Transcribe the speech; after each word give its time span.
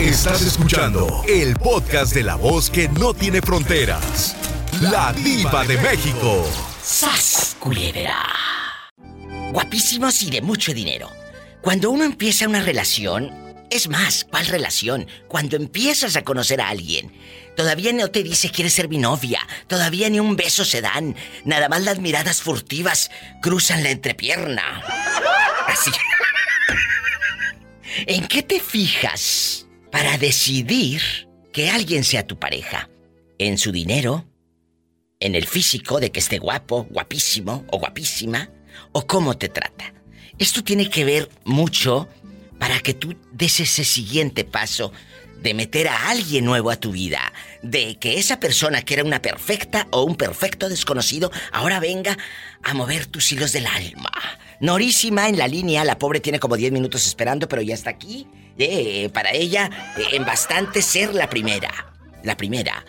Estás 0.00 0.42
escuchando 0.42 1.24
el 1.26 1.56
podcast 1.56 2.12
de 2.12 2.22
la 2.22 2.34
voz 2.34 2.68
que 2.68 2.86
no 2.86 3.14
tiene 3.14 3.40
fronteras. 3.40 4.36
La 4.82 5.14
diva 5.14 5.64
de 5.64 5.78
México. 5.78 6.44
¡Sas, 6.82 7.56
culebra! 7.58 8.22
Guapísimos 9.52 10.22
y 10.22 10.30
de 10.30 10.42
mucho 10.42 10.74
dinero. 10.74 11.10
Cuando 11.62 11.90
uno 11.90 12.04
empieza 12.04 12.46
una 12.46 12.60
relación, 12.60 13.32
es 13.70 13.88
más, 13.88 14.26
¿cuál 14.30 14.44
relación? 14.46 15.08
Cuando 15.28 15.56
empiezas 15.56 16.14
a 16.16 16.24
conocer 16.24 16.60
a 16.60 16.68
alguien, 16.68 17.10
todavía 17.56 17.94
no 17.94 18.10
te 18.10 18.22
dice 18.22 18.50
quieres 18.50 18.74
ser 18.74 18.90
mi 18.90 18.98
novia, 18.98 19.40
todavía 19.66 20.10
ni 20.10 20.20
un 20.20 20.36
beso 20.36 20.66
se 20.66 20.82
dan, 20.82 21.16
nada 21.46 21.70
más 21.70 21.80
las 21.84 22.00
miradas 22.00 22.42
furtivas 22.42 23.10
cruzan 23.40 23.82
la 23.82 23.90
entrepierna. 23.90 24.84
Así. 25.66 25.90
¿En 28.06 28.28
qué 28.28 28.42
te 28.42 28.60
fijas 28.60 29.65
para 29.96 30.18
decidir 30.18 31.00
que 31.54 31.70
alguien 31.70 32.04
sea 32.04 32.26
tu 32.26 32.38
pareja? 32.38 32.90
¿En 33.38 33.56
su 33.56 33.72
dinero? 33.72 34.26
¿En 35.20 35.34
el 35.34 35.46
físico 35.46 36.00
de 36.00 36.12
que 36.12 36.20
esté 36.20 36.38
guapo, 36.38 36.86
guapísimo 36.90 37.64
o 37.70 37.78
guapísima? 37.78 38.50
¿O 38.92 39.06
cómo 39.06 39.38
te 39.38 39.48
trata? 39.48 39.94
Esto 40.38 40.62
tiene 40.62 40.90
que 40.90 41.06
ver 41.06 41.30
mucho 41.44 42.10
para 42.58 42.80
que 42.80 42.92
tú 42.92 43.16
des 43.32 43.58
ese 43.60 43.84
siguiente 43.84 44.44
paso 44.44 44.92
de 45.40 45.54
meter 45.54 45.88
a 45.88 46.10
alguien 46.10 46.44
nuevo 46.44 46.70
a 46.70 46.76
tu 46.76 46.92
vida, 46.92 47.32
de 47.62 47.96
que 47.98 48.18
esa 48.18 48.38
persona 48.38 48.82
que 48.82 48.92
era 48.92 49.04
una 49.04 49.22
perfecta 49.22 49.88
o 49.92 50.02
un 50.02 50.16
perfecto 50.16 50.68
desconocido 50.68 51.32
ahora 51.52 51.80
venga 51.80 52.18
a 52.62 52.74
mover 52.74 53.06
tus 53.06 53.32
hilos 53.32 53.52
del 53.52 53.66
alma. 53.66 54.12
Norísima 54.60 55.30
en 55.30 55.38
la 55.38 55.48
línea, 55.48 55.84
la 55.84 55.98
pobre 55.98 56.20
tiene 56.20 56.38
como 56.38 56.58
10 56.58 56.72
minutos 56.72 57.06
esperando, 57.06 57.48
pero 57.48 57.62
ya 57.62 57.72
está 57.72 57.88
aquí. 57.88 58.26
Eh, 58.58 59.10
para 59.12 59.32
ella, 59.32 59.70
en 60.12 60.24
bastante 60.24 60.82
ser 60.82 61.14
la 61.14 61.28
primera. 61.28 61.70
La 62.22 62.36
primera. 62.36 62.84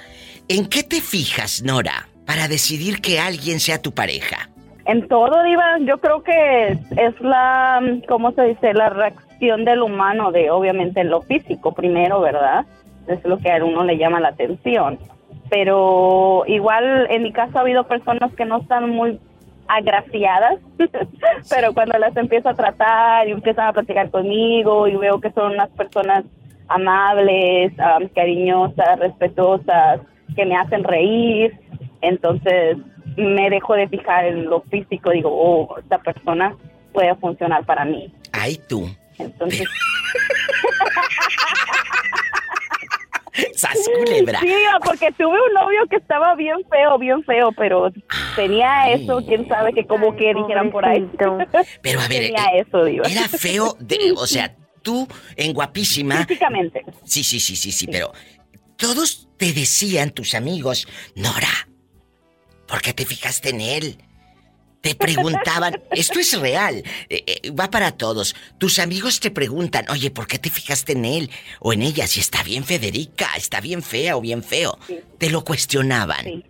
¿En 0.48 0.68
qué 0.68 0.84
te 0.84 1.02
fijas, 1.02 1.62
Nora, 1.64 2.08
para 2.26 2.48
decidir 2.48 3.02
que 3.02 3.20
alguien 3.20 3.60
sea 3.60 3.82
tu 3.82 3.94
pareja? 3.94 4.50
En 4.86 5.06
todo, 5.10 5.44
Diva, 5.44 5.78
yo 5.80 5.98
creo 5.98 6.24
que 6.24 6.68
es 6.72 7.20
la, 7.20 7.82
¿cómo 8.08 8.32
se 8.32 8.44
dice? 8.44 8.74
La 8.74 8.90
reacción 8.90 9.66
del 9.66 9.82
humano 9.82 10.32
de, 10.32 10.50
obviamente, 10.50 11.04
lo 11.04 11.22
físico 11.22 11.74
primero, 11.74 12.22
¿verdad? 12.22 12.66
Es 13.08 13.22
lo 13.26 13.38
que 13.38 13.52
a 13.52 13.64
uno 13.64 13.84
le 13.84 13.98
llama 13.98 14.22
la 14.22 14.30
atención. 14.30 14.98
Pero 15.50 16.44
igual, 16.48 17.08
en 17.10 17.24
mi 17.24 17.34
caso, 17.34 17.58
ha 17.58 17.62
habido 17.62 17.86
personas 17.86 18.34
que 18.36 18.46
no 18.46 18.62
están 18.62 18.90
muy 18.90 19.20
agraciadas, 19.68 20.60
pero 21.50 21.74
cuando 21.74 21.98
las 21.98 22.16
empiezo 22.16 22.50
a 22.50 22.54
tratar 22.54 23.28
y 23.28 23.32
empiezan 23.32 23.68
a 23.68 23.74
platicar 23.74 24.10
conmigo 24.10 24.88
y 24.88 24.96
veo 24.96 25.20
que 25.20 25.32
son 25.32 25.54
unas 25.54 25.70
personas 25.70 26.26
amables, 26.68 27.74
um, 27.80 28.08
cariñosas, 28.10 29.00
respetuosas, 29.00 30.02
que 30.36 30.46
me 30.46 30.56
hacen 30.56 30.84
reír, 30.84 31.58
entonces 32.02 32.78
me 33.16 33.50
dejo 33.50 33.74
de 33.74 33.88
fijar 33.88 34.26
en 34.26 34.46
lo 34.46 34.62
físico, 34.62 35.12
digo, 35.12 35.30
oh, 35.32 35.78
esta 35.80 35.98
persona 35.98 36.56
puede 36.94 37.16
funcionar 37.16 37.66
para 37.66 37.86
mí. 37.86 38.14
Ay, 38.32 38.60
tú. 38.68 38.88
Entonces... 39.18 39.68
¡Sas 43.56 43.90
culebra! 43.98 44.40
Sí, 44.40 44.54
porque 44.84 45.12
tuve 45.12 45.38
un 45.48 45.54
novio 45.54 45.82
que 45.90 45.98
estaba 45.98 46.36
bien 46.36 46.58
feo, 46.70 46.98
bien 46.98 47.24
feo, 47.24 47.52
pero 47.58 47.92
tenía 48.36 48.92
eso, 48.92 49.24
quién 49.28 49.48
sabe 49.48 49.74
que 49.74 49.86
como 49.86 50.16
que 50.16 50.34
dijeran 50.34 50.72
por 50.72 50.86
ahí. 50.86 51.10
Pero 51.82 52.00
a 52.00 52.08
ver, 52.08 52.34
tenía 52.34 52.46
eh, 52.54 52.66
eso, 52.68 52.84
digo. 52.84 53.04
era 53.06 53.28
feo, 53.28 53.76
de, 53.80 54.14
o 54.16 54.28
sea, 54.28 54.56
tú 54.82 55.08
en 55.36 55.54
guapísima. 55.54 56.26
Físicamente. 56.26 56.84
Sí, 57.04 57.24
sí, 57.24 57.40
sí, 57.40 57.56
sí, 57.56 57.72
sí, 57.72 57.88
pero 57.88 58.12
todos 58.78 59.28
te 59.38 59.54
decían, 59.54 60.12
tus 60.12 60.34
amigos, 60.34 60.88
Nora, 61.16 61.68
¿por 62.68 62.82
qué 62.82 62.94
te 62.94 63.06
fijaste 63.06 63.50
en 63.50 63.62
él? 63.62 63.98
Te 64.88 64.96
preguntaban, 64.96 65.82
esto 65.92 66.20
es 66.20 66.40
real, 66.40 66.84
eh, 67.10 67.24
eh, 67.28 67.52
va 67.52 67.70
para 67.70 67.92
todos. 67.92 68.36
Tus 68.58 68.80
amigos 68.80 69.20
te 69.20 69.32
preguntan, 69.32 69.86
oye, 69.90 70.12
¿por 70.12 70.28
qué 70.28 70.40
te 70.40 70.50
fijaste 70.50 70.94
en 70.94 71.04
él 71.04 71.30
o 71.60 71.74
en 71.74 71.82
ella? 71.82 72.08
Si 72.08 72.20
está 72.20 72.42
bien 72.44 72.64
Federica, 72.64 73.28
está 73.36 73.60
bien 73.60 73.82
fea 73.82 74.16
o 74.16 74.22
bien 74.22 74.44
feo. 74.44 74.78
Sí. 74.88 75.00
Te 75.18 75.30
lo 75.30 75.44
cuestionaban. 75.44 76.24
Sí. 76.24 76.44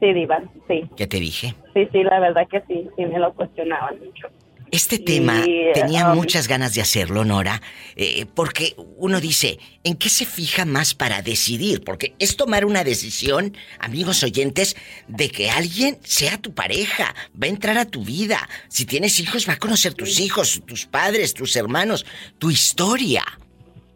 Sí, 0.00 0.12
Diva, 0.12 0.42
sí. 0.66 0.82
¿Qué 0.96 1.06
te 1.06 1.20
dije? 1.20 1.54
Sí, 1.74 1.88
sí, 1.92 2.02
la 2.02 2.18
verdad 2.18 2.46
que 2.50 2.60
sí, 2.66 2.88
sí 2.96 3.06
me 3.06 3.20
lo 3.20 3.32
cuestionaban 3.34 4.00
mucho. 4.00 4.28
Este 4.72 4.98
tema 4.98 5.44
tenía 5.74 6.08
um, 6.08 6.16
muchas 6.16 6.48
ganas 6.48 6.74
de 6.74 6.80
hacerlo, 6.80 7.26
Nora, 7.26 7.60
eh, 7.94 8.24
porque 8.34 8.74
uno 8.96 9.20
dice, 9.20 9.58
¿en 9.84 9.96
qué 9.96 10.08
se 10.08 10.24
fija 10.24 10.64
más 10.64 10.94
para 10.94 11.20
decidir? 11.20 11.84
Porque 11.84 12.14
es 12.18 12.38
tomar 12.38 12.64
una 12.64 12.82
decisión, 12.82 13.54
amigos 13.78 14.22
oyentes, 14.22 14.74
de 15.08 15.28
que 15.28 15.50
alguien 15.50 15.98
sea 16.04 16.38
tu 16.38 16.54
pareja, 16.54 17.14
va 17.34 17.48
a 17.48 17.50
entrar 17.50 17.76
a 17.76 17.84
tu 17.84 18.02
vida. 18.02 18.48
Si 18.68 18.86
tienes 18.86 19.20
hijos, 19.20 19.46
va 19.46 19.52
a 19.52 19.58
conocer 19.58 19.92
tus 19.92 20.18
hijos, 20.18 20.62
tus 20.64 20.86
padres, 20.86 21.34
tus 21.34 21.54
hermanos, 21.54 22.06
tu 22.38 22.50
historia. 22.50 23.24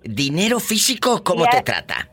Dinero 0.03 0.61
físico, 0.61 1.25
¿cómo 1.25 1.47
te 1.47 1.63
trata? 1.63 2.11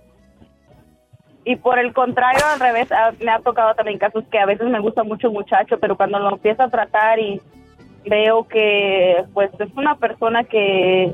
Y 1.44 1.58
por 1.58 1.80
el 1.80 1.92
contrario, 1.92 2.46
al 2.46 2.62
revés, 2.62 2.90
ah, 2.94 3.12
me 3.20 3.30
ha 3.30 3.40
tocado 3.40 3.76
también 3.76 4.00
casos 4.00 4.24
que 4.32 4.40
a 4.40 4.46
veces 4.46 4.68
me 4.68 4.80
gusta 4.80 5.04
mucho 5.04 5.28
un 5.28 5.34
muchacho, 5.34 5.78
pero 5.82 5.98
cuando 5.98 6.18
lo 6.18 6.30
empiezo 6.30 6.64
a 6.64 6.70
tratar 6.70 7.20
y 7.20 7.42
veo 8.06 8.48
que 8.48 9.24
pues 9.34 9.50
es 9.60 9.70
una 9.76 9.96
persona 9.98 10.44
que 10.44 11.14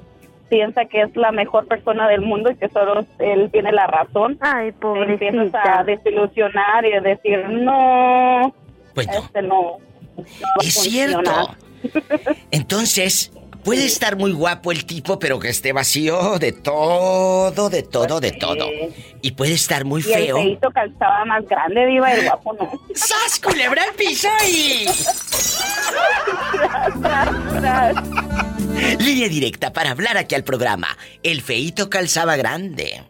piensa 0.50 0.86
que 0.86 1.02
es 1.02 1.16
la 1.16 1.32
mejor 1.32 1.68
persona 1.68 2.08
del 2.08 2.22
mundo 2.22 2.50
y 2.52 2.56
que 2.56 2.70
solo 2.70 3.06
él 3.20 3.50
tiene 3.52 3.72
la 3.72 3.86
razón. 3.88 4.38
Ay, 4.42 4.72
Te 4.72 4.88
empiezas 5.04 5.36
pobrecita. 5.52 5.80
a 5.80 5.84
desilusionar 5.84 6.86
y 6.86 6.94
a 6.94 7.02
decir, 7.02 7.48
no, 7.50 8.54
Pues 8.96 9.08
no. 9.08 9.14
este 9.14 9.42
no. 9.44 9.48
no 9.50 9.78
va 10.18 10.64
a 10.64 10.66
Es 10.66 10.74
funcionar". 10.76 11.24
cierto. 11.24 12.36
Entonces, 12.52 13.32
puede 13.64 13.86
estar 13.86 14.16
muy 14.18 14.32
guapo 14.32 14.72
el 14.72 14.86
tipo, 14.86 15.20
pero 15.20 15.40
que 15.40 15.50
esté 15.50 15.72
vacío 15.72 16.40
de 16.40 16.52
todo, 16.52 17.70
de 17.70 17.84
todo, 17.84 18.20
de 18.20 18.30
Pues, 18.32 18.40
todo. 18.40 18.66
Y 19.22 19.32
puede 19.32 19.54
estar 19.54 19.86
muy 19.86 20.02
Y 20.02 20.12
el 20.14 20.24
feo. 20.26 20.38
feito 20.38 20.72
calzaba 20.72 21.26
más 21.26 21.46
grande, 21.48 21.86
diva, 21.86 22.12
el 22.12 22.26
guapo 22.26 22.54
no. 22.54 22.72
¡Sas, 22.96 23.40
culebra 23.40 23.84
al 23.84 23.94
piso 23.94 24.28
y... 24.52 24.86
Línea 29.00 29.30
directa 29.30 29.72
para 29.74 29.92
hablar 29.92 30.18
aquí 30.18 30.36
al 30.36 30.44
programa. 30.44 30.88
El 31.24 31.42
feito 31.42 31.90
calzaba 31.90 32.36
grande. 32.36 33.04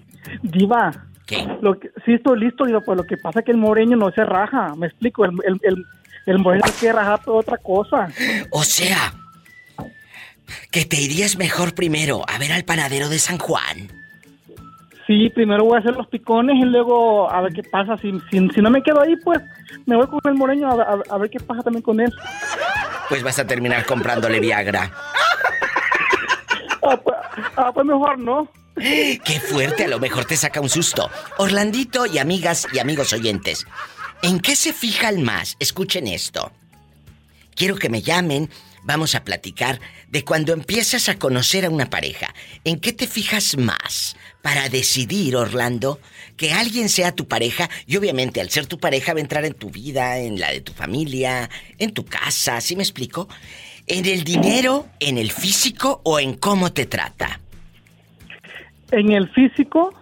Diva, 0.42 1.06
¿Qué? 1.26 1.46
lo 1.60 1.78
que, 1.78 1.90
sí 2.04 2.14
estoy 2.14 2.40
listo, 2.40 2.64
Diva, 2.64 2.80
pues 2.80 2.96
lo 2.96 3.04
que 3.04 3.16
pasa 3.16 3.40
es 3.40 3.44
que 3.44 3.52
el 3.52 3.58
moreño 3.58 3.96
no 3.96 4.10
se 4.12 4.24
raja. 4.24 4.74
Me 4.76 4.86
explico, 4.86 5.24
el, 5.24 5.32
el, 5.44 5.60
el, 5.62 5.84
el 6.26 6.38
moreño 6.38 6.66
se 6.66 6.78
quiere 6.80 6.98
rajar 6.98 7.22
por 7.24 7.36
otra 7.36 7.56
cosa. 7.56 8.08
O 8.50 8.62
sea, 8.62 9.14
que 10.70 10.84
te 10.84 11.00
irías 11.00 11.36
mejor 11.36 11.74
primero 11.74 12.22
a 12.28 12.38
ver 12.38 12.52
al 12.52 12.64
panadero 12.64 13.08
de 13.08 13.18
San 13.18 13.38
Juan. 13.38 13.99
Sí, 15.06 15.28
primero 15.30 15.64
voy 15.64 15.76
a 15.76 15.80
hacer 15.80 15.96
los 15.96 16.06
picones 16.06 16.56
y 16.56 16.64
luego 16.64 17.30
a 17.30 17.40
ver 17.40 17.52
qué 17.52 17.62
pasa. 17.64 17.96
Si, 17.98 18.12
si, 18.30 18.48
si 18.50 18.60
no 18.62 18.70
me 18.70 18.82
quedo 18.82 19.00
ahí, 19.00 19.16
pues 19.24 19.40
me 19.86 19.96
voy 19.96 20.06
con 20.06 20.20
el 20.24 20.34
moreño 20.34 20.68
a, 20.68 20.82
a- 20.82 21.14
a 21.14 21.18
ver 21.18 21.30
qué 21.30 21.40
pasa 21.40 21.62
también 21.62 21.82
con 21.82 22.00
él. 22.00 22.12
Pues 23.08 23.22
vas 23.22 23.38
a 23.40 23.46
terminar 23.46 23.84
comprándole 23.86 24.38
Viagra. 24.38 24.90
Ah, 26.82 26.96
pues, 27.02 27.16
ah, 27.56 27.70
pues 27.72 27.86
mejor 27.86 28.18
no. 28.18 28.48
Qué 28.76 29.40
fuerte, 29.40 29.84
a 29.84 29.88
lo 29.88 29.98
mejor 29.98 30.24
te 30.24 30.36
saca 30.36 30.60
un 30.60 30.68
susto. 30.68 31.10
Orlandito 31.38 32.06
y 32.06 32.18
amigas 32.18 32.66
y 32.72 32.78
amigos 32.78 33.12
oyentes, 33.12 33.66
¿en 34.22 34.40
qué 34.40 34.54
se 34.56 34.72
fijan 34.72 35.22
más? 35.22 35.56
Escuchen 35.58 36.06
esto. 36.06 36.50
Quiero 37.54 37.76
que 37.76 37.90
me 37.90 38.00
llamen, 38.00 38.48
vamos 38.90 39.14
a 39.14 39.22
platicar 39.22 39.78
de 40.08 40.24
cuando 40.24 40.52
empiezas 40.52 41.08
a 41.08 41.16
conocer 41.16 41.64
a 41.64 41.70
una 41.70 41.88
pareja. 41.88 42.34
¿En 42.64 42.80
qué 42.80 42.92
te 42.92 43.06
fijas 43.06 43.56
más 43.56 44.16
para 44.42 44.68
decidir, 44.68 45.36
Orlando, 45.36 46.00
que 46.36 46.52
alguien 46.52 46.88
sea 46.88 47.14
tu 47.14 47.28
pareja? 47.28 47.70
Y 47.86 47.96
obviamente 47.96 48.40
al 48.40 48.50
ser 48.50 48.66
tu 48.66 48.80
pareja 48.80 49.12
va 49.12 49.18
a 49.18 49.22
entrar 49.22 49.44
en 49.44 49.54
tu 49.54 49.70
vida, 49.70 50.18
en 50.18 50.40
la 50.40 50.50
de 50.50 50.60
tu 50.60 50.72
familia, 50.72 51.48
en 51.78 51.92
tu 51.92 52.04
casa, 52.04 52.60
¿sí 52.60 52.74
me 52.74 52.82
explico? 52.82 53.28
¿En 53.86 54.06
el 54.06 54.24
dinero, 54.24 54.88
en 54.98 55.18
el 55.18 55.30
físico 55.30 56.00
o 56.04 56.18
en 56.18 56.34
cómo 56.34 56.72
te 56.72 56.86
trata? 56.86 57.40
En 58.90 59.12
el 59.12 59.30
físico 59.30 59.94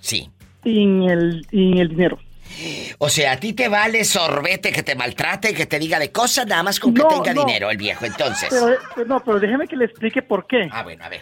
Sí. 0.00 0.30
y 0.64 0.84
en 0.84 1.02
el, 1.02 1.46
y 1.50 1.72
en 1.72 1.78
el 1.78 1.88
dinero. 1.88 2.20
O 2.98 3.08
sea, 3.08 3.32
a 3.32 3.36
ti 3.36 3.52
te 3.52 3.68
vale 3.68 4.04
sorbete 4.04 4.72
que 4.72 4.82
te 4.82 4.94
maltrate, 4.94 5.54
que 5.54 5.66
te 5.66 5.78
diga 5.78 5.98
de 5.98 6.10
cosas, 6.10 6.46
nada 6.46 6.62
más 6.62 6.80
con 6.80 6.92
que 6.94 7.02
No, 7.02 7.08
tenga 7.08 7.32
no. 7.34 7.44
dinero 7.44 7.70
el 7.70 7.76
viejo, 7.76 8.04
entonces. 8.04 8.48
Pero, 8.50 9.06
no, 9.06 9.20
pero 9.20 9.38
déjeme 9.40 9.66
que 9.68 9.76
le 9.76 9.84
explique 9.84 10.22
por 10.22 10.46
qué. 10.46 10.68
Ah, 10.72 10.82
bueno, 10.82 11.04
a 11.04 11.08
ver. 11.08 11.20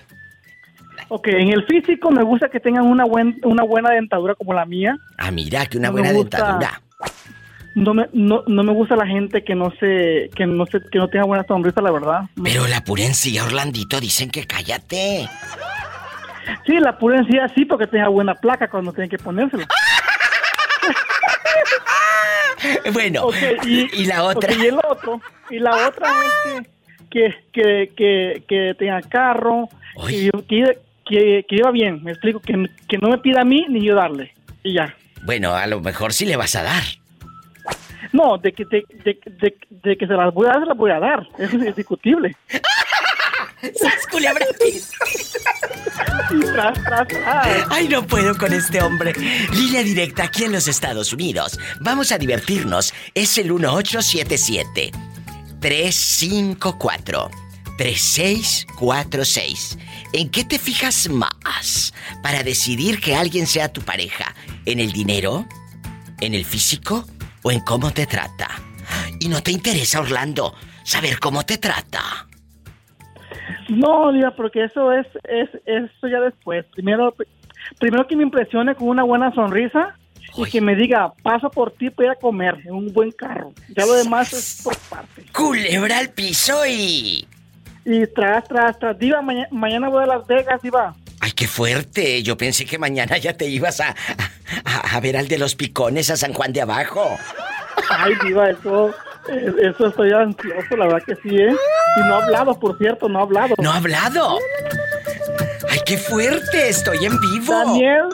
Ok, 1.08 1.28
en 1.28 1.52
el 1.52 1.64
físico 1.66 2.10
me 2.10 2.22
gusta 2.24 2.48
que 2.48 2.58
tengan 2.58 2.84
una, 2.86 3.04
buen, 3.04 3.38
una 3.44 3.62
buena 3.62 3.90
dentadura 3.92 4.34
como 4.34 4.52
la 4.54 4.64
mía. 4.64 4.96
Ah, 5.18 5.30
mira, 5.30 5.66
que 5.66 5.78
una 5.78 5.88
No 5.88 5.92
buena 5.92 6.12
gusta. 6.12 6.36
dentadura. 6.38 6.80
No 7.74 7.92
me, 7.92 8.08
no, 8.14 8.42
no 8.46 8.62
me 8.64 8.72
gusta 8.72 8.96
la 8.96 9.06
gente 9.06 9.44
que 9.44 9.54
no 9.54 9.70
se, 9.78 10.30
que 10.34 10.46
no 10.46 10.64
se, 10.64 10.80
que 10.90 10.98
no 10.98 11.08
tenga 11.08 11.26
buena 11.26 11.44
sonrisa, 11.46 11.82
la 11.82 11.90
verdad. 11.90 12.20
Pero 12.42 12.66
la 12.66 12.82
purencia, 12.82 13.44
Orlandito, 13.44 14.00
dicen 14.00 14.30
que 14.30 14.46
cállate. 14.46 15.28
Sí, 16.64 16.78
la 16.80 16.96
pura 16.96 17.18
en 17.18 17.26
sí 17.54 17.64
porque 17.66 17.86
tenga 17.86 18.08
buena 18.08 18.34
placa 18.34 18.68
cuando 18.68 18.92
tienen 18.92 19.10
que 19.10 19.18
ponérsela. 19.18 19.66
Bueno, 22.92 23.28
y, 23.64 24.02
y 24.02 24.06
la 24.06 24.24
otra. 24.24 24.52
y 24.52 24.66
el 24.66 24.78
otro, 24.78 25.20
y 25.50 25.58
la 25.58 25.88
otra 25.88 26.08
es 26.58 26.66
que, 27.10 27.34
que, 27.52 27.92
que, 27.96 28.42
que, 28.48 28.74
tenga 28.78 29.00
carro, 29.02 29.68
que, 30.08 30.30
que, 31.04 31.44
que 31.48 31.56
lleva 31.56 31.70
bien, 31.70 32.02
me 32.02 32.12
explico, 32.12 32.40
que, 32.40 32.66
que 32.88 32.98
no 32.98 33.08
me 33.08 33.18
pida 33.18 33.42
a 33.42 33.44
mí 33.44 33.66
ni 33.68 33.84
yo 33.86 33.94
darle. 33.94 34.32
Y 34.62 34.74
ya. 34.74 34.94
Bueno, 35.24 35.54
a 35.54 35.66
lo 35.66 35.80
mejor 35.80 36.12
sí 36.12 36.26
le 36.26 36.36
vas 36.36 36.54
a 36.56 36.62
dar. 36.62 36.82
No, 38.12 38.38
de 38.38 38.52
que, 38.52 38.64
de, 38.64 38.84
de, 39.04 39.18
de- 39.26 39.56
de 39.70 39.96
que 39.96 40.06
se 40.06 40.12
las 40.14 40.32
voy 40.32 40.46
a 40.46 40.50
dar, 40.52 40.60
se 40.60 40.66
las 40.66 40.76
voy 40.76 40.90
a 40.90 40.98
dar. 41.00 41.26
Eso 41.38 41.56
es 41.56 41.66
indiscutible. 41.66 42.36
¡Sas, 43.62 44.06
culebra! 44.10 44.44
Ay, 47.70 47.88
no 47.88 48.06
puedo 48.06 48.36
con 48.36 48.52
este 48.52 48.82
hombre. 48.82 49.14
Línea 49.52 49.82
directa 49.82 50.24
aquí 50.24 50.44
en 50.44 50.52
los 50.52 50.68
Estados 50.68 51.12
Unidos. 51.12 51.58
Vamos 51.80 52.12
a 52.12 52.18
divertirnos. 52.18 52.92
Es 53.14 53.38
el 53.38 53.52
1877 53.52 54.92
354 55.60 57.30
3646. 57.78 59.78
¿En 60.12 60.30
qué 60.30 60.44
te 60.44 60.58
fijas 60.58 61.08
más 61.08 61.92
para 62.22 62.42
decidir 62.42 63.00
que 63.00 63.16
alguien 63.16 63.46
sea 63.46 63.72
tu 63.72 63.82
pareja? 63.82 64.34
¿En 64.64 64.80
el 64.80 64.92
dinero? 64.92 65.46
¿En 66.20 66.34
el 66.34 66.44
físico? 66.44 67.06
¿O 67.42 67.50
en 67.50 67.60
cómo 67.60 67.92
te 67.92 68.06
trata? 68.06 68.48
Y 69.20 69.28
no 69.28 69.42
te 69.42 69.50
interesa, 69.50 70.00
Orlando, 70.00 70.54
saber 70.84 71.18
cómo 71.18 71.44
te 71.44 71.58
trata. 71.58 72.26
No, 73.68 74.12
Diva, 74.12 74.30
porque 74.36 74.64
eso 74.64 74.92
es, 74.92 75.06
es 75.24 75.48
eso 75.64 76.08
ya 76.08 76.20
después. 76.20 76.64
Primero, 76.72 77.14
primero 77.78 78.06
que 78.06 78.16
me 78.16 78.22
impresione 78.22 78.74
con 78.74 78.88
una 78.88 79.02
buena 79.02 79.32
sonrisa 79.34 79.96
y 80.36 80.44
que 80.50 80.60
me 80.60 80.74
diga, 80.76 81.12
paso 81.22 81.50
por 81.50 81.72
ti 81.72 81.90
para 81.90 82.06
ir 82.08 82.12
a 82.12 82.16
comer 82.16 82.56
en 82.64 82.74
un 82.74 82.92
buen 82.92 83.10
carro. 83.12 83.52
Ya 83.76 83.86
lo 83.86 83.94
demás 83.94 84.32
es 84.32 84.60
por 84.62 84.76
parte. 84.88 85.24
Culebra 85.32 85.98
al 85.98 86.10
piso 86.10 86.64
y... 86.66 87.26
Y 87.84 88.04
tras, 88.08 88.42
tras, 88.48 88.78
tras, 88.78 88.98
Diva, 88.98 89.22
maña- 89.22 89.46
mañana 89.52 89.88
voy 89.88 90.02
a 90.02 90.06
Las 90.06 90.26
Vegas, 90.26 90.60
Diva. 90.60 90.94
Ay, 91.20 91.30
qué 91.32 91.46
fuerte. 91.46 92.22
Yo 92.24 92.36
pensé 92.36 92.66
que 92.66 92.78
mañana 92.78 93.16
ya 93.18 93.32
te 93.36 93.46
ibas 93.46 93.80
a, 93.80 93.94
a, 94.64 94.96
a 94.96 95.00
ver 95.00 95.16
al 95.16 95.28
de 95.28 95.38
los 95.38 95.54
picones 95.54 96.10
a 96.10 96.16
San 96.16 96.32
Juan 96.32 96.52
de 96.52 96.62
Abajo. 96.62 97.16
Ay, 97.90 98.12
Diva, 98.24 98.50
eso, 98.50 98.92
eso 99.28 99.86
estoy 99.88 100.12
ansioso, 100.12 100.76
la 100.76 100.86
verdad 100.86 101.02
que 101.06 101.14
sí, 101.16 101.34
¿eh? 101.36 101.50
Y 101.96 102.00
no 102.08 102.14
ha 102.16 102.24
hablado, 102.24 102.58
por 102.58 102.76
cierto, 102.78 103.08
no 103.08 103.18
ha 103.18 103.22
hablado. 103.22 103.54
¿No 103.58 103.70
ha 103.72 103.76
hablado? 103.76 104.38
Ay, 105.68 105.78
qué 105.86 105.98
fuerte. 105.98 106.68
Estoy 106.68 107.04
en 107.04 107.18
vivo. 107.20 107.52
Daniel, 107.52 108.04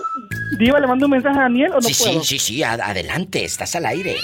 Diva, 0.59 0.79
¿le 0.81 0.87
mando 0.87 1.07
un 1.07 1.13
mensaje 1.13 1.39
a 1.39 1.43
Daniel 1.43 1.73
o 1.73 1.75
no 1.77 1.83
sí, 1.83 1.95
puedo? 2.03 2.21
sí, 2.23 2.39
sí, 2.39 2.55
sí. 2.55 2.63
ad- 2.63 2.81
adelante. 2.81 3.45
Estás 3.45 3.75
al 3.77 3.87
aire. 3.87 4.17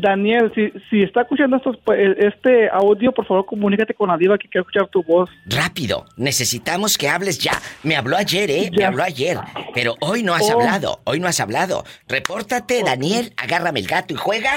Daniel, 0.00 0.50
si, 0.54 0.72
si 0.88 1.02
está 1.02 1.20
escuchando 1.22 1.56
estos, 1.58 1.76
pues, 1.84 2.16
este 2.18 2.68
audio, 2.70 3.12
por 3.12 3.26
favor, 3.26 3.44
comunícate 3.44 3.92
con 3.92 4.08
la 4.08 4.16
Diva 4.16 4.38
que 4.38 4.48
quiero 4.48 4.62
escuchar 4.62 4.88
tu 4.88 5.02
voz. 5.02 5.28
Rápido. 5.46 6.06
Necesitamos 6.16 6.96
que 6.96 7.08
hables 7.10 7.38
ya. 7.38 7.60
Me 7.82 7.94
habló 7.96 8.16
ayer, 8.16 8.50
¿eh? 8.50 8.70
Me 8.74 8.84
habló 8.84 9.02
ayer. 9.02 9.38
Pero 9.74 9.94
hoy 10.00 10.22
no 10.22 10.34
has 10.34 10.48
Oh. 10.50 10.58
hablado. 10.58 11.00
Hoy 11.04 11.20
no 11.20 11.28
has 11.28 11.40
hablado. 11.40 11.84
Repórtate, 12.08 12.82
Daniel. 12.82 13.34
Agárrame 13.36 13.80
el 13.80 13.86
gato 13.86 14.14
y 14.14 14.16
juega 14.16 14.50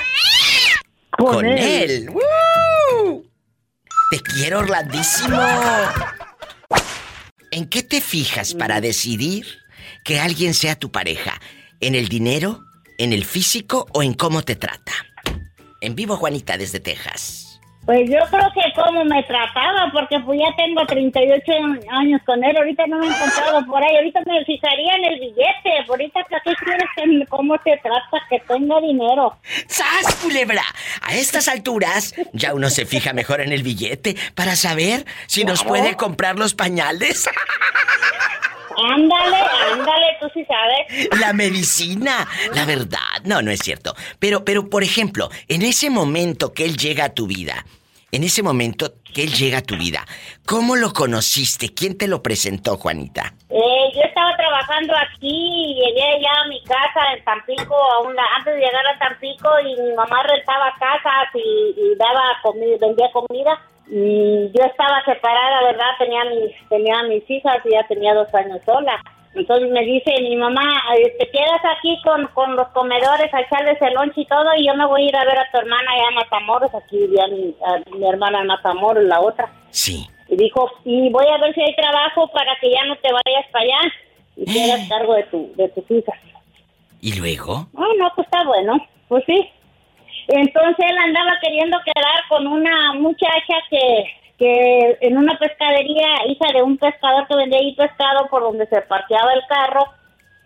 Con, 1.11 1.33
con, 1.33 1.45
él. 1.45 1.59
él. 1.91 2.09
¡Woo! 2.09 3.25
Te 4.11 4.19
quiero, 4.21 4.59
Orlandísimo. 4.59 5.38
¿En 7.51 7.67
qué 7.69 7.83
te 7.83 8.01
fijas 8.01 8.53
para 8.53 8.81
decidir 8.81 9.45
que 10.03 10.19
alguien 10.19 10.53
sea 10.53 10.75
tu 10.75 10.91
pareja? 10.91 11.33
¿En 11.81 11.95
el 11.95 12.07
dinero, 12.07 12.61
en 12.97 13.13
el 13.13 13.25
físico 13.25 13.85
o 13.93 14.03
en 14.03 14.13
cómo 14.13 14.41
te 14.43 14.55
trata? 14.55 14.93
En 15.85 15.93
vivo, 15.93 16.15
Juanita, 16.17 16.57
desde 16.57 16.79
Texas. 16.79 17.61
Pues 17.85 18.09
yo 18.09 18.17
creo 18.31 18.51
que 18.55 18.81
como 18.81 19.05
me 19.05 19.21
trataba, 19.21 19.91
porque 19.93 20.19
pues 20.21 20.39
ya 20.39 20.55
tengo 20.57 20.83
38 20.87 21.51
años 21.91 22.19
con 22.25 22.43
él, 22.43 22.57
ahorita 22.57 22.87
no 22.87 22.97
me 22.97 23.05
he 23.05 23.09
encontrado 23.09 23.63
por 23.67 23.83
ahí, 23.83 23.95
ahorita 23.97 24.21
me 24.25 24.43
fijaría 24.43 24.93
en 24.95 25.05
el 25.05 25.19
billete, 25.19 25.85
ahorita 25.87 26.21
¿para 26.27 26.41
qué 26.43 26.53
quieres 26.55 26.89
que 26.95 27.25
cómo 27.27 27.55
te 27.59 27.77
trata, 27.83 28.25
que 28.27 28.39
tenga 28.39 28.81
dinero? 28.81 29.37
¡Sas, 29.67 30.15
culebra! 30.15 30.63
A 31.03 31.13
estas 31.13 31.47
alturas, 31.47 32.15
ya 32.33 32.55
uno 32.55 32.71
se 32.71 32.88
fija 32.88 33.13
mejor 33.13 33.41
en 33.41 33.51
el 33.51 33.61
billete 33.61 34.15
para 34.33 34.55
saber 34.55 35.05
si 35.27 35.43
nos 35.43 35.63
puede 35.63 35.95
comprar 35.95 36.39
los 36.39 36.55
pañales, 36.55 37.29
Ándale, 38.77 39.38
ándale, 39.72 40.17
tú 40.20 40.27
sí 40.34 40.46
sabes. 40.46 41.20
la 41.20 41.34
medicina, 41.34 42.27
la 42.53 42.65
verdad. 42.65 43.00
No, 43.24 43.41
no 43.41 43.51
es 43.51 43.60
cierto. 43.60 43.96
Pero, 44.20 44.44
pero, 44.46 44.70
por 44.70 44.84
ejemplo, 44.84 45.29
en 45.48 45.62
ese 45.62 45.89
momento 45.89 46.53
que 46.53 46.65
él 46.65 46.77
llega 46.77 47.05
a 47.05 47.13
tu 47.13 47.27
vida, 47.27 47.65
en 48.12 48.24
ese 48.24 48.44
momento 48.44 48.94
que 49.13 49.24
él 49.24 49.34
llega 49.34 49.60
a 49.60 49.62
tu 49.62 49.75
vida, 49.77 50.05
¿cómo 50.46 50.75
lo 50.75 50.94
conociste? 50.94 51.74
¿Quién 51.74 51.98
te 51.98 52.08
lo 52.08 52.22
presentó, 52.22 52.77
Juanita? 52.77 53.34
Eh, 53.50 53.91
yo 53.94 54.01
estaba 54.01 54.36
trabajando 54.38 54.94
aquí 54.96 55.32
y 55.32 55.75
llegué 55.75 56.03
allá 56.03 56.41
a 56.44 56.48
mi 56.48 56.62
casa 56.63 57.13
en 57.15 57.24
Tampico, 57.24 57.75
a 57.75 58.01
una, 58.01 58.24
antes 58.38 58.53
de 58.53 58.60
llegar 58.60 58.88
a 58.88 59.00
Tampico 59.00 59.50
y 59.62 59.82
mi 59.82 59.94
mamá 59.96 60.24
rentaba 60.24 60.74
casas 60.79 61.34
y, 61.34 61.74
y 61.77 61.96
daba 61.98 62.39
comida, 62.44 62.77
vendía 62.79 63.12
comida 63.12 63.60
y 63.88 64.51
yo 64.51 64.63
estaba 64.63 65.04
separada, 65.06 65.63
¿verdad? 65.63 65.89
Tenía 66.00 66.24
mis, 66.25 66.70
tenía 66.70 67.04
mis 67.04 67.30
hijas 67.30 67.58
y 67.65 67.72
ya 67.72 67.86
tenía 67.88 68.13
dos 68.13 68.34
años 68.34 68.60
sola. 68.65 69.01
Entonces 69.36 69.70
me 69.70 69.82
dice 69.82 70.13
mi 70.22 70.36
mamá, 70.38 70.63
eh, 70.98 71.13
te 71.20 71.30
quedas 71.30 71.60
aquí 71.77 72.01
con, 72.04 72.25
con 72.27 72.56
los 72.56 72.68
comedores 72.70 73.34
a 73.34 73.42
echarles 73.42 73.82
el 73.82 73.94
lonche 73.94 74.22
y 74.22 74.25
todo 74.25 74.46
y 74.58 74.65
yo 74.65 74.74
me 74.75 74.86
voy 74.86 75.04
a 75.04 75.10
ir 75.10 75.15
a 75.15 75.25
ver 75.25 75.38
a 75.38 75.51
tu 75.51 75.58
hermana 75.60 75.92
allá 75.92 76.10
en 76.10 76.15
Matamoros, 76.15 76.74
aquí 76.74 76.98
vivía 77.00 77.27
mi, 77.27 77.54
a 77.65 77.96
mi 77.96 78.08
hermana 78.08 78.39
en 78.42 78.48
Matamoros, 78.48 79.04
la 79.04 79.20
otra. 79.20 79.51
Sí. 79.72 80.08
Y 80.30 80.38
dijo, 80.38 80.72
y 80.86 81.10
voy 81.10 81.25
a 81.27 81.38
ver 81.38 81.54
si 81.54 81.62
hay 81.62 81.75
trabajo 81.75 82.27
para 82.30 82.56
que 82.62 82.72
ya 82.72 82.86
no 82.86 82.96
te 82.96 83.10
vayas 83.12 83.46
para 83.51 83.65
allá 83.65 83.94
y 84.38 84.46
te 84.46 84.63
hagas 84.63 84.88
cargo 84.88 85.13
de, 85.15 85.24
tu, 85.24 85.51
de 85.56 85.70
tus 85.70 85.92
hijas. 85.92 86.18
¿Y 87.01 87.20
luego? 87.20 87.68
Ah, 87.77 87.88
no, 87.98 88.12
pues 88.15 88.25
está 88.25 88.44
bueno, 88.46 88.77
pues 89.10 89.24
sí. 89.27 89.50
Entonces 90.27 90.86
él 90.89 90.98
andaba 90.98 91.38
queriendo 91.41 91.77
quedar 91.86 92.27
con 92.29 92.48
una 92.48 92.94
muchacha 92.94 93.55
que, 93.70 94.05
que 94.38 94.98
en 95.01 95.17
una 95.17 95.38
pescadería, 95.38 96.27
hija 96.27 96.51
de 96.53 96.63
un 96.63 96.77
pescador 96.77 97.27
que 97.27 97.36
vendía 97.36 97.60
ahí 97.60 97.75
pescado 97.75 98.27
por 98.29 98.41
donde 98.41 98.67
se 98.67 98.82
parqueaba 98.82 99.34
el 99.34 99.41
carro, 99.48 99.86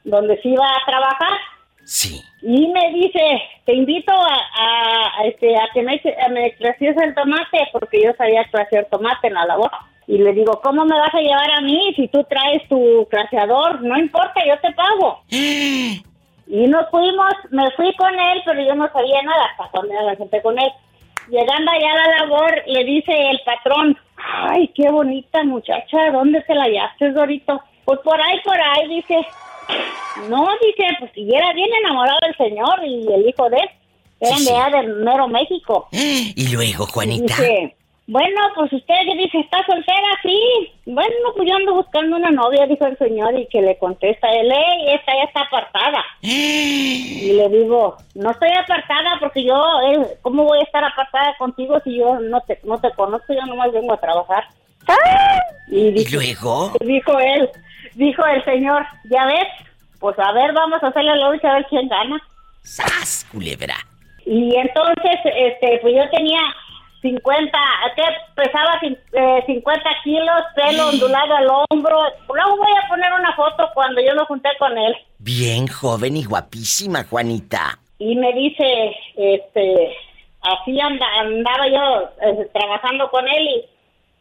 donde 0.03 0.41
se 0.41 0.49
iba 0.49 0.65
a 0.65 0.85
trabajar. 0.85 1.37
Sí. 1.83 2.21
Y 2.41 2.67
me 2.67 2.93
dice, 2.93 3.41
te 3.65 3.73
invito 3.73 4.13
a, 4.13 4.35
a, 4.57 5.21
a, 5.21 5.25
este, 5.25 5.55
a 5.57 5.67
que 5.73 5.81
me, 5.81 6.01
me 6.31 6.53
crecies 6.55 6.95
el 6.97 7.15
tomate, 7.15 7.67
porque 7.71 8.01
yo 8.03 8.13
sabía 8.17 8.45
crecer 8.51 8.87
tomate 8.91 9.27
en 9.27 9.33
la 9.33 9.45
labor. 9.45 9.71
Y 10.07 10.17
le 10.17 10.33
digo, 10.33 10.59
¿cómo 10.63 10.85
me 10.85 10.97
vas 10.97 11.13
a 11.13 11.21
llevar 11.21 11.51
a 11.51 11.61
mí 11.61 11.93
si 11.95 12.07
tú 12.07 12.23
traes 12.23 12.67
tu 12.67 13.07
craseador? 13.11 13.81
No 13.81 13.97
importa, 13.97 14.41
yo 14.45 14.59
te 14.59 14.71
pago. 14.73 15.21
Y 16.49 16.65
nos 16.67 16.89
fuimos, 16.89 17.31
me 17.51 17.69
fui 17.71 17.93
con 17.95 18.13
él, 18.13 18.41
pero 18.43 18.61
yo 18.61 18.73
no 18.75 18.91
sabía 18.91 19.21
nada 19.21 19.45
hasta 19.51 19.69
cuando 19.69 19.93
me 19.93 20.15
senté 20.17 20.41
con 20.41 20.59
él. 20.59 20.71
Llegando 21.29 21.71
allá 21.71 21.91
a 21.91 21.95
la 22.07 22.17
labor, 22.25 22.63
le 22.65 22.83
dice 22.83 23.11
el 23.29 23.39
patrón 23.45 23.95
Ay, 24.17 24.67
qué 24.75 24.89
bonita 24.89 25.43
muchacha, 25.43 26.11
¿dónde 26.11 26.43
se 26.43 26.55
la 26.55 26.63
hallaste, 26.63 27.11
Dorito? 27.11 27.61
Pues 27.85 27.99
por 28.01 28.19
ahí, 28.19 28.39
por 28.43 28.57
ahí, 28.59 28.87
dice. 28.87 29.17
No, 30.27 30.47
dice, 30.61 30.87
pues 30.99 31.11
si 31.13 31.33
era 31.33 31.53
bien 31.53 31.69
enamorado 31.83 32.17
del 32.23 32.35
señor 32.35 32.83
y 32.83 33.07
el 33.13 33.27
hijo 33.29 33.49
de 33.49 33.57
él. 33.57 33.69
Eran 34.21 34.37
Sí, 34.39 34.45
de 34.45 34.51
sí. 34.51 34.71
del 34.71 34.95
mero 34.97 35.27
México. 35.27 35.87
Y 35.91 36.51
luego, 36.53 36.85
Juanita. 36.87 37.33
Dice, 37.35 37.75
bueno, 38.11 38.41
pues 38.55 38.73
usted 38.73 38.95
dice, 39.17 39.39
¿está 39.39 39.57
soltera? 39.65 40.07
Sí. 40.23 40.39
Bueno, 40.85 41.13
pues 41.35 41.47
yo 41.47 41.55
ando 41.55 41.75
buscando 41.75 42.15
una 42.17 42.31
novia, 42.31 42.65
dijo 42.65 42.85
el 42.87 42.97
señor, 42.97 43.37
y 43.39 43.45
que 43.47 43.61
le 43.61 43.77
contesta 43.77 44.27
él, 44.31 44.51
"Ey, 44.51 44.93
esta 44.95 45.13
ya 45.15 45.23
está 45.25 45.41
apartada. 45.41 46.03
Y 46.21 47.33
le 47.33 47.49
digo, 47.49 47.97
no 48.15 48.31
estoy 48.31 48.49
apartada 48.51 49.17
porque 49.19 49.43
yo, 49.43 49.55
eh, 49.91 50.17
¿cómo 50.21 50.43
voy 50.45 50.59
a 50.59 50.63
estar 50.63 50.83
apartada 50.83 51.35
contigo 51.37 51.79
si 51.83 51.97
yo 51.97 52.19
no 52.19 52.41
te, 52.41 52.59
no 52.63 52.79
te 52.79 52.89
conozco? 52.91 53.33
Yo 53.33 53.45
nomás 53.45 53.71
vengo 53.71 53.93
a 53.93 53.99
trabajar. 53.99 54.45
Y 55.69 55.77
Y 55.79 55.91
dice, 55.91 56.15
luego. 56.15 56.71
dijo 56.79 57.19
él, 57.19 57.49
dijo 57.93 58.25
el 58.25 58.43
señor, 58.45 58.83
¿ya 59.11 59.25
ves? 59.25 59.47
Pues 59.99 60.17
a 60.17 60.31
ver, 60.31 60.53
vamos 60.53 60.81
a 60.81 60.87
hacerle 60.87 61.15
la 61.15 61.29
lucha 61.29 61.51
a 61.51 61.55
ver 61.55 61.67
quién 61.69 61.87
gana. 61.87 62.19
¡Sas, 62.63 63.27
culebra! 63.31 63.75
Y 64.25 64.55
entonces, 64.55 65.19
este, 65.35 65.77
pues 65.81 65.93
yo 65.95 66.09
tenía 66.09 66.39
50, 67.01 67.57
que 67.95 68.03
pesaba 68.35 68.79
eh, 68.81 69.43
50 69.45 69.89
kilos, 70.03 70.41
pelo 70.55 70.89
ondulado 70.89 71.35
al 71.35 71.47
hombro. 71.47 71.97
Luego 72.33 72.57
voy 72.57 72.71
a 72.83 72.87
poner 72.89 73.11
una 73.13 73.33
foto 73.35 73.69
cuando 73.73 74.01
yo 74.01 74.13
lo 74.13 74.25
junté 74.25 74.49
con 74.59 74.77
él. 74.77 74.95
Bien 75.19 75.67
joven 75.67 76.17
y 76.17 76.25
guapísima, 76.25 77.03
Juanita. 77.09 77.79
Y 77.99 78.15
me 78.15 78.31
dice, 78.33 78.95
este, 79.17 79.95
así 80.41 80.79
anda- 80.79 81.19
andaba 81.19 81.67
yo 81.67 82.09
eh, 82.21 82.49
trabajando 82.53 83.09
con 83.09 83.27
él 83.27 83.43
y, 83.47 83.65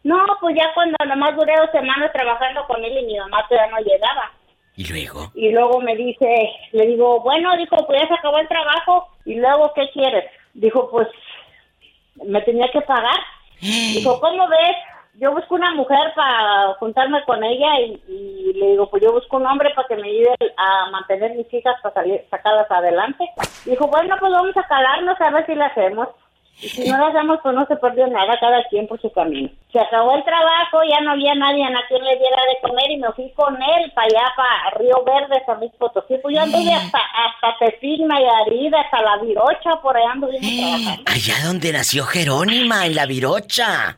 no, 0.03 0.17
pues 0.39 0.55
ya 0.55 0.73
cuando 0.73 0.95
nomás 1.05 1.35
duré 1.35 1.53
dos 1.57 1.71
semanas 1.71 2.11
trabajando 2.13 2.65
con 2.67 2.83
él 2.83 2.97
y 2.99 3.05
mi 3.05 3.17
mamá 3.17 3.45
todavía 3.49 3.71
no 3.71 3.83
llegaba. 3.83 4.31
Y 4.77 4.85
luego. 4.87 5.31
Y 5.35 5.49
luego 5.51 5.81
me 5.81 5.93
dice, 5.97 6.49
le 6.71 6.85
digo, 6.87 7.19
bueno, 7.19 7.55
dijo, 7.57 7.75
pues 7.85 8.01
ya 8.01 8.07
se 8.07 8.13
acabó 8.13 8.37
el 8.37 8.47
trabajo. 8.47 9.09
Y 9.25 9.35
luego, 9.35 9.73
¿qué 9.75 9.89
quieres? 9.91 10.23
Dijo, 10.53 10.89
pues, 10.89 11.07
me 12.25 12.41
tenía 12.41 12.69
que 12.71 12.81
pagar. 12.81 13.19
Dijo, 13.59 14.19
¿cómo 14.19 14.47
ves? 14.47 14.75
Yo 15.15 15.33
busco 15.33 15.55
una 15.55 15.73
mujer 15.73 16.13
para 16.15 16.73
juntarme 16.75 17.23
con 17.25 17.43
ella 17.43 17.79
y, 17.79 18.53
le 18.53 18.67
digo, 18.71 18.89
pues 18.89 19.03
yo 19.03 19.11
busco 19.11 19.37
un 19.37 19.45
hombre 19.45 19.71
para 19.75 19.87
que 19.87 19.97
me 19.97 20.07
ayude 20.07 20.35
a 20.55 20.89
mantener 20.91 21.35
mis 21.35 21.53
hijas 21.53 21.75
para 21.81 21.93
salir, 21.93 22.25
sacarlas 22.29 22.71
adelante. 22.71 23.29
Dijo, 23.65 23.87
bueno, 23.87 24.15
pues 24.19 24.31
vamos 24.31 24.55
a 24.55 24.63
calarnos 24.63 25.19
a 25.19 25.29
ver 25.31 25.45
si 25.45 25.55
la 25.55 25.65
hacemos. 25.65 26.07
Y 26.61 26.67
si 26.67 26.89
no 26.89 26.97
la 26.97 27.07
hacemos, 27.07 27.39
pues 27.41 27.55
no 27.55 27.65
se 27.67 27.75
perdió 27.77 28.07
nada, 28.07 28.37
cada 28.39 28.61
quien 28.69 28.87
por 28.87 28.99
su 29.01 29.09
camino. 29.11 29.49
Se 29.71 29.79
acabó 29.79 30.15
el 30.15 30.23
trabajo, 30.25 30.79
ya 30.89 30.99
no 31.01 31.11
había 31.11 31.33
nadie 31.35 31.63
a 31.63 31.87
quien 31.87 32.03
le 32.03 32.17
diera 32.17 32.41
de 32.49 32.67
comer 32.67 32.91
y 32.91 32.97
me 32.97 33.11
fui 33.13 33.31
con 33.31 33.55
él 33.55 33.91
para 33.95 34.07
allá, 34.07 34.33
para 34.35 34.77
Río 34.77 35.03
Verde, 35.05 35.41
San 35.45 35.59
Luis 35.59 35.71
Potosí. 35.77 36.15
Pues 36.21 36.35
yo 36.35 36.41
anduve 36.41 36.73
hasta, 36.73 36.97
hasta 36.97 37.65
Tepil, 37.65 38.05
Nayarit, 38.05 38.73
hasta 38.73 39.01
La 39.01 39.17
Virocha, 39.21 39.81
por 39.81 39.95
allá 39.95 40.11
anduve 40.11 40.37
trabajando. 40.39 41.03
Allá 41.05 41.33
donde 41.45 41.71
nació 41.71 42.03
Jerónima, 42.03 42.85
en 42.85 42.95
la 42.95 43.05
Virocha. 43.05 43.97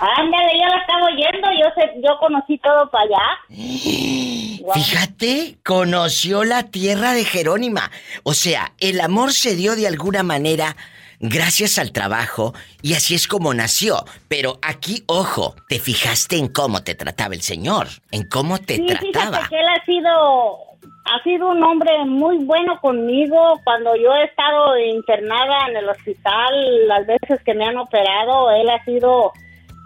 Ándale, 0.00 0.52
yo 0.58 0.66
la 0.66 0.78
estaba 0.78 1.06
oyendo, 1.06 1.48
yo 1.62 1.66
sé, 1.74 2.00
yo 2.02 2.18
conocí 2.18 2.58
todo 2.58 2.90
para 2.90 3.04
allá. 3.04 3.38
Fíjate, 4.74 5.56
conoció 5.64 6.44
la 6.44 6.64
tierra 6.64 7.12
de 7.12 7.24
Jerónima. 7.24 7.90
O 8.22 8.34
sea, 8.34 8.72
el 8.80 9.00
amor 9.00 9.32
se 9.32 9.56
dio 9.56 9.76
de 9.76 9.86
alguna 9.86 10.22
manera 10.22 10.76
gracias 11.20 11.78
al 11.78 11.92
trabajo 11.92 12.54
y 12.82 12.94
así 12.94 13.14
es 13.14 13.28
como 13.28 13.54
nació. 13.54 14.04
Pero 14.28 14.58
aquí, 14.62 15.04
ojo, 15.06 15.54
te 15.68 15.78
fijaste 15.78 16.36
en 16.36 16.48
cómo 16.48 16.82
te 16.82 16.94
trataba 16.94 17.34
el 17.34 17.42
Señor, 17.42 17.86
en 18.10 18.26
cómo 18.28 18.58
te 18.58 18.76
Sí, 18.76 18.86
trataba. 18.86 19.46
que 19.48 19.60
él 19.60 19.66
ha 19.68 19.84
sido, 19.84 20.56
ha 21.04 21.22
sido 21.22 21.48
un 21.50 21.62
hombre 21.62 21.90
muy 22.06 22.38
bueno 22.44 22.78
conmigo. 22.80 23.60
Cuando 23.64 23.94
yo 23.96 24.12
he 24.14 24.24
estado 24.24 24.78
internada 24.78 25.68
en 25.68 25.76
el 25.76 25.88
hospital, 25.88 26.88
las 26.88 27.06
veces 27.06 27.40
que 27.44 27.54
me 27.54 27.64
han 27.66 27.76
operado, 27.78 28.50
él 28.50 28.68
ha 28.70 28.84
sido 28.84 29.32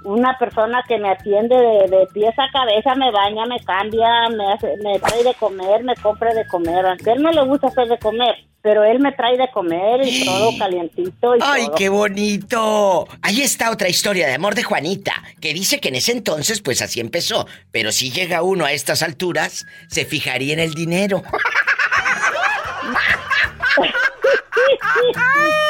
una 0.05 0.39
persona 0.39 0.83
que 0.87 0.99
me 0.99 1.11
atiende 1.11 1.57
de, 1.57 1.89
de 1.89 2.07
pies 2.13 2.35
a 2.39 2.51
cabeza, 2.53 2.95
me 2.95 3.11
baña, 3.11 3.47
me 3.47 3.59
cambia, 3.61 4.29
me, 4.29 4.53
hace, 4.53 4.77
me 4.83 4.99
trae 4.99 5.25
de 5.25 5.35
comer, 5.35 5.83
me 5.83 5.95
compra 5.97 6.33
de 6.35 6.47
comer. 6.47 6.87
Aunque 6.87 7.13
él 7.13 7.23
no 7.23 7.31
le 7.33 7.45
gusta 7.45 7.69
hacer 7.69 7.89
de 7.89 7.99
comer, 7.99 8.35
pero 8.63 8.85
él 8.85 9.01
me 9.01 9.13
trae 9.13 9.37
de 9.37 9.51
comer 9.51 10.07
y 10.07 10.25
todo 10.25 10.51
calientito 10.59 11.37
y 11.37 11.41
¡Ay, 11.43 11.67
todo. 11.67 11.75
qué 11.75 11.89
bonito! 11.89 13.09
Ahí 13.23 13.41
está 13.41 13.71
otra 13.71 13.89
historia 13.89 14.27
de 14.27 14.35
amor 14.35 14.55
de 14.55 14.63
Juanita, 14.63 15.15
que 15.41 15.55
dice 15.55 15.81
que 15.81 15.89
en 15.89 15.97
ese 15.97 16.13
entonces 16.13 16.61
pues 16.61 16.83
así 16.83 17.01
empezó, 17.01 17.47
pero 17.71 17.91
si 17.91 18.11
llega 18.11 18.43
uno 18.43 18.65
a 18.65 18.73
estas 18.73 19.03
alturas, 19.03 19.67
se 19.89 20.05
fijaría 20.05 20.53
en 20.53 20.61
el 20.61 20.75
dinero. 20.75 21.23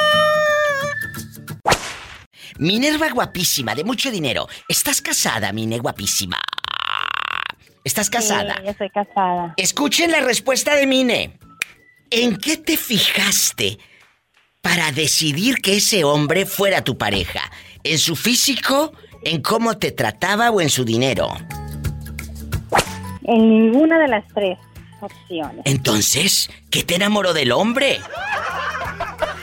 Minerva 2.58 3.10
guapísima, 3.10 3.74
de 3.74 3.84
mucho 3.84 4.10
dinero. 4.10 4.48
¿Estás 4.68 5.02
casada, 5.02 5.52
Mine 5.52 5.78
guapísima? 5.78 6.38
¿Estás 7.82 8.08
casada? 8.08 8.56
Sí, 8.56 8.62
yo 8.66 8.74
soy 8.78 8.90
casada. 8.90 9.54
Escuchen 9.56 10.10
la 10.12 10.20
respuesta 10.20 10.74
de 10.74 10.86
Mine. 10.86 11.38
¿En 12.10 12.36
qué 12.36 12.56
te 12.56 12.76
fijaste 12.76 13.78
para 14.60 14.92
decidir 14.92 15.56
que 15.56 15.76
ese 15.76 16.04
hombre 16.04 16.46
fuera 16.46 16.82
tu 16.82 16.96
pareja? 16.96 17.50
¿En 17.82 17.98
su 17.98 18.16
físico, 18.16 18.92
en 19.24 19.42
cómo 19.42 19.76
te 19.76 19.90
trataba 19.90 20.50
o 20.50 20.60
en 20.60 20.70
su 20.70 20.84
dinero? 20.84 21.36
En 23.24 23.48
ninguna 23.48 23.98
de 23.98 24.08
las 24.08 24.24
tres 24.32 24.58
opciones. 25.00 25.62
Entonces, 25.64 26.50
¿qué 26.70 26.84
te 26.84 26.94
enamoró 26.94 27.34
del 27.34 27.52
hombre? 27.52 28.00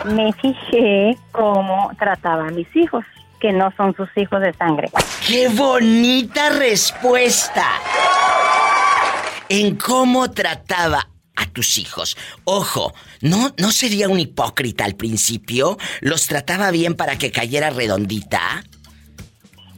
Me 0.05 0.34
fijé 0.34 1.17
cómo 1.31 1.91
trataba 1.98 2.48
a 2.48 2.51
mis 2.51 2.67
hijos, 2.75 3.05
que 3.39 3.51
no 3.51 3.72
son 3.77 3.96
sus 3.96 4.10
hijos 4.15 4.41
de 4.41 4.53
sangre. 4.53 4.89
¡Qué 5.25 5.50
bonita 5.50 6.50
respuesta! 6.50 7.65
En 9.50 9.75
cómo 9.75 10.31
trataba 10.31 11.08
a 11.36 11.46
tus 11.48 11.77
hijos. 11.77 12.17
Ojo, 12.43 12.93
¿no, 13.22 13.53
¿no 13.58 13.72
sería 13.72 14.10
un 14.10 14.20
hipócrita 14.20 14.86
al 14.86 14.96
principio? 14.96 15.77
¿Los 16.00 16.27
trataba 16.27 16.72
bien 16.72 16.96
para 16.96 17.17
que 17.17 17.31
cayera 17.31 17.70
redondita? 17.70 18.63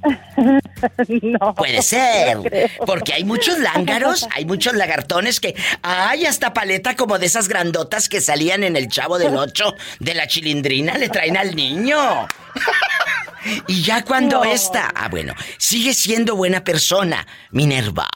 no. 1.21 1.55
Puede 1.55 1.81
ser. 1.81 2.37
no. 2.37 2.43
Porque 2.85 3.13
hay 3.13 3.23
muchos 3.23 3.59
lángaros, 3.59 4.27
hay 4.35 4.45
muchos 4.45 4.73
lagartones 4.73 5.39
que. 5.39 5.55
¡Ay, 5.81 6.25
hasta 6.25 6.53
paleta 6.53 6.95
como 6.95 7.19
de 7.19 7.25
esas 7.25 7.47
grandotas 7.47 8.09
que 8.09 8.21
salían 8.21 8.63
en 8.63 8.75
el 8.75 8.87
chavo 8.87 9.17
del 9.17 9.35
ocho 9.37 9.75
de 9.99 10.13
la 10.13 10.27
chilindrina 10.27 10.97
le 10.97 11.09
traen 11.09 11.37
al 11.37 11.55
niño! 11.55 11.97
y 13.67 13.81
ya 13.81 14.03
cuando 14.03 14.43
No. 14.43 14.51
esta. 14.51 14.91
Ah, 14.95 15.07
bueno, 15.09 15.33
sigue 15.57 15.93
siendo 15.93 16.35
buena 16.35 16.63
persona, 16.63 17.25
Minerva. 17.51 18.07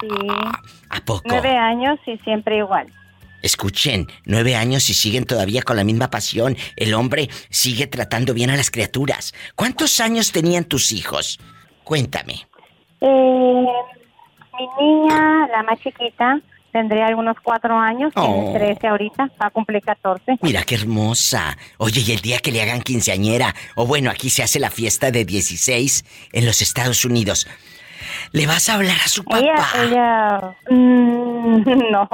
Sí. 0.00 0.08
¿A 0.90 1.00
poco? 1.00 1.22
Nueve 1.26 1.56
años 1.56 1.98
y 2.06 2.18
siempre 2.18 2.58
igual. 2.58 2.92
Escuchen, 3.46 4.08
nueve 4.24 4.56
años 4.56 4.90
y 4.90 4.94
siguen 4.94 5.24
todavía 5.24 5.62
con 5.62 5.76
la 5.76 5.84
misma 5.84 6.10
pasión. 6.10 6.56
El 6.74 6.94
hombre 6.94 7.28
sigue 7.48 7.86
tratando 7.86 8.34
bien 8.34 8.50
a 8.50 8.56
las 8.56 8.72
criaturas. 8.72 9.32
¿Cuántos 9.54 10.00
años 10.00 10.32
tenían 10.32 10.64
tus 10.64 10.90
hijos? 10.90 11.38
Cuéntame. 11.84 12.46
Eh, 13.00 13.66
mi 14.58 14.66
niña, 14.84 15.46
la 15.46 15.62
más 15.62 15.78
chiquita, 15.80 16.40
tendría 16.72 17.06
algunos 17.06 17.36
cuatro 17.42 17.78
años, 17.78 18.12
Oh. 18.16 18.50
tiene 18.52 18.74
13 18.74 18.88
ahorita, 18.88 19.30
va 19.40 19.46
a 19.46 19.50
cumplir 19.50 19.80
14. 19.80 20.38
Mira 20.42 20.64
qué 20.64 20.74
hermosa. 20.74 21.56
Oye, 21.78 22.02
y 22.04 22.10
el 22.12 22.20
día 22.20 22.40
que 22.40 22.50
le 22.50 22.62
hagan 22.62 22.82
quinceañera, 22.82 23.54
o 23.76 23.86
bueno, 23.86 24.10
aquí 24.10 24.28
se 24.28 24.42
hace 24.42 24.58
la 24.58 24.70
fiesta 24.70 25.12
de 25.12 25.24
16 25.24 26.04
en 26.32 26.46
los 26.46 26.62
Estados 26.62 27.04
Unidos, 27.04 27.46
¿le 28.32 28.46
vas 28.46 28.68
a 28.68 28.74
hablar 28.74 28.96
a 29.04 29.08
su 29.08 29.24
papá? 29.24 29.38
Ella, 29.38 29.66
ella, 29.82 30.56
mm, 30.70 31.62
no. 31.92 32.08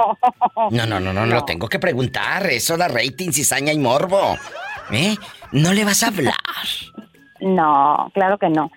No, 0.71 0.85
no, 0.85 0.99
no, 0.99 1.13
no, 1.13 1.25
lo 1.25 1.43
tengo 1.45 1.67
que 1.67 1.79
preguntar. 1.79 2.45
Eso 2.47 2.77
da 2.77 2.87
rating, 2.87 3.31
cizaña 3.31 3.71
y 3.73 3.79
morbo. 3.79 4.37
¿Eh? 4.91 5.15
¿No 5.53 5.73
le 5.73 5.85
vas 5.85 6.03
a 6.03 6.07
hablar? 6.07 6.33
No, 7.45 8.09
claro 8.13 8.37
que 8.37 8.47
no. 8.47 8.71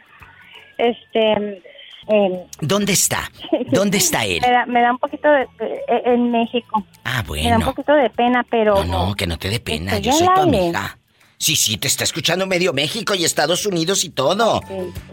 Este, 0.76 1.62
eh, 2.08 2.46
¿Dónde 2.60 2.94
está? 2.94 3.30
¿Dónde 3.70 3.98
está 3.98 4.24
él? 4.24 4.40
me 4.42 4.50
da, 4.50 4.66
me 4.66 4.80
da 4.80 4.90
un 4.90 4.98
poquito 4.98 5.28
de, 5.30 5.42
eh, 5.42 6.02
en 6.06 6.32
México. 6.32 6.84
Ah, 7.04 7.22
Me 7.30 7.42
da 7.44 7.48
un 7.58 7.60
bueno. 7.60 7.66
poquito 7.66 7.92
de 7.94 8.10
pena, 8.10 8.44
pero 8.50 8.84
No, 8.84 9.06
no, 9.10 9.14
que 9.14 9.28
no 9.28 9.38
te 9.38 9.50
dé 9.50 9.60
pena. 9.60 9.98
Yo 9.98 10.10
soy 10.12 10.26
tu 10.34 10.40
amiga. 10.40 10.98
Sí, 11.38 11.54
sí, 11.54 11.76
te 11.76 11.86
está 11.86 12.02
escuchando 12.04 12.46
medio 12.46 12.72
México 12.72 13.14
y 13.14 13.24
Estados 13.24 13.66
Unidos 13.66 14.04
y 14.04 14.10
todo. 14.10 14.62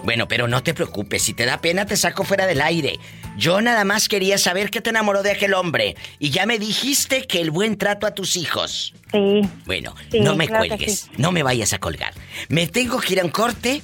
Bueno, 0.03 0.27
pero 0.27 0.47
no 0.47 0.63
te 0.63 0.73
preocupes. 0.73 1.21
Si 1.23 1.33
te 1.33 1.45
da 1.45 1.59
pena, 1.59 1.85
te 1.85 1.97
saco 1.97 2.23
fuera 2.23 2.47
del 2.47 2.61
aire. 2.61 2.97
Yo 3.37 3.59
nada 3.61 3.83
más 3.83 4.07
quería 4.07 4.37
saber 4.37 4.69
qué 4.71 4.79
te 4.79 4.89
enamoró 4.91 5.21
de 5.21 5.31
aquel 5.31 5.53
hombre. 5.53 5.95
Y 6.19 6.29
ya 6.29 6.45
me 6.45 6.59
dijiste 6.59 7.27
que 7.27 7.41
el 7.41 7.51
buen 7.51 7.77
trato 7.77 8.07
a 8.07 8.11
tus 8.13 8.37
hijos. 8.37 8.93
sí. 9.11 9.41
Bueno, 9.65 9.95
Sí, 10.11 10.21
no 10.21 10.35
me 10.37 10.47
claro 10.47 10.65
cuelgues. 10.65 10.99
sí. 11.01 11.09
No 11.17 11.33
me 11.33 11.43
vayas 11.43 11.73
a 11.73 11.79
colgar. 11.79 12.13
Me 12.47 12.67
tengo 12.67 12.99
que 13.01 13.13
ir 13.13 13.19
a 13.19 13.25
un 13.25 13.31
corte. 13.31 13.81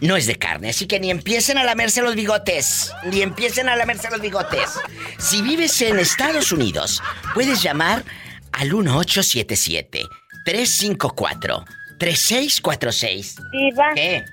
no 0.00 0.16
es 0.16 0.26
de 0.26 0.36
carne, 0.36 0.70
así 0.70 0.86
que 0.86 0.98
ni 1.00 1.10
empiecen 1.10 1.56
a 1.58 1.64
lamerse 1.64 2.00
los 2.02 2.14
bigotes, 2.14 2.92
ni 3.10 3.20
empiecen 3.22 3.68
a 3.68 3.76
lamerse 3.76 4.10
los 4.10 4.20
bigotes. 4.20 4.70
Si 5.18 5.40
vives 5.42 5.80
en 5.82 5.98
Estados 5.98 6.52
Unidos, 6.52 7.02
puedes 7.34 7.62
llamar 7.62 8.04
al 8.52 8.68
1877 8.72 10.06
354 10.46 11.64
3646. 11.98 13.36
Diva, 13.52 13.92
¿Qué? 13.94 14.24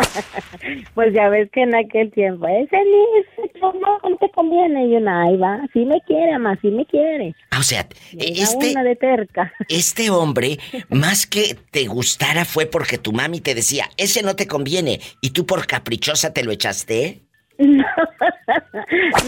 Pues 0.94 1.14
ya 1.14 1.30
ves 1.30 1.50
que 1.52 1.62
en 1.62 1.76
aquel 1.76 2.12
tiempo, 2.12 2.48
ese 2.48 2.76
ni 2.76 3.20
ese 3.20 3.52
no, 3.62 3.74
no 3.74 4.18
te 4.18 4.30
conviene. 4.32 4.88
Y 4.88 4.96
una, 4.96 5.24
ahí 5.24 5.38
va, 5.38 5.60
sí 5.72 5.86
me 5.86 6.02
quiere, 6.02 6.38
más 6.40 6.58
sí 6.62 6.70
me 6.70 6.86
quiere. 6.86 7.36
Ah, 7.52 7.60
o 7.60 7.64
sea, 7.64 7.88
este, 8.18 8.72
una 8.72 8.84
de 8.84 8.96
terca. 8.96 9.52
este 9.70 10.10
hombre, 10.10 10.58
más 10.90 11.28
que 11.28 11.56
te 11.72 11.86
gustara 11.86 12.46
fue 12.46 12.66
porque 12.66 12.98
tu 12.98 13.14
mami 13.14 13.42
te 13.42 13.56
decía, 13.56 13.90
ese 13.98 14.24
no 14.24 14.36
te 14.36 14.48
conviene, 14.48 15.00
y 15.22 15.30
tú 15.32 15.46
por 15.46 15.68
caprichosa 15.68 16.34
te 16.34 16.44
lo 16.44 16.52
echaste. 16.52 17.22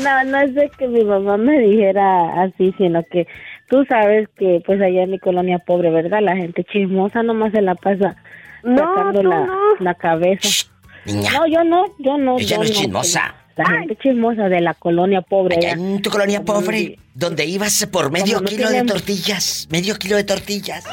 No, 0.01 0.23
no, 0.23 0.23
no 0.23 0.37
es 0.39 0.53
de 0.53 0.69
que 0.77 0.87
mi 0.87 1.03
mamá 1.03 1.35
me 1.35 1.59
dijera 1.59 2.43
así, 2.43 2.73
sino 2.77 3.03
que 3.11 3.27
tú 3.69 3.85
sabes 3.87 4.27
que 4.37 4.61
pues 4.65 4.81
allá 4.81 5.03
en 5.03 5.11
mi 5.11 5.19
colonia 5.19 5.59
pobre, 5.59 5.89
¿verdad? 5.91 6.19
La 6.21 6.35
gente 6.35 6.63
chismosa 6.63 7.23
nomás 7.23 7.51
se 7.51 7.61
la 7.61 7.75
pasa 7.75 8.15
No, 8.63 9.11
tú 9.13 9.23
la, 9.23 9.45
no. 9.45 9.75
la 9.79 9.93
cabeza. 9.95 10.47
Shh, 10.47 10.65
niña, 11.05 11.31
No, 11.33 11.47
yo 11.47 11.63
no, 11.63 11.85
yo 11.99 12.17
no. 12.17 12.37
Ella 12.37 12.47
yo 12.47 12.57
no 12.57 12.63
es 12.63 12.71
chismosa. 12.71 13.35
La 13.55 13.65
gente 13.65 13.97
chismosa 13.97 14.47
de 14.47 14.61
la 14.61 14.73
colonia 14.73 15.21
pobre. 15.21 15.57
allá 15.57 15.73
allá. 15.73 15.81
en 15.81 16.01
tu 16.01 16.09
colonia 16.09 16.43
pobre, 16.43 16.97
donde 17.13 17.45
ibas 17.45 17.85
por 17.91 18.09
medio 18.09 18.39
no 18.39 18.47
kilo 18.47 18.69
de 18.69 18.83
tortillas, 18.83 19.67
medio 19.69 19.95
kilo 19.95 20.15
de 20.15 20.23
tortillas. 20.23 20.85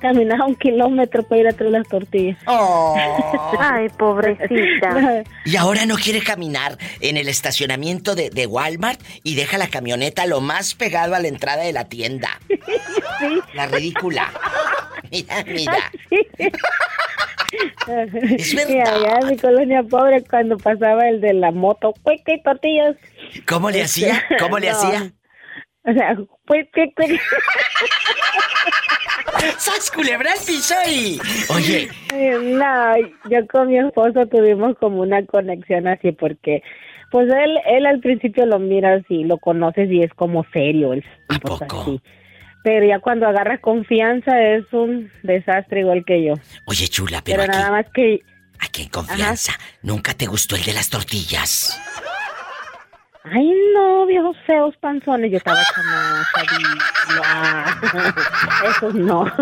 Caminaba 0.00 0.46
un 0.46 0.54
kilómetro 0.56 1.22
para 1.22 1.40
ir 1.42 1.48
a 1.48 1.52
traer 1.52 1.72
las 1.72 1.88
tortillas. 1.88 2.38
Oh. 2.46 2.96
Ay, 3.58 3.88
pobrecita. 3.90 5.24
Y 5.44 5.56
ahora 5.56 5.84
no 5.86 5.96
quiere 5.96 6.20
caminar 6.22 6.76
en 7.00 7.16
el 7.16 7.28
estacionamiento 7.28 8.14
de, 8.14 8.30
de 8.30 8.46
Walmart 8.46 9.00
y 9.22 9.34
deja 9.34 9.58
la 9.58 9.66
camioneta 9.68 10.26
lo 10.26 10.40
más 10.40 10.74
pegado 10.74 11.14
a 11.14 11.18
la 11.20 11.28
entrada 11.28 11.62
de 11.62 11.72
la 11.72 11.84
tienda. 11.88 12.28
La 13.54 13.66
ridícula. 13.66 14.30
Mira, 15.10 15.44
mira. 15.46 15.90
Es 18.38 18.52
Y 18.52 18.56
verdad. 18.56 18.94
allá 18.94 19.18
en 19.22 19.28
mi 19.28 19.36
colonia 19.36 19.82
pobre, 19.82 20.22
cuando 20.24 20.56
pasaba 20.56 21.08
el 21.08 21.20
de 21.20 21.34
la 21.34 21.50
moto, 21.50 21.92
pues 22.02 22.20
qué 22.24 22.38
tortillas. 22.44 22.96
¿Cómo 23.46 23.70
le 23.70 23.82
hacía? 23.82 24.22
¿Cómo 24.38 24.58
le 24.58 24.70
No. 24.70 24.76
hacía? 24.76 25.12
O 25.84 25.92
sea, 25.92 26.16
pues 26.46 26.66
qué. 26.74 26.92
¡Sas 29.58 29.90
culebra 29.90 30.32
al 30.32 30.38
piso 30.44 30.74
y... 30.88 31.18
Oye, 31.48 31.88
No, 32.42 32.96
yo 33.30 33.46
con 33.50 33.68
mi 33.68 33.78
esposo 33.78 34.26
tuvimos 34.26 34.76
como 34.78 35.00
una 35.00 35.24
conexión 35.24 35.88
así 35.88 36.12
porque, 36.12 36.62
pues 37.10 37.28
él, 37.28 37.58
él 37.66 37.86
al 37.86 38.00
principio 38.00 38.44
lo 38.46 38.58
miras 38.58 39.02
y 39.08 39.24
lo 39.24 39.38
conoces 39.38 39.90
y 39.90 40.02
es 40.02 40.12
como 40.14 40.44
serio, 40.52 40.92
él, 40.92 41.04
¿A 41.28 41.38
pues, 41.38 41.58
poco? 41.60 41.82
así. 41.82 42.02
Pero 42.62 42.86
ya 42.86 42.98
cuando 42.98 43.26
agarra 43.26 43.58
confianza 43.58 44.38
es 44.42 44.70
un 44.72 45.10
desastre 45.22 45.80
igual 45.80 46.04
que 46.04 46.22
yo. 46.22 46.34
oye 46.66 46.88
chula, 46.88 47.22
pero, 47.24 47.38
Pero 47.38 47.50
aquí, 47.50 47.58
nada 47.58 47.70
más 47.70 47.86
que 47.94 48.20
aquí 48.58 48.82
en 48.82 48.88
confianza, 48.90 49.54
¿nunca 49.82 50.12
te 50.12 50.26
gustó 50.26 50.56
el 50.56 50.64
de 50.64 50.74
las 50.74 50.90
tortillas? 50.90 51.80
Ay, 53.24 53.52
no, 53.74 54.06
viejos 54.06 54.36
feos 54.46 54.74
panzones. 54.78 55.30
Yo 55.30 55.36
estaba 55.36 55.60
chamaca. 55.74 56.42
No, 58.62 58.70
esos 58.70 58.94
no. 58.94 59.32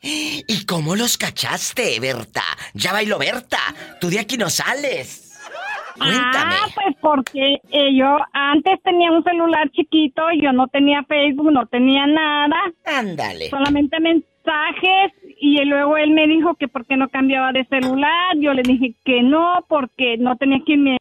¿Y 0.01 0.65
cómo 0.65 0.95
los 0.95 1.17
cachaste, 1.17 1.99
Berta? 1.99 2.41
Ya 2.73 2.91
bailó 2.93 3.19
Berta. 3.19 3.59
Tú 3.99 4.09
de 4.09 4.19
aquí 4.19 4.37
no 4.37 4.49
sales. 4.49 5.27
Cuéntame. 5.97 6.55
Ah, 6.55 6.67
pues 6.73 6.95
porque 7.01 7.55
eh, 7.69 7.95
yo 7.95 8.17
antes 8.33 8.81
tenía 8.83 9.11
un 9.11 9.23
celular 9.23 9.69
chiquito, 9.71 10.23
yo 10.41 10.51
no 10.53 10.67
tenía 10.67 11.03
Facebook, 11.03 11.51
no 11.51 11.65
tenía 11.67 12.07
nada, 12.07 12.55
Ándale. 12.85 13.49
solamente 13.49 13.99
mensajes 13.99 15.11
y 15.39 15.63
luego 15.65 15.97
él 15.97 16.11
me 16.11 16.27
dijo 16.27 16.55
que 16.55 16.67
por 16.69 16.85
qué 16.87 16.95
no 16.97 17.09
cambiaba 17.09 17.51
de 17.51 17.65
celular, 17.65 18.35
yo 18.37 18.53
le 18.53 18.63
dije 18.63 18.95
que 19.03 19.21
no, 19.21 19.65
porque 19.67 20.17
no 20.17 20.37
tenía 20.37 20.59
quien 20.65 20.83
me 20.83 20.97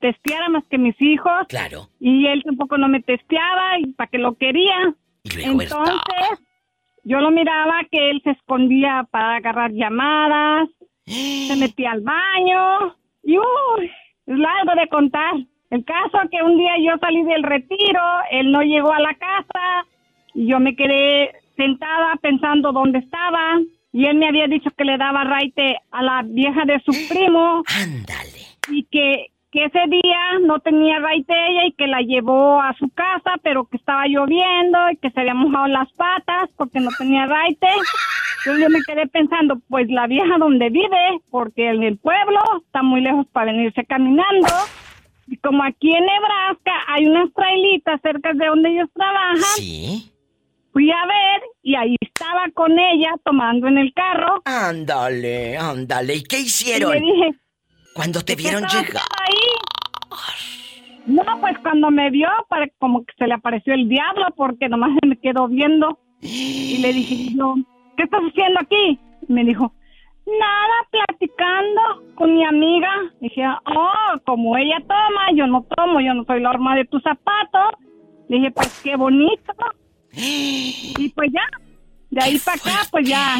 testeara 0.00 0.48
más 0.50 0.64
que 0.70 0.78
mis 0.78 0.94
hijos 1.00 1.46
Claro. 1.48 1.88
y 1.98 2.26
él 2.26 2.42
tampoco 2.44 2.76
no 2.78 2.88
me 2.88 3.00
testeaba 3.00 3.78
y 3.78 3.86
para 3.94 4.10
que 4.10 4.18
lo 4.18 4.34
quería. 4.36 4.94
Y 5.24 5.30
luego. 5.34 5.62
Entonces, 5.62 6.38
yo 7.10 7.20
lo 7.20 7.32
miraba 7.32 7.80
que 7.90 8.10
él 8.10 8.20
se 8.22 8.30
escondía 8.30 9.04
para 9.10 9.36
agarrar 9.36 9.72
llamadas, 9.72 10.68
se 11.04 11.56
metía 11.58 11.90
al 11.90 12.02
baño 12.02 12.94
y 13.24 13.36
uy, 13.36 13.90
es 14.26 14.38
largo 14.38 14.80
de 14.80 14.88
contar. 14.88 15.34
El 15.70 15.84
caso 15.84 16.18
que 16.30 16.40
un 16.40 16.56
día 16.56 16.74
yo 16.78 16.92
salí 17.00 17.24
del 17.24 17.42
retiro, 17.42 18.00
él 18.30 18.52
no 18.52 18.62
llegó 18.62 18.92
a 18.92 19.00
la 19.00 19.14
casa 19.14 19.86
y 20.34 20.46
yo 20.46 20.60
me 20.60 20.76
quedé 20.76 21.32
sentada 21.56 22.14
pensando 22.22 22.70
dónde 22.70 23.00
estaba 23.00 23.58
y 23.92 24.06
él 24.06 24.16
me 24.16 24.28
había 24.28 24.46
dicho 24.46 24.70
que 24.70 24.84
le 24.84 24.96
daba 24.96 25.24
raite 25.24 25.78
a 25.90 26.02
la 26.04 26.22
vieja 26.24 26.64
de 26.64 26.80
su 26.86 26.92
primo 27.12 27.64
Ándale. 27.82 28.40
y 28.70 28.84
que, 28.84 29.32
que 29.50 29.64
ese 29.64 29.80
día 29.88 30.38
no 30.42 30.60
tenía 30.60 30.98
raite 31.00 31.32
ella 31.48 31.66
y 31.66 31.72
que 31.72 31.86
la 31.86 32.00
llevó 32.02 32.60
a 32.60 32.72
su 32.78 32.88
casa, 32.90 33.32
pero 33.42 33.64
que 33.64 33.76
estaba 33.76 34.06
lloviendo 34.06 34.78
y 34.92 34.96
que 34.98 35.10
se 35.10 35.20
había 35.20 35.34
mojado 35.34 35.66
las 35.66 35.90
patas 35.92 36.48
porque 36.56 36.78
no 36.80 36.90
tenía 36.98 37.26
raite. 37.26 37.66
Entonces 38.38 38.62
yo 38.62 38.70
me 38.70 38.78
quedé 38.86 39.06
pensando, 39.08 39.58
pues 39.68 39.88
la 39.90 40.06
vieja 40.06 40.38
donde 40.38 40.70
vive, 40.70 41.20
porque 41.30 41.68
en 41.70 41.82
el 41.82 41.98
pueblo 41.98 42.38
está 42.64 42.82
muy 42.82 43.00
lejos 43.00 43.26
para 43.32 43.52
venirse 43.52 43.84
caminando. 43.84 44.46
Y 45.26 45.36
como 45.38 45.62
aquí 45.64 45.94
en 45.94 46.04
Nebraska 46.04 46.72
hay 46.88 47.06
unas 47.06 47.32
trailitas 47.34 48.00
cerca 48.02 48.32
de 48.32 48.46
donde 48.46 48.70
ellos 48.70 48.88
trabajan, 48.94 49.36
Sí. 49.56 50.10
fui 50.72 50.90
a 50.90 51.06
ver 51.06 51.42
y 51.62 51.74
ahí 51.74 51.96
estaba 52.00 52.46
con 52.54 52.78
ella 52.78 53.10
tomando 53.24 53.66
en 53.68 53.78
el 53.78 53.92
carro. 53.94 54.42
Ándale, 54.44 55.56
ándale. 55.58 56.14
¿Y 56.16 56.22
qué 56.22 56.38
Y 56.38 56.42
hicieron 56.42 56.92
le 56.92 57.00
dije, 57.00 57.34
cuando 57.94 58.20
te 58.20 58.36
¿qué 58.36 58.42
vieron 58.42 58.62
llegar? 58.62 59.02
ahí? 59.20 59.36
No, 61.06 61.24
pues 61.40 61.58
cuando 61.58 61.90
me 61.90 62.10
vio, 62.10 62.28
como 62.78 63.04
que 63.04 63.12
se 63.18 63.26
le 63.26 63.34
apareció 63.34 63.74
el 63.74 63.88
diablo 63.88 64.26
porque 64.36 64.68
nomás 64.68 64.90
se 65.00 65.06
me 65.06 65.18
quedó 65.18 65.48
viendo. 65.48 65.98
Y 66.20 66.78
le 66.82 66.92
dije 66.92 67.34
yo, 67.36 67.54
¿qué 67.96 68.04
estás 68.04 68.20
haciendo 68.20 68.60
aquí? 68.60 68.98
Y 69.28 69.32
me 69.32 69.44
dijo, 69.44 69.72
nada, 70.26 70.74
platicando 70.90 72.14
con 72.14 72.34
mi 72.34 72.44
amiga. 72.44 72.90
Dije, 73.20 73.42
oh, 73.46 74.20
como 74.24 74.56
ella 74.56 74.78
toma, 74.80 75.32
yo 75.34 75.46
no 75.46 75.66
tomo, 75.76 76.00
yo 76.00 76.14
no 76.14 76.24
soy 76.24 76.40
la 76.40 76.50
horma 76.50 76.76
de 76.76 76.84
tu 76.84 77.00
zapato. 77.00 77.78
Le 78.28 78.36
dije, 78.36 78.50
pues 78.50 78.80
qué 78.82 78.96
bonito. 78.96 79.52
Y 80.12 81.08
pues 81.10 81.30
ya, 81.32 81.46
de 82.10 82.22
ahí 82.22 82.32
¡Qué 82.34 82.40
para 82.44 82.56
acá, 82.56 82.88
pues 82.90 83.08
ya, 83.08 83.36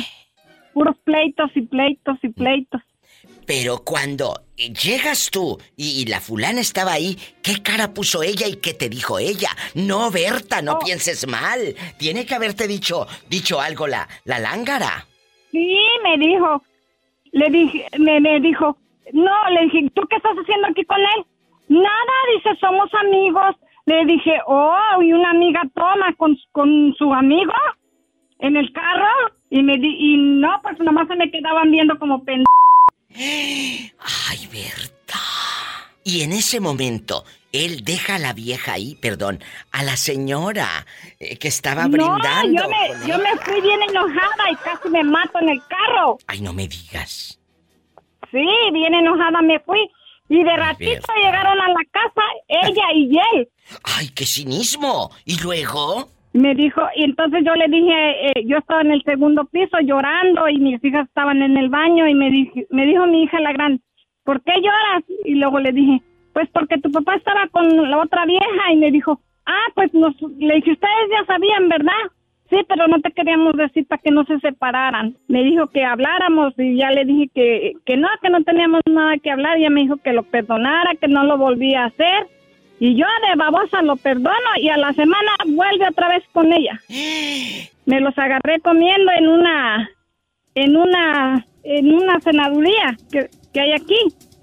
puros 0.73 0.97
pleitos 1.05 1.51
y 1.55 1.63
pleitos 1.63 2.17
y 2.23 2.29
pleitos. 2.29 2.81
Pero 3.51 3.83
cuando 3.85 4.43
llegas 4.57 5.29
tú 5.29 5.59
y, 5.77 6.01
y 6.01 6.07
la 6.07 6.21
fulana 6.21 6.61
estaba 6.61 6.93
ahí, 6.93 7.17
¿qué 7.43 7.61
cara 7.61 7.93
puso 7.93 8.23
ella 8.23 8.47
y 8.47 8.61
qué 8.61 8.75
te 8.75 8.89
dijo 8.89 9.19
ella? 9.19 9.49
No, 9.75 10.09
Berta, 10.13 10.63
no 10.63 10.75
Oh. 10.75 10.79
pienses 10.79 11.27
mal. 11.27 11.75
Tiene 11.99 12.25
que 12.25 12.37
haberte 12.37 12.69
dicho, 12.69 13.09
dicho 13.29 13.61
algo 13.61 13.89
la, 13.89 14.07
la 14.25 14.39
lángara. 14.39 15.05
Sí, 15.51 15.77
me 16.05 16.17
dijo. 16.25 16.63
Le 17.33 17.51
dije, 17.51 17.87
me, 17.99 18.21
me 18.21 18.39
dijo, 18.39 18.77
no, 19.15 19.51
le 19.51 19.63
dije, 19.63 19.91
¿tú 19.97 20.03
qué 20.09 20.15
estás 20.15 20.37
haciendo 20.41 20.69
aquí 20.69 20.85
con 20.85 21.01
él? 21.01 21.25
Nada, 21.69 22.15
dice, 22.37 22.51
somos 22.61 22.89
amigos. 22.95 23.57
Le 23.87 24.05
dije, 24.05 24.35
oh, 24.47 25.03
y 25.03 25.13
una 25.13 25.31
amiga 25.31 25.63
toma 25.75 26.15
con, 26.19 26.39
con 26.53 26.95
su 26.97 27.13
amigo 27.13 27.53
en 28.39 28.57
el 28.57 28.73
carro. 28.73 29.35
Y 29.51 29.61
me 29.65 29.77
di, 29.77 29.89
y 29.99 30.17
no, 30.19 30.61
pues 30.63 30.79
nomás 30.79 31.09
se 31.09 31.17
me 31.17 31.33
quedaban 31.33 31.73
viendo 31.73 31.99
como 31.99 32.23
pend... 32.23 32.45
Ay, 33.15 34.47
Berta. 34.53 35.19
Y 36.05 36.23
en 36.23 36.33
ese 36.33 36.61
momento, 36.61 37.25
él 37.53 37.85
deja 37.85 38.17
a 38.17 38.19
la 38.19 38.33
vieja 38.33 38.73
ahí, 38.75 38.95
perdón, 38.97 39.43
a 39.73 39.83
la 39.83 39.97
señora 39.97 40.87
eh, 41.19 41.37
que 41.37 41.49
estaba 41.49 41.85
No, 41.85 41.91
brindando. 41.91 42.63
yo 42.63 42.69
me, 42.69 43.09
yo 43.09 43.19
me 43.19 43.37
fui 43.45 43.61
bien 43.61 43.81
enojada 43.83 44.51
y 44.51 44.57
casi 44.57 44.89
me 44.89 45.05
mato 45.05 45.39
en 45.41 45.49
el 45.51 45.61
carro. 45.67 46.19
Ay, 46.27 46.41
no 46.41 46.53
me 46.53 46.67
digas. 46.69 47.39
Sí, 48.31 48.47
bien 48.73 48.95
enojada 48.95 49.43
me 49.43 49.59
fui. 49.61 49.81
Y 50.29 50.45
de 50.45 50.57
ratito 50.57 50.91
Berta. 50.91 51.13
llegaron 51.17 51.61
a 51.61 51.69
la 51.69 51.85
casa 51.91 52.23
ella 52.49 52.85
y 52.95 53.11
él. 53.35 53.49
Ay, 53.83 54.09
qué 54.11 54.25
cinismo. 54.25 55.11
¿Y 55.25 55.41
luego? 55.41 56.09
Me 56.33 56.55
dijo, 56.55 56.83
y 56.95 57.05
entonces 57.05 57.43
yo 57.45 57.55
le 57.55 57.67
dije, 57.69 58.29
eh, 58.29 58.45
yo 58.47 58.59
estaba 58.59 58.83
en 58.83 58.93
el 58.93 59.03
segundo 59.03 59.47
piso 59.47 59.79
llorando 59.81 60.49
y 60.49 60.59
mis 60.59 60.83
hijas 60.85 61.09
estaban 61.09 61.43
en 61.43 61.57
el 61.57 61.69
baño 61.69 62.07
y 62.07 62.15
me, 62.15 62.31
dije, 62.31 62.67
me 62.71 62.87
dijo 62.87 63.07
mi 63.07 63.25
hija 63.25 63.41
la 63.41 63.53
gran, 63.53 63.81
¿por 64.25 64.41
qué 64.43 64.53
lloras? 64.57 65.05
Y 65.25 65.35
luego 65.35 65.59
le 65.59 65.73
dije, 65.73 66.03
pues 66.33 66.49
porque 66.51 66.79
tu 66.79 66.91
papá 66.93 67.17
estaba 67.17 67.49
con 67.49 67.91
la 67.91 67.99
otra 67.99 68.27
vieja 68.27 68.73
y 68.73 68.77
me 68.77 68.93
dijo, 68.93 69.21
ah, 69.47 69.67
pues 69.75 69.93
nos, 69.93 70.15
le 70.39 70.55
dije, 70.55 70.73
ustedes 70.73 71.11
ya 71.11 71.25
sabían, 71.27 71.69
¿verdad? 71.69 72.11
Sí, 72.51 72.57
pero 72.69 72.89
no 72.89 73.01
te 73.01 73.13
queríamos 73.13 73.55
decir 73.55 73.87
para 73.87 74.03
que 74.03 74.11
no 74.11 74.25
se 74.25 74.39
separaran. 74.41 75.17
Me 75.29 75.45
dijo 75.45 75.69
que 75.69 75.85
habláramos 75.85 76.53
y 76.59 76.77
ya 76.77 76.91
le 76.91 77.05
dije 77.05 77.31
que, 77.33 77.73
que 77.85 77.97
no, 77.97 78.09
que 78.21 78.29
no 78.29 78.43
teníamos 78.43 78.81
nada 78.87 79.19
que 79.19 79.31
hablar. 79.31 79.57
Y 79.57 79.63
ella 79.63 79.71
me 79.71 79.83
dijo 79.83 79.99
que 79.99 80.13
lo 80.13 80.25
perdonara, 80.25 80.97
que 81.01 81.07
no 81.07 81.23
lo 81.23 81.39
volvía 81.39 81.85
a 81.85 81.87
hacer. 81.87 82.27
Y 82.81 82.97
yo 82.97 83.05
de 83.29 83.37
babosa 83.37 83.83
lo 83.83 83.95
perdono 83.97 84.51
y 84.57 84.71
a 84.71 84.79
la 84.79 84.93
semana 84.95 85.31
vuelve 85.47 85.87
otra 85.89 86.09
vez 86.09 86.25
con 86.33 86.53
ella. 86.53 86.81
Me 87.87 88.01
los 88.01 88.17
agarré 88.19 88.59
comiendo 88.61 89.13
en 89.13 89.29
una, 89.29 89.91
en 90.55 90.77
una, 90.77 91.47
en 91.63 91.95
una 91.95 92.21
cenaduría 92.21 92.97
que, 93.13 93.29
que 93.53 93.61
hay 93.61 93.73
aquí. 93.73 93.99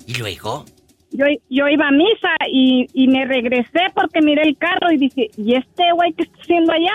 ¿Y 0.05 0.19
luego? 0.19 0.65
Yo, 1.11 1.25
yo 1.49 1.67
iba 1.67 1.87
a 1.87 1.91
misa 1.91 2.35
y, 2.51 2.87
y 2.93 3.07
me 3.07 3.25
regresé 3.25 3.87
porque 3.95 4.21
miré 4.21 4.43
el 4.43 4.57
carro 4.57 4.91
y 4.91 4.97
dije, 4.97 5.29
¿y 5.37 5.55
este 5.55 5.91
güey 5.93 6.13
qué 6.13 6.23
está 6.23 6.37
haciendo 6.41 6.73
allá? 6.73 6.93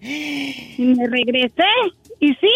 Y 0.78 0.94
me 0.96 1.08
regresé 1.08 1.66
y 2.20 2.28
sí, 2.34 2.52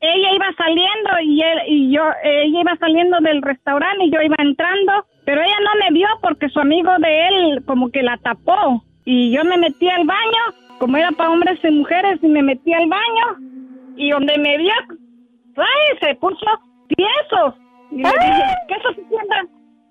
ella 0.00 0.34
iba 0.34 0.52
saliendo 0.56 1.10
y, 1.22 1.42
él, 1.42 1.58
y 1.66 1.92
yo, 1.92 2.02
ella 2.22 2.60
iba 2.60 2.76
saliendo 2.76 3.18
del 3.20 3.42
restaurante 3.42 4.04
y 4.04 4.10
yo 4.10 4.20
iba 4.22 4.36
entrando, 4.38 4.92
pero 5.28 5.42
ella 5.42 5.58
no 5.60 5.84
me 5.84 5.92
vio 5.92 6.08
porque 6.22 6.48
su 6.48 6.58
amigo 6.58 6.90
de 7.00 7.28
él 7.28 7.62
como 7.66 7.90
que 7.90 8.02
la 8.02 8.16
tapó 8.16 8.82
y 9.04 9.30
yo 9.30 9.44
me 9.44 9.58
metí 9.58 9.86
al 9.86 10.06
baño, 10.06 10.78
como 10.78 10.96
era 10.96 11.10
para 11.12 11.28
hombres 11.28 11.58
y 11.62 11.70
mujeres, 11.70 12.18
y 12.22 12.28
me 12.28 12.42
metí 12.42 12.72
al 12.72 12.88
baño 12.88 13.94
y 13.98 14.08
donde 14.08 14.38
me 14.38 14.56
vio, 14.56 14.72
ay, 15.58 15.98
se 16.00 16.14
puso 16.14 16.46
tieso. 16.96 17.54
Y 17.90 17.96
le 17.96 18.08
dije, 18.08 18.42
¿qué 18.68 18.74
estás 18.76 18.92
haciendo? 18.92 19.34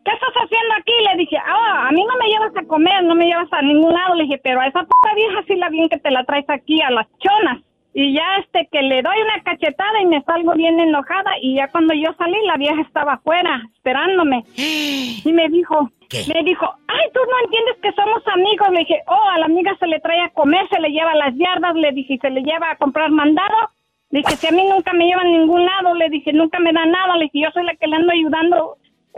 ¿Qué 0.05 0.11
estás 0.11 0.33
haciendo 0.41 0.73
aquí? 0.75 0.93
Le 1.11 1.17
dije, 1.19 1.37
ah, 1.37 1.87
a 1.87 1.91
mí 1.91 2.03
no 2.03 2.17
me 2.17 2.29
llevas 2.31 2.57
a 2.57 2.67
comer, 2.67 3.03
no 3.03 3.13
me 3.13 3.27
llevas 3.27 3.53
a 3.53 3.61
ningún 3.61 3.93
lado. 3.93 4.15
Le 4.15 4.23
dije, 4.23 4.41
pero 4.43 4.59
a 4.59 4.65
esa 4.65 4.79
puta 4.79 5.13
vieja 5.13 5.43
sí 5.45 5.55
la 5.57 5.69
bien 5.69 5.87
que 5.87 5.99
te 5.99 6.09
la 6.09 6.23
traes 6.23 6.49
aquí 6.49 6.81
a 6.81 6.89
las 6.89 7.05
chonas. 7.19 7.61
Y 7.99 8.13
ya 8.13 8.21
este 8.37 8.69
que 8.71 8.83
le 8.83 9.01
doy 9.01 9.15
una 9.23 9.41
cachetada 9.41 9.99
y 10.03 10.05
me 10.05 10.21
salgo 10.21 10.53
bien 10.53 10.79
enojada 10.79 11.31
y 11.41 11.55
ya 11.55 11.67
cuando 11.69 11.95
yo 11.95 12.13
salí 12.15 12.37
la 12.45 12.55
vieja 12.55 12.79
estaba 12.81 13.13
afuera 13.13 13.59
esperándome 13.73 14.43
y 14.55 15.33
me 15.33 15.49
dijo, 15.49 15.89
¿Qué? 16.07 16.23
me 16.31 16.43
dijo, 16.43 16.71
ay, 16.87 17.05
tú 17.11 17.19
no 17.27 17.39
entiendes 17.45 17.77
que 17.81 17.91
somos 17.93 18.21
amigos. 18.27 18.69
Le 18.69 18.79
dije, 18.81 19.01
oh, 19.07 19.29
a 19.33 19.39
la 19.39 19.45
amiga 19.45 19.75
se 19.79 19.87
le 19.87 19.99
trae 19.99 20.21
a 20.21 20.29
comer, 20.29 20.69
se 20.69 20.79
le 20.79 20.89
lleva 20.89 21.15
las 21.15 21.33
yardas, 21.37 21.73
le 21.73 21.91
dije, 21.91 22.13
y 22.13 22.19
se 22.19 22.29
le 22.29 22.43
lleva 22.43 22.69
a 22.69 22.75
comprar 22.75 23.09
mandado. 23.09 23.71
Le 24.11 24.19
dije, 24.19 24.35
si 24.35 24.45
a 24.45 24.51
mí 24.51 24.63
nunca 24.69 24.93
me 24.93 25.07
llevan 25.07 25.25
a 25.25 25.31
ningún 25.31 25.65
lado, 25.65 25.95
le 25.95 26.09
dije, 26.09 26.31
nunca 26.33 26.59
me 26.59 26.73
da 26.73 26.85
nada. 26.85 27.17
Le 27.17 27.23
dije, 27.23 27.45
yo 27.45 27.51
soy 27.51 27.65
la 27.65 27.73
que 27.77 27.87
le 27.87 27.95
ando 27.95 28.13
ayudando 28.13 28.77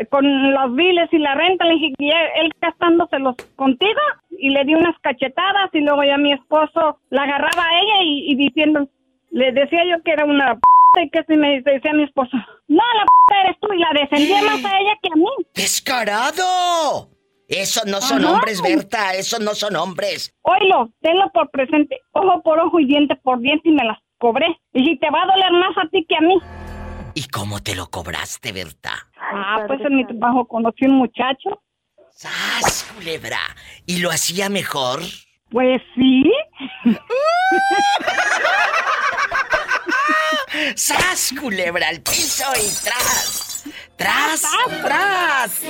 con 0.09 0.53
los 0.53 0.75
biles 0.75 1.09
y 1.11 1.17
la 1.19 1.35
renta. 1.35 1.65
Le 1.65 1.73
dije, 1.73 1.93
y 1.97 2.09
él, 2.09 2.51
gastándoselos 2.61 3.35
contigo. 3.55 3.99
Y 4.31 4.49
le 4.49 4.63
di 4.63 4.75
unas 4.75 4.97
cachetadas 5.01 5.69
y 5.73 5.81
luego 5.81 6.03
ya 6.03 6.17
mi 6.17 6.33
esposo 6.33 6.99
la 7.09 7.23
agarraba 7.23 7.63
a 7.63 7.79
ella 7.81 8.03
y, 8.03 8.31
y 8.31 8.35
diciendo, 8.35 8.87
le 9.31 9.51
decía 9.51 9.83
yo 9.85 10.01
que 10.03 10.11
era 10.11 10.25
una 10.25 10.55
p 10.55 11.03
y 11.03 11.09
que 11.09 11.23
si 11.27 11.35
me 11.35 11.61
decía 11.61 11.93
mi 11.93 12.03
esposo, 12.03 12.35
no, 12.67 12.83
la 12.95 13.05
p 13.27 13.35
eres 13.43 13.57
tú. 13.59 13.73
Y 13.73 13.79
la 13.79 13.89
defendía 13.99 14.41
más 14.43 14.63
a 14.65 14.79
ella 14.79 14.93
que 15.01 15.09
a 15.11 15.15
mí. 15.15 15.29
¡Descarado! 15.55 17.09
Esos 17.47 17.85
no 17.87 17.99
son 17.99 18.23
Ajá. 18.23 18.33
hombres, 18.33 18.61
Berta, 18.61 19.13
esos 19.15 19.39
no 19.39 19.55
son 19.55 19.75
hombres. 19.75 20.31
Oilo, 20.43 20.89
tenlo 21.01 21.31
por 21.33 21.49
presente, 21.49 21.99
ojo 22.11 22.43
por 22.43 22.59
ojo 22.59 22.79
y 22.79 22.85
diente 22.85 23.15
por 23.15 23.39
diente 23.39 23.69
y 23.69 23.71
me 23.71 23.83
las 23.83 23.97
cobré. 24.19 24.45
Y 24.73 24.85
si 24.85 24.97
te 24.99 25.09
va 25.09 25.23
a 25.23 25.25
doler 25.25 25.51
más 25.53 25.75
a 25.83 25.89
ti 25.89 26.05
que 26.07 26.15
a 26.15 26.21
mí. 26.21 26.37
¿Y 27.19 27.27
cómo 27.27 27.61
te 27.61 27.75
lo 27.75 27.89
cobraste, 27.89 28.53
Berta? 28.53 29.09
Ah, 29.19 29.65
pues 29.67 29.81
en 29.81 29.97
mi 29.97 30.07
trabajo 30.07 30.47
conocí 30.47 30.85
un 30.85 30.99
muchacho. 30.99 31.61
¡Sas, 32.11 32.89
culebra! 32.95 33.41
¿Y 33.85 33.97
lo 33.97 34.09
hacía 34.09 34.47
mejor? 34.47 35.01
Pues 35.51 35.81
sí. 35.95 36.31
¡Sas, 40.75 41.33
culebra 41.37 41.89
al 41.89 41.99
piso 41.99 42.45
y 42.55 42.69
tras! 42.85 43.65
¡Tras, 43.97 44.41
tras! 44.81 45.61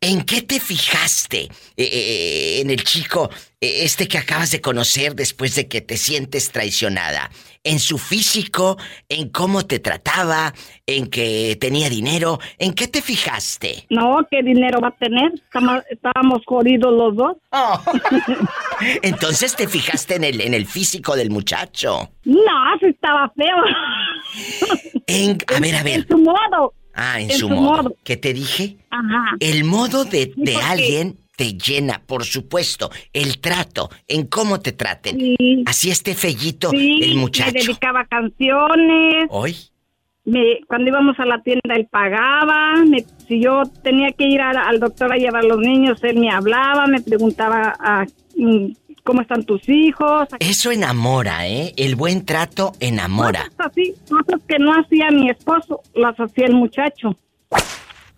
¿En 0.00 0.22
qué 0.22 0.42
te 0.42 0.60
fijaste 0.60 1.42
eh, 1.42 1.50
eh, 1.76 2.60
en 2.60 2.70
el 2.70 2.82
chico, 2.84 3.30
eh, 3.60 3.84
este 3.84 4.08
que 4.08 4.18
acabas 4.18 4.50
de 4.50 4.60
conocer 4.60 5.14
después 5.14 5.54
de 5.54 5.68
que 5.68 5.80
te 5.80 5.96
sientes 5.96 6.50
traicionada? 6.52 7.30
¿En 7.64 7.80
su 7.80 7.98
físico? 7.98 8.76
¿En 9.08 9.28
cómo 9.30 9.66
te 9.66 9.80
trataba? 9.80 10.52
¿En 10.86 11.08
que 11.08 11.56
tenía 11.60 11.88
dinero? 11.88 12.38
¿En 12.58 12.74
qué 12.74 12.86
te 12.86 13.02
fijaste? 13.02 13.86
No, 13.90 14.18
¿qué 14.30 14.42
dinero 14.42 14.80
va 14.80 14.88
a 14.88 14.96
tener? 14.96 15.32
Estábamos 15.90 16.42
jodidos 16.46 16.92
los 16.92 17.16
dos. 17.16 17.36
Oh. 17.50 17.82
Entonces 19.02 19.56
te 19.56 19.66
fijaste 19.66 20.16
en 20.16 20.24
el, 20.24 20.40
en 20.40 20.54
el 20.54 20.66
físico 20.66 21.16
del 21.16 21.30
muchacho. 21.30 22.10
No, 22.24 22.78
sí 22.80 22.86
estaba 22.86 23.32
feo. 23.36 23.56
En, 25.06 25.38
a 25.54 25.60
ver, 25.60 25.74
a 25.76 25.82
ver. 25.82 25.94
En 26.00 26.08
su 26.08 26.18
modo. 26.18 26.74
Ah, 26.96 27.20
en, 27.20 27.30
en 27.30 27.36
su 27.36 27.40
su 27.40 27.48
modo. 27.50 27.82
modo. 27.82 27.96
¿Qué 28.04 28.16
te 28.16 28.32
dije? 28.32 28.78
Ajá. 28.90 29.36
El 29.40 29.64
modo 29.64 30.04
de, 30.04 30.32
de 30.36 30.56
alguien 30.56 31.18
te 31.36 31.52
llena, 31.52 32.00
por 32.06 32.24
supuesto. 32.24 32.90
El 33.12 33.38
trato, 33.40 33.90
en 34.08 34.26
cómo 34.26 34.60
te 34.60 34.72
traten. 34.72 35.18
Sí. 35.20 35.62
Así 35.66 35.90
esté 35.90 36.14
fellito 36.14 36.70
Sí, 36.70 37.00
el 37.02 37.14
me 37.16 37.20
muchacho. 37.20 37.52
dedicaba 37.52 38.06
canciones. 38.06 39.26
Hoy. 39.30 39.54
Me, 40.24 40.60
cuando 40.66 40.88
íbamos 40.88 41.18
a 41.20 41.24
la 41.26 41.40
tienda, 41.42 41.74
él 41.76 41.86
pagaba. 41.90 42.82
Me- 42.88 43.04
si 43.28 43.40
yo 43.42 43.62
tenía 43.84 44.10
que 44.12 44.24
ir 44.26 44.40
a- 44.40 44.66
al 44.66 44.80
doctor 44.80 45.12
a 45.12 45.16
llevar 45.16 45.44
a 45.44 45.46
los 45.46 45.58
niños, 45.58 46.02
él 46.02 46.18
me 46.18 46.30
hablaba, 46.30 46.86
me 46.86 47.00
preguntaba 47.00 47.76
a, 47.78 48.06
mm, 48.36 48.66
cómo 49.06 49.22
están 49.22 49.44
tus 49.44 49.66
hijos. 49.68 50.28
Eso 50.40 50.70
enamora, 50.72 51.46
¿eh? 51.48 51.72
El 51.76 51.94
buen 51.96 52.26
trato 52.26 52.72
enamora. 52.80 53.44
Cosas 53.56 53.66
así, 53.70 53.94
cosas 54.10 54.40
que 54.46 54.58
no 54.58 54.72
hacía 54.72 55.10
mi 55.10 55.30
esposo, 55.30 55.80
las 55.94 56.14
hacía 56.20 56.46
el 56.46 56.54
muchacho. 56.54 57.16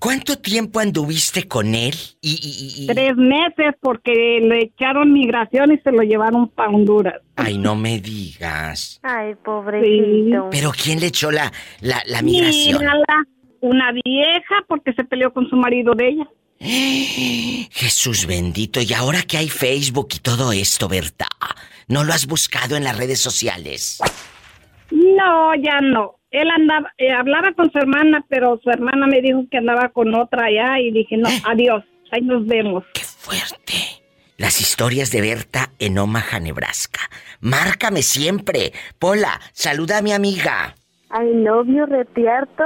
¿Cuánto 0.01 0.39
tiempo 0.39 0.79
anduviste 0.79 1.49
con 1.49 1.75
él? 1.75 1.93
Y, 2.21 2.39
y- 2.79 2.87
Tres 2.87 3.17
meses 3.17 3.75
porque 3.81 4.39
le 4.41 4.63
echaron 4.63 5.13
migración 5.13 5.73
y 5.73 5.79
se 5.79 5.91
lo 5.91 6.03
llevaron 6.03 6.49
para 6.49 6.71
Honduras. 6.71 7.17
Ay, 7.35 7.59
no 7.59 7.75
me 7.75 7.99
digas. 8.01 9.01
Ay, 9.03 9.35
pobrecito. 9.45 10.49
Pero 10.53 10.71
¿quién 10.71 11.01
le 11.01 11.09
echó 11.09 11.33
la, 11.33 11.53
la, 11.81 12.01
la 12.07 12.23
migración? 12.23 12.79
Mírala, 12.79 13.25
una 13.61 13.91
vieja 14.05 14.55
porque 14.69 14.93
se 14.93 15.03
peleó 15.03 15.33
con 15.33 15.49
su 15.51 15.57
marido 15.57 15.95
de 15.95 16.09
ella. 16.11 16.29
Jesús 16.61 18.27
bendito, 18.27 18.81
y 18.81 18.93
ahora 18.93 19.23
que 19.23 19.39
hay 19.39 19.49
Facebook 19.49 20.09
y 20.15 20.19
todo 20.19 20.53
esto, 20.53 20.89
Berta, 20.89 21.29
¿no 21.87 22.05
lo 22.05 22.13
has 22.13 22.27
buscado 22.27 22.77
en 22.77 22.85
las 22.85 22.97
redes 22.97 23.21
sociales? 23.21 24.01
No, 24.91 25.55
ya 25.55 25.81
no. 25.81 26.17
Él 26.31 26.51
andaba, 26.51 26.93
eh, 26.99 27.11
hablaba 27.11 27.53
con 27.55 27.71
su 27.73 27.79
hermana, 27.79 28.25
pero 28.29 28.61
su 28.63 28.71
hermana 28.71 29.07
me 29.07 29.23
dijo 29.23 29.47
que 29.51 29.59
andaba 29.59 29.89
con 29.89 30.15
otra 30.15 30.47
allá 30.47 30.79
y 30.79 30.91
dije, 30.91 31.17
no, 31.17 31.29
adiós, 31.45 31.85
ahí 32.11 32.21
nos 32.23 32.47
vemos. 32.47 32.85
¡Qué 32.93 33.03
fuerte! 33.03 33.75
Las 34.37 34.61
historias 34.61 35.11
de 35.11 35.21
Berta 35.21 35.71
en 35.79 35.99
Omaha, 35.99 36.39
Nebraska. 36.39 37.01
Márcame 37.41 38.03
siempre. 38.03 38.73
Pola, 38.99 39.41
saluda 39.53 39.99
a 39.99 40.03
mi 40.03 40.13
amiga. 40.13 40.77
I 41.11 41.25
love 41.43 41.67
you, 41.69 41.87
retierto, 41.87 42.65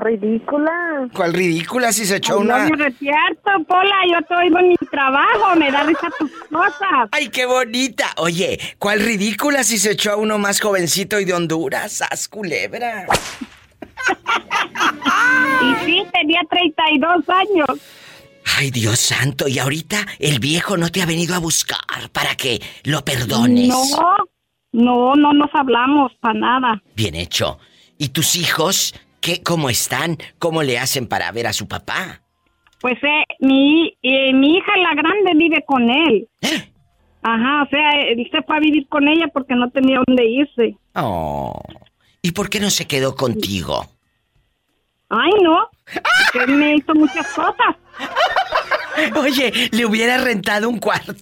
ridícula. 0.00 1.08
¿Cuál 1.14 1.32
ridícula 1.32 1.90
si 1.92 2.04
se 2.04 2.16
echó 2.16 2.34
No 2.34 2.40
una... 2.40 2.58
me 2.68 2.76
retierto, 2.76 3.50
Pola, 3.66 3.96
yo 4.10 4.18
estoy 4.18 4.48
en 4.48 4.68
mi 4.68 4.76
trabajo, 4.90 5.56
me 5.56 5.70
da 5.72 5.84
risa 5.84 6.08
tus 6.18 6.30
cosas. 6.50 7.08
¡Ay, 7.12 7.28
qué 7.30 7.46
bonita! 7.46 8.12
Oye, 8.18 8.58
¿cuál 8.78 9.00
ridícula 9.00 9.64
si 9.64 9.78
se 9.78 9.92
echó 9.92 10.12
a 10.12 10.16
uno 10.16 10.36
más 10.38 10.60
jovencito 10.60 11.18
y 11.18 11.24
de 11.24 11.32
Honduras? 11.32 11.92
¡Sas, 11.92 12.28
culebra! 12.28 13.06
Y 15.60 15.84
sí, 15.84 16.06
tenía 16.12 16.40
32 16.48 17.28
años. 17.28 17.80
Ay, 18.56 18.70
Dios 18.70 18.98
santo, 18.98 19.48
y 19.48 19.58
ahorita 19.58 20.06
el 20.18 20.38
viejo 20.38 20.76
no 20.76 20.88
te 20.90 21.02
ha 21.02 21.06
venido 21.06 21.34
a 21.34 21.38
buscar 21.38 21.78
para 22.12 22.34
que 22.36 22.60
lo 22.84 23.04
perdones. 23.04 23.68
No, 23.68 23.84
no, 24.72 25.14
no 25.16 25.32
nos 25.32 25.50
hablamos 25.54 26.12
para 26.20 26.38
nada. 26.38 26.82
Bien 26.94 27.14
hecho. 27.14 27.58
¿Y 27.98 28.10
tus 28.10 28.36
hijos? 28.36 28.94
¿Qué, 29.20 29.42
¿Cómo 29.42 29.68
están? 29.68 30.16
¿Cómo 30.38 30.62
le 30.62 30.78
hacen 30.78 31.08
para 31.08 31.30
ver 31.32 31.48
a 31.48 31.52
su 31.52 31.66
papá? 31.66 32.22
Pues 32.80 32.96
eh, 33.02 33.24
mi, 33.40 33.92
eh, 34.02 34.32
mi 34.32 34.56
hija, 34.56 34.76
la 34.76 34.94
grande, 34.94 35.32
vive 35.34 35.64
con 35.66 35.90
él. 35.90 36.28
¿Eh? 36.40 36.72
Ajá, 37.22 37.64
o 37.64 37.68
sea, 37.68 37.90
él 38.08 38.28
se 38.30 38.42
fue 38.42 38.56
a 38.56 38.60
vivir 38.60 38.88
con 38.88 39.08
ella 39.08 39.26
porque 39.32 39.54
no 39.56 39.68
tenía 39.70 40.00
dónde 40.06 40.24
irse. 40.24 40.76
Oh. 40.94 41.60
¿Y 42.22 42.30
por 42.30 42.48
qué 42.48 42.60
no 42.60 42.70
se 42.70 42.86
quedó 42.86 43.16
contigo? 43.16 43.84
Ay, 45.08 45.32
no, 45.42 45.68
porque 45.84 46.44
él 46.52 46.56
me 46.56 46.76
hizo 46.76 46.94
muchas 46.94 47.26
cosas. 47.32 47.76
Oye, 49.16 49.70
le 49.72 49.86
hubiera 49.86 50.18
rentado 50.18 50.68
un 50.68 50.78
cuarto. 50.78 51.12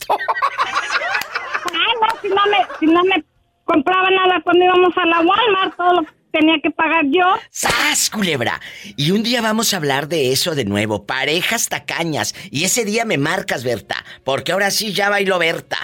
Ay, 1.73 1.93
no, 2.01 2.21
si 2.21 2.29
no 2.29 2.43
me, 2.51 2.59
si 2.79 2.87
no 2.87 3.03
me 3.05 3.25
compraba 3.65 4.11
nada 4.11 4.41
cuando 4.43 4.65
íbamos 4.65 4.97
a 4.97 5.07
la 5.07 5.21
Walmart, 5.21 5.77
todo 5.77 5.95
lo 5.95 6.03
que 6.03 6.16
tenía 6.39 6.57
que 6.63 6.71
pagar 6.71 7.05
yo. 7.11 7.25
¡Sas, 7.51 8.11
culebra! 8.11 8.61
Y 8.97 9.11
un 9.13 9.23
día 9.23 9.41
vamos 9.41 9.73
a 9.73 9.79
hablar 9.79 10.09
de 10.09 10.33
eso 10.33 10.55
de 10.55 10.65
nuevo. 10.65 11.07
Parejas 11.07 11.69
tacañas. 11.69 12.35
Y 12.51 12.65
ese 12.65 12.85
día 12.85 13.05
me 13.05 13.17
marcas, 13.19 13.65
Berta. 13.65 14.05
Porque 14.25 14.53
ahora 14.53 14.71
sí 14.71 14.93
ya 14.93 15.09
bailo 15.09 15.39
Berta. 15.39 15.79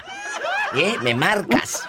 ¿Eh? 0.74 0.94
Me 1.02 1.14
marcas. 1.14 1.82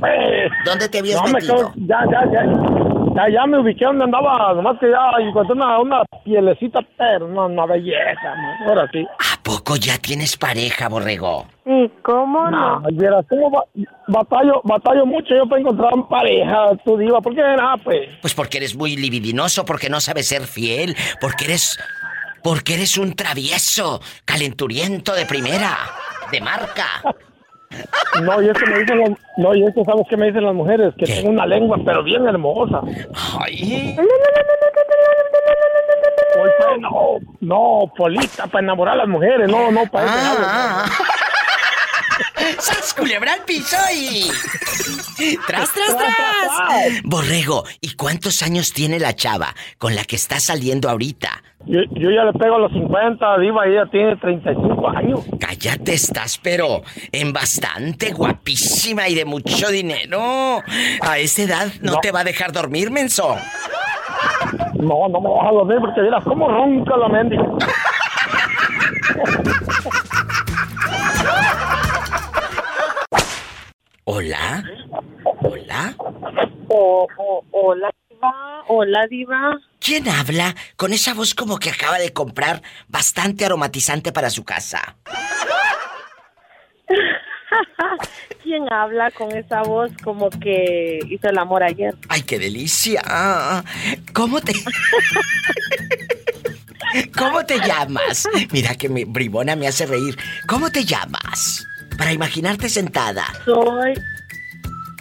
¿Dónde 0.64 0.88
te 0.90 1.00
habías 1.00 1.16
No, 1.20 1.24
me 1.28 1.34
metido? 1.34 1.56
quedo- 1.56 1.74
ya, 1.88 2.00
ya, 2.12 2.22
ya, 2.32 2.46
ya, 3.16 3.30
ya 3.34 3.46
me 3.48 3.60
ubiqué 3.60 3.84
donde 3.86 4.04
andaba, 4.04 4.54
nomás 4.54 4.78
que 4.80 4.92
ya 4.92 5.10
encontré 5.28 5.54
una, 5.56 5.80
una 5.80 6.04
pielecita, 6.24 6.80
pero 7.00 7.26
una, 7.26 7.46
una 7.46 7.66
belleza, 7.66 8.36
man, 8.36 8.56
ahora 8.68 8.88
sí. 8.92 9.04
¿A 9.34 9.42
poco 9.42 9.76
ya 9.78 9.98
tienes 9.98 10.38
pareja, 10.38 10.88
borrego? 10.88 11.48
Sí, 11.66 11.92
¿cómo 12.04 12.52
no? 12.52 12.80
No, 12.82 13.24
¿cómo 13.28 13.50
ba- 13.50 13.66
batallo, 14.08 14.62
batallo 14.64 15.06
mucho 15.08 15.34
yo 15.36 15.48
para 15.50 15.62
encontrar 15.62 15.94
pareja, 16.08 16.70
tú 16.86 16.96
diva, 16.96 17.20
¿por 17.22 17.34
qué 17.34 17.42
nada, 17.42 17.76
pues? 17.84 18.08
Pues 18.22 18.36
porque 18.36 18.58
eres 18.58 18.76
muy 18.76 18.96
libidinoso, 18.98 19.66
porque 19.66 19.90
no 19.90 20.00
sabes 20.00 20.28
ser 20.28 20.44
fiel, 20.44 20.96
porque 21.20 21.46
eres. 21.46 21.80
porque 22.44 22.76
eres 22.76 22.98
un 23.00 23.14
travieso, 23.16 24.00
calenturiento 24.26 25.14
de 25.16 25.26
primera, 25.26 25.76
de 26.32 26.40
marca. 26.40 26.86
No, 28.24 28.42
y 28.42 28.50
eso 28.50 28.66
me 28.66 28.80
dicen 28.80 29.00
las, 29.00 29.10
no, 29.38 29.54
y 29.56 29.64
eso 29.64 29.84
sabes 29.86 30.06
qué 30.10 30.18
me 30.18 30.28
dicen 30.28 30.46
las 30.46 30.56
mujeres, 30.56 30.94
que 30.98 31.06
¿Qué? 31.06 31.14
tengo 31.16 31.30
una 31.30 31.46
lengua, 31.46 31.78
pero 31.86 32.02
bien 32.04 32.26
hermosa. 32.28 32.82
Ay. 33.40 33.96
Pues, 36.36 36.52
no, 36.80 37.18
no, 37.42 37.92
Polita, 37.96 38.48
para 38.48 38.64
enamorar 38.64 38.94
a 38.96 38.98
las 39.00 39.08
mujeres, 39.08 39.50
no, 39.50 39.72
no, 39.72 39.86
para 39.88 40.06
eso 40.06 40.16
Ah, 40.18 40.86
ah. 40.86 41.04
¡Sas 42.60 42.94
culebra 42.94 43.34
al 43.34 43.44
piso 43.44 43.78
y. 43.94 44.30
¡Tras, 45.48 45.72
tras, 45.74 45.98
tras! 45.98 47.02
Borrego, 47.04 47.64
¿y 47.82 47.96
cuántos 47.96 48.42
años 48.44 48.72
tiene 48.74 49.00
la 49.00 49.16
chava 49.16 49.54
con 49.78 49.96
la 49.96 50.04
que 50.04 50.16
está 50.16 50.40
saliendo 50.40 50.90
ahorita? 50.90 51.30
Yo, 51.66 51.82
yo 51.92 52.12
ya 52.12 52.24
le 52.24 52.32
pego 52.34 52.56
a 52.56 52.60
los 52.60 52.72
50, 52.72 53.40
Diva, 53.40 53.68
y 53.68 53.72
ella 53.72 53.86
tiene 53.92 54.16
35 54.16 54.90
años. 54.90 55.20
Cállate, 55.40 55.94
estás, 55.96 56.38
pero 56.38 56.82
en 57.12 57.34
bastante 57.34 58.14
guapísima 58.14 59.10
y 59.10 59.16
de 59.16 59.26
mucho 59.26 59.70
dinero. 59.70 60.62
A 61.02 61.18
esa 61.18 61.42
edad 61.42 61.68
no, 61.82 61.94
No. 61.94 62.00
te 62.00 62.12
va 62.12 62.22
a 62.22 62.24
dejar 62.24 62.52
dormir, 62.54 62.90
menso. 62.92 63.36
No, 64.76 65.10
no 65.10 65.20
me 65.20 65.30
vas 65.30 65.48
a 65.48 65.52
dormir 65.52 65.78
porque 65.82 66.02
mira 66.02 66.22
cómo 66.24 66.48
ronca 66.48 66.96
la 66.96 67.10
mendiga. 67.10 67.44
¿Hola? 74.10 74.64
¿Hola? 75.42 75.94
Oh, 76.70 77.06
oh, 77.18 77.44
hola, 77.52 77.94
diva. 78.10 78.64
Hola, 78.70 79.06
diva. 79.10 79.60
¿Quién 79.82 80.08
habla 80.08 80.56
con 80.78 80.94
esa 80.94 81.14
voz 81.14 81.36
como 81.36 81.60
que 81.60 81.72
acaba 81.72 82.00
de 82.00 82.14
comprar 82.14 82.62
bastante 82.88 83.44
aromatizante 83.44 84.14
para 84.14 84.30
su 84.30 84.46
casa? 84.46 84.96
¿Quién 88.44 88.72
habla 88.72 89.12
con 89.12 89.36
esa 89.36 89.64
voz 89.64 89.92
como 90.02 90.30
que 90.30 91.00
hizo 91.10 91.28
el 91.28 91.38
amor 91.38 91.64
ayer? 91.64 91.94
¡Ay, 92.08 92.22
qué 92.22 92.40
delicia! 92.40 93.02
¿Cómo 94.14 94.40
te... 94.40 94.54
¿Cómo 97.18 97.46
te 97.46 97.60
llamas? 97.60 98.26
Mira 98.54 98.74
que 98.76 98.88
mi 98.88 99.04
bribona 99.04 99.58
me 99.58 99.68
hace 99.68 99.86
reír. 99.86 100.18
¿Cómo 100.48 100.70
te 100.70 100.86
llamas? 100.86 101.67
Para 101.98 102.14
imaginarte 102.14 102.70
sentada. 102.70 103.26
Soy... 103.46 103.94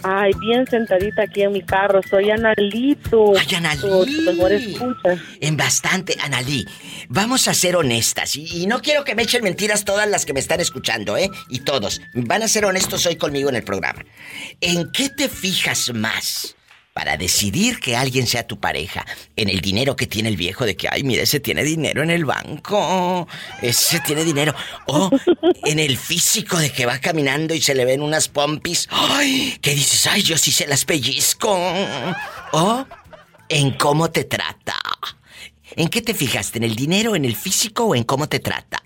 Ay, 0.03 0.31
bien 0.39 0.65
sentadita 0.67 1.23
aquí 1.23 1.41
en 1.41 1.53
mi 1.53 1.61
carro. 1.63 2.01
Soy 2.07 2.29
Analito. 2.29 3.33
Ay, 3.37 3.55
Analí. 3.55 4.21
Mejor 4.25 4.51
escucha. 4.51 5.17
En 5.41 5.57
bastante, 5.57 6.15
Analí. 6.21 6.65
Vamos 7.09 7.47
a 7.47 7.53
ser 7.53 7.75
honestas. 7.75 8.35
Y, 8.35 8.63
y 8.63 8.67
no 8.67 8.81
quiero 8.81 9.03
que 9.03 9.15
me 9.15 9.23
echen 9.23 9.43
mentiras 9.43 9.85
todas 9.85 10.07
las 10.07 10.25
que 10.25 10.33
me 10.33 10.39
están 10.39 10.59
escuchando, 10.59 11.17
¿eh? 11.17 11.31
Y 11.49 11.61
todos. 11.61 12.01
Van 12.13 12.43
a 12.43 12.47
ser 12.47 12.65
honestos 12.65 13.05
hoy 13.07 13.15
conmigo 13.15 13.49
en 13.49 13.55
el 13.55 13.63
programa. 13.63 14.05
¿En 14.61 14.91
qué 14.91 15.09
te 15.09 15.29
fijas 15.29 15.91
más 15.93 16.56
para 16.97 17.15
decidir 17.15 17.79
que 17.79 17.95
alguien 17.95 18.25
sea 18.25 18.47
tu 18.47 18.59
pareja? 18.59 19.05
¿En 19.35 19.49
el 19.49 19.61
dinero 19.61 19.95
que 19.95 20.07
tiene 20.07 20.29
el 20.29 20.35
viejo 20.35 20.65
de 20.65 20.75
que, 20.75 20.87
ay, 20.89 21.03
mira, 21.03 21.21
ese 21.21 21.39
tiene 21.39 21.63
dinero 21.63 22.01
en 22.01 22.09
el 22.09 22.25
banco, 22.25 23.27
ese 23.61 23.99
tiene 23.99 24.23
dinero? 24.23 24.55
¿O 24.87 25.11
en 25.65 25.77
el 25.77 25.95
físico 25.95 26.57
de 26.57 26.71
que 26.71 26.87
va 26.87 26.97
caminando 26.97 27.53
y 27.53 27.61
se 27.61 27.75
le 27.75 27.85
ven 27.85 28.01
unas 28.01 28.29
pompis, 28.29 28.87
ay, 28.89 29.59
que 29.61 29.75
dices, 29.75 30.07
ay, 30.07 30.23
yo 30.23 30.39
sí 30.39 30.51
se 30.51 30.65
las 30.65 30.85
pellizco? 30.85 31.55
¿O 32.53 32.87
en 33.47 33.71
cómo 33.73 34.09
te 34.09 34.23
trata? 34.23 34.79
¿En 35.75 35.89
qué 35.89 36.01
te 36.01 36.15
fijaste? 36.15 36.57
¿En 36.57 36.63
el 36.63 36.75
dinero, 36.75 37.15
en 37.15 37.25
el 37.25 37.35
físico 37.35 37.83
o 37.83 37.93
en 37.93 38.05
cómo 38.05 38.27
te 38.27 38.39
trata? 38.39 38.81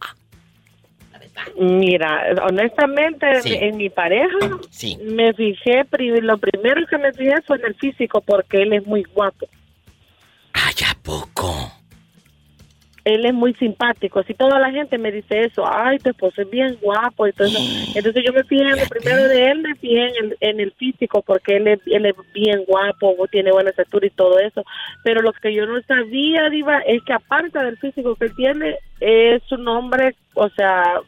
Mira, 1.57 2.23
honestamente, 2.47 3.27
en 3.45 3.77
mi 3.77 3.89
pareja, 3.89 4.59
me 5.03 5.33
fijé, 5.33 5.85
lo 6.21 6.37
primero 6.37 6.85
que 6.87 6.97
me 6.97 7.13
fijé 7.13 7.41
fue 7.45 7.57
en 7.57 7.65
el 7.65 7.75
físico, 7.75 8.21
porque 8.21 8.63
él 8.63 8.73
es 8.73 8.85
muy 8.85 9.03
guapo. 9.03 9.47
Ay, 10.53 10.73
¿a 10.89 10.95
poco? 11.01 11.71
Él 13.03 13.25
es 13.25 13.33
muy 13.33 13.53
simpático. 13.55 14.21
Si 14.23 14.35
toda 14.35 14.59
la 14.59 14.69
gente 14.69 14.97
me 14.99 15.11
dice 15.11 15.45
eso, 15.45 15.63
ay, 15.65 15.97
tu 15.97 16.11
esposo 16.11 16.43
es 16.43 16.49
bien 16.49 16.77
guapo. 16.81 17.25
Entonces, 17.25 17.59
entonces 17.95 18.23
yo 18.25 18.31
me 18.31 18.43
fijé 18.43 18.63
en 18.63 18.79
lo 18.79 18.85
primero 18.87 19.27
de 19.27 19.51
él, 19.51 19.61
me 19.61 19.75
fijé 19.75 20.07
en 20.07 20.25
el, 20.25 20.37
en 20.39 20.59
el 20.59 20.71
físico, 20.73 21.21
porque 21.23 21.57
él 21.57 21.67
es, 21.67 21.79
él 21.87 22.05
es 22.05 22.15
bien 22.33 22.63
guapo, 22.65 23.15
tiene 23.31 23.51
buena 23.51 23.71
estatura 23.71 24.05
y 24.05 24.11
todo 24.11 24.39
eso. 24.39 24.63
Pero 25.03 25.21
lo 25.21 25.33
que 25.33 25.53
yo 25.53 25.65
no 25.65 25.81
sabía, 25.81 26.49
Diva, 26.49 26.79
es 26.79 27.03
que 27.03 27.13
aparte 27.13 27.63
del 27.63 27.77
físico 27.77 28.15
que 28.15 28.29
tiene, 28.29 28.77
es 28.99 29.41
un 29.51 29.67
hombre, 29.67 30.15
o 30.35 30.49
sea, 30.49 31.01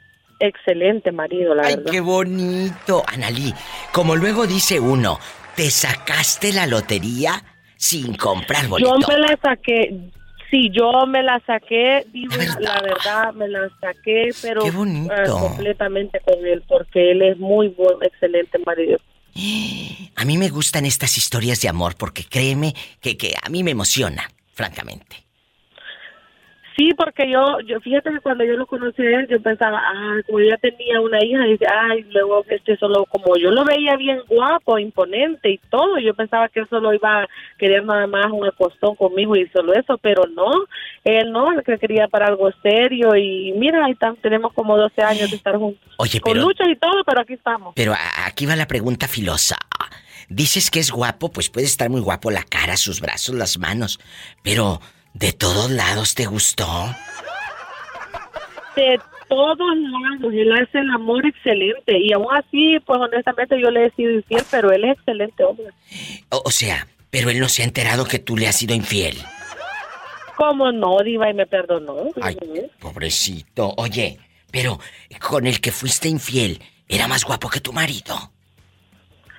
excelente 0.47 1.11
marido, 1.11 1.55
la 1.55 1.63
Ay, 1.63 1.75
verdad. 1.75 1.91
qué 1.91 1.99
bonito. 1.99 3.03
Analí, 3.07 3.53
como 3.91 4.15
luego 4.15 4.45
dice 4.47 4.79
uno, 4.79 5.19
¿te 5.55 5.69
sacaste 5.69 6.53
la 6.53 6.67
lotería 6.67 7.43
sin 7.75 8.15
comprar 8.15 8.67
boleto? 8.67 8.91
Yo 8.99 9.07
me 9.07 9.17
la 9.19 9.37
saqué, 9.41 10.09
sí, 10.49 10.69
yo 10.71 11.05
me 11.07 11.23
la 11.23 11.41
saqué, 11.45 12.05
digo, 12.11 12.35
la 12.59 12.81
verdad, 12.81 13.33
me 13.33 13.47
la 13.47 13.69
saqué, 13.81 14.31
pero 14.41 14.63
Qué 14.63 14.71
bonito. 14.71 15.13
eh, 15.13 15.29
completamente 15.29 16.19
con 16.19 16.45
él, 16.45 16.63
porque 16.67 17.11
él 17.11 17.21
es 17.21 17.37
muy 17.37 17.69
buen, 17.69 17.97
excelente 18.01 18.57
marido. 18.65 18.99
A 20.15 20.25
mí 20.25 20.37
me 20.37 20.49
gustan 20.49 20.85
estas 20.85 21.17
historias 21.17 21.59
de 21.61 21.69
amor 21.69 21.95
porque 21.97 22.23
créeme 22.23 22.73
que, 23.01 23.17
que 23.17 23.33
a 23.41 23.49
mí 23.49 23.63
me 23.63 23.71
emociona, 23.71 24.29
francamente. 24.53 25.22
Sí, 26.75 26.91
porque 26.97 27.29
yo, 27.29 27.59
yo 27.61 27.79
fíjate 27.81 28.09
que 28.11 28.19
cuando 28.19 28.43
yo 28.43 28.53
lo 28.53 28.65
conocí 28.65 29.01
a 29.03 29.19
él, 29.19 29.27
yo 29.29 29.41
pensaba, 29.41 29.79
ah, 29.83 30.15
como 30.25 30.39
yo 30.39 30.49
ya 30.49 30.57
tenía 30.57 30.99
una 31.01 31.23
hija, 31.23 31.45
y 31.47 31.51
dice, 31.51 31.65
ay, 31.71 32.03
luego 32.11 32.43
este 32.49 32.77
solo, 32.77 33.05
como 33.05 33.37
yo 33.37 33.51
lo 33.51 33.63
veía 33.63 33.95
bien 33.95 34.19
guapo, 34.27 34.79
imponente 34.79 35.51
y 35.51 35.57
todo, 35.69 35.99
yo 35.99 36.13
pensaba 36.13 36.49
que 36.49 36.61
él 36.61 36.67
solo 36.69 36.93
iba 36.93 37.23
a 37.23 37.27
querer 37.59 37.85
nada 37.85 38.07
más 38.07 38.27
un 38.31 38.45
acostón 38.47 38.95
conmigo 38.95 39.35
y 39.35 39.47
solo 39.49 39.73
eso, 39.73 39.97
pero 39.99 40.23
no, 40.35 40.51
él 41.03 41.31
no, 41.31 41.51
él 41.51 41.61
que 41.63 41.77
quería 41.77 42.07
para 42.07 42.27
algo 42.27 42.49
serio 42.63 43.15
y 43.15 43.53
mira, 43.53 43.85
ahí 43.85 43.91
están, 43.91 44.15
tenemos 44.17 44.53
como 44.53 44.77
12 44.77 45.01
años 45.03 45.29
de 45.29 45.35
estar 45.37 45.55
juntos. 45.57 45.81
Oye, 45.97 46.19
Con 46.21 46.33
pero- 46.33 46.45
luchas 46.45 46.67
y 46.69 46.75
todo, 46.75 47.03
pero 47.05 47.21
aquí 47.21 47.33
estamos. 47.33 47.73
Pero 47.75 47.93
aquí 48.25 48.45
va 48.45 48.55
la 48.55 48.67
pregunta 48.67 49.07
filosa. 49.07 49.57
Dices 50.29 50.71
que 50.71 50.79
es 50.79 50.89
guapo, 50.89 51.29
pues 51.31 51.49
puede 51.49 51.67
estar 51.67 51.89
muy 51.89 52.01
guapo 52.01 52.31
la 52.31 52.43
cara, 52.43 52.77
sus 52.77 53.01
brazos, 53.01 53.35
las 53.35 53.59
manos. 53.59 53.99
Pero, 54.41 54.79
¿de 55.13 55.33
todos 55.33 55.69
lados 55.71 56.15
te 56.15 56.25
gustó? 56.25 56.65
de 58.75 58.99
todos 59.29 59.57
lados, 59.57 60.33
él 60.33 60.51
hace 60.51 60.79
el 60.79 60.89
amor 60.91 61.25
excelente 61.25 61.97
y 61.99 62.11
aún 62.13 62.27
así, 62.31 62.79
pues 62.85 62.99
honestamente 62.99 63.59
yo 63.61 63.69
le 63.71 63.85
he 63.85 63.91
sido 63.91 64.11
infiel, 64.11 64.43
pero 64.49 64.71
él 64.71 64.83
es 64.85 64.97
excelente 64.97 65.43
hombre. 65.43 65.67
O, 66.29 66.41
o 66.45 66.51
sea, 66.51 66.87
pero 67.09 67.29
él 67.29 67.39
no 67.39 67.49
se 67.49 67.61
ha 67.61 67.65
enterado 67.65 68.05
que 68.05 68.19
tú 68.19 68.35
le 68.37 68.47
has 68.47 68.55
sido 68.57 68.73
infiel. 68.73 69.17
¿Cómo 70.35 70.71
no, 70.71 70.97
Diva? 71.03 71.29
Y 71.29 71.33
me 71.33 71.45
perdonó. 71.45 71.95
Ay, 72.21 72.37
pobrecito. 72.79 73.73
Oye, 73.77 74.19
pero 74.51 74.79
con 75.19 75.45
el 75.45 75.61
que 75.61 75.71
fuiste 75.71 76.09
infiel, 76.09 76.59
¿era 76.87 77.07
más 77.07 77.23
guapo 77.23 77.49
que 77.49 77.59
tu 77.59 77.71
marido? 77.71 78.32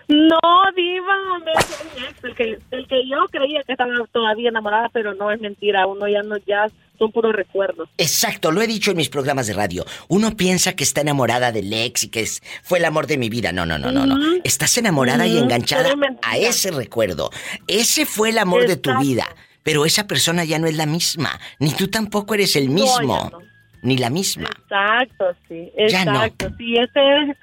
No, 0.09 0.39
Diva, 0.77 1.15
ex, 1.55 2.25
el 2.25 2.35
que, 2.35 2.59
el 2.71 2.87
que 2.87 3.09
yo 3.09 3.27
creía 3.31 3.63
que 3.65 3.73
estaba 3.73 3.93
todavía 4.13 4.51
enamorada, 4.51 4.91
pero 4.93 5.15
no 5.15 5.31
es 5.31 5.41
mentira, 5.41 5.87
uno 5.87 6.07
ya 6.09 6.23
no, 6.23 6.37
ya 6.47 6.67
son 6.99 7.11
puros 7.11 7.35
recuerdos. 7.35 7.89
Exacto, 7.99 8.53
lo 8.53 8.61
he 8.61 8.67
dicho 8.67 8.91
en 8.91 8.99
mis 8.99 9.09
programas 9.09 9.47
de 9.47 9.55
radio. 9.55 9.85
Uno 10.09 10.37
piensa 10.37 10.75
que 10.77 10.85
está 10.85 11.01
enamorada 11.01 11.53
del 11.53 11.73
ex 11.73 12.05
y 12.05 12.09
que 12.09 12.21
es, 12.21 12.43
fue 12.63 12.79
el 12.79 12.85
amor 12.85 13.07
de 13.07 13.19
mi 13.19 13.29
vida. 13.31 13.53
No, 13.53 13.67
no, 13.67 13.79
no, 13.79 13.91
no, 13.91 14.07
no. 14.07 14.17
Estás 14.45 14.77
enamorada 14.79 15.27
y 15.27 15.39
enganchada 15.39 15.89
es 15.89 15.95
a 16.23 16.37
ese 16.37 16.71
recuerdo. 16.71 17.31
Ese 17.67 18.07
fue 18.07 18.31
el 18.31 18.39
amor 18.39 18.67
de 18.67 18.77
tu 18.77 18.91
Exacto. 18.91 19.09
vida. 19.09 19.27
Pero 19.63 19.87
esa 19.87 20.07
persona 20.07 20.45
ya 20.45 20.59
no 20.59 20.67
es 20.67 20.77
la 20.77 20.85
misma. 20.87 21.41
Ni 21.59 21.71
tú 21.73 21.89
tampoco 21.89 22.35
eres 22.35 22.55
el 22.57 22.69
mismo. 22.69 23.31
no. 23.33 23.45
Ni 23.83 23.99
la 23.99 24.09
misma. 24.09 24.49
Exacto, 24.63 25.27
sí, 25.47 25.71
Ya 25.89 26.07
no. 26.07 26.13
exacto. 26.15 26.49
Sí, 26.57 26.75
este 26.77 27.01
es, 27.23 27.37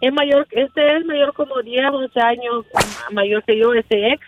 es 0.00 0.12
mayor, 0.12 0.46
este 0.50 0.96
es 0.96 1.04
mayor 1.04 1.32
como 1.34 1.60
10, 1.60 1.84
11 1.90 2.20
años 2.20 2.66
mayor 3.10 3.42
que 3.44 3.58
yo, 3.58 3.72
ese 3.74 4.12
ex, 4.12 4.22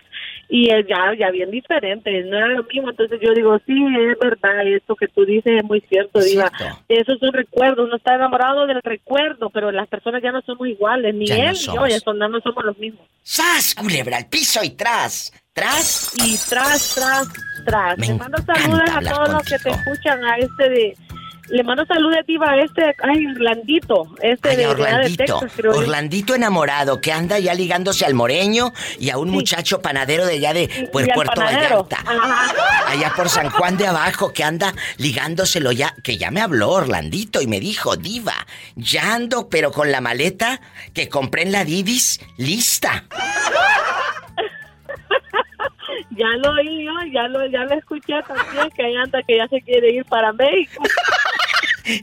y 0.49 0.69
es 0.69 0.85
ya, 0.89 1.15
ya 1.17 1.31
bien 1.31 1.51
diferente, 1.51 2.11
no 2.25 2.37
era 2.37 2.49
lo 2.49 2.65
mismo. 2.65 2.91
Entonces 2.91 3.21
yo 3.23 3.33
digo, 3.33 3.57
sí, 3.67 3.75
es 4.11 4.19
verdad, 4.19 4.67
esto 4.67 4.97
que 4.97 5.07
tú 5.09 5.25
dices 5.25 5.53
es 5.59 5.65
muy 5.65 5.81
cierto, 5.83 6.21
Diva. 6.21 6.51
Eso 6.89 7.13
es 7.13 7.23
un 7.23 7.33
recuerdo, 7.33 7.85
uno 7.85 7.97
está 7.97 8.17
enamorado 8.17 8.67
del 8.67 8.81
recuerdo, 8.83 9.51
pero 9.51 9.71
las 9.71 9.89
personas 9.89 10.23
ya 10.23 10.33
no 10.33 10.43
somos 10.43 10.67
iguales, 10.67 11.15
ni 11.15 11.27
Ya 11.27 11.37
no 11.37 11.43
él 11.51 11.57
ni 11.57 11.75
yo, 11.75 11.87
ya 11.87 12.01
son, 12.01 12.19
no 12.19 12.41
somos 12.41 12.65
los 12.65 12.77
mismos. 12.79 13.07
¡Sas, 13.23 13.77
culebra, 13.77 14.17
al 14.17 14.27
piso 14.27 14.61
y 14.65 14.71
tras! 14.71 15.33
¡Tras! 15.53 16.13
Y 16.17 16.37
tras, 16.49 16.95
tras, 16.95 17.29
tras. 17.65 17.99
Me 17.99 18.09
Le 18.09 18.15
mando 18.15 18.39
saludos 18.39 18.91
a 18.91 19.01
todos 19.01 19.33
los 19.33 19.43
que 19.45 19.59
te 19.59 19.71
escuchan, 19.71 20.25
a 20.25 20.37
este 20.37 20.69
de... 20.69 20.97
Le 21.51 21.65
mando 21.65 21.85
saludos 21.85 22.17
a 22.21 22.23
ti, 22.23 22.37
a 22.41 22.57
este, 22.59 22.95
ay, 23.03 23.27
Orlandito, 23.27 24.07
este 24.23 24.51
Ay, 24.51 24.57
de, 24.57 24.65
a 24.65 24.69
de 24.69 24.73
Orlandito, 24.75 25.17
Texas, 25.41 25.53
creo 25.57 25.73
yo. 25.73 25.79
Orlandito 25.79 26.35
enamorado 26.35 27.01
que 27.01 27.13
anda 27.13 27.39
ya 27.41 27.55
ligándose 27.55 28.07
al 28.07 28.15
moreño 28.15 28.73
y 29.01 29.11
a 29.11 29.19
un 29.19 29.31
muchacho 29.31 29.83
panadero 29.83 30.27
de 30.27 30.35
allá 30.35 30.53
de 30.55 30.69
Puer- 30.93 31.13
Puerto 31.13 31.35
panadero. 31.35 31.85
Vallarta. 31.91 31.97
Ajá. 32.09 32.55
Allá 32.93 33.13
por 33.17 33.29
San 33.29 33.51
Juan 33.51 33.77
de 33.77 33.89
Abajo 33.89 34.33
que 34.33 34.45
anda 34.45 34.73
ligándoselo 34.99 35.73
ya, 35.73 35.95
que 36.05 36.17
ya 36.19 36.31
me 36.31 36.41
habló 36.41 36.71
Orlandito 36.71 37.41
y 37.43 37.49
me 37.49 37.59
dijo, 37.59 37.97
diva, 37.97 38.47
ya 38.77 39.15
ando 39.15 39.49
pero 39.49 39.73
con 39.73 39.91
la 39.91 40.01
maleta 40.01 40.61
que 40.95 41.09
compré 41.09 41.43
en 41.43 41.53
la 41.53 41.65
Didis 41.65 42.21
lista. 42.37 43.05
Ya 46.13 46.27
lo 46.43 46.51
oí 46.53 46.85
yo, 46.85 46.93
ya 47.13 47.29
lo, 47.29 47.47
ya 47.47 47.61
lo 47.65 47.75
escuché 47.75 48.15
también, 48.27 48.69
que 48.77 48.83
ahí 48.85 48.95
anda, 48.97 49.23
que 49.27 49.37
ya 49.37 49.47
se 49.49 49.61
quiere 49.63 49.91
ir 49.93 50.05
para 50.07 50.33
México. 50.33 50.83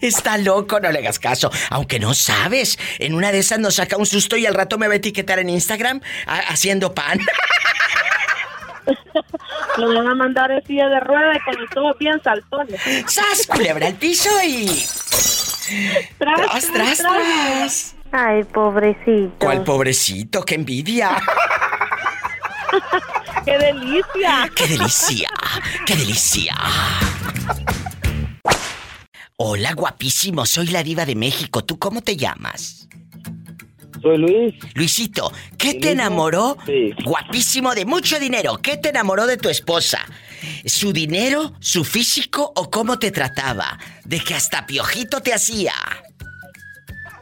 Está 0.01 0.37
loco, 0.37 0.79
no 0.79 0.91
le 0.91 0.99
hagas 0.99 1.19
caso. 1.19 1.51
Aunque 1.69 1.99
no 1.99 2.13
sabes, 2.13 2.77
en 2.99 3.13
una 3.13 3.31
de 3.31 3.39
esas 3.39 3.59
nos 3.59 3.75
saca 3.75 3.97
un 3.97 4.05
susto 4.05 4.37
y 4.37 4.45
al 4.45 4.53
rato 4.53 4.77
me 4.77 4.87
va 4.87 4.93
a 4.93 4.97
etiquetar 4.97 5.39
en 5.39 5.49
Instagram 5.49 6.01
ha- 6.25 6.39
haciendo 6.49 6.93
pan. 6.93 7.19
Lo 9.77 9.93
van 9.93 10.07
a 10.07 10.15
mandar 10.15 10.49
en 10.51 10.65
silla 10.65 10.87
de 10.87 10.99
ruedas 11.01 11.37
y 11.37 11.39
con 11.43 11.61
los 11.61 11.69
ojos 11.77 11.95
bien 11.99 12.21
saltones. 12.23 12.81
¡Sas, 13.07 13.45
culebra 13.47 13.87
al 13.87 13.95
piso 13.95 14.29
y... 14.43 14.67
Tras, 16.17 16.65
tras, 16.71 16.97
tras. 16.97 17.95
Ay, 18.11 18.43
pobrecito. 18.45 19.33
¿Cuál 19.39 19.63
pobrecito? 19.63 20.43
¡Qué 20.43 20.55
envidia! 20.55 21.11
¡Qué 23.45 23.57
delicia! 23.57 24.49
¡Qué 24.55 24.67
delicia! 24.67 25.29
¡Qué 25.85 25.95
delicia! 25.95 26.55
Hola, 29.39 29.73
guapísimo. 29.73 30.47
Soy 30.47 30.65
la 30.67 30.81
diva 30.81 31.05
de 31.05 31.13
México. 31.13 31.63
¿Tú 31.63 31.77
cómo 31.77 32.01
te 32.01 32.17
llamas? 32.17 32.87
Soy 34.01 34.17
Luis. 34.17 34.55
Luisito, 34.73 35.31
¿qué 35.59 35.75
te 35.75 35.91
enamoró? 35.91 36.57
Sí. 36.65 36.89
Guapísimo 37.05 37.75
de 37.75 37.85
mucho 37.85 38.19
dinero. 38.19 38.57
¿Qué 38.57 38.77
te 38.77 38.89
enamoró 38.89 39.27
de 39.27 39.37
tu 39.37 39.47
esposa? 39.49 39.99
¿Su 40.65 40.91
dinero, 40.91 41.53
su 41.59 41.83
físico 41.83 42.51
o 42.55 42.71
cómo 42.71 42.97
te 42.97 43.11
trataba? 43.11 43.77
De 44.05 44.19
que 44.21 44.33
hasta 44.33 44.65
piojito 44.65 45.21
te 45.21 45.35
hacía. 45.35 45.73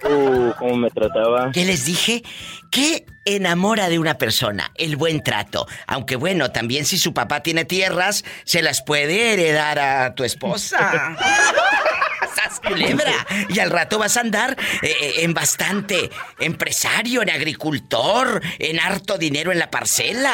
Uh, 0.07 0.51
cómo 0.59 0.75
me 0.77 0.89
trataba. 0.91 1.51
¿Qué 1.51 1.65
les 1.65 1.85
dije? 1.85 2.23
¿Qué 2.71 3.05
enamora 3.25 3.89
de 3.89 3.97
una 3.99 4.17
persona? 4.17 4.71
El 4.75 4.95
buen 4.97 5.23
trato. 5.23 5.67
Aunque 5.87 6.15
bueno, 6.15 6.51
también 6.51 6.85
si 6.85 6.97
su 6.97 7.13
papá 7.13 7.41
tiene 7.41 7.65
tierras, 7.65 8.23
se 8.43 8.61
las 8.61 8.83
puede 8.83 9.33
heredar 9.33 9.79
a 9.79 10.13
tu 10.15 10.23
esposa. 10.23 11.15
¡Sas 12.35 12.59
culebra! 12.59 13.13
Y 13.49 13.59
al 13.59 13.71
rato 13.71 13.97
vas 13.97 14.17
a 14.17 14.21
andar 14.21 14.57
eh, 14.81 14.95
eh, 15.01 15.13
en 15.19 15.33
bastante 15.33 16.09
empresario, 16.39 17.21
en 17.21 17.29
agricultor, 17.29 18.41
en 18.59 18.79
harto 18.79 19.17
dinero 19.17 19.51
en 19.51 19.59
la 19.59 19.71
parcela. 19.71 20.33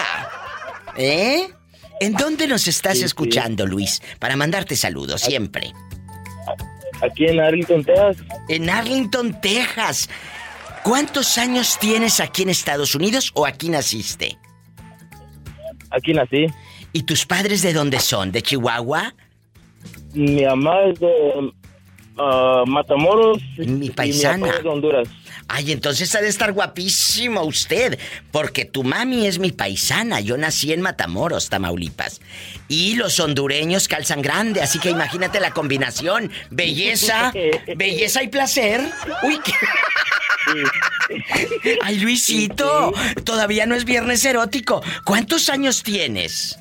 ¿Eh? 0.97 1.47
¿En 1.99 2.13
dónde 2.13 2.47
nos 2.47 2.67
estás 2.67 2.93
Sí, 2.93 2.99
sí. 2.99 3.05
escuchando, 3.05 3.67
Luis? 3.67 4.01
Para 4.19 4.35
mandarte 4.35 4.75
saludos 4.75 5.21
siempre. 5.21 5.71
Aquí 7.01 7.25
en 7.25 7.39
Arlington, 7.39 7.83
Texas. 7.83 8.17
En 8.49 8.69
Arlington, 8.69 9.39
Texas. 9.41 10.09
¿Cuántos 10.83 11.37
años 11.37 11.77
tienes 11.79 12.19
aquí 12.19 12.43
en 12.43 12.49
Estados 12.49 12.95
Unidos 12.95 13.31
o 13.33 13.45
aquí 13.45 13.69
naciste? 13.69 14.37
aquí 15.91 16.13
nací. 16.13 16.47
¿Y 16.93 17.03
tus 17.03 17.25
padres 17.25 17.61
de 17.61 17.73
dónde 17.73 17.99
son? 17.99 18.31
¿De 18.31 18.41
Chihuahua? 18.41 19.13
Mi 20.13 20.43
mamá 20.43 20.83
es 20.85 20.99
de 20.99 21.51
ah, 22.17 22.63
Matamoros. 22.67 23.39
Mi 23.57 23.87
Y 23.87 23.89
paisana. 23.89 24.57
mi 24.57 24.63
de 24.63 24.69
Honduras. 24.69 25.07
Ay, 25.47 25.73
entonces 25.73 26.15
ha 26.15 26.21
de 26.21 26.29
estar 26.29 26.53
guapísimo 26.53 27.43
usted, 27.43 27.99
porque 28.31 28.63
tu 28.63 28.83
mami 28.83 29.27
es 29.27 29.37
mi 29.37 29.51
paisana. 29.51 30.21
Yo 30.21 30.37
nací 30.37 30.71
en 30.71 30.81
Matamoros, 30.81 31.49
Tamaulipas. 31.49 32.21
Y 32.69 32.95
los 32.95 33.19
hondureños 33.19 33.89
calzan 33.89 34.21
grande, 34.21 34.61
así 34.61 34.79
que 34.79 34.89
imagínate 34.89 35.41
la 35.41 35.51
combinación. 35.51 36.31
Belleza, 36.51 37.33
belleza 37.75 38.23
y 38.23 38.29
placer. 38.29 38.81
Uy, 39.23 39.39
qué... 39.43 39.51
Ay, 41.81 41.99
Luisito, 41.99 42.93
todavía 43.23 43.65
no 43.65 43.75
es 43.75 43.85
viernes 43.85 44.23
erótico. 44.25 44.81
¿Cuántos 45.05 45.49
años 45.49 45.83
tienes? 45.83 46.57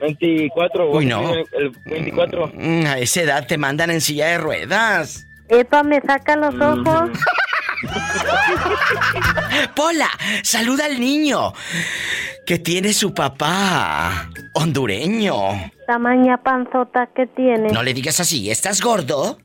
24. 0.00 0.90
Uy, 0.90 1.06
no. 1.06 1.32
El, 1.32 1.44
el 1.52 1.70
24. 1.86 2.50
Mm, 2.54 2.86
A 2.86 2.98
esa 2.98 3.22
edad 3.22 3.46
te 3.46 3.58
mandan 3.58 3.90
en 3.90 4.00
silla 4.00 4.26
de 4.28 4.38
ruedas. 4.38 5.26
Epa, 5.48 5.82
me 5.82 6.00
saca 6.00 6.36
los 6.36 6.54
ojos. 6.60 7.10
Pola, 9.74 10.08
saluda 10.42 10.86
al 10.86 11.00
niño 11.00 11.52
que 12.46 12.58
tiene 12.58 12.92
su 12.92 13.12
papá 13.14 14.28
hondureño. 14.54 15.34
Tamaña 15.86 16.38
panzota 16.42 17.08
que 17.14 17.26
tiene. 17.26 17.68
No 17.70 17.82
le 17.82 17.94
digas 17.94 18.20
así, 18.20 18.50
¿estás 18.50 18.80
gordo? 18.80 19.38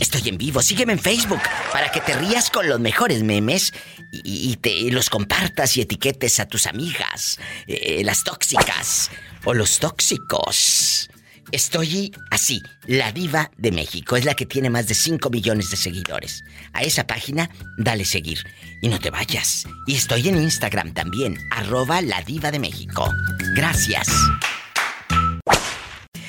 Estoy 0.00 0.28
en 0.30 0.38
vivo. 0.38 0.62
Sígueme 0.62 0.94
en 0.94 0.98
Facebook 0.98 1.42
para 1.70 1.92
que 1.92 2.00
te 2.00 2.14
rías 2.14 2.48
con 2.48 2.66
los 2.70 2.80
mejores 2.80 3.22
memes 3.22 3.74
y, 4.10 4.56
te 4.56 4.90
los 4.92 5.10
compartas 5.10 5.76
y 5.76 5.82
etiquetes 5.82 6.40
a 6.40 6.48
tus 6.48 6.66
amigas, 6.66 7.38
eh, 7.66 8.00
las 8.02 8.24
tóxicas 8.24 9.10
o 9.44 9.52
los 9.52 9.78
tóxicos. 9.78 11.10
Estoy 11.50 12.12
así, 12.30 12.62
la 12.86 13.10
diva 13.10 13.50
de 13.56 13.72
México 13.72 14.16
es 14.16 14.26
la 14.26 14.34
que 14.34 14.44
tiene 14.44 14.68
más 14.68 14.86
de 14.86 14.94
5 14.94 15.30
millones 15.30 15.70
de 15.70 15.78
seguidores. 15.78 16.44
A 16.74 16.82
esa 16.82 17.06
página, 17.06 17.48
dale 17.78 18.04
seguir 18.04 18.38
y 18.82 18.88
no 18.88 18.98
te 18.98 19.10
vayas. 19.10 19.64
Y 19.86 19.94
estoy 19.94 20.28
en 20.28 20.36
Instagram 20.36 20.92
también, 20.92 21.38
arroba 21.50 22.02
la 22.02 22.20
diva 22.22 22.50
de 22.50 22.58
México. 22.58 23.10
Gracias. 23.54 24.08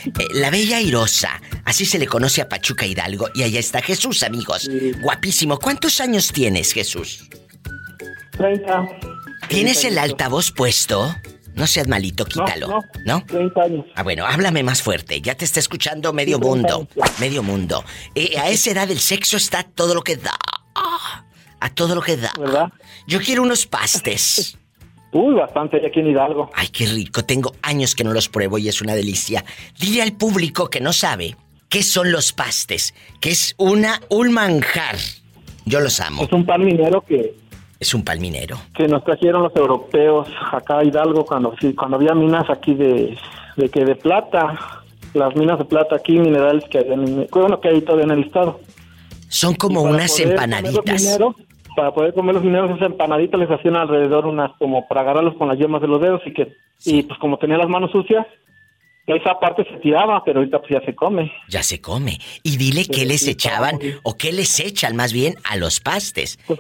Eh, 0.06 0.28
la 0.36 0.50
Bella 0.50 0.78
Airosa, 0.78 1.42
así 1.66 1.86
se 1.86 2.00
le 2.00 2.08
conoce 2.08 2.42
a 2.42 2.48
Pachuca 2.48 2.86
Hidalgo 2.86 3.30
y 3.34 3.44
allá 3.44 3.60
está 3.60 3.82
Jesús, 3.82 4.24
amigos. 4.24 4.70
Guapísimo. 5.02 5.60
¿Cuántos 5.60 6.00
años 6.00 6.32
tienes, 6.32 6.72
Jesús? 6.72 7.28
30. 8.38 8.88
¿Tienes 9.50 9.84
el 9.84 9.98
altavoz 9.98 10.54
puesto? 10.54 11.14
No 11.56 11.68
seas 11.68 11.88
malito, 11.88 12.26
quítalo. 12.26 12.68
no. 12.68 12.82
¿No? 13.06 13.26
30 13.26 13.62
años. 13.62 13.86
Ah, 13.96 14.04
bueno, 14.04 14.26
háblame 14.26 14.64
más 14.64 14.82
fuerte. 14.82 15.22
Ya 15.22 15.36
te 15.36 15.46
está 15.46 15.60
escuchando 15.60 16.14
medio 16.14 16.40
mundo. 16.40 16.88
Medio 17.20 17.44
mundo. 17.44 17.84
Eh, 18.16 18.38
a 18.38 18.50
esa 18.50 18.72
edad 18.72 18.90
el 18.90 19.00
sexo 19.00 19.38
está 19.38 19.64
todo 19.64 19.94
lo 19.94 20.02
que 20.02 20.16
da. 20.16 20.38
A 21.62 21.70
todo 21.74 21.96
lo 21.96 22.02
que 22.02 22.16
da. 22.16 22.32
¿Verdad? 22.40 22.70
Yo 23.08 23.20
quiero 23.20 23.44
unos 23.44 23.66
pastes. 23.66 24.58
Uy, 25.12 25.34
bastante 25.34 25.86
aquí 25.86 26.00
en 26.00 26.08
Hidalgo. 26.08 26.52
Ay, 26.54 26.68
qué 26.68 26.86
rico. 26.86 27.26
Tengo 27.26 27.54
años 27.64 27.96
que 27.96 28.04
no 28.04 28.14
los 28.14 28.30
pruebo 28.30 28.58
y 28.58 28.70
es 28.70 28.82
una 28.82 28.94
delicia. 28.96 29.44
Dile 29.80 30.02
al 30.04 30.14
público 30.14 30.70
que 30.70 30.80
no 30.80 30.94
sabe 30.94 31.36
qué 31.68 31.84
son 31.84 32.12
los 32.12 32.32
pastes, 32.32 32.94
que 33.20 33.32
es 33.32 33.56
una 33.58 34.02
un 34.10 34.32
manjar. 34.32 34.98
Yo 35.66 35.80
los 35.80 36.00
amo. 36.00 36.24
Es 36.24 36.32
un 36.32 36.46
pan 36.46 36.64
minero 36.64 37.02
que, 37.02 37.36
Es 37.80 37.94
un 37.94 38.04
palminero. 38.04 38.58
que 38.76 38.88
nos 38.88 39.04
trajeron 39.04 39.44
los 39.44 39.56
europeos 39.56 40.28
acá 40.52 40.80
a 40.80 40.84
Hidalgo 40.84 41.26
cuando 41.26 41.56
sí, 41.62 41.74
cuando 41.74 41.96
había 41.98 42.14
minas 42.14 42.50
aquí 42.50 42.74
de, 42.74 43.18
de 43.56 43.70
que 43.70 43.86
de 43.86 43.96
plata. 43.96 44.58
Las 45.14 45.36
minas 45.36 45.58
de 45.58 45.66
plata 45.66 45.96
aquí, 45.96 46.20
minerales 46.20 46.64
que 46.70 46.78
en- 46.80 47.28
bueno, 47.32 47.60
que 47.60 47.70
hay 47.70 47.82
todavía 47.82 48.06
en 48.06 48.12
el 48.20 48.26
estado. 48.26 48.60
Son 49.28 49.56
como 49.56 49.82
unas 49.82 50.20
empanaditas. 50.20 51.18
para 51.76 51.92
poder 51.94 52.14
comer 52.14 52.36
los 52.36 52.44
mineros, 52.44 52.70
esas 52.72 52.92
empanaditas 52.92 53.40
les 53.40 53.50
hacían 53.50 53.76
alrededor 53.76 54.26
unas 54.28 54.52
como 54.60 54.88
para 54.88 55.02
agarrarlos 55.02 55.36
con 55.38 55.48
las 55.48 55.58
yemas 55.58 55.82
de 55.82 55.88
los 55.88 56.00
dedos 56.02 56.22
y 56.26 56.34
que 56.34 56.54
y 56.86 57.04
pues 57.04 57.18
como 57.20 57.38
tenía 57.38 57.58
las 57.58 57.68
manos 57.70 57.92
sucias, 57.92 58.26
esa 59.08 59.40
parte 59.40 59.64
se 59.66 59.78
tiraba, 59.80 60.24
pero 60.24 60.40
ahorita 60.40 60.60
pues 60.60 60.72
ya 60.72 60.82
se 60.86 60.94
come. 60.94 61.32
Ya 61.48 61.64
se 61.64 61.82
come. 61.82 62.20
Y 62.44 62.58
dile 62.58 62.86
qué 62.86 63.06
les 63.06 63.28
echaban 63.28 63.80
o 64.04 64.16
qué 64.16 64.32
les 64.32 64.60
echan 64.60 64.96
más 64.96 65.12
bien 65.14 65.36
a 65.50 65.56
los 65.58 65.80
pastes. 65.80 66.38
Pues 66.46 66.60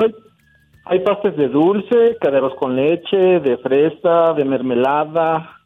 hay, 0.89 0.99
pastes 1.01 1.37
de 1.37 1.47
dulce, 1.47 2.17
caderos 2.19 2.55
con 2.55 2.75
leche, 2.75 3.39
de 3.39 3.57
fresa, 3.57 4.33
de 4.33 4.45
mermelada. 4.45 5.57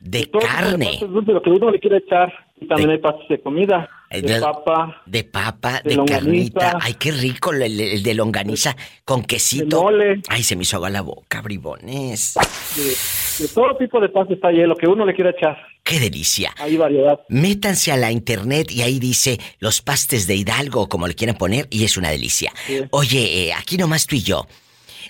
De 0.00 0.26
todo 0.26 0.42
carne. 0.42 0.86
pastes 0.86 1.10
dulces, 1.10 1.34
lo 1.34 1.42
que 1.42 1.50
uno 1.50 1.70
le 1.70 1.78
quiere 1.78 1.98
echar. 1.98 2.32
Y 2.64 2.68
también 2.68 2.90
hay 2.90 2.98
pastes 2.98 3.28
de 3.28 3.40
comida, 3.40 3.88
Eh, 4.10 4.20
de 4.22 4.34
de- 4.34 4.40
papa, 4.40 5.02
De 5.06 5.24
papa, 5.24 5.80
De 5.84 5.96
de, 5.96 6.04
carnita. 6.04 6.78
Ay, 6.80 6.94
qué 6.94 7.12
rico 7.12 7.52
el, 7.52 8.02
de 8.02 8.14
longaniza 8.14 8.76
con 9.04 9.22
quesito. 9.24 9.82
mole, 9.82 10.20
Ay, 10.28 10.42
se 10.42 10.54
me 10.56 10.62
hizo 10.62 10.76
agua 10.76 10.90
la 10.90 11.00
boca, 11.00 11.40
bribones. 11.40 12.34
de, 12.76 13.48
todo 13.48 13.76
tipo 13.76 14.00
de 14.00 14.08
pastes 14.10 14.36
está 14.36 14.48
ahí, 14.48 14.58
lo 14.66 14.76
que 14.76 14.86
uno 14.86 15.04
le 15.06 15.14
quiere 15.14 15.30
echar. 15.30 15.56
Qué 15.82 15.98
delicia. 15.98 16.52
Hay 16.58 16.76
variedad. 16.76 17.18
Métanse 17.28 17.90
a 17.90 17.96
la 17.96 18.12
internet 18.12 18.70
y 18.70 18.82
ahí 18.82 18.98
dice 19.00 19.40
los 19.58 19.80
pastes 19.82 20.26
de 20.26 20.36
Hidalgo, 20.36 20.88
como 20.88 21.08
le 21.08 21.14
quieran 21.14 21.36
poner, 21.36 21.66
y 21.70 21.84
es 21.84 21.96
una 21.96 22.10
delicia. 22.10 22.52
Sí. 22.66 22.82
Oye, 22.90 23.48
eh, 23.48 23.52
aquí 23.54 23.76
nomás 23.78 24.06
tú 24.06 24.14
y 24.16 24.22
yo. 24.22 24.46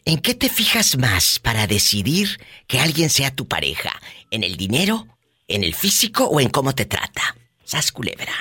¿En 0.05 0.19
qué 0.19 0.35
te 0.35 0.49
fijas 0.49 0.97
más 0.97 1.39
para 1.39 1.67
decidir 1.67 2.29
que 2.67 2.81
alguien 2.81 3.11
sea 3.11 3.35
tu 3.35 3.47
pareja? 3.47 3.93
¿En 4.31 4.43
el 4.45 4.57
dinero? 4.57 5.07
¿En 5.49 5.63
el 5.65 5.75
físico 5.75 6.25
o 6.25 6.41
en 6.41 6.49
cómo 6.49 6.75
te 6.75 6.87
trata? 6.87 7.37
Sas 7.73 7.91
culebra. 7.91 8.35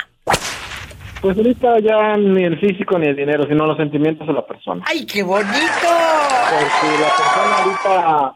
Pues 1.22 1.38
ahorita 1.38 1.80
ya 1.80 2.18
ni 2.18 2.44
el 2.44 2.60
físico 2.60 3.00
ni 3.00 3.08
el 3.08 3.16
dinero, 3.16 3.46
sino 3.48 3.66
los 3.66 3.78
sentimientos 3.78 4.28
de 4.28 4.34
la 4.34 4.46
persona. 4.46 4.84
¡Ay, 4.86 5.06
qué 5.06 5.24
bonito! 5.24 5.48
Porque 6.50 7.00
la 7.00 7.08
persona 7.16 7.56
ahorita... 7.64 8.36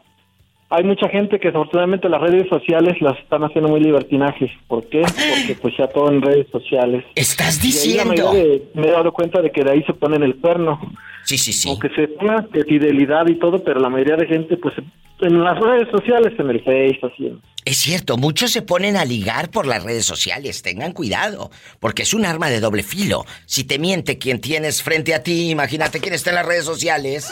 Hay 0.70 0.84
mucha 0.84 1.06
gente 1.10 1.38
que 1.38 1.48
desafortunadamente 1.48 2.08
las 2.08 2.22
redes 2.22 2.48
sociales 2.48 2.96
las 3.02 3.18
están 3.18 3.44
haciendo 3.44 3.68
muy 3.68 3.80
libertinajes. 3.80 4.50
¿Por 4.68 4.88
qué? 4.88 5.02
Porque 5.02 5.58
pues 5.60 5.74
ya 5.78 5.86
todo 5.88 6.10
en 6.10 6.22
redes 6.22 6.46
sociales. 6.50 7.04
Estás 7.14 7.60
diciendo. 7.60 8.32
de- 8.32 8.62
me 8.72 8.88
he 8.88 8.90
dado 8.90 9.12
cuenta 9.12 9.42
de 9.42 9.52
que 9.52 9.62
de 9.64 9.72
ahí 9.72 9.82
se 9.82 9.92
ponen 9.92 10.22
el 10.22 10.36
cuerno. 10.36 10.80
Sí, 11.24 11.36
sí, 11.36 11.52
sí. 11.52 11.68
Aunque 11.68 11.90
se 11.90 12.08
ponga 12.08 12.40
de 12.50 12.64
fidelidad 12.64 13.26
y 13.28 13.34
todo, 13.38 13.62
pero 13.62 13.80
la 13.80 13.90
mayoría 13.90 14.16
de 14.16 14.26
gente 14.26 14.56
pues 14.56 14.74
en 15.20 15.42
las 15.42 15.58
redes 15.58 15.88
sociales, 15.90 16.32
en 16.38 16.50
el 16.50 16.60
Face, 16.62 16.98
así. 17.02 17.26
en- 17.26 17.40
Es 17.64 17.78
cierto, 17.78 18.16
muchos 18.16 18.50
se 18.52 18.62
ponen 18.62 18.96
a 18.96 19.04
ligar 19.04 19.50
por 19.50 19.66
las 19.66 19.82
redes 19.82 20.04
sociales. 20.04 20.62
Tengan 20.62 20.92
cuidado, 20.92 21.50
porque 21.80 22.02
es 22.02 22.14
un 22.14 22.24
arma 22.26 22.48
de 22.48 22.60
doble 22.60 22.82
filo. 22.82 23.24
Si 23.46 23.64
te 23.64 23.78
miente 23.78 24.18
quien 24.18 24.40
tienes 24.40 24.82
frente 24.82 25.14
a 25.14 25.22
ti, 25.22 25.50
imagínate 25.50 25.98
quién 26.00 26.14
está 26.14 26.30
en 26.30 26.36
las 26.36 26.46
redes 26.46 26.64
sociales. 26.64 27.28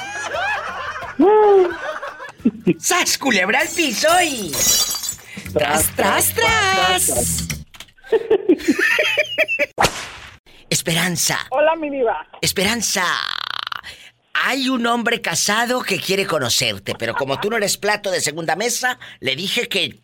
¡Sas, 2.78 3.16
culebra 3.18 3.60
al 3.60 3.68
piso 3.68 4.08
y... 4.24 4.50
¡Tras, 5.52 5.94
tras, 5.94 6.34
tras! 6.34 7.48
Esperanza. 10.70 11.38
Hola, 11.50 11.76
mi 11.76 11.88
diva. 11.90 12.26
Esperanza. 12.40 13.04
Hay 14.34 14.68
un 14.68 14.86
hombre 14.86 15.20
casado 15.20 15.82
que 15.82 16.00
quiere 16.00 16.26
conocerte, 16.26 16.94
pero 16.98 17.14
como 17.14 17.40
tú 17.40 17.50
no 17.50 17.56
eres 17.56 17.76
plato 17.76 18.10
de 18.10 18.20
segunda 18.20 18.56
mesa, 18.56 18.98
le 19.20 19.36
dije 19.36 19.68
que 19.68 20.02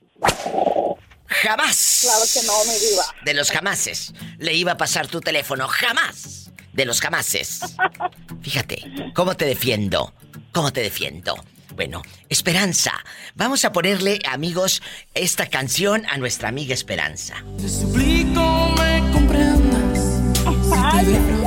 jamás. 1.27 2.01
Claro 2.03 2.25
que 2.33 2.43
no, 2.47 2.73
diva. 2.79 3.05
De 3.25 3.35
los 3.35 3.51
jamases. 3.51 4.13
Le 4.39 4.55
iba 4.55 4.73
a 4.73 4.77
pasar 4.77 5.09
tu 5.09 5.21
teléfono. 5.21 5.69
Jamás. 5.69 6.51
De 6.73 6.85
los 6.85 7.01
jamases. 7.01 7.61
Fíjate, 8.43 8.85
¿cómo 9.15 9.37
te 9.37 9.45
defiendo? 9.45 10.15
¿Cómo 10.53 10.73
te 10.73 10.81
defiendo? 10.81 11.35
Bueno, 11.75 12.03
Esperanza. 12.29 12.93
Vamos 13.35 13.65
a 13.65 13.73
ponerle, 13.73 14.21
amigos, 14.29 14.83
esta 15.15 15.47
canción 15.47 16.05
a 16.07 16.19
nuestra 16.19 16.49
amiga 16.49 16.75
Esperanza. 16.75 17.43
Te 17.59 17.69
suplico 17.69 18.75
me 18.79 19.13
comprendas. 19.13 19.99
Si 20.37 21.05
te 21.05 21.11
defraudé. 21.11 21.40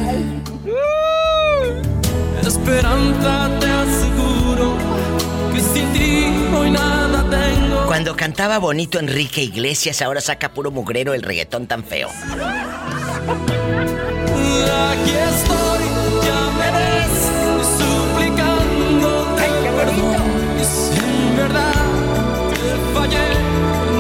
Esperanza, 2.54 3.50
te 3.60 3.66
aseguro 3.66 4.78
que 5.52 5.60
sin 5.60 5.92
ti 5.92 6.32
hoy 6.56 6.70
nada 6.70 7.28
tengo. 7.28 7.88
Cuando 7.88 8.16
cantaba 8.16 8.60
bonito 8.60 9.00
Enrique 9.00 9.42
Iglesias, 9.42 10.04
ahora 10.04 10.22
saca 10.22 10.54
puro 10.54 10.70
mugrero 10.70 11.16
el 11.16 11.24
reggaetón 11.24 11.66
tan 11.66 11.84
feo. 11.84 12.10
Aquí 12.10 12.22
estoy, 15.10 15.84
ya 16.24 16.52
me 16.60 16.72
ves, 16.78 17.32
suplicándote 17.80 19.46
perdón. 19.76 20.22
Y 20.62 20.64
si 20.64 21.00
en 21.00 21.36
verdad 21.36 21.74
te 22.54 22.66
fallé, 22.94 23.30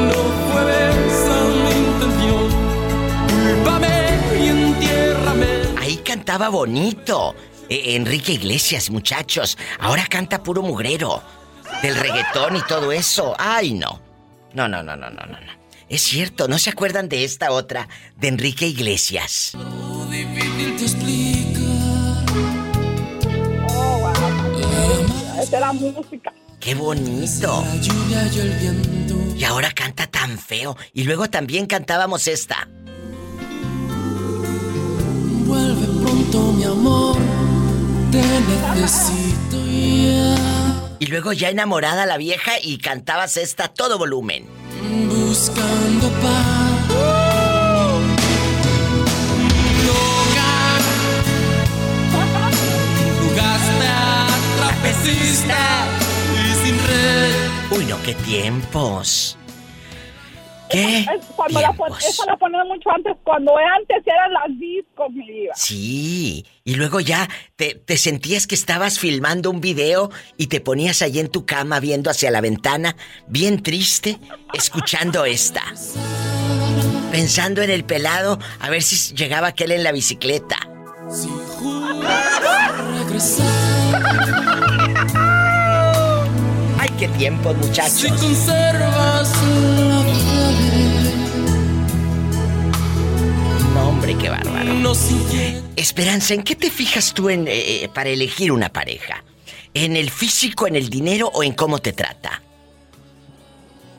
no 0.10 0.22
fue 0.46 0.64
esa 1.08 1.38
mi 1.64 1.74
intención. 1.88 2.46
Cúlpame 3.30 3.96
y 4.40 4.42
entiérrame. 4.48 5.52
Ahí 5.82 5.96
cantaba 5.98 6.50
bonito. 6.50 7.34
Eh, 7.74 7.96
Enrique 7.96 8.34
Iglesias, 8.34 8.92
muchachos. 8.92 9.58
Ahora 9.80 10.06
canta 10.08 10.44
puro 10.44 10.62
mugrero. 10.62 11.24
Del 11.82 11.96
reggaetón 11.96 12.56
y 12.56 12.62
todo 12.62 12.92
eso. 12.92 13.34
Ay, 13.40 13.74
no. 13.74 14.00
No, 14.54 14.68
no, 14.68 14.84
no, 14.84 14.96
no, 14.96 15.10
no, 15.10 15.26
no. 15.26 15.40
no. 15.40 15.54
Es 15.90 16.04
cierto, 16.04 16.48
¿no 16.48 16.60
se 16.60 16.70
acuerdan 16.70 17.10
de 17.10 17.24
esta 17.24 17.52
otra? 17.52 17.90
De 18.16 18.28
Enrique 18.28 18.68
Iglesias. 18.68 19.54
Lo 19.56 20.06
difícil 20.06 20.76
te 20.78 20.84
explica. 20.84 21.60
Oh, 23.70 23.98
wow. 24.02 25.42
Esa 25.42 25.58
era 25.58 25.74
música. 25.74 26.32
¡Qué 26.60 26.76
bonito! 26.76 27.66
La 27.66 27.76
lluvia 27.82 28.30
y 28.34 28.40
el 28.40 28.52
viento. 28.52 29.16
Y 29.36 29.44
ahora 29.46 29.72
canta 29.72 30.06
tan 30.06 30.38
feo. 30.38 30.78
Y 30.94 31.06
luego 31.06 31.28
también 31.28 31.66
cantábamos 31.66 32.28
esta. 32.28 32.68
Te 38.14 38.22
necesito 38.80 39.58
ya. 39.58 40.36
Y 41.00 41.08
luego 41.08 41.34
ya 41.34 41.50
enamorada 41.50 42.06
la 42.06 42.18
vieja 42.18 42.52
y 42.62 42.78
cantabas 42.78 43.38
esta 43.38 43.64
a 43.64 43.68
todo 43.70 43.98
volumen. 43.98 44.46
Buscando 45.08 46.10
paz. 46.22 46.90
Loca. 49.88 50.52
Jugaste 53.20 53.88
a 53.88 54.28
trapecista 54.60 55.88
y 56.36 56.68
sin 56.68 56.78
red. 56.88 57.80
Uy, 57.80 57.86
no, 57.86 57.98
qué 58.04 58.14
tiempos. 58.14 59.40
¿Qué? 60.74 61.00
Es 61.00 61.26
cuando 61.36 61.62
la 61.62 61.72
pon- 61.74 61.88
tiempos? 61.90 62.06
esa 62.06 62.26
la 62.26 62.36
ponían 62.38 62.68
mucho 62.68 62.90
antes, 62.92 63.16
cuando 63.24 63.54
antes 63.58 63.98
eran 64.06 64.34
las 64.34 64.60
discos, 64.60 65.10
mi 65.12 65.26
diva. 65.32 65.54
Sí, 65.56 66.46
y 66.64 66.76
luego 66.76 67.00
ya 67.00 67.30
te, 67.56 67.76
te 67.76 67.98
sentías 67.98 68.48
que 68.48 68.56
estabas 68.56 69.00
filmando 69.00 69.50
un 69.52 69.62
video 69.62 70.10
y 70.38 70.48
te 70.48 70.60
ponías 70.62 71.02
ahí 71.02 71.20
en 71.20 71.30
tu 71.30 71.46
cama 71.46 71.80
viendo 71.80 72.10
hacia 72.10 72.32
la 72.32 72.42
ventana, 72.42 72.96
bien 73.28 73.62
triste, 73.64 74.18
escuchando 74.54 75.26
esta. 75.26 75.62
Pensando 77.12 77.62
en 77.62 77.70
el 77.70 77.84
pelado, 77.86 78.40
a 78.60 78.70
ver 78.70 78.82
si 78.82 79.14
llegaba 79.16 79.48
aquel 79.50 79.72
en 79.72 79.84
la 79.84 79.92
bicicleta. 79.92 80.58
Si 81.12 81.30
regresar. 82.98 83.46
¡Ay, 86.80 86.90
qué 87.00 87.08
tiempos, 87.10 87.56
Si 87.62 87.68
muchachos! 87.68 88.12
conservas 88.20 89.32
hombre, 94.04 94.22
qué 94.22 94.30
bárbaro. 94.30 94.74
No. 94.74 94.92
Esperanza, 95.78 96.34
¿en 96.34 96.44
qué 96.44 96.56
te 96.56 96.70
fijas 96.70 97.14
tú 97.14 97.30
en, 97.30 97.48
eh, 97.48 97.84
eh, 97.84 97.90
para 97.94 98.10
elegir 98.10 98.52
una 98.52 98.70
pareja? 98.70 99.24
¿En 99.74 99.96
el 99.96 100.10
físico, 100.10 100.68
en 100.68 100.76
el 100.76 100.90
dinero 100.90 101.30
o 101.34 101.44
en 101.44 101.54
cómo 101.54 101.80
te 101.80 101.94
trata? 101.94 102.42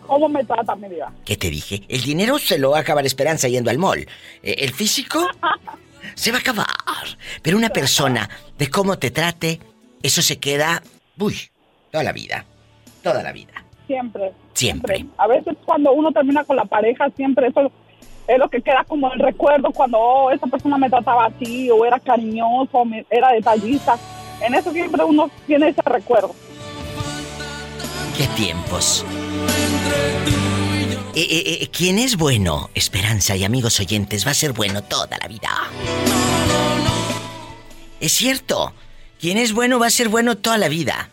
¿Cómo 0.06 0.28
me 0.28 0.44
trata, 0.44 0.76
mi 0.76 0.88
diva? 0.88 1.10
¿Qué 1.24 1.36
te 1.36 1.48
dije? 1.48 1.82
El 1.88 2.02
dinero 2.02 2.38
se 2.38 2.58
lo 2.58 2.72
va 2.72 2.78
a 2.78 2.80
acabar 2.82 3.06
Esperanza 3.06 3.48
yendo 3.48 3.70
al 3.70 3.78
mall. 3.78 4.06
Eh, 4.42 4.56
El 4.58 4.72
físico 4.72 5.26
se 6.14 6.30
va 6.30 6.38
a 6.38 6.40
acabar. 6.40 6.66
Pero 7.40 7.56
una 7.56 7.70
persona 7.70 8.28
de 8.58 8.68
cómo 8.68 8.98
te 8.98 9.10
trate, 9.10 9.58
eso 10.02 10.20
se 10.20 10.38
queda, 10.38 10.82
uy, 11.18 11.36
toda 11.90 12.04
la 12.04 12.12
vida. 12.12 12.44
Toda 13.02 13.22
la 13.22 13.32
vida. 13.32 13.64
Siempre. 13.86 14.32
Siempre. 14.52 15.06
A 15.16 15.26
veces 15.26 15.56
cuando 15.64 15.92
uno 15.92 16.12
termina 16.12 16.44
con 16.44 16.56
la 16.56 16.64
pareja, 16.66 17.08
siempre 17.16 17.48
eso 17.48 17.72
es 18.26 18.38
lo 18.38 18.48
que 18.48 18.62
queda 18.62 18.84
como 18.84 19.12
el 19.12 19.18
recuerdo 19.18 19.70
cuando 19.70 19.98
oh, 19.98 20.30
esa 20.30 20.46
persona 20.46 20.78
me 20.78 20.88
trataba 20.88 21.26
así, 21.26 21.70
o 21.70 21.84
era 21.84 21.98
cariñoso, 22.00 22.78
o 22.78 22.84
me- 22.84 23.04
era 23.10 23.30
detallista. 23.32 23.98
En 24.40 24.54
eso 24.54 24.72
siempre 24.72 25.04
uno 25.04 25.30
tiene 25.46 25.68
ese 25.68 25.82
recuerdo. 25.82 26.34
¿Qué 28.16 28.26
tiempos? 28.28 29.04
Eh, 31.14 31.20
eh, 31.20 31.58
eh, 31.62 31.68
¿Quién 31.72 31.98
es 31.98 32.16
bueno? 32.16 32.70
Esperanza 32.74 33.36
y 33.36 33.44
amigos 33.44 33.78
oyentes, 33.80 34.26
va 34.26 34.32
a 34.32 34.34
ser 34.34 34.52
bueno 34.52 34.82
toda 34.82 35.16
la 35.20 35.28
vida. 35.28 35.50
Es 38.00 38.12
cierto. 38.12 38.72
Quien 39.20 39.38
es 39.38 39.52
bueno 39.52 39.78
va 39.78 39.86
a 39.86 39.90
ser 39.90 40.08
bueno 40.08 40.36
toda 40.36 40.58
la 40.58 40.68
vida. 40.68 41.08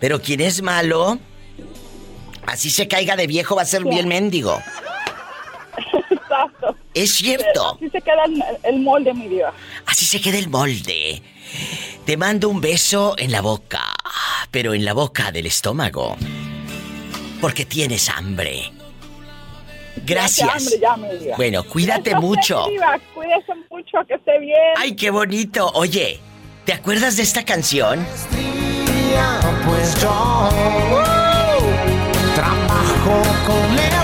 Pero 0.00 0.20
quien 0.22 0.40
es 0.40 0.62
malo, 0.62 1.18
así 2.46 2.70
se 2.70 2.88
caiga 2.88 3.14
de 3.16 3.26
viejo, 3.26 3.56
va 3.56 3.62
a 3.62 3.66
ser 3.66 3.84
bien 3.84 4.08
mendigo. 4.08 4.58
Exacto. 6.10 6.76
Es 6.94 7.12
cierto. 7.14 7.74
Así 7.76 7.88
se 7.90 8.00
queda 8.00 8.24
el, 8.26 8.42
el 8.62 8.80
molde, 8.80 9.14
mi 9.14 9.28
diva. 9.28 9.52
Así 9.86 10.04
se 10.04 10.20
queda 10.20 10.38
el 10.38 10.48
molde. 10.48 11.22
Te 12.04 12.16
mando 12.16 12.48
un 12.48 12.60
beso 12.60 13.14
en 13.18 13.30
la 13.32 13.40
boca, 13.40 13.82
pero 14.50 14.74
en 14.74 14.84
la 14.84 14.92
boca 14.92 15.30
del 15.32 15.46
estómago. 15.46 16.16
Porque 17.40 17.64
tienes 17.64 18.08
hambre. 18.08 18.70
Gracias. 20.04 20.48
Ya, 20.48 20.54
hambre, 20.54 20.78
ya, 20.80 20.96
mi 20.96 21.18
diva. 21.24 21.36
Bueno, 21.36 21.64
cuídate 21.64 22.14
mucho. 22.20 22.66
mi 22.66 22.72
diva, 22.72 22.98
Cuídese 23.14 23.52
mucho, 23.70 23.98
que 24.06 24.14
esté 24.14 24.38
bien. 24.38 24.56
Ay, 24.76 24.94
qué 24.96 25.10
bonito. 25.10 25.70
Oye, 25.74 26.20
¿te 26.64 26.72
acuerdas 26.72 27.16
de 27.16 27.22
esta 27.22 27.44
canción? 27.44 28.06
Pues 29.66 30.00
yo 30.00 30.48
trabajo 32.34 33.22
con 33.46 33.78
el. 33.78 34.01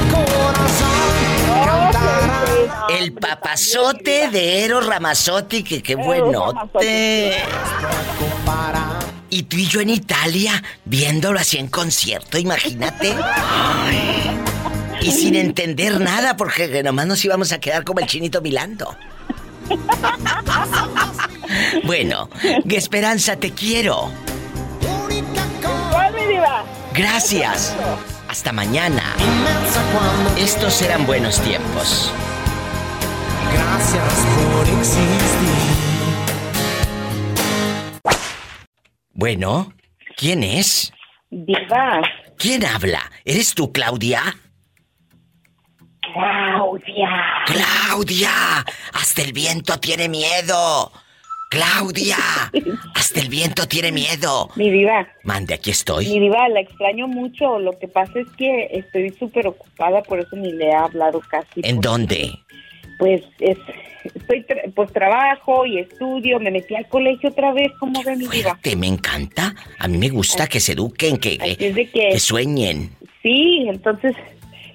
El 2.89 3.13
papazote 3.13 4.29
de 4.29 4.65
Eros 4.65 4.87
Ramazotti, 4.87 5.63
que 5.63 5.83
qué 5.83 5.95
buenote. 5.95 7.37
Y 9.31 9.43
tú 9.43 9.57
y 9.57 9.67
yo 9.67 9.81
en 9.81 9.91
Italia, 9.91 10.63
viéndolo 10.85 11.39
así 11.39 11.59
en 11.59 11.69
concierto, 11.69 12.39
imagínate. 12.39 13.15
Ay. 13.23 14.31
Y 15.01 15.13
sin 15.13 15.37
entender 15.37 16.01
nada, 16.01 16.37
porque 16.37 16.83
nomás 16.83 17.07
nos 17.07 17.25
íbamos 17.25 17.53
a 17.53 17.61
quedar 17.61 17.85
como 17.85 18.01
el 18.01 18.07
chinito 18.07 18.41
milando. 18.41 18.97
Bueno, 21.85 22.29
Esperanza, 22.69 23.37
te 23.37 23.53
quiero. 23.53 24.11
Gracias. 26.93 27.75
Hasta 28.29 28.53
mañana. 28.53 29.15
Estos 30.37 30.83
eran 30.83 31.07
buenos 31.07 31.41
tiempos. 31.41 32.13
Gracias 33.91 34.27
por 34.53 34.69
existir. 34.69 35.49
Bueno, 39.15 39.73
¿quién 40.15 40.43
es? 40.43 40.93
Diva. 41.31 42.03
¿Quién 42.37 42.67
habla? 42.67 43.01
¿Eres 43.25 43.55
tú, 43.55 43.73
Claudia? 43.73 44.23
Claudia. 46.13 47.09
¡Claudia! 47.47 48.65
¡Hasta 48.93 49.23
el 49.23 49.33
viento 49.33 49.81
tiene 49.81 50.11
miedo! 50.11 50.93
¡Claudia! 51.51 52.19
¡Hasta 52.95 53.21
el 53.21 53.31
viento 53.31 53.67
tiene 53.67 53.91
miedo! 53.91 54.51
Mi 54.57 54.69
diva. 54.71 55.09
Mande, 55.25 55.55
aquí 55.55 55.71
Mi 55.71 55.73
estoy. 55.73 56.05
diva, 56.05 56.47
la 56.51 56.61
extraño 56.61 57.09
mucho. 57.09 57.59
Lo 57.59 57.79
que 57.79 57.89
pasa 57.89 58.13
es 58.21 58.29
que 58.37 58.69
estoy 58.71 59.15
súper 59.19 59.47
ocupada, 59.47 60.03
por 60.03 60.19
eso 60.21 60.37
ni 60.37 60.53
le 60.53 60.67
he 60.67 60.75
hablado 60.75 61.21
casi. 61.21 61.63
¿En 61.63 61.81
dónde? 61.81 62.39
Pues 62.99 63.23
es 63.39 63.57
estoy 64.05 64.41
tra- 64.45 64.73
pues 64.75 64.93
trabajo 64.93 65.67
y 65.67 65.79
estudio, 65.79 66.39
me 66.41 66.51
metí 66.51 66.75
al 66.75 66.87
colegio 66.89 67.31
otra 67.31 67.53
vez, 67.53 67.71
como 67.79 68.03
ve 68.03 68.17
mi 68.17 68.27
me 68.77 68.87
encanta. 68.87 69.55
A 69.79 69.89
mí 69.89 69.99
me 69.99 70.09
gusta 70.09 70.47
que 70.47 70.61
se 70.61 70.73
eduquen, 70.73 71.19
que, 71.19 71.37
sueñen. 72.19 72.91
Sí, 73.23 73.67
entonces 73.69 74.15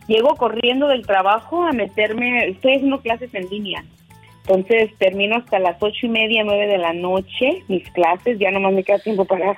llego 0.07 0.35
corriendo 0.35 0.87
del 0.87 1.05
trabajo 1.05 1.63
a 1.63 1.71
meterme, 1.71 2.47
estoy 2.49 2.75
haciendo 2.75 3.01
clases 3.01 3.33
en 3.33 3.49
línea. 3.49 3.83
Entonces 4.45 4.91
termino 4.99 5.37
hasta 5.37 5.57
las 5.57 5.77
ocho 5.81 6.05
y 6.05 6.09
media, 6.09 6.43
nueve 6.43 6.67
de 6.67 6.77
la 6.77 6.91
noche 6.91 7.63
mis 7.69 7.89
clases, 7.91 8.37
ya 8.39 8.51
nomás 8.51 8.73
me 8.73 8.83
queda 8.83 8.99
tiempo 8.99 9.23
para 9.23 9.57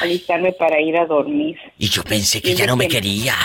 alistarme 0.00 0.52
para 0.52 0.80
ir 0.80 0.96
a 0.96 1.04
dormir. 1.06 1.56
Y 1.78 1.88
yo 1.88 2.04
pensé 2.04 2.40
que 2.40 2.52
Y 2.52 2.54
ya 2.54 2.66
no 2.66 2.76
me 2.76 2.86
que- 2.86 2.96
querías. 2.96 3.36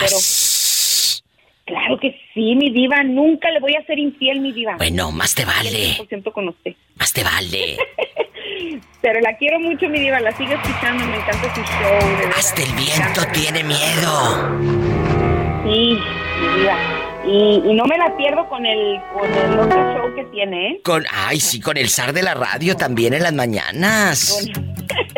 Claro 1.66 1.98
que 1.98 2.16
sí, 2.32 2.54
mi 2.54 2.70
diva, 2.70 3.02
nunca 3.02 3.50
le 3.50 3.58
voy 3.58 3.74
a 3.74 3.84
ser 3.86 3.98
infiel, 3.98 4.40
mi 4.40 4.52
diva. 4.52 4.76
Bueno, 4.76 5.10
más 5.10 5.34
te 5.34 5.44
vale. 5.44 5.96
100% 5.98 6.32
con 6.32 6.48
usted. 6.48 6.74
Más 6.94 7.12
te 7.12 7.24
vale. 7.24 7.76
Pero 9.02 9.20
la 9.20 9.36
quiero 9.36 9.58
mucho, 9.58 9.88
mi 9.88 9.98
diva, 9.98 10.20
la 10.20 10.30
sigo 10.36 10.52
escuchando, 10.52 11.04
me 11.06 11.16
encanta 11.16 11.54
su 11.54 11.60
show. 11.62 12.18
de 12.18 12.26
Hasta 12.36 12.62
el 12.62 12.72
viento 12.72 13.20
tiene 13.32 13.64
miedo. 13.64 14.58
Sí, 15.64 15.98
mi 16.40 16.60
diva. 16.60 16.78
Y, 17.26 17.70
y 17.70 17.74
no 17.74 17.84
me 17.86 17.98
la 17.98 18.16
pierdo 18.16 18.48
con 18.48 18.64
el, 18.64 19.00
con 19.12 19.28
el 19.28 19.58
otro 19.58 19.94
show 19.94 20.14
que 20.14 20.24
tiene, 20.26 20.68
¿eh? 20.68 20.80
Con, 20.84 21.04
ay, 21.12 21.40
sí, 21.40 21.60
con 21.60 21.76
el 21.76 21.88
zar 21.88 22.12
de 22.12 22.22
la 22.22 22.34
radio 22.34 22.76
también 22.76 23.12
en 23.12 23.24
las 23.24 23.34
mañanas. 23.34 24.48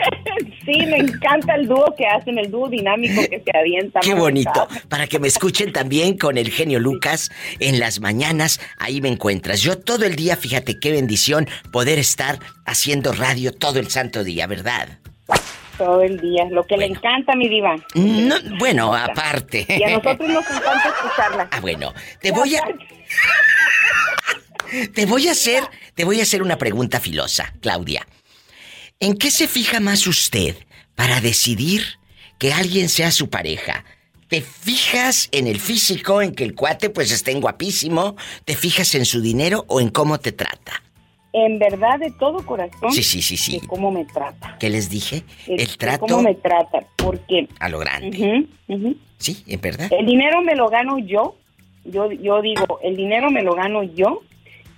Sí, 0.64 0.86
me 0.86 0.98
encanta 0.98 1.54
el 1.54 1.66
dúo 1.66 1.94
que 1.96 2.06
hacen, 2.06 2.38
el 2.38 2.50
dúo 2.50 2.68
dinámico 2.68 3.22
que 3.28 3.42
se 3.44 3.56
avienta. 3.56 4.00
Qué 4.00 4.14
bonito. 4.14 4.68
Para 4.88 5.06
que 5.06 5.18
me 5.18 5.28
escuchen 5.28 5.72
también 5.72 6.16
con 6.18 6.38
el 6.38 6.50
genio 6.50 6.78
Lucas 6.80 7.30
en 7.58 7.78
las 7.78 8.00
mañanas, 8.00 8.60
ahí 8.78 9.00
me 9.00 9.08
encuentras. 9.08 9.60
Yo 9.60 9.78
todo 9.78 10.04
el 10.04 10.16
día, 10.16 10.36
fíjate 10.36 10.78
qué 10.78 10.92
bendición 10.92 11.48
poder 11.72 11.98
estar 11.98 12.38
haciendo 12.64 13.12
radio 13.12 13.52
todo 13.52 13.78
el 13.78 13.88
santo 13.90 14.24
día, 14.24 14.46
¿verdad? 14.46 14.98
Todo 15.76 16.02
el 16.02 16.20
día, 16.20 16.44
lo 16.50 16.66
que 16.66 16.76
le 16.76 16.86
encanta, 16.86 17.36
mi 17.36 17.48
diva. 17.48 17.76
No, 17.94 18.34
bueno, 18.58 18.94
aparte. 18.94 19.64
Y 19.68 19.82
a 19.84 19.90
nosotros 19.90 20.28
nos 20.28 20.44
encanta 20.44 20.88
escucharla. 20.88 21.48
Ah, 21.52 21.60
bueno, 21.60 21.94
te 22.20 22.32
voy 22.32 22.56
a 22.56 22.62
Te 24.94 25.06
voy 25.06 25.28
a 25.28 25.32
hacer, 25.32 25.64
te 25.94 26.04
voy 26.04 26.20
a 26.20 26.22
hacer 26.22 26.42
una 26.42 26.58
pregunta 26.58 27.00
filosa, 27.00 27.54
Claudia. 27.60 28.06
¿En 29.00 29.16
qué 29.16 29.30
se 29.30 29.46
fija 29.46 29.78
más 29.78 30.08
usted 30.08 30.56
para 30.96 31.20
decidir 31.20 31.82
que 32.36 32.52
alguien 32.52 32.88
sea 32.88 33.12
su 33.12 33.30
pareja? 33.30 33.84
¿Te 34.26 34.40
fijas 34.40 35.28
en 35.30 35.46
el 35.46 35.60
físico, 35.60 36.20
en 36.20 36.34
que 36.34 36.42
el 36.42 36.56
cuate 36.56 36.90
pues 36.90 37.12
estén 37.12 37.40
guapísimo? 37.40 38.16
¿Te 38.44 38.56
fijas 38.56 38.96
en 38.96 39.04
su 39.04 39.20
dinero 39.20 39.64
o 39.68 39.80
en 39.80 39.90
cómo 39.90 40.18
te 40.18 40.32
trata? 40.32 40.82
En 41.32 41.60
verdad, 41.60 42.00
de 42.00 42.10
todo 42.18 42.44
corazón. 42.44 42.90
Sí, 42.90 43.04
sí, 43.04 43.22
sí, 43.22 43.36
sí. 43.36 43.60
De 43.60 43.68
cómo 43.68 43.92
me 43.92 44.04
trata. 44.04 44.56
¿Qué 44.58 44.68
les 44.68 44.90
dije? 44.90 45.22
El 45.46 45.58
de 45.58 45.66
trato 45.66 46.06
Cómo 46.06 46.22
me 46.22 46.34
trata, 46.34 46.80
porque... 46.96 47.48
a 47.60 47.68
lo 47.68 47.78
grande. 47.78 48.48
Sí, 49.18 49.44
en 49.46 49.60
verdad. 49.60 49.92
El 49.92 50.06
dinero 50.06 50.42
me 50.42 50.56
lo 50.56 50.68
gano 50.68 50.98
yo. 50.98 51.36
Yo, 51.84 52.10
yo 52.10 52.42
digo, 52.42 52.80
el 52.82 52.96
dinero 52.96 53.30
me 53.30 53.42
lo 53.42 53.54
gano 53.54 53.84
yo. 53.84 54.22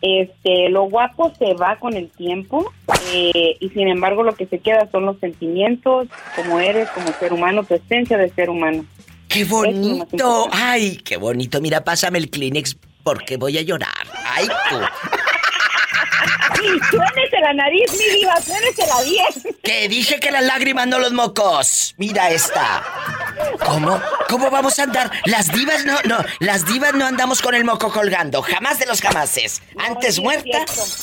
Este, 0.03 0.71
lo 0.71 0.85
guapo 0.85 1.33
se 1.39 1.55
va 1.55 1.77
con 1.77 1.95
el 1.95 2.09
tiempo 2.11 2.73
eh, 3.13 3.57
y 3.61 3.69
sin 3.69 3.89
embargo 3.89 4.23
lo 4.23 4.35
que 4.35 4.47
se 4.47 4.59
queda 4.59 4.89
son 4.91 5.05
los 5.05 5.19
sentimientos, 5.19 6.09
como 6.37 6.59
eres, 6.59 6.89
como 6.91 7.09
ser 7.13 7.33
humano, 7.33 7.65
tu 7.65 7.75
esencia 7.75 8.17
de 8.17 8.31
ser 8.31 8.49
humano. 8.49 8.85
¡Qué 9.29 9.45
bonito! 9.45 10.49
¡Ay, 10.53 10.97
qué 11.05 11.17
bonito! 11.17 11.61
Mira, 11.61 11.85
pásame 11.85 12.19
el 12.19 12.31
Kleenex 12.31 12.77
porque 13.05 13.37
voy 13.37 13.59
a 13.59 13.63
llorar. 13.63 14.07
¡Ay, 14.25 14.49
tú! 14.71 14.77
Suénese 16.91 17.41
la 17.41 17.53
nariz, 17.55 17.91
mi 17.93 18.18
diva, 18.18 18.41
suénesela 18.41 19.03
bien. 19.05 19.55
Que 19.62 19.89
dije 19.89 20.21
que 20.21 20.31
las 20.31 20.43
lágrimas 20.45 20.87
no 20.87 20.99
los 20.99 21.12
mocos. 21.12 21.95
Mira 21.99 22.31
esta. 22.31 22.83
¿Cómo? 23.64 24.01
¿Cómo 24.29 24.51
vamos 24.51 24.79
a 24.79 24.83
andar? 24.85 25.11
Las 25.25 25.49
divas 25.53 25.85
no, 25.85 25.97
no, 26.05 26.18
las 26.41 26.66
divas 26.66 26.93
no 26.95 27.07
andamos 27.07 27.41
con 27.41 27.55
el 27.55 27.64
moco 27.64 27.91
colgando. 27.91 28.43
Jamás 28.43 28.79
de 28.79 28.87
los 28.87 29.01
jamases. 29.01 29.62
Antes 29.79 30.21
muerta 30.21 30.59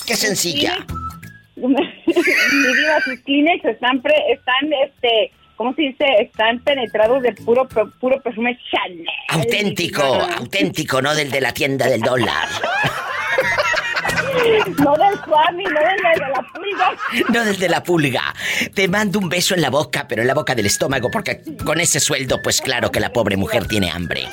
que 0.05 0.15
sencilla. 0.15 0.85
mi 1.55 1.67
diva, 1.73 3.01
sus 3.03 3.19
Kleenex 3.21 3.65
están, 3.65 4.01
pre- 4.01 4.31
están, 4.31 4.71
este, 4.85 5.31
¿cómo 5.55 5.73
se 5.73 5.81
dice? 5.83 6.05
Están 6.19 6.59
penetrados 6.59 7.23
de 7.23 7.33
puro, 7.33 7.67
puro 7.99 8.21
perfume 8.21 8.57
Chanel. 8.71 9.05
Auténtico, 9.29 10.03
auténtico, 10.03 11.01
no 11.01 11.15
del 11.15 11.31
de 11.31 11.41
la 11.41 11.51
tienda 11.53 11.87
del 11.87 12.01
dólar. 12.01 12.47
No 14.77 14.95
del 14.95 15.19
Swami, 15.23 15.63
no 15.63 15.79
del 15.79 15.97
de 15.97 16.29
la 16.29 16.45
pulga. 16.53 16.91
No 17.29 17.45
del 17.45 17.57
de 17.57 17.69
la 17.69 17.83
pulga. 17.83 18.33
Te 18.73 18.87
mando 18.87 19.19
un 19.19 19.29
beso 19.29 19.53
en 19.55 19.61
la 19.61 19.69
boca, 19.69 20.07
pero 20.07 20.21
en 20.21 20.27
la 20.27 20.33
boca 20.33 20.55
del 20.55 20.65
estómago, 20.65 21.09
porque 21.11 21.41
con 21.63 21.79
ese 21.79 21.99
sueldo, 21.99 22.41
pues 22.41 22.61
claro 22.61 22.91
que 22.91 22.99
la 22.99 23.13
pobre 23.13 23.37
mujer 23.37 23.67
tiene 23.67 23.91
hambre. 23.91 24.27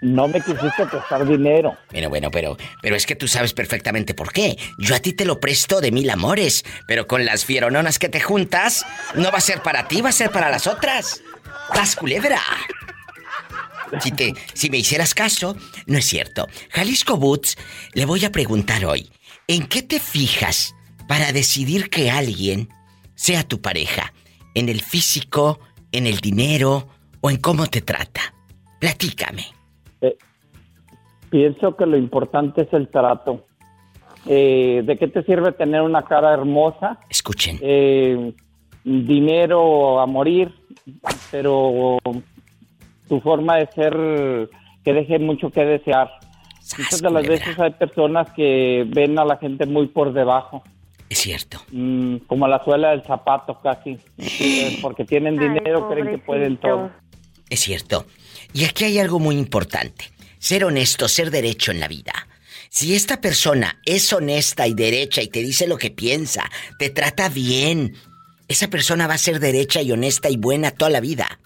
No 0.05 0.29
me 0.29 0.39
quisiste 0.43 0.85
prestar 0.85 1.27
dinero. 1.27 1.79
Bueno, 1.91 2.11
bueno, 2.11 2.31
pero, 2.31 2.59
pero 2.83 2.95
es 2.95 3.07
que 3.07 3.17
tú 3.17 3.27
sabes 3.27 3.55
perfectamente 3.55 4.13
por 4.13 4.35
qué. 4.35 4.59
Yo 4.77 4.95
a 4.95 4.99
ti 4.99 5.15
te 5.15 5.25
lo 5.25 5.41
presto 5.41 5.81
de 5.81 5.91
mil 5.93 6.11
amores, 6.11 6.63
pero 6.87 7.07
con 7.07 7.25
las 7.25 7.47
fierononas 7.47 7.99
que 7.99 8.11
te 8.11 8.21
juntas, 8.21 8.85
no 9.15 9.33
va 9.33 9.39
a 9.39 9.41
ser 9.41 9.63
para 9.63 9.89
ti, 9.89 10.03
va 10.03 10.11
a 10.11 10.13
ser 10.13 10.31
para 10.31 10.51
las 10.51 10.67
otras. 10.67 11.23
¡Sas, 11.75 11.97
culebra! 11.97 12.39
Si 14.03 14.13
te, 14.13 14.35
si 14.53 14.69
me 14.69 14.77
hicieras 14.77 15.15
caso, 15.15 15.57
no 15.87 15.97
es 15.97 16.05
cierto. 16.05 16.49
Jalisco 16.69 17.17
Boots, 17.17 17.57
le 17.95 18.05
voy 18.05 18.27
a 18.27 18.31
preguntar 18.33 18.85
hoy, 18.85 19.11
¿en 19.49 19.67
qué 19.67 19.81
te 19.81 20.01
fijas 20.01 20.75
para 21.09 21.33
decidir 21.33 21.89
que 21.89 22.11
alguien 22.11 22.69
sea 23.15 23.43
tu 23.43 23.63
pareja? 23.63 24.13
¿En 24.55 24.69
el 24.69 24.83
físico, 24.83 25.61
en 25.93 26.07
el 26.07 26.19
dinero 26.19 26.91
o 27.23 27.31
en 27.31 27.39
cómo 27.39 27.69
te 27.69 27.81
trata? 27.81 28.35
Platícame. 28.81 29.54
Eh, 30.05 30.17
pienso 31.31 31.77
que 31.77 31.87
lo 31.87 31.97
importante 31.97 32.63
es 32.63 32.73
el 32.73 32.89
trato. 32.89 33.45
Eh, 34.27 34.83
¿De 34.85 34.97
qué 34.97 35.09
te 35.09 35.23
sirve 35.25 35.53
tener 35.53 35.83
una 35.83 36.03
cara 36.03 36.33
hermosa? 36.33 36.99
Escuchen. 37.09 37.59
Eh, 37.61 38.33
dinero 38.85 40.01
a 40.01 40.07
morir, 40.07 40.55
pero 41.31 41.99
tu 43.09 43.21
forma 43.21 43.57
de 43.57 43.67
ser 43.73 44.51
que 44.85 44.93
deje 44.93 45.19
mucho 45.19 45.51
que 45.51 45.65
desear. 45.65 46.11
Muchas 46.79 47.03
de 47.03 47.11
las 47.11 47.27
veces 47.27 47.59
hay 47.59 47.73
personas 47.73 48.31
que 48.33 48.85
ven 48.89 49.19
a 49.19 49.25
la 49.25 49.37
gente 49.37 49.67
muy 49.67 49.89
por 49.89 50.13
debajo. 50.13 50.63
Es 51.11 51.19
cierto. 51.19 51.59
Mm, 51.71 52.17
como 52.27 52.49
la 52.49 52.63
suela 52.65 52.91
del 52.91 53.03
zapato 53.03 53.61
casi. 53.63 53.99
Porque 54.83 55.05
tienen 55.05 55.39
dinero, 55.39 55.89
creen 55.89 56.09
que 56.09 56.19
pueden 56.19 56.57
todo. 56.57 56.91
Es 57.51 57.61
cierto. 57.61 58.07
Y 58.53 58.65
aquí 58.65 58.85
hay 58.85 58.99
algo 58.99 59.19
muy 59.19 59.37
importante. 59.37 60.11
Ser 60.39 60.65
honesto, 60.65 61.09
ser 61.09 61.31
derecho 61.31 61.71
en 61.71 61.81
la 61.81 61.89
vida. 61.89 62.29
Si 62.71 62.95
esta 62.95 63.21
persona 63.21 63.81
es 63.85 64.13
honesta 64.13 64.67
y 64.67 64.75
derecha 64.75 65.23
y 65.23 65.29
te 65.29 65.41
dice 65.41 65.67
lo 65.67 65.79
que 65.79 65.91
piensa, 65.91 66.51
te 66.79 66.91
trata 66.91 67.29
bien, 67.29 67.97
esa 68.49 68.69
persona 68.69 69.07
va 69.07 69.15
a 69.15 69.19
ser 69.19 69.41
derecha 69.41 69.81
y 69.81 69.93
honesta 69.93 70.29
y 70.29 70.37
buena 70.37 70.71
toda 70.73 70.91
la 70.91 71.01
vida. 71.01 71.41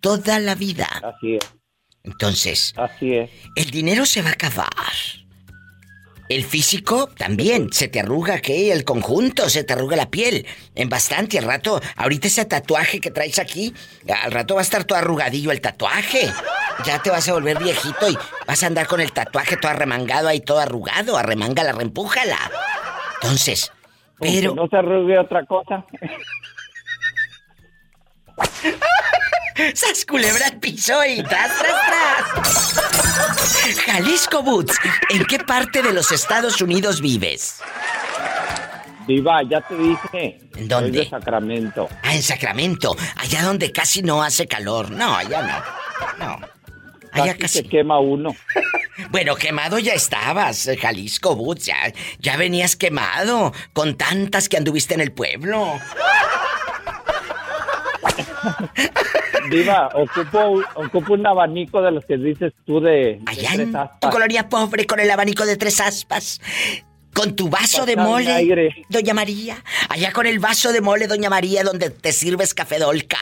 Toda 0.00 0.38
la 0.38 0.54
vida. 0.54 0.88
Así 1.02 1.34
es. 1.36 1.44
Entonces, 2.02 2.74
Así 2.76 3.14
es. 3.14 3.30
el 3.56 3.70
dinero 3.70 4.04
se 4.04 4.22
va 4.22 4.30
a 4.30 4.32
acabar. 4.32 4.68
El 6.28 6.42
físico 6.42 7.08
también, 7.08 7.70
se 7.72 7.88
te 7.88 8.00
arruga 8.00 8.40
que 8.40 8.72
el 8.72 8.84
conjunto, 8.84 9.48
se 9.50 9.62
te 9.62 9.74
arruga 9.74 9.96
la 9.96 10.10
piel. 10.10 10.46
En 10.74 10.88
bastante, 10.88 11.38
al 11.38 11.44
rato, 11.44 11.80
ahorita 11.96 12.28
ese 12.28 12.44
tatuaje 12.46 13.00
que 13.00 13.10
traes 13.10 13.38
aquí, 13.38 13.74
al 14.22 14.32
rato 14.32 14.54
va 14.54 14.60
a 14.60 14.62
estar 14.62 14.84
todo 14.84 14.98
arrugadillo 14.98 15.52
el 15.52 15.60
tatuaje. 15.60 16.30
Ya 16.86 16.98
te 17.00 17.10
vas 17.10 17.28
a 17.28 17.34
volver 17.34 17.58
viejito 17.58 18.08
y 18.08 18.16
vas 18.46 18.62
a 18.62 18.66
andar 18.66 18.86
con 18.86 19.00
el 19.00 19.12
tatuaje 19.12 19.56
todo 19.58 19.70
arremangado 19.70 20.28
ahí, 20.28 20.40
todo 20.40 20.60
arrugado. 20.60 21.18
Arremángala, 21.18 21.72
reempújala. 21.72 22.38
Entonces, 23.20 23.70
Pero- 24.18 24.54
no 24.54 24.66
se 24.68 24.76
arrugue 24.76 25.18
otra 25.18 25.44
cosa. 25.44 25.84
¡Sas 29.74 30.04
culebra 30.04 30.46
al 30.46 30.58
piso 30.58 31.04
y 31.04 31.22
tras, 31.22 31.50
tras, 31.58 31.74
tras! 31.86 33.76
Jalisco 33.86 34.42
Boots, 34.42 34.76
¿en 35.10 35.24
qué 35.26 35.38
parte 35.38 35.82
de 35.82 35.92
los 35.92 36.10
Estados 36.12 36.60
Unidos 36.60 37.00
vives? 37.00 37.60
Diva, 39.06 39.42
ya 39.42 39.60
te 39.60 39.76
dije. 39.76 40.40
¿En 40.56 40.66
dónde? 40.68 40.98
Soy 40.98 41.04
de 41.04 41.10
Sacramento. 41.10 41.88
Ah, 42.02 42.14
en 42.14 42.22
Sacramento, 42.22 42.96
allá 43.16 43.42
donde 43.42 43.70
casi 43.70 44.02
no 44.02 44.22
hace 44.22 44.46
calor. 44.48 44.90
No, 44.90 45.14
allá 45.14 45.42
no. 46.18 46.26
No. 46.26 46.40
Allá 47.12 47.32
Casi 47.34 47.38
casi. 47.38 47.58
se 47.58 47.64
quema 47.68 47.98
uno. 48.00 48.34
Bueno, 49.10 49.34
quemado 49.34 49.80
ya 49.80 49.92
estabas, 49.92 50.68
eh, 50.68 50.76
Jalisco 50.76 51.34
Boots, 51.34 51.64
ya, 51.66 51.74
ya 52.20 52.36
venías 52.36 52.76
quemado, 52.76 53.52
con 53.72 53.96
tantas 53.96 54.48
que 54.48 54.56
anduviste 54.56 54.94
en 54.94 55.00
el 55.00 55.10
pueblo. 55.10 55.80
Diva, 59.50 59.88
ocupo, 59.94 60.62
ocupo 60.74 61.14
un 61.14 61.26
abanico 61.26 61.82
de 61.82 61.92
los 61.92 62.04
que 62.04 62.16
dices 62.16 62.52
tú 62.66 62.80
de, 62.80 62.90
de 62.90 63.20
Allá 63.26 63.50
tres 63.54 63.68
en 63.68 63.76
aspas. 63.76 64.00
tu 64.00 64.10
colonia 64.10 64.48
pobre 64.48 64.86
con 64.86 65.00
el 65.00 65.10
abanico 65.10 65.44
de 65.44 65.56
tres 65.56 65.80
aspas. 65.80 66.40
Con 67.12 67.36
tu 67.36 67.48
vaso 67.48 67.86
de 67.86 67.96
mole, 67.96 68.32
aire. 68.32 68.74
Doña 68.88 69.14
María. 69.14 69.62
Allá 69.88 70.10
con 70.12 70.26
el 70.26 70.40
vaso 70.40 70.72
de 70.72 70.80
mole, 70.80 71.06
Doña 71.06 71.30
María, 71.30 71.62
donde 71.62 71.90
te 71.90 72.12
sirves 72.12 72.54
café 72.54 72.80
dolca. 72.80 73.18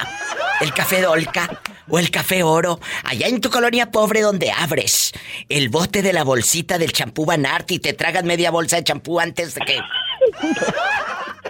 El 0.62 0.72
café 0.72 1.02
dolca 1.02 1.60
o 1.90 1.98
el 1.98 2.10
café 2.10 2.42
oro. 2.42 2.80
Allá 3.04 3.26
en 3.26 3.42
tu 3.42 3.50
colonia 3.50 3.90
pobre 3.90 4.22
donde 4.22 4.50
abres 4.50 5.12
el 5.50 5.68
bote 5.68 6.00
de 6.00 6.14
la 6.14 6.24
bolsita 6.24 6.78
del 6.78 6.92
champú 6.92 7.26
Banart 7.26 7.70
y 7.70 7.80
te 7.80 7.92
tragas 7.92 8.24
media 8.24 8.50
bolsa 8.50 8.76
de 8.76 8.84
champú 8.84 9.20
antes 9.20 9.54
de 9.56 9.60
que... 9.60 9.78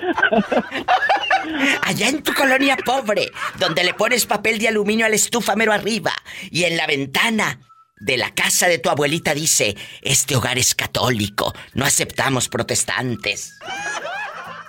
Allá 1.82 2.08
en 2.08 2.22
tu 2.22 2.32
colonia 2.34 2.76
pobre, 2.84 3.30
donde 3.58 3.84
le 3.84 3.94
pones 3.94 4.26
papel 4.26 4.58
de 4.58 4.68
aluminio 4.68 5.06
a 5.06 5.08
la 5.08 5.16
estufa 5.16 5.56
mero 5.56 5.72
arriba 5.72 6.12
y 6.50 6.64
en 6.64 6.76
la 6.76 6.86
ventana 6.86 7.60
de 8.00 8.16
la 8.16 8.30
casa 8.34 8.66
de 8.68 8.78
tu 8.78 8.90
abuelita 8.90 9.32
dice, 9.34 9.76
este 10.02 10.34
hogar 10.36 10.58
es 10.58 10.74
católico, 10.74 11.54
no 11.74 11.84
aceptamos 11.84 12.48
protestantes. 12.48 13.52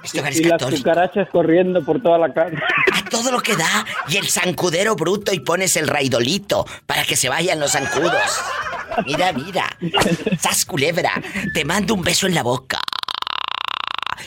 Este 0.04 0.20
hogar 0.20 0.34
es 0.34 0.40
Y 0.40 0.44
las 0.44 0.52
católico. 0.60 0.84
cucarachas 0.84 1.30
corriendo 1.32 1.84
por 1.84 2.02
toda 2.02 2.18
la 2.18 2.34
casa. 2.34 2.58
A 2.92 3.06
todo 3.10 3.32
lo 3.32 3.42
que 3.42 3.56
da 3.56 3.86
y 4.10 4.18
el 4.18 4.30
zancudero 4.30 4.96
bruto 4.96 5.34
y 5.34 5.40
pones 5.40 5.78
el 5.78 5.88
raidolito 5.88 6.66
para 6.86 7.04
que 7.06 7.16
se 7.16 7.30
vayan 7.30 7.60
los 7.60 7.72
zancudos. 7.72 8.40
Mira, 9.08 9.32
mira. 9.32 9.76
Sas 10.40 10.66
culebra, 10.66 11.14
te 11.54 11.64
mando 11.66 11.94
un 11.96 12.02
beso 12.04 12.28
en 12.28 12.36
la 12.36 12.44
boca. 12.44 12.82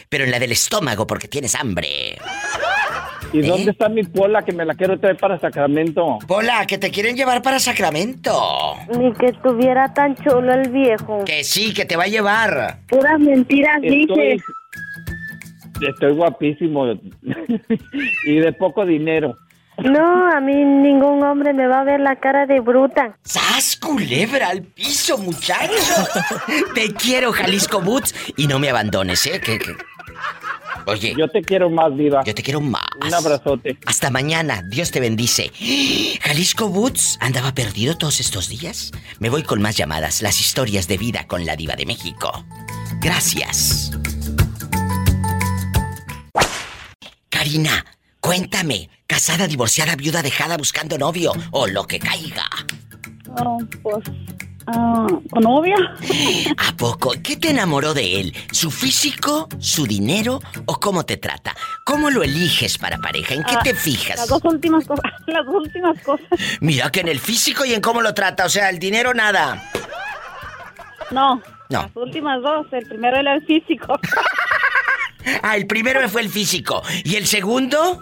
Pero 0.09 0.24
en 0.24 0.30
la 0.30 0.39
del 0.39 0.53
estómago 0.53 1.07
porque 1.07 1.28
tienes 1.28 1.55
hambre. 1.55 2.16
¿Y 3.32 3.41
¿Eh? 3.41 3.47
dónde 3.47 3.72
está 3.72 3.89
mi 3.89 4.03
pola 4.03 4.43
que 4.43 4.53
me 4.53 4.64
la 4.64 4.74
quiero 4.74 4.99
traer 4.99 5.16
para 5.16 5.39
Sacramento? 5.39 6.18
Pola, 6.26 6.66
que 6.66 6.78
te 6.78 6.91
quieren 6.91 7.16
llevar 7.16 7.43
para 7.43 7.59
Sacramento. 7.59 8.32
Ni 8.99 9.12
que 9.14 9.26
estuviera 9.26 9.93
tan 9.93 10.14
chulo 10.16 10.53
el 10.53 10.70
viejo. 10.70 11.24
Que 11.24 11.45
sí, 11.45 11.74
que 11.74 11.84
te 11.84 11.97
va 11.97 12.05
a 12.05 12.09
llevar. 12.09 12.78
Puras 12.89 13.18
mentiras 13.18 13.80
dices. 13.82 14.43
estoy 15.80 16.12
guapísimo 16.14 16.87
y 18.26 18.37
de 18.37 18.53
poco 18.53 18.84
dinero. 18.84 19.37
No, 19.79 20.31
a 20.33 20.41
mí 20.41 20.55
ningún 20.55 21.22
hombre 21.22 21.53
me 21.53 21.66
va 21.66 21.81
a 21.81 21.85
ver 21.85 22.01
la 22.01 22.16
cara 22.16 22.47
de 22.47 22.61
bruta. 22.61 23.18
¡Sas, 23.24 23.77
culebra 23.77 24.49
al 24.49 24.62
piso, 24.62 25.18
muchacho! 25.18 25.72
Te 26.74 26.93
quiero, 26.95 27.33
Jalisco 27.33 27.81
Boots. 27.81 28.14
Y 28.37 28.47
no 28.47 28.59
me 28.59 28.70
abandones, 28.70 29.27
¿eh? 29.27 29.41
Que, 29.41 29.59
que- 29.59 29.77
Oye. 30.87 31.14
Yo 31.18 31.29
te 31.29 31.43
quiero 31.43 31.68
más, 31.68 31.97
Diva. 31.97 32.22
Yo 32.24 32.33
te 32.35 32.43
quiero 32.43 32.61
más. 32.61 32.87
Un 33.05 33.12
abrazote. 33.12 33.77
Hasta 33.87 34.09
mañana. 34.11 34.62
Dios 34.70 34.93
te 34.93 35.01
bendice. 35.01 35.51
Jalisco 36.22 36.68
Boots 36.68 37.18
andaba 37.20 37.53
perdido 37.53 37.99
todos 37.99 38.20
estos 38.20 38.49
días. 38.49 38.93
Me 39.18 39.29
voy 39.29 39.43
con 39.43 39.61
más 39.61 39.77
llamadas. 39.77 40.22
Las 40.22 40.41
historias 40.41 40.87
de 40.89 40.97
vida 40.97 41.27
con 41.27 41.45
la 41.45 41.57
diva 41.57 41.74
de 41.74 41.87
México. 41.87 42.45
Gracias. 43.01 43.91
Karina, 47.31 47.85
cuéntame. 48.27 48.91
Casada, 49.07 49.47
divorciada, 49.47 49.95
viuda, 49.95 50.20
dejada, 50.20 50.57
buscando 50.57 50.99
novio 50.99 51.33
o 51.53 51.68
lo 51.68 51.87
que 51.87 52.01
caiga. 52.01 52.45
Oh, 53.39 53.59
pues, 53.83 54.05
ah, 54.66 55.07
¿con 55.31 55.43
novia? 55.45 55.77
¿A 56.59 56.77
poco? 56.77 57.12
¿Qué 57.22 57.37
te 57.37 57.51
enamoró 57.51 57.95
de 57.95 58.20
él? 58.20 58.35
¿Su 58.51 58.72
físico, 58.72 59.49
su 59.61 59.87
dinero 59.87 60.41
o 60.66 60.81
cómo 60.81 61.05
te 61.07 61.18
trata? 61.18 61.55
¿Cómo 61.85 62.11
lo 62.11 62.24
eliges 62.24 62.79
para 62.79 62.99
pareja? 62.99 63.35
¿En 63.35 63.45
qué 63.45 63.55
Ah, 63.57 63.62
te 63.62 63.72
Las 63.74 63.83
fijas? 63.83 64.29
dos 64.29 64.43
últimas 64.45 64.85
cosas. 64.87 65.05
Las 65.29 65.47
dos 65.47 65.55
últimas 65.55 66.03
cosas. 66.03 66.27
Mira 66.61 66.91
que 66.91 67.01
en 67.01 67.09
el 67.09 67.20
físico 67.20 67.64
y 67.64 67.74
en 67.74 67.81
cómo 67.81 68.03
lo 68.03 68.12
trata, 68.12 68.45
o 68.47 68.49
sea, 68.49 68.70
el 68.70 68.81
dinero 68.81 69.14
nada. 69.14 69.70
No. 71.12 71.37
No. 71.68 71.83
Las 71.83 71.97
últimas 71.97 72.43
dos. 72.43 72.66
El 72.72 72.87
primero 72.89 73.18
era 73.18 73.35
el 73.37 73.47
físico. 73.47 73.99
Ah, 75.43 75.57
el 75.57 75.66
primero 75.66 76.09
fue 76.09 76.22
el 76.22 76.29
físico. 76.31 76.85
¿Y 77.03 77.16
el 77.16 77.27
segundo? 77.27 78.01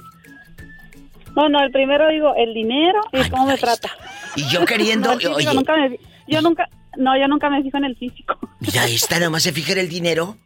No, 1.36 1.48
no, 1.48 1.62
el 1.64 1.70
primero 1.72 2.08
digo 2.08 2.34
el 2.36 2.54
dinero 2.54 3.00
y 3.12 3.28
cómo 3.30 3.46
me 3.46 3.56
trata. 3.58 3.90
Y 4.36 4.46
yo 4.48 4.64
queriendo. 4.66 5.14
No, 5.16 5.34
oye, 5.36 5.52
nunca 5.54 5.76
me- 5.76 5.98
yo 6.26 6.40
nunca, 6.40 6.68
no, 6.96 7.18
yo 7.18 7.26
nunca 7.28 7.50
me 7.50 7.62
fijo 7.62 7.76
en 7.76 7.84
el 7.84 7.96
físico. 7.96 8.38
mira, 8.60 8.86
esta 8.86 9.18
nomás 9.18 9.42
se 9.42 9.52
fija 9.52 9.72
en 9.72 9.78
el 9.78 9.88
dinero. 9.88 10.36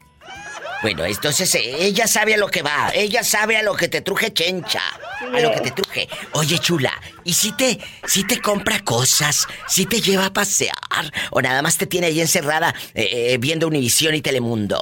Bueno, 0.80 1.04
entonces 1.04 1.52
ella 1.56 2.06
sabe 2.06 2.34
a 2.34 2.36
lo 2.36 2.46
que 2.48 2.62
va. 2.62 2.90
Ella 2.94 3.24
sabe 3.24 3.56
a 3.56 3.62
lo 3.64 3.74
que 3.74 3.88
te 3.88 4.00
truje 4.00 4.32
chencha. 4.32 4.80
A 5.34 5.40
lo 5.40 5.50
que 5.50 5.60
te 5.60 5.70
truje. 5.72 6.08
Oye, 6.34 6.56
chula, 6.60 6.92
¿y 7.24 7.32
si 7.32 7.50
te, 7.50 7.80
si 8.06 8.22
te 8.24 8.40
compra 8.40 8.78
cosas? 8.84 9.48
¿Si 9.66 9.86
te 9.86 10.00
lleva 10.00 10.26
a 10.26 10.32
pasear? 10.32 10.72
¿O 11.32 11.42
nada 11.42 11.62
más 11.62 11.78
te 11.78 11.86
tiene 11.88 12.06
ahí 12.06 12.20
encerrada 12.20 12.72
eh, 12.94 13.32
eh, 13.32 13.38
viendo 13.40 13.66
Univisión 13.66 14.14
y 14.14 14.20
Telemundo? 14.20 14.78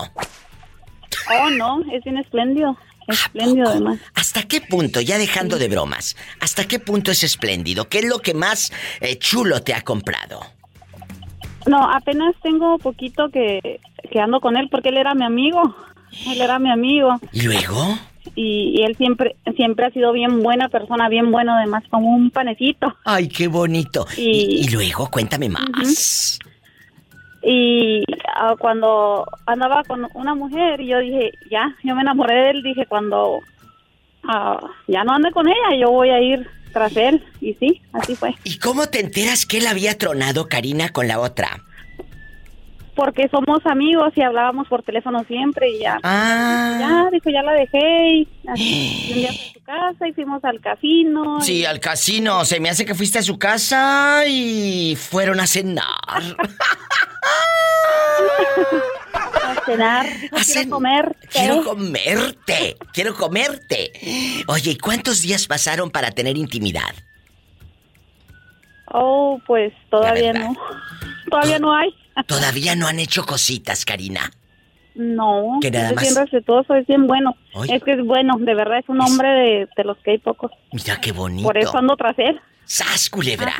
Oh, 1.40 1.50
no, 1.50 1.80
es 1.92 2.04
bien 2.04 2.18
espléndido. 2.18 2.76
Espléndido, 3.06 3.68
además. 3.68 3.98
¿Hasta 4.14 4.42
qué 4.44 4.60
punto, 4.60 5.00
ya 5.00 5.18
dejando 5.18 5.58
de 5.58 5.68
bromas, 5.68 6.16
hasta 6.40 6.66
qué 6.66 6.78
punto 6.78 7.10
es 7.10 7.22
espléndido? 7.24 7.88
¿Qué 7.88 7.98
es 8.00 8.04
lo 8.06 8.18
que 8.20 8.34
más 8.34 8.72
eh, 9.00 9.16
chulo 9.18 9.62
te 9.62 9.74
ha 9.74 9.82
comprado? 9.82 10.40
No, 11.66 11.82
apenas 11.90 12.34
tengo 12.42 12.78
poquito 12.78 13.28
que, 13.30 13.80
que 14.10 14.20
ando 14.20 14.40
con 14.40 14.56
él 14.56 14.68
porque 14.70 14.90
él 14.90 14.96
era 14.98 15.14
mi 15.14 15.24
amigo. 15.24 15.74
Él 16.28 16.40
era 16.40 16.58
mi 16.58 16.70
amigo. 16.70 17.18
¿Y 17.32 17.42
luego? 17.42 17.98
Y, 18.34 18.74
y 18.78 18.82
él 18.82 18.96
siempre 18.96 19.36
siempre 19.56 19.86
ha 19.86 19.90
sido 19.90 20.12
bien 20.12 20.42
buena 20.42 20.68
persona, 20.68 21.08
bien 21.08 21.30
bueno, 21.30 21.54
además, 21.54 21.82
como 21.90 22.08
un 22.14 22.30
panecito. 22.30 22.94
Ay, 23.04 23.28
qué 23.28 23.48
bonito. 23.48 24.06
Y- 24.16 24.64
Y, 24.64 24.68
luego, 24.68 25.08
cuéntame 25.10 25.48
más. 25.48 26.38
Y 27.48 28.02
ah, 28.34 28.56
cuando 28.58 29.24
andaba 29.46 29.84
con 29.84 30.08
una 30.14 30.34
mujer, 30.34 30.82
yo 30.82 30.98
dije, 30.98 31.30
ya, 31.48 31.76
yo 31.84 31.94
me 31.94 32.02
enamoré 32.02 32.34
de 32.34 32.50
él, 32.50 32.62
dije, 32.64 32.86
cuando 32.86 33.40
ah, 34.24 34.58
ya 34.88 35.04
no 35.04 35.12
ande 35.12 35.30
con 35.30 35.46
ella, 35.46 35.76
yo 35.80 35.92
voy 35.92 36.10
a 36.10 36.20
ir 36.20 36.44
tras 36.72 36.96
él. 36.96 37.22
Y 37.40 37.54
sí, 37.54 37.80
así 37.92 38.16
fue. 38.16 38.34
¿Y 38.42 38.58
cómo 38.58 38.88
te 38.88 38.98
enteras 38.98 39.46
que 39.46 39.58
él 39.58 39.68
había 39.68 39.96
tronado 39.96 40.48
Karina 40.48 40.88
con 40.88 41.06
la 41.06 41.20
otra? 41.20 41.62
Porque 42.96 43.28
somos 43.28 43.64
amigos 43.66 44.12
y 44.16 44.22
hablábamos 44.22 44.66
por 44.68 44.82
teléfono 44.82 45.22
siempre 45.28 45.68
y 45.70 45.80
ya. 45.80 46.00
Ah. 46.02 46.76
Ya, 46.80 47.10
dijo, 47.12 47.30
ya 47.30 47.42
la 47.42 47.52
dejé 47.52 48.08
y, 48.08 48.28
así, 48.48 49.06
y 49.08 49.12
un 49.12 49.18
día 49.18 49.28
fui 49.28 49.46
a 49.46 49.52
su 49.52 49.62
casa 49.62 50.08
y 50.08 50.12
fuimos 50.14 50.44
al 50.44 50.60
casino. 50.60 51.40
Sí, 51.42 51.64
al 51.64 51.78
casino. 51.78 52.44
Se 52.44 52.58
me 52.58 52.70
hace 52.70 52.84
que 52.84 52.94
fuiste 52.94 53.18
a 53.18 53.22
su 53.22 53.38
casa 53.38 54.26
y 54.26 54.96
fueron 54.96 55.38
a 55.40 55.46
cenar. 55.46 55.84
A 59.46 59.64
cenar, 59.64 60.06
a 60.32 60.42
quiero 60.44 60.70
comer. 60.70 61.16
Quiero 61.30 61.64
comerte. 61.64 62.76
Quiero 62.92 63.14
comerte. 63.14 63.92
Oye, 64.48 64.72
¿y 64.72 64.78
cuántos 64.78 65.22
días 65.22 65.46
pasaron 65.46 65.90
para 65.90 66.10
tener 66.10 66.36
intimidad? 66.36 66.94
Oh, 68.92 69.40
pues 69.46 69.72
todavía 69.90 70.32
no. 70.32 70.56
Todavía 71.30 71.58
no 71.58 71.74
hay. 71.74 71.92
Todavía 72.26 72.74
no 72.76 72.86
han 72.88 72.98
hecho 72.98 73.24
cositas, 73.26 73.84
Karina. 73.84 74.30
No, 74.94 75.58
Que 75.60 75.70
nada 75.70 75.88
es 75.90 75.94
más- 75.94 76.02
bien 76.04 76.16
respetuoso, 76.16 76.74
es 76.74 76.86
bien 76.86 77.06
bueno. 77.06 77.36
Oye. 77.52 77.76
Es 77.76 77.82
que 77.84 77.92
es 77.92 78.02
bueno, 78.04 78.36
de 78.38 78.54
verdad, 78.54 78.78
es 78.78 78.88
un 78.88 79.00
hombre 79.02 79.28
de, 79.28 79.68
de 79.76 79.84
los 79.84 79.98
que 79.98 80.12
hay 80.12 80.18
pocos. 80.18 80.50
Mira 80.72 80.98
qué 81.00 81.12
bonito. 81.12 81.46
Por 81.46 81.58
eso 81.58 81.76
ando 81.76 81.94
tras 81.96 82.18
él. 82.18 82.40
¡Sas, 82.64 83.10
culebra! 83.10 83.52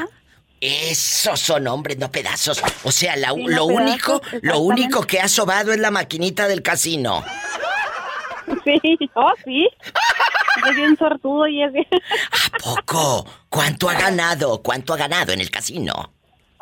Esos 0.59 1.39
son 1.39 1.67
hombres, 1.69 1.99
no 1.99 2.11
pedazos. 2.11 2.63
O 2.85 2.91
sea, 2.91 3.15
la- 3.17 3.33
Sí, 3.35 3.45
no 3.45 3.49
lo 3.51 3.67
pedazos, 3.67 3.83
único, 3.83 4.23
lo 4.41 4.59
único 4.61 5.03
que 5.03 5.21
ha 5.21 5.29
sobado 5.29 5.73
es 5.73 5.79
la 5.79 5.91
maquinita 5.91 6.49
del 6.49 6.63
casino. 6.63 7.23
Sí, 8.65 8.81
oh, 9.15 9.33
sí. 9.45 9.69
Es 10.71 10.77
bien 10.77 10.97
sortudo 10.97 11.47
y 11.49 11.63
es 11.65 11.73
bien... 11.73 11.87
Poco. 12.63 13.27
¿Cuánto 13.49 13.89
ha 13.91 13.95
ganado? 13.95 14.63
¿Cuánto 14.63 14.95
ha 14.95 14.97
ganado 14.97 15.33
en 15.33 15.41
el 15.41 15.51
casino? 15.51 16.13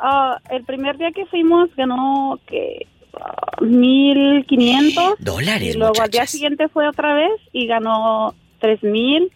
Ah, 0.06 0.38
el 0.50 0.64
primer 0.64 0.98
día 0.98 1.12
que 1.12 1.24
fuimos 1.24 1.74
ganó 1.76 2.38
que 2.46 2.86
ah, 3.14 3.56
1.500. 3.60 5.16
Dólares, 5.18 5.74
Y 5.74 5.78
luego 5.78 6.02
al 6.02 6.10
día 6.10 6.26
siguiente 6.26 6.68
fue 6.68 6.86
otra 6.86 7.14
vez 7.14 7.32
y 7.52 7.66
ganó 7.66 8.34
3.000. 8.60 9.30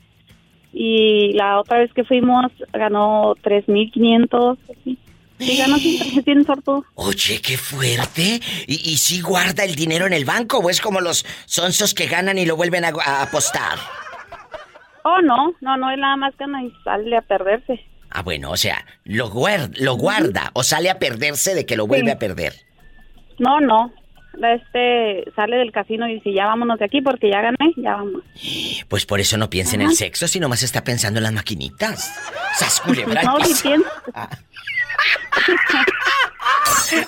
Y 0.75 1.33
la 1.33 1.59
otra 1.59 1.79
vez 1.79 1.91
que 1.95 2.05
fuimos 2.05 2.53
ganó 2.75 3.35
3.500. 3.43 4.59
Sí, 4.85 4.99
Sí, 5.39 5.57
ganó 5.57 5.79
sin, 5.79 6.23
sin 6.25 6.45
sortudo. 6.45 6.85
Oye, 6.97 7.41
qué 7.41 7.57
fuerte. 7.57 8.41
¿Y, 8.67 8.75
y 8.91 8.97
si 8.99 9.23
guarda 9.23 9.65
el 9.65 9.75
dinero 9.75 10.07
en 10.07 10.13
el 10.13 10.27
banco 10.27 10.59
o 10.59 10.69
es 10.69 10.83
como 10.83 11.01
los 11.01 11.25
sonsos 11.47 11.95
que 11.95 12.09
ganan 12.09 12.37
y 12.37 12.45
lo 12.45 12.57
vuelven 12.57 12.85
a, 12.85 12.89
a 12.89 13.23
apostar? 13.23 13.79
Oh, 15.05 15.23
no, 15.23 15.55
no, 15.63 15.79
no, 15.79 15.91
él 15.91 16.01
nada 16.01 16.17
más 16.17 16.37
gana 16.37 16.63
y 16.63 16.71
sale 16.85 17.17
a 17.17 17.23
perderse. 17.23 17.88
Ah, 18.11 18.23
bueno, 18.23 18.51
o 18.51 18.57
sea, 18.57 18.85
lo, 19.05 19.31
guar- 19.31 19.71
lo 19.79 19.95
guarda 19.97 20.51
o 20.55 20.63
sale 20.63 20.91
a 20.91 20.99
perderse 20.99 21.55
de 21.55 21.67
que 21.67 21.77
lo 21.77 21.87
vuelve 21.87 22.07
Sí. 22.07 22.13
a 22.13 22.19
perder. 22.19 22.55
No, 23.39 23.61
no. 23.61 23.93
Este 24.41 25.25
sale 25.35 25.57
del 25.57 25.73
casino 25.73 26.09
y 26.09 26.15
dice, 26.15 26.33
ya 26.33 26.47
vámonos 26.47 26.79
de 26.79 26.85
aquí 26.85 27.01
porque 27.03 27.29
ya 27.31 27.41
gané, 27.41 27.73
ya 27.77 27.97
vamos. 27.97 28.23
Pues 28.89 29.05
por 29.05 29.19
eso 29.21 29.37
no 29.37 29.51
piensa 29.51 29.75
en 29.75 29.83
el 29.83 29.93
sexo, 29.95 30.29
sino 30.29 30.49
más 30.49 30.63
está 30.63 30.85
pensando 30.85 31.19
en 31.19 31.25
las 31.25 31.33
maquinitas. 31.33 32.13
¡Sas 32.57 32.81
culebra 32.81 33.21
al 33.21 33.27
No, 33.27 33.41
si 33.45 33.63
piensa. 33.69 33.91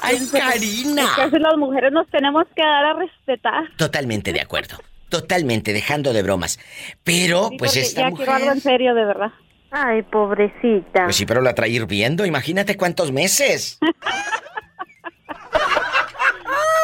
¡Ay, 0.02 0.18
Karina! 0.32 1.06
Las 1.38 1.56
mujeres 1.56 1.92
nos 1.92 2.08
tenemos 2.08 2.44
que 2.54 2.62
dar 2.62 2.84
a 2.86 2.92
respetar. 2.94 3.64
Totalmente 3.76 4.32
de 4.32 4.40
acuerdo. 4.40 4.76
Totalmente, 5.08 5.72
dejando 5.72 6.12
de 6.12 6.22
bromas. 6.22 6.58
Pero, 7.04 7.48
Sí, 7.50 7.56
pues 7.58 7.76
esta 7.76 8.02
ya 8.02 8.10
mujer... 8.10 8.26
quiero 8.26 8.32
algo 8.40 8.52
en 8.52 8.60
serio, 8.60 8.94
de 8.94 9.04
verdad. 9.04 9.30
Ay, 9.70 10.02
pobrecita. 10.02 11.04
Pues 11.04 11.16
sí, 11.16 11.26
pero 11.26 11.40
la 11.40 11.54
trae 11.54 11.68
hirviendo. 11.70 12.26
Imagínate 12.26 12.76
cuántos 12.76 13.12
meses. 13.12 13.78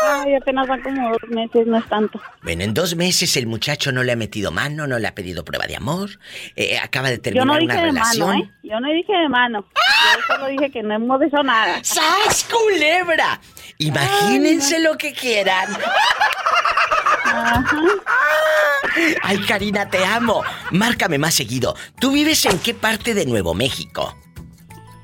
Ay, 0.08 0.34
apenas 0.34 0.66
van 0.68 0.82
como 0.82 1.10
dos 1.10 1.28
meses, 1.30 1.66
no 1.66 1.78
es 1.78 1.88
tanto. 1.88 2.20
Bueno, 2.42 2.62
en 2.64 2.74
dos 2.74 2.94
meses 2.96 3.36
el 3.36 3.46
muchacho 3.46 3.90
no 3.92 4.02
le 4.04 4.12
ha 4.12 4.16
metido 4.16 4.50
mano, 4.52 4.86
no 4.86 4.98
le 4.98 5.06
ha 5.08 5.14
pedido 5.14 5.44
prueba 5.44 5.66
de 5.66 5.76
amor. 5.76 6.10
eh, 6.54 6.78
acaba 6.78 7.08
de 7.10 7.16
Yo 7.16 7.22
terminar 7.22 7.46
no 7.46 7.54
dije 7.58 7.64
una 7.64 7.74
de 7.74 7.86
relación. 7.86 8.28
mano, 8.28 8.44
¿eh? 8.44 8.50
Yo 8.62 8.80
no 8.80 8.88
dije 8.92 9.12
de 9.12 9.28
mano. 9.28 9.66
Yo 9.74 10.34
solo 10.34 10.46
dije 10.48 10.70
que 10.70 10.82
no 10.82 10.94
hemos 10.94 11.20
hecho 11.22 11.42
nada. 11.42 11.80
¡Sas, 11.82 12.44
culebra! 12.50 13.40
Imagínense 13.78 14.78
lo 14.80 14.96
que 14.96 15.12
quieran. 15.12 15.68
Ay, 19.22 19.38
Karina, 19.46 19.88
te 19.88 20.04
amo. 20.04 20.42
Márcame 20.70 21.18
más 21.18 21.34
seguido. 21.34 21.74
¿Tú 21.98 22.12
vives 22.12 22.44
en 22.46 22.58
qué 22.58 22.74
parte 22.74 23.14
de 23.14 23.26
Nuevo 23.26 23.54
México? 23.54 24.16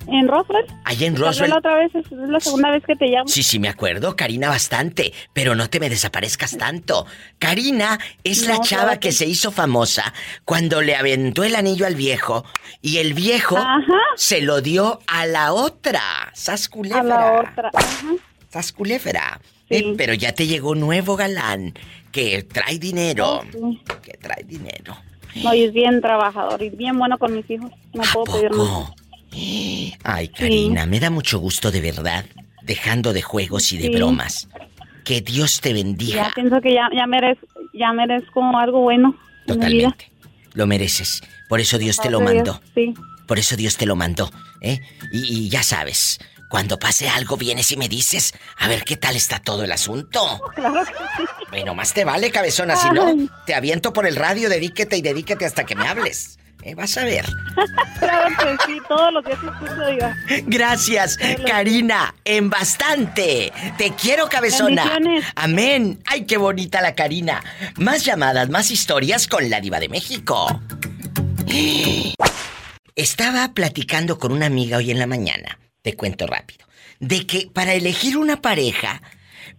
¿En 0.08 0.26
Roswell? 0.26 0.66
Allá 0.84 1.06
en 1.06 1.16
Roswell. 1.16 1.50
La 1.50 1.58
otra 1.58 1.76
vez, 1.76 1.94
es 1.94 2.10
la 2.10 2.40
segunda 2.40 2.70
vez 2.70 2.82
que 2.84 2.96
te 2.96 3.06
llamo. 3.06 3.28
Sí, 3.28 3.42
sí, 3.42 3.58
me 3.58 3.68
acuerdo, 3.68 4.16
Karina, 4.16 4.48
bastante. 4.48 5.12
Pero 5.32 5.54
no 5.54 5.70
te 5.70 5.78
me 5.80 5.88
desaparezcas 5.88 6.56
tanto. 6.58 7.06
Karina 7.38 7.98
es 8.24 8.46
la 8.46 8.60
chava 8.60 8.82
claro 8.84 9.00
que 9.00 9.12
se 9.12 9.26
hizo 9.26 9.52
famosa 9.52 10.12
cuando 10.44 10.82
le 10.82 10.96
aventó 10.96 11.44
el 11.44 11.54
anillo 11.54 11.86
al 11.86 11.94
viejo 11.94 12.44
y 12.80 12.98
el 12.98 13.14
viejo 13.14 13.58
se 14.16 14.42
lo 14.42 14.60
dio 14.60 14.98
a 15.06 15.26
la 15.26 15.52
otra. 15.52 16.30
Sas 16.34 16.68
culebra. 16.68 17.00
A 17.00 17.04
la 17.04 17.32
otra. 17.40 17.70
Ajá. 17.74 18.06
Culebra. 19.80 19.92
Eh, 19.92 19.94
pero 19.96 20.14
ya 20.14 20.32
te 20.32 20.46
llegó 20.46 20.70
un 20.70 20.80
nuevo 20.80 21.16
galán 21.16 21.74
que 22.10 22.42
trae 22.42 22.78
dinero. 22.78 23.42
Que 24.02 24.12
trae 24.18 24.44
dinero. 24.44 24.96
No, 25.42 25.54
y 25.54 25.64
es 25.64 25.72
bien 25.72 26.00
trabajador 26.02 26.62
y 26.62 26.70
bien 26.70 26.98
bueno 26.98 27.16
con 27.18 27.34
mis 27.34 27.48
hijos. 27.50 27.70
No 27.94 28.02
puedo 28.12 28.24
pedir 28.38 28.50
más. 28.50 28.58
poco? 28.68 28.94
Ay, 30.04 30.28
Karina, 30.28 30.86
me 30.86 31.00
da 31.00 31.10
mucho 31.10 31.38
gusto 31.38 31.70
de 31.70 31.80
verdad. 31.80 32.24
Dejando 32.62 33.12
de 33.12 33.22
juegos 33.22 33.72
y 33.72 33.78
de 33.78 33.88
Sí. 33.88 33.96
bromas. 33.96 34.48
Que 35.04 35.20
Dios 35.20 35.60
te 35.60 35.72
bendiga. 35.72 36.28
Ya 36.28 36.32
pienso 36.34 36.60
que 36.60 36.74
ya, 36.74 36.88
ya, 36.94 37.06
merezco, 37.06 37.46
ya 37.74 37.92
merezco 37.92 38.40
algo 38.56 38.82
bueno. 38.82 39.16
Totalmente. 39.46 40.12
Lo 40.54 40.66
mereces. 40.66 41.22
Por 41.48 41.60
eso 41.60 41.78
Dios 41.78 41.96
te 41.98 42.10
lo 42.10 42.18
a 42.18 42.24
mandó. 42.24 42.60
Sí. 42.74 42.94
Por 43.26 43.38
eso 43.38 43.56
Dios 43.56 43.76
te 43.76 43.86
lo 43.86 43.96
mandó, 43.96 44.30
¿eh? 44.60 44.80
Y, 45.10 45.46
y 45.46 45.48
ya 45.48 45.62
sabes, 45.62 46.20
cuando 46.52 46.78
pase 46.78 47.08
algo 47.08 47.38
vienes 47.38 47.72
y 47.72 47.78
me 47.78 47.88
dices, 47.88 48.34
a 48.58 48.68
ver 48.68 48.84
qué 48.84 48.98
tal 48.98 49.16
está 49.16 49.38
todo 49.38 49.64
el 49.64 49.72
asunto. 49.72 50.38
Claro 50.54 50.84
que 50.84 50.92
sí. 51.16 51.24
Bueno, 51.48 51.74
más 51.74 51.94
te 51.94 52.04
vale, 52.04 52.30
cabezona, 52.30 52.76
si 52.76 52.90
no, 52.90 53.14
te 53.46 53.54
aviento 53.54 53.94
por 53.94 54.06
el 54.06 54.16
radio, 54.16 54.50
dedíquete 54.50 54.98
y 54.98 55.00
dedíquete 55.00 55.46
hasta 55.46 55.64
que 55.64 55.74
me 55.74 55.88
hables. 55.88 56.38
¿eh? 56.62 56.74
Vas 56.74 56.94
a 56.98 57.06
ver. 57.06 57.24
Claro 57.98 58.36
que 58.36 58.56
sí, 58.66 58.78
todos 58.86 59.14
los 59.14 59.24
días 59.24 59.38
escucho, 59.42 59.86
diga. 59.86 60.14
Gracias, 60.44 61.18
Karina, 61.46 62.14
en 62.26 62.50
bastante. 62.50 63.50
Te 63.78 63.92
quiero, 63.92 64.28
cabezona. 64.28 64.98
Amén. 65.34 66.00
Ay, 66.04 66.26
qué 66.26 66.36
bonita 66.36 66.82
la 66.82 66.94
Karina. 66.94 67.42
Más 67.78 68.04
llamadas, 68.04 68.50
más 68.50 68.70
historias 68.70 69.26
con 69.26 69.48
la 69.48 69.62
diva 69.62 69.80
de 69.80 69.88
México. 69.88 70.60
Estaba 72.94 73.54
platicando 73.54 74.18
con 74.18 74.32
una 74.32 74.44
amiga 74.44 74.76
hoy 74.76 74.90
en 74.90 74.98
la 74.98 75.06
mañana, 75.06 75.58
te 75.82 75.94
cuento 75.94 76.26
rápido, 76.26 76.66
de 77.00 77.26
que 77.26 77.48
para 77.52 77.74
elegir 77.74 78.16
una 78.16 78.40
pareja, 78.40 79.02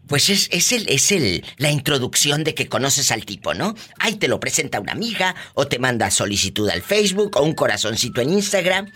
pues 0.08 0.30
es, 0.30 0.50
es 0.52 0.72
el, 0.72 0.90
es 0.90 1.12
el, 1.12 1.46
la 1.58 1.72
introducción 1.72 2.44
de 2.44 2.56
que 2.56 2.68
conoces 2.68 3.12
al 3.12 3.26
tipo, 3.26 3.54
¿no? 3.54 3.76
Ahí 4.00 4.16
te 4.16 4.28
lo 4.28 4.40
presenta 4.40 4.80
una 4.80 4.94
amiga, 4.94 5.36
o 5.54 5.68
te 5.68 5.80
manda 5.80 6.10
solicitud 6.12 6.70
al 6.70 6.82
Facebook, 6.82 7.36
o 7.36 7.44
un 7.44 7.54
corazoncito 7.54 8.22
en 8.22 8.34
Instagram, 8.34 8.92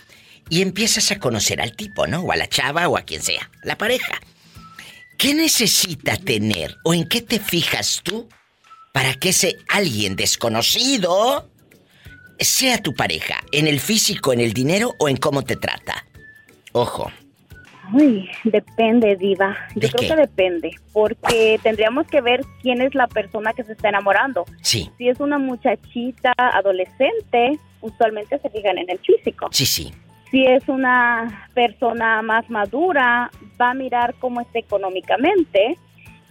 y 0.50 0.62
empiezas 0.62 1.10
a 1.10 1.18
conocer 1.18 1.60
al 1.60 1.76
tipo, 1.76 2.06
¿no? 2.06 2.20
O 2.20 2.32
a 2.32 2.36
la 2.36 2.48
chava, 2.48 2.88
o 2.88 2.96
a 2.96 3.02
quien 3.02 3.22
sea, 3.22 3.50
la 3.62 3.76
pareja. 3.76 4.20
¿Qué 5.18 5.34
necesita 5.34 6.16
tener, 6.16 6.76
o 6.84 6.94
en 6.94 7.08
qué 7.08 7.20
te 7.20 7.38
fijas 7.40 8.00
tú, 8.02 8.28
para 8.92 9.14
que 9.14 9.30
ese 9.30 9.56
alguien 9.68 10.16
desconocido 10.16 11.50
sea 12.38 12.78
tu 12.78 12.94
pareja? 12.94 13.42
¿En 13.52 13.66
el 13.66 13.80
físico, 13.80 14.32
en 14.32 14.40
el 14.40 14.52
dinero 14.52 14.94
o 14.98 15.08
en 15.08 15.16
cómo 15.16 15.42
te 15.42 15.56
trata? 15.56 16.07
Ojo. 16.78 17.10
Uy, 17.92 18.28
depende, 18.44 19.16
Diva. 19.16 19.56
Yo 19.74 19.80
¿De 19.80 19.88
creo 19.90 20.00
qué? 20.00 20.06
que 20.08 20.16
depende, 20.16 20.70
porque 20.92 21.58
tendríamos 21.62 22.06
que 22.06 22.20
ver 22.20 22.42
quién 22.62 22.82
es 22.82 22.94
la 22.94 23.06
persona 23.08 23.52
que 23.54 23.64
se 23.64 23.72
está 23.72 23.88
enamorando. 23.88 24.44
Sí, 24.62 24.90
Si 24.98 25.08
es 25.08 25.18
una 25.20 25.38
muchachita 25.38 26.32
adolescente, 26.36 27.58
usualmente 27.80 28.38
se 28.38 28.50
fijan 28.50 28.78
en 28.78 28.90
el 28.90 28.98
físico. 28.98 29.48
sí, 29.50 29.66
sí. 29.66 29.92
Si 30.30 30.44
es 30.44 30.68
una 30.68 31.48
persona 31.54 32.20
más 32.20 32.50
madura, 32.50 33.30
va 33.58 33.70
a 33.70 33.74
mirar 33.74 34.14
cómo 34.20 34.42
está 34.42 34.58
económicamente. 34.58 35.78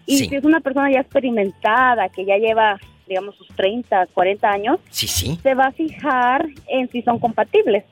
Y 0.06 0.18
Sí. 0.20 0.30
si 0.30 0.36
es 0.36 0.44
una 0.46 0.60
persona 0.60 0.92
ya 0.92 1.00
experimentada, 1.00 2.08
que 2.10 2.24
ya 2.24 2.38
lleva, 2.38 2.80
digamos, 3.08 3.36
sus 3.36 3.48
30, 3.56 4.06
40 4.14 4.52
años, 4.52 4.80
Sí, 4.92 5.08
sí. 5.08 5.40
se 5.42 5.56
va 5.56 5.66
a 5.66 5.72
fijar 5.72 6.46
en 6.68 6.88
si 6.92 7.02
son 7.02 7.18
compatibles. 7.18 7.84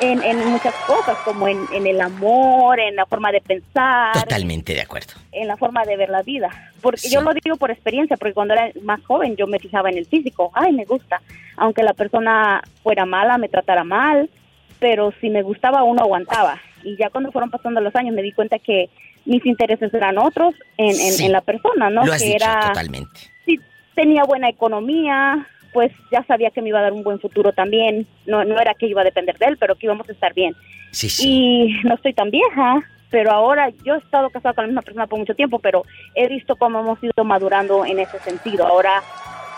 En, 0.00 0.22
en 0.22 0.46
muchas 0.50 0.74
cosas, 0.86 1.16
como 1.24 1.48
en, 1.48 1.58
en 1.72 1.86
el 1.86 2.00
amor, 2.00 2.78
en 2.78 2.94
la 2.94 3.04
forma 3.06 3.32
de 3.32 3.40
pensar, 3.40 4.12
Totalmente 4.12 4.72
de 4.74 4.82
acuerdo. 4.82 5.14
en 5.32 5.48
la 5.48 5.56
forma 5.56 5.84
de 5.84 5.96
ver 5.96 6.08
la 6.08 6.22
vida. 6.22 6.48
Porque 6.80 7.08
yo 7.10 7.20
lo 7.20 7.32
digo 7.34 7.56
por 7.56 7.70
experiencia, 7.72 8.16
porque 8.16 8.32
cuando 8.34 8.54
era 8.54 8.70
más 8.82 9.04
joven 9.04 9.34
yo 9.36 9.46
me 9.48 9.58
fijaba 9.58 9.90
en 9.90 9.98
el 9.98 10.06
físico. 10.06 10.52
Ay, 10.54 10.72
me 10.72 10.84
gusta. 10.84 11.20
Aunque 11.56 11.82
la 11.82 11.94
persona 11.94 12.62
fuera 12.84 13.06
mala, 13.06 13.38
me 13.38 13.48
tratara 13.48 13.82
mal, 13.82 14.30
pero 14.78 15.12
si 15.20 15.30
me 15.30 15.42
gustaba 15.42 15.82
uno 15.82 16.02
aguantaba. 16.02 16.60
Y 16.84 16.96
ya 16.96 17.10
cuando 17.10 17.32
fueron 17.32 17.50
pasando 17.50 17.80
los 17.80 17.94
años 17.96 18.14
me 18.14 18.22
di 18.22 18.30
cuenta 18.30 18.60
que 18.60 18.88
mis 19.24 19.44
intereses 19.44 19.92
eran 19.92 20.16
otros 20.18 20.54
en, 20.76 20.90
en- 20.90 20.94
Sí. 21.12 21.26
en 21.26 21.32
la 21.32 21.40
persona, 21.40 21.90
¿no? 21.90 22.06
Lo 22.06 22.12
has 22.12 22.22
que 22.22 22.28
dicho 22.34 22.44
era 22.44 22.60
totalmente. 22.68 23.18
si 23.44 23.58
tenía 23.96 24.22
buena 24.22 24.48
economía, 24.48 25.44
pues 25.72 25.92
ya 26.10 26.24
sabía 26.24 26.50
que 26.50 26.62
me 26.62 26.68
iba 26.68 26.78
a 26.78 26.82
dar 26.82 26.92
un 26.92 27.02
buen 27.02 27.20
futuro 27.20 27.52
también. 27.52 28.06
No, 28.26 28.44
no 28.44 28.58
era 28.60 28.74
que 28.74 28.86
iba 28.86 29.02
a 29.02 29.04
depender 29.04 29.38
de 29.38 29.46
él, 29.46 29.56
pero 29.58 29.76
que 29.76 29.86
íbamos 29.86 30.08
a 30.08 30.12
estar 30.12 30.34
bien. 30.34 30.54
Sí, 30.90 31.08
sí. 31.08 31.28
Y 31.28 31.86
no 31.86 31.94
estoy 31.94 32.14
tan 32.14 32.30
vieja, 32.30 32.82
pero 33.10 33.30
ahora 33.32 33.70
yo 33.84 33.94
he 33.94 33.98
estado 33.98 34.30
casada 34.30 34.54
con 34.54 34.64
la 34.64 34.68
misma 34.68 34.82
persona 34.82 35.06
por 35.06 35.18
mucho 35.18 35.34
tiempo, 35.34 35.58
pero 35.58 35.84
he 36.14 36.28
visto 36.28 36.56
cómo 36.56 36.80
hemos 36.80 37.02
ido 37.02 37.24
madurando 37.24 37.84
en 37.84 37.98
ese 38.00 38.18
sentido. 38.20 38.66
Ahora 38.66 39.02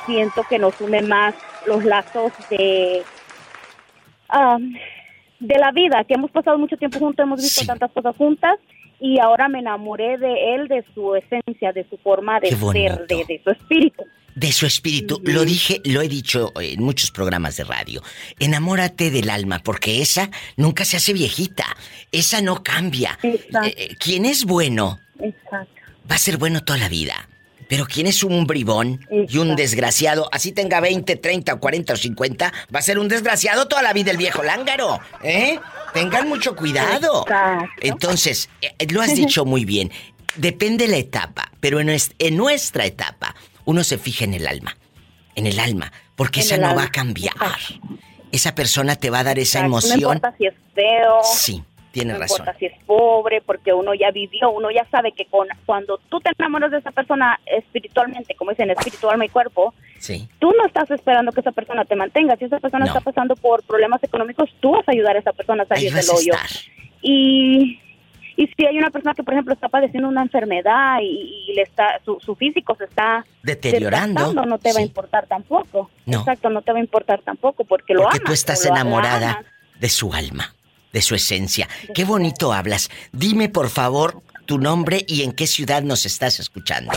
siento 0.07 0.43
que 0.49 0.59
nos 0.59 0.81
une 0.81 1.03
más 1.03 1.35
los 1.67 1.85
lazos 1.85 2.33
de 2.49 3.03
am, 4.29 4.75
de 5.39 5.59
la 5.59 5.73
vida, 5.73 6.05
que 6.05 6.15
hemos 6.15 6.31
pasado 6.31 6.59
mucho 6.59 6.77
tiempo 6.77 6.99
juntos, 6.99 7.25
hemos 7.25 7.41
visto 7.41 7.65
tantas 7.65 7.91
cosas 7.93 8.17
juntas 8.17 8.59
y 9.01 9.19
ahora 9.19 9.49
me 9.49 9.61
enamoré 9.61 10.19
de 10.19 10.55
él, 10.55 10.69
de 10.69 10.85
su 10.95 11.15
esencia, 11.15 11.73
de 11.73 11.85
su 11.89 11.97
forma 11.97 12.39
de 12.39 12.51
ser, 12.51 13.07
de, 13.07 13.25
de 13.27 13.41
su 13.43 13.51
espíritu. 13.51 14.05
De 14.41 14.53
su 14.53 14.64
espíritu, 14.64 15.20
lo 15.22 15.45
dije, 15.45 15.82
lo 15.84 16.01
he 16.01 16.09
dicho 16.09 16.55
en 16.59 16.82
muchos 16.82 17.11
programas 17.11 17.59
de 17.59 17.64
radio. 17.64 18.03
Enamórate 18.38 19.11
del 19.11 19.28
alma, 19.28 19.59
porque 19.62 20.01
esa 20.01 20.30
nunca 20.57 20.86
se 20.86 20.97
hace 20.97 21.12
viejita. 21.12 21.66
Esa 22.11 22.41
no 22.41 22.62
cambia. 22.62 23.18
Eh, 23.22 23.38
eh, 23.53 23.97
quien 23.99 24.24
es 24.24 24.47
bueno 24.47 24.99
Exacto. 25.20 25.82
va 26.11 26.14
a 26.14 26.18
ser 26.18 26.38
bueno 26.38 26.64
toda 26.64 26.78
la 26.78 26.88
vida. 26.88 27.28
Pero 27.68 27.84
quien 27.84 28.07
es 28.07 28.24
un 28.24 28.47
bribón 28.47 29.07
y 29.28 29.36
un 29.36 29.57
desgraciado, 29.57 30.30
así 30.32 30.53
tenga 30.53 30.80
20, 30.80 31.16
30, 31.16 31.57
40 31.57 31.93
o 31.93 31.97
50, 31.97 32.53
va 32.74 32.78
a 32.78 32.82
ser 32.82 32.99
un 32.99 33.09
desgraciado 33.09 33.68
toda 33.68 33.82
la 33.82 33.93
vida 33.93 34.11
el 34.11 34.16
viejo 34.16 34.43
lángaro. 34.43 35.01
¿Eh? 35.22 35.61
Tengan 35.93 36.26
mucho 36.30 36.57
cuidado. 36.57 37.26
Entonces, 37.82 38.49
eh, 38.62 38.86
lo 38.88 39.03
has 39.03 39.14
dicho 39.14 39.45
muy 39.45 39.66
bien. 39.66 39.93
depende 40.36 40.88
la 40.88 40.97
etapa, 40.97 41.53
pero 41.61 41.78
en 41.80 42.36
nuestra 42.36 42.86
etapa 42.86 43.34
uno 43.65 43.85
se 43.85 43.99
fija 43.99 44.25
en 44.25 44.35
el 44.35 44.47
alma, 44.47 44.77
en 45.35 45.47
el 45.47 45.59
alma, 45.59 45.93
porque 46.17 46.41
En 46.41 46.47
esa 46.47 46.57
no 46.59 46.69
alma. 46.69 46.83
va 46.83 46.87
a 46.89 46.91
cambiar. 46.93 47.35
Esa 48.33 48.55
persona 48.55 48.97
te 48.97 49.11
va 49.11 49.21
a 49.21 49.25
dar 49.25 49.39
esa 49.39 49.61
No 49.61 49.67
emoción. 49.67 49.99
importa 50.01 50.35
si 50.39 50.47
es 50.47 50.55
feo. 50.75 51.19
Sí, 51.25 51.63
tienes 51.91 52.15
no 52.15 52.21
razón. 52.21 52.39
importa 52.41 52.59
si 52.59 52.67
es 52.67 52.73
pobre, 52.87 53.41
porque 53.43 53.73
uno 53.73 53.93
ya 53.95 54.11
vivió, 54.13 54.51
uno 54.51 54.71
ya 54.71 54.87
sabe 54.91 55.13
que 55.13 55.25
con, 55.27 55.49
cuando 55.67 55.99
tú 56.09 56.21
te 56.21 56.31
enamoras 56.39 56.71
de 56.71 56.79
esa 56.79 56.93
persona 56.93 57.41
espiritualmente, 57.47 58.35
como 58.37 58.53
dicen, 58.53 58.71
espíritu, 58.71 59.11
alma 59.11 59.25
y 59.25 59.29
cuerpo, 59.31 59.75
Sí. 59.99 60.29
tú 60.39 60.53
no 60.57 60.65
estás 60.65 60.91
esperando 60.93 61.33
que 61.33 61.41
esa 61.41 61.53
persona 61.53 61.85
te 61.85 61.97
mantenga. 61.97 62.37
Si 62.37 62.45
esa 62.45 62.61
persona 62.61 62.85
No. 62.87 62.93
está 62.93 63.01
pasando 63.01 63.35
por 63.37 63.63
problemas 63.65 64.03
económicos, 64.05 64.49
tú 64.61 64.71
vas 64.73 64.89
a 64.89 64.93
ayudar 64.93 65.17
a 65.17 65.19
esa 65.19 65.33
persona 65.33 65.65
a 65.65 65.67
salir 65.67 65.93
del 65.93 66.05
hoyo. 66.09 66.33
Y, 67.03 67.81
y 68.37 68.47
si 68.49 68.66
hay 68.66 68.78
una 68.78 68.91
persona 68.91 69.14
que, 69.14 69.22
por 69.22 69.35
ejemplo, 69.35 69.55
está 69.55 69.68
padeciendo 69.68 70.09
una 70.09 70.22
enfermedad 70.22 70.99
y, 71.03 71.47
y 71.51 71.55
le 71.55 71.62
está 71.62 72.01
su, 72.05 72.18
su 72.20 72.35
físico 72.35 72.74
se 72.76 72.85
está 72.85 73.24
Deteriorando, 73.43 74.33
no 74.47 74.59
te 74.59 74.70
va 74.70 74.76
a 74.76 74.83
sí. 74.83 74.83
importar 74.83 75.26
tampoco. 75.26 75.91
No. 76.07 76.20
Exacto, 76.20 76.51
no 76.51 76.62
te 76.62 76.72
va 76.72 76.78
a 76.78 76.83
importar 76.83 77.20
tampoco 77.22 77.64
porque 77.64 77.95
lo 77.95 78.03
Porque 78.03 78.18
amas. 78.18 78.26
tú 78.26 78.33
estás 78.33 78.64
enamorada 78.66 79.45
de 79.78 79.89
su 79.89 80.12
alma, 80.12 80.55
de 80.93 81.03
su 81.03 81.14
esencia. 81.14 81.68
Qué 81.95 82.05
bonito 82.05 82.53
hablas. 82.53 82.91
Dime, 83.12 83.49
por 83.49 83.68
favor, 83.68 84.22
tu 84.47 84.59
nombre 84.59 85.05
y 85.07 85.22
en 85.22 85.33
qué 85.33 85.47
ciudad 85.47 85.83
nos 85.83 86.07
estás 86.07 86.41
escuchando. 86.41 86.93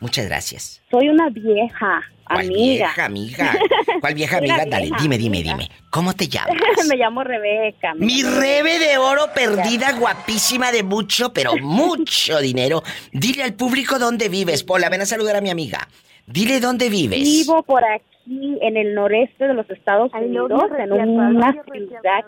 Muchas 0.00 0.26
gracias. 0.26 0.82
Soy 0.90 1.08
una 1.08 1.28
vieja 1.30 2.02
¿Cuál 2.26 2.46
amiga. 2.46 2.86
vieja 2.86 3.04
amiga? 3.04 3.52
¿Cuál 4.00 4.14
vieja 4.14 4.36
amiga? 4.38 4.64
Dale, 4.66 4.86
vieja 4.86 5.02
dime, 5.02 5.18
dime, 5.18 5.38
amiga. 5.38 5.52
dime. 5.56 5.70
¿Cómo 5.90 6.12
te 6.14 6.28
llamas? 6.28 6.54
me 6.88 6.96
llamo 6.96 7.22
Rebeca. 7.24 7.94
me 7.94 8.06
Mi 8.06 8.22
llamo 8.22 8.40
rebe 8.40 8.78
de 8.78 8.98
oro 8.98 9.26
perdida, 9.34 9.92
guapísima 9.92 10.72
de 10.72 10.82
mucho, 10.82 11.32
pero 11.32 11.56
mucho 11.60 12.38
dinero. 12.40 12.82
Dile 13.12 13.42
al 13.42 13.54
público 13.54 13.98
dónde 13.98 14.28
vives. 14.28 14.64
Pola, 14.64 14.88
ven 14.88 15.02
a 15.02 15.06
saludar 15.06 15.36
a 15.36 15.40
mi 15.40 15.50
amiga. 15.50 15.88
Dile 16.26 16.60
dónde 16.60 16.88
vives. 16.88 17.20
Vivo 17.22 17.62
por 17.64 17.84
aquí 17.84 18.58
en 18.60 18.76
el 18.76 18.94
noreste 18.94 19.48
de 19.48 19.54
los 19.54 19.68
Estados 19.70 20.12
Unidos, 20.14 20.50
en 20.78 20.92
una 20.92 21.52
ciudad. 21.64 22.24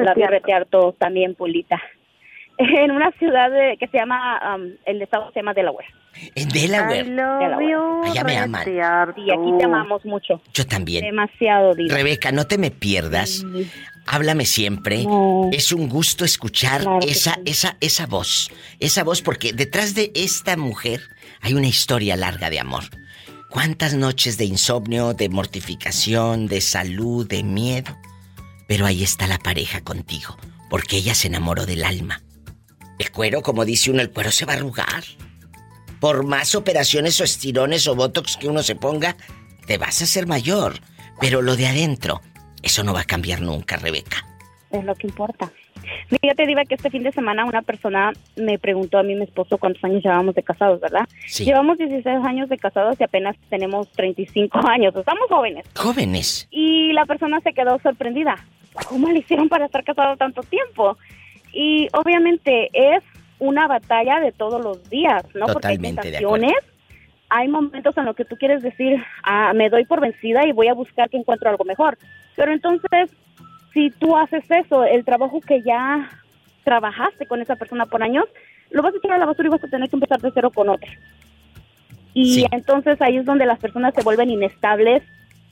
La 0.00 0.14
voy 0.14 0.22
a 0.22 0.28
retear 0.28 0.66
todo 0.66 0.92
también, 0.92 1.34
Pulita. 1.34 1.80
En 2.84 2.90
una 2.90 3.10
ciudad 3.18 3.50
de- 3.50 3.76
que 3.78 3.86
se 3.88 3.98
llama, 3.98 4.40
um, 4.56 4.70
el 4.86 5.02
estado 5.02 5.30
se 5.32 5.40
llama 5.40 5.52
Delaware. 5.54 5.86
En 6.34 6.48
Delaware. 6.48 7.04
Delaware. 7.04 8.10
Allá 8.10 8.24
me 8.24 8.38
aman. 8.38 8.64
Sí, 8.64 8.78
aquí 8.80 9.58
te 9.58 9.64
amamos 9.64 10.02
mucho. 10.06 10.40
Yo 10.54 10.66
también. 10.66 11.04
Demasiado, 11.04 11.74
Diva. 11.74 11.94
Rebeca, 11.94 12.32
no 12.32 12.46
te 12.46 12.56
me 12.56 12.70
pierdas. 12.70 13.44
Háblame 14.06 14.46
siempre. 14.46 15.04
No. 15.04 15.50
Es 15.52 15.72
un 15.72 15.88
gusto 15.90 16.24
escuchar 16.24 16.80
Claro 16.82 17.00
esa, 17.02 17.34
sí. 17.34 17.40
esa, 17.44 17.76
esa 17.80 18.06
voz. 18.06 18.50
Esa 18.80 19.04
voz, 19.04 19.20
porque 19.20 19.52
detrás 19.52 19.94
de 19.94 20.10
esta 20.14 20.56
mujer 20.56 21.02
hay 21.42 21.52
una 21.52 21.66
historia 21.66 22.16
larga 22.16 22.48
de 22.48 22.60
amor. 22.60 22.84
¿Cuántas 23.50 23.92
noches 23.94 24.38
de 24.38 24.44
insomnio, 24.46 25.12
de 25.12 25.28
mortificación, 25.28 26.46
de 26.46 26.62
salud, 26.62 27.28
de 27.28 27.42
miedo? 27.42 27.94
Pero 28.68 28.86
ahí 28.86 29.02
está 29.02 29.26
la 29.26 29.38
pareja 29.38 29.82
contigo, 29.82 30.36
porque 30.70 30.96
ella 30.96 31.14
se 31.14 31.28
enamoró 31.28 31.66
del 31.66 31.84
alma. 31.84 32.22
El 32.98 33.10
cuero, 33.10 33.42
como 33.42 33.64
dice 33.64 33.90
uno, 33.90 34.00
el 34.00 34.10
cuero 34.10 34.30
se 34.30 34.46
va 34.46 34.54
a 34.54 34.56
arrugar. 34.56 35.04
Por 36.00 36.24
más 36.24 36.54
operaciones 36.54 37.20
o 37.20 37.24
estirones 37.24 37.86
o 37.88 37.94
botox 37.94 38.36
que 38.36 38.48
uno 38.48 38.62
se 38.62 38.76
ponga, 38.76 39.16
te 39.66 39.78
vas 39.78 40.00
a 40.00 40.04
hacer 40.04 40.26
mayor. 40.26 40.74
Pero 41.20 41.42
lo 41.42 41.56
de 41.56 41.66
adentro, 41.66 42.20
eso 42.62 42.84
no 42.84 42.92
va 42.92 43.00
a 43.00 43.04
cambiar 43.04 43.40
nunca, 43.40 43.76
Rebeca. 43.76 44.26
Es 44.70 44.84
lo 44.84 44.94
que 44.94 45.06
importa. 45.06 45.50
Fíjate, 46.08 46.46
Diva, 46.46 46.64
que 46.64 46.74
este 46.74 46.90
fin 46.90 47.02
de 47.02 47.12
semana 47.12 47.44
una 47.44 47.62
persona 47.62 48.12
me 48.36 48.58
preguntó 48.58 48.98
a 48.98 49.02
mí 49.02 49.14
mi 49.14 49.24
esposo 49.24 49.58
cuántos 49.58 49.82
años 49.84 50.02
llevábamos 50.02 50.34
de 50.34 50.42
casados, 50.42 50.80
¿verdad? 50.80 51.06
Sí. 51.26 51.44
Llevamos 51.44 51.78
16 51.78 52.24
años 52.24 52.48
de 52.48 52.58
casados 52.58 52.96
y 52.98 53.04
apenas 53.04 53.36
tenemos 53.50 53.90
35 53.92 54.58
años. 54.68 54.94
Estamos 54.96 55.28
jóvenes. 55.28 55.64
Jóvenes. 55.74 56.48
Y 56.50 56.92
la 56.92 57.06
persona 57.06 57.40
se 57.40 57.52
quedó 57.52 57.78
sorprendida. 57.80 58.36
¿Cómo 58.88 59.08
le 59.08 59.20
hicieron 59.20 59.48
para 59.48 59.66
estar 59.66 59.84
casados 59.84 60.18
tanto 60.18 60.42
tiempo? 60.42 60.98
Y 61.58 61.88
obviamente 61.94 62.68
es 62.74 63.02
una 63.38 63.66
batalla 63.66 64.20
de 64.20 64.30
todos 64.30 64.62
los 64.62 64.90
días, 64.90 65.24
¿no? 65.34 65.46
Totalmente 65.46 65.94
Porque 65.96 66.08
hay 66.08 66.12
tentaciones, 66.12 66.54
hay 67.30 67.48
momentos 67.48 67.96
en 67.96 68.04
los 68.04 68.14
que 68.14 68.26
tú 68.26 68.36
quieres 68.36 68.62
decir, 68.62 69.02
ah, 69.22 69.52
me 69.54 69.70
doy 69.70 69.86
por 69.86 70.00
vencida 70.02 70.46
y 70.46 70.52
voy 70.52 70.68
a 70.68 70.74
buscar 70.74 71.08
que 71.08 71.16
encuentro 71.16 71.48
algo 71.48 71.64
mejor. 71.64 71.96
Pero 72.36 72.52
entonces, 72.52 73.10
si 73.72 73.88
tú 73.90 74.16
haces 74.18 74.44
eso, 74.50 74.84
el 74.84 75.02
trabajo 75.06 75.40
que 75.40 75.62
ya 75.62 76.10
trabajaste 76.62 77.24
con 77.24 77.40
esa 77.40 77.56
persona 77.56 77.86
por 77.86 78.02
años, 78.02 78.26
lo 78.70 78.82
vas 78.82 78.92
a 78.92 78.98
echar 78.98 79.12
a 79.12 79.18
la 79.18 79.24
basura 79.24 79.48
y 79.48 79.52
vas 79.52 79.64
a 79.64 79.68
tener 79.68 79.88
que 79.88 79.96
empezar 79.96 80.20
de 80.20 80.30
cero 80.34 80.50
con 80.54 80.68
otra. 80.68 80.90
Y 82.12 82.34
Sí. 82.34 82.46
entonces 82.50 83.00
ahí 83.00 83.16
es 83.16 83.24
donde 83.24 83.46
las 83.46 83.58
personas 83.58 83.94
se 83.94 84.02
vuelven 84.02 84.28
inestables 84.28 85.02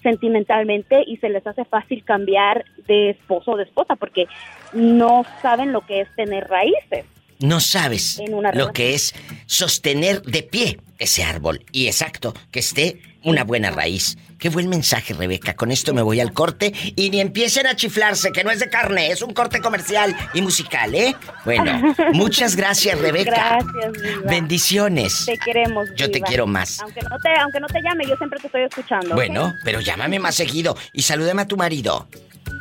sentimentalmente 0.05 1.02
y 1.05 1.16
se 1.16 1.28
les 1.28 1.44
hace 1.44 1.64
fácil 1.64 2.05
cambiar 2.05 2.64
de 2.86 3.11
esposo 3.11 3.52
o 3.52 3.57
de 3.57 3.64
esposa 3.64 3.96
porque 3.96 4.26
no 4.72 5.24
saben 5.42 5.72
lo 5.72 5.80
que 5.80 6.02
es 6.02 6.09
tener 6.14 6.46
raíces. 6.46 7.07
No 7.40 7.59
sabes 7.59 8.22
lo 8.55 8.72
que 8.72 8.94
es 8.94 9.12
sostener 9.46 10.22
de 10.22 10.44
pie 10.44 10.78
ese 10.98 11.24
árbol. 11.24 11.64
Y 11.72 11.88
exacto, 11.88 12.32
que 12.52 12.61
esté 12.61 13.00
una 13.25 13.45
buena 13.45 13.70
raíz. 13.70 14.16
Qué 14.39 14.49
buen 14.49 14.68
mensaje, 14.68 15.14
Rebeca. 15.14 15.55
Con 15.55 15.70
esto 15.70 15.95
me 15.95 16.03
voy 16.03 16.20
al 16.20 16.33
corte 16.33 16.72
y 16.97 17.11
ni 17.11 17.20
empiecen 17.20 17.66
a 17.66 17.75
chiflarse, 17.75 18.33
que 18.33 18.45
no 18.45 18.51
es 18.51 18.61
de 18.61 18.68
carne, 18.68 19.11
es 19.11 19.22
un 19.22 19.33
corte 19.33 19.61
comercial 19.61 20.14
y 20.35 20.43
musical, 20.43 20.95
¿eh? 20.95 21.16
Bueno, 21.45 21.95
muchas 22.12 22.57
gracias, 22.57 22.99
Rebeca. 22.99 23.59
Gracias, 23.61 23.93
Diva. 24.03 24.31
Bendiciones. 24.31 25.25
Te 25.27 25.39
queremos. 25.39 25.89
Yo 25.97 26.11
te 26.11 26.20
quiero 26.20 26.47
más. 26.47 26.81
Aunque 26.81 27.01
no 27.01 27.18
te, 27.18 27.31
aunque 27.41 27.61
no 27.61 27.66
te 27.66 27.81
llame, 27.83 28.07
yo 28.07 28.16
siempre 28.16 28.39
te 28.41 28.47
estoy 28.47 28.62
escuchando. 28.62 29.14
Bueno, 29.14 29.55
pero 29.64 29.81
llámame 29.81 30.18
más 30.18 30.35
seguido 30.35 30.77
y 30.93 31.03
salúdame 31.03 31.43
a 31.43 31.49
tu 31.49 31.57
marido. 31.57 32.09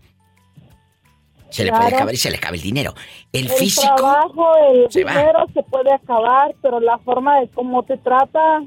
Se 1.51 1.65
le 1.65 1.71
puede 1.71 1.89
acabar 1.95 2.15
y 2.15 2.17
se 2.17 2.31
le 2.31 2.39
acaba 2.39 2.57
el 2.57 2.63
dinero. 2.63 2.95
El, 3.33 3.43
El 3.47 3.49
físico. 3.51 3.95
trabajo, 3.95 4.47
el 4.73 4.91
se 4.91 5.05
va. 5.05 5.11
dinero 5.13 5.47
se 5.53 5.63
puede 5.65 5.93
acabar, 5.93 6.55
pero 6.63 6.81
la 6.81 6.97
forma 6.99 7.41
de 7.41 7.49
cómo 7.49 7.83
te 7.83 7.99
trata 7.99 8.63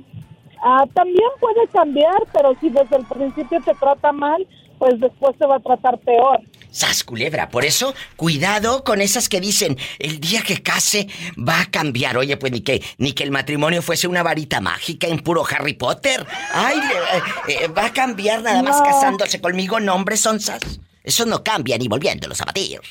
ah, 0.63 0.85
también 0.93 1.29
puede 1.39 1.67
cambiar, 1.69 2.21
pero 2.31 2.55
si 2.61 2.69
desde 2.69 2.97
el 2.97 3.05
principio 3.05 3.59
te 3.65 3.73
trata 3.73 4.11
mal, 4.11 4.45
pues 4.77 4.99
después 4.99 5.35
te 5.39 5.47
va 5.47 5.55
a 5.55 5.59
tratar 5.61 5.97
peor. 5.99 6.41
¡Sas, 6.75 7.05
culebra! 7.05 7.47
Por 7.49 7.63
eso, 7.63 7.95
cuidado 8.17 8.83
con 8.83 8.99
esas 8.99 9.29
que 9.29 9.39
dicen, 9.39 9.77
el 9.97 10.19
día 10.19 10.41
que 10.41 10.61
case 10.61 11.07
va 11.37 11.61
a 11.61 11.71
cambiar. 11.71 12.17
Oye, 12.17 12.35
pues 12.35 12.51
ni 12.51 12.59
que, 12.59 12.83
ni 12.97 13.13
que 13.13 13.23
el 13.23 13.31
matrimonio 13.31 13.81
fuese 13.81 14.09
una 14.09 14.23
varita 14.23 14.59
mágica 14.59 15.07
en 15.07 15.19
puro 15.19 15.45
Harry 15.49 15.75
Potter. 15.75 16.25
¡Ay, 16.53 16.75
le- 16.77 17.53
eh, 17.53 17.59
eh, 17.63 17.67
va 17.69 17.85
a 17.85 17.93
cambiar 17.93 18.41
nada 18.41 18.61
más 18.61 18.77
No. 18.79 18.83
casándose 18.83 19.39
conmigo, 19.39 19.79
nombres, 19.79 20.25
onzas! 20.25 20.59
Eso 21.01 21.25
no 21.25 21.43
cambia 21.45 21.77
ni 21.77 21.87
volviéndolos 21.87 22.41
a 22.41 22.45
batir. 22.45 22.81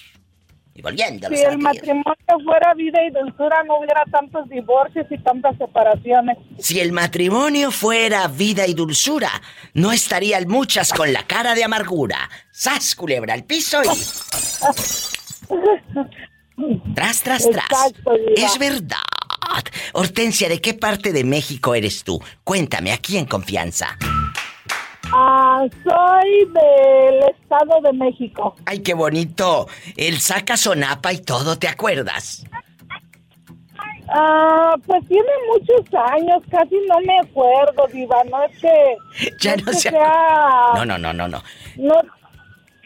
Y 0.75 0.83
volviéndolos 0.83 1.39
Si 1.39 1.45
el 1.45 1.59
matrimonio 1.59 2.14
fuera 2.45 2.75
vida 2.75 3.03
y 3.05 3.11
dulzura, 3.11 3.62
no 3.64 3.79
hubiera 3.79 4.05
tantos 4.11 4.49
divorcios 4.49 5.07
y 5.11 5.18
tantas 5.18 5.57
separaciones. 5.57 6.37
Si 6.59 6.81
el 6.81 6.93
matrimonio 6.93 7.70
fuera 7.70 8.27
vida 8.29 8.66
y 8.66 8.75
dulzura, 8.75 9.31
no 9.75 9.93
estarían 9.93 10.49
muchas 10.49 10.93
con 10.93 11.12
la 11.12 11.27
cara 11.27 11.55
de 11.55 11.64
amargura. 11.64 12.29
¡Sas, 12.51 12.95
culebra 12.95 13.35
al 13.35 13.45
piso 13.45 13.83
y... 13.83 13.87
Tras, 16.95 17.22
tras, 17.22 17.51
tras. 17.51 17.64
Exacto. 17.64 18.12
Es 18.37 18.59
verdad. 18.59 18.99
Hortensia, 19.93 20.49
¿de 20.49 20.61
qué 20.61 20.75
parte 20.75 21.12
de 21.12 21.25
México 21.25 21.75
eres 21.75 22.05
tú? 22.05 22.22
Cuéntame, 22.45 22.93
aquí 22.93 23.18
en 23.18 23.27
confianza. 23.27 23.99
Ah, 25.17 25.65
soy 25.85 26.45
del 26.53 27.31
Estado 27.31 27.81
de 27.83 27.93
México. 27.93 28.57
Ay, 28.67 28.81
qué 28.81 28.95
bonito. 28.95 29.69
El 29.97 30.19
saca 30.19 30.57
sonapa 30.57 31.12
y 31.12 31.19
todo, 31.19 31.57
¿te 31.57 31.69
acuerdas? 31.69 32.45
Ah, 34.09 34.75
pues 34.85 35.07
tiene 35.09 35.29
muchos 35.53 35.87
años, 36.12 36.43
casi 36.51 36.75
no 36.89 36.99
me 37.07 37.19
acuerdo, 37.21 37.87
Diva. 37.93 38.17
No 38.31 38.43
es 38.45 38.59
que. 38.61 39.31
Ya 39.41 39.55
es 39.55 39.65
no 39.65 39.71
que 39.71 39.79
se 39.79 39.91
sea. 39.91 40.12
No, 40.75 40.85
no, 40.85 40.99
no, 40.99 41.12
no, 41.12 41.29
no. 41.29 41.43
No, 41.77 41.95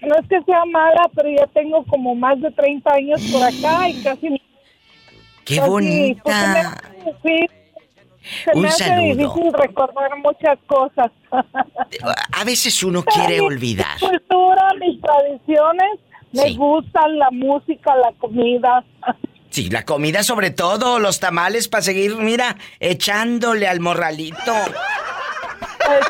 no 0.03 0.15
es 0.21 0.29
que 0.29 0.43
sea 0.45 0.65
mala, 0.67 1.09
pero 1.15 1.29
ya 1.31 1.47
tengo 1.49 1.83
como 1.87 2.15
más 2.15 2.39
de 2.41 2.51
30 2.51 2.93
años 2.93 3.21
por 3.33 3.43
acá 3.43 3.89
y 3.89 4.03
casi. 4.03 4.41
¡Qué 5.45 5.57
casi, 5.57 5.69
bonita! 5.71 6.23
pues, 6.23 6.37
me 6.49 6.59
hace- 6.61 7.17
sí, 7.23 7.47
se 8.45 8.51
Un 8.55 8.63
me 8.63 8.69
hace 8.69 8.85
saludo. 8.85 9.15
difícil 9.35 9.53
recordar 9.53 10.11
muchas 10.19 10.59
cosas. 10.67 11.11
A 12.33 12.45
veces 12.45 12.83
uno 12.83 13.03
quiere 13.05 13.35
mi 13.35 13.41
olvidar. 13.41 13.99
cultura, 13.99 14.69
mis 14.81 15.01
tradiciones, 15.01 16.01
me 16.33 16.55
gustan 16.55 17.19
la 17.19 17.31
música, 17.31 17.95
la 17.97 18.13
comida. 18.19 18.85
Sí, 19.51 19.71
la 19.71 19.85
comida 19.85 20.23
sobre 20.23 20.51
todo, 20.51 20.99
los 20.99 21.21
tamales 21.21 21.69
para 21.69 21.83
seguir, 21.83 22.17
mira, 22.17 22.57
echándole 22.81 23.67
al 23.67 23.81
morralito. 23.81 24.53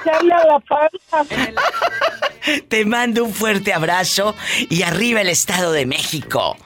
Echarle 0.02 0.34
a 0.34 0.44
la 0.46 0.58
panza. 0.60 1.34
Te 2.68 2.84
mando 2.84 3.24
un 3.24 3.32
fuerte 3.32 3.72
abrazo 3.72 4.34
y 4.70 4.82
arriba 4.82 5.20
el 5.20 5.28
Estado 5.28 5.70
de 5.72 5.86
México. 5.86 6.56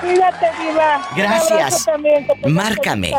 Cuídate, 0.00 0.46
Diva. 0.58 1.08
Gracias. 1.16 1.84
también, 1.84 2.26
Márcame. 2.46 3.12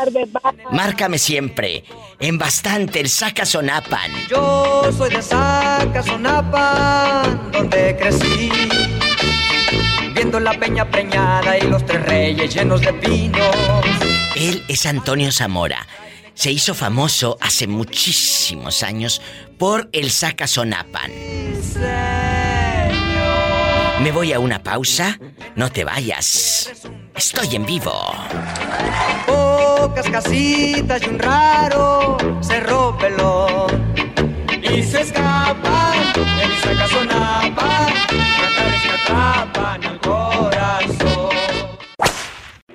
Márcame 0.72 1.18
siempre. 1.18 1.84
En 2.20 2.38
bastante 2.38 3.00
el 3.00 3.10
saca 3.10 3.46
sonapan. 3.46 4.12
Yo 4.30 4.90
soy 4.98 5.10
de 5.10 5.22
Sacazonapan, 5.22 7.52
donde 7.52 7.96
crecí. 7.98 8.52
Viendo 10.14 10.40
la 10.40 10.54
peña 10.54 10.90
preñada 10.90 11.58
y 11.58 11.62
los 11.62 11.86
tres 11.86 12.04
reyes 12.04 12.54
llenos 12.54 12.82
de 12.82 12.94
pinos. 12.94 13.56
Él 14.36 14.64
es 14.68 14.86
Antonio 14.86 15.32
Zamora. 15.32 15.86
Se 16.34 16.52
hizo 16.52 16.74
famoso 16.74 17.38
hace 17.42 17.68
muchísimos 17.68 18.84
años 18.84 19.22
por 19.58 19.90
el 19.92 20.10
saca 20.10 20.48
sonapan. 20.48 21.12
Me 24.02 24.12
voy 24.12 24.32
a 24.32 24.40
una 24.40 24.64
pausa. 24.64 25.20
No 25.56 25.70
te 25.70 25.84
vayas. 25.84 26.72
Estoy 27.16 27.56
en 27.56 27.66
vivo. 27.66 27.92
Pocas 29.28 30.10
casitas 30.10 31.02
y 31.04 31.10
un 31.10 31.20
raro 31.20 32.18
cerro 32.42 32.98
pelón. 32.98 33.94
Y 34.64 34.84
se 34.84 35.02
escapa 35.02 35.94
en 36.16 36.62
Sacazonapan, 36.62 37.94
cantares 38.40 38.82
que 38.82 38.90
atrapan 38.90 39.84
el 39.84 40.00
corazón. 40.00 41.30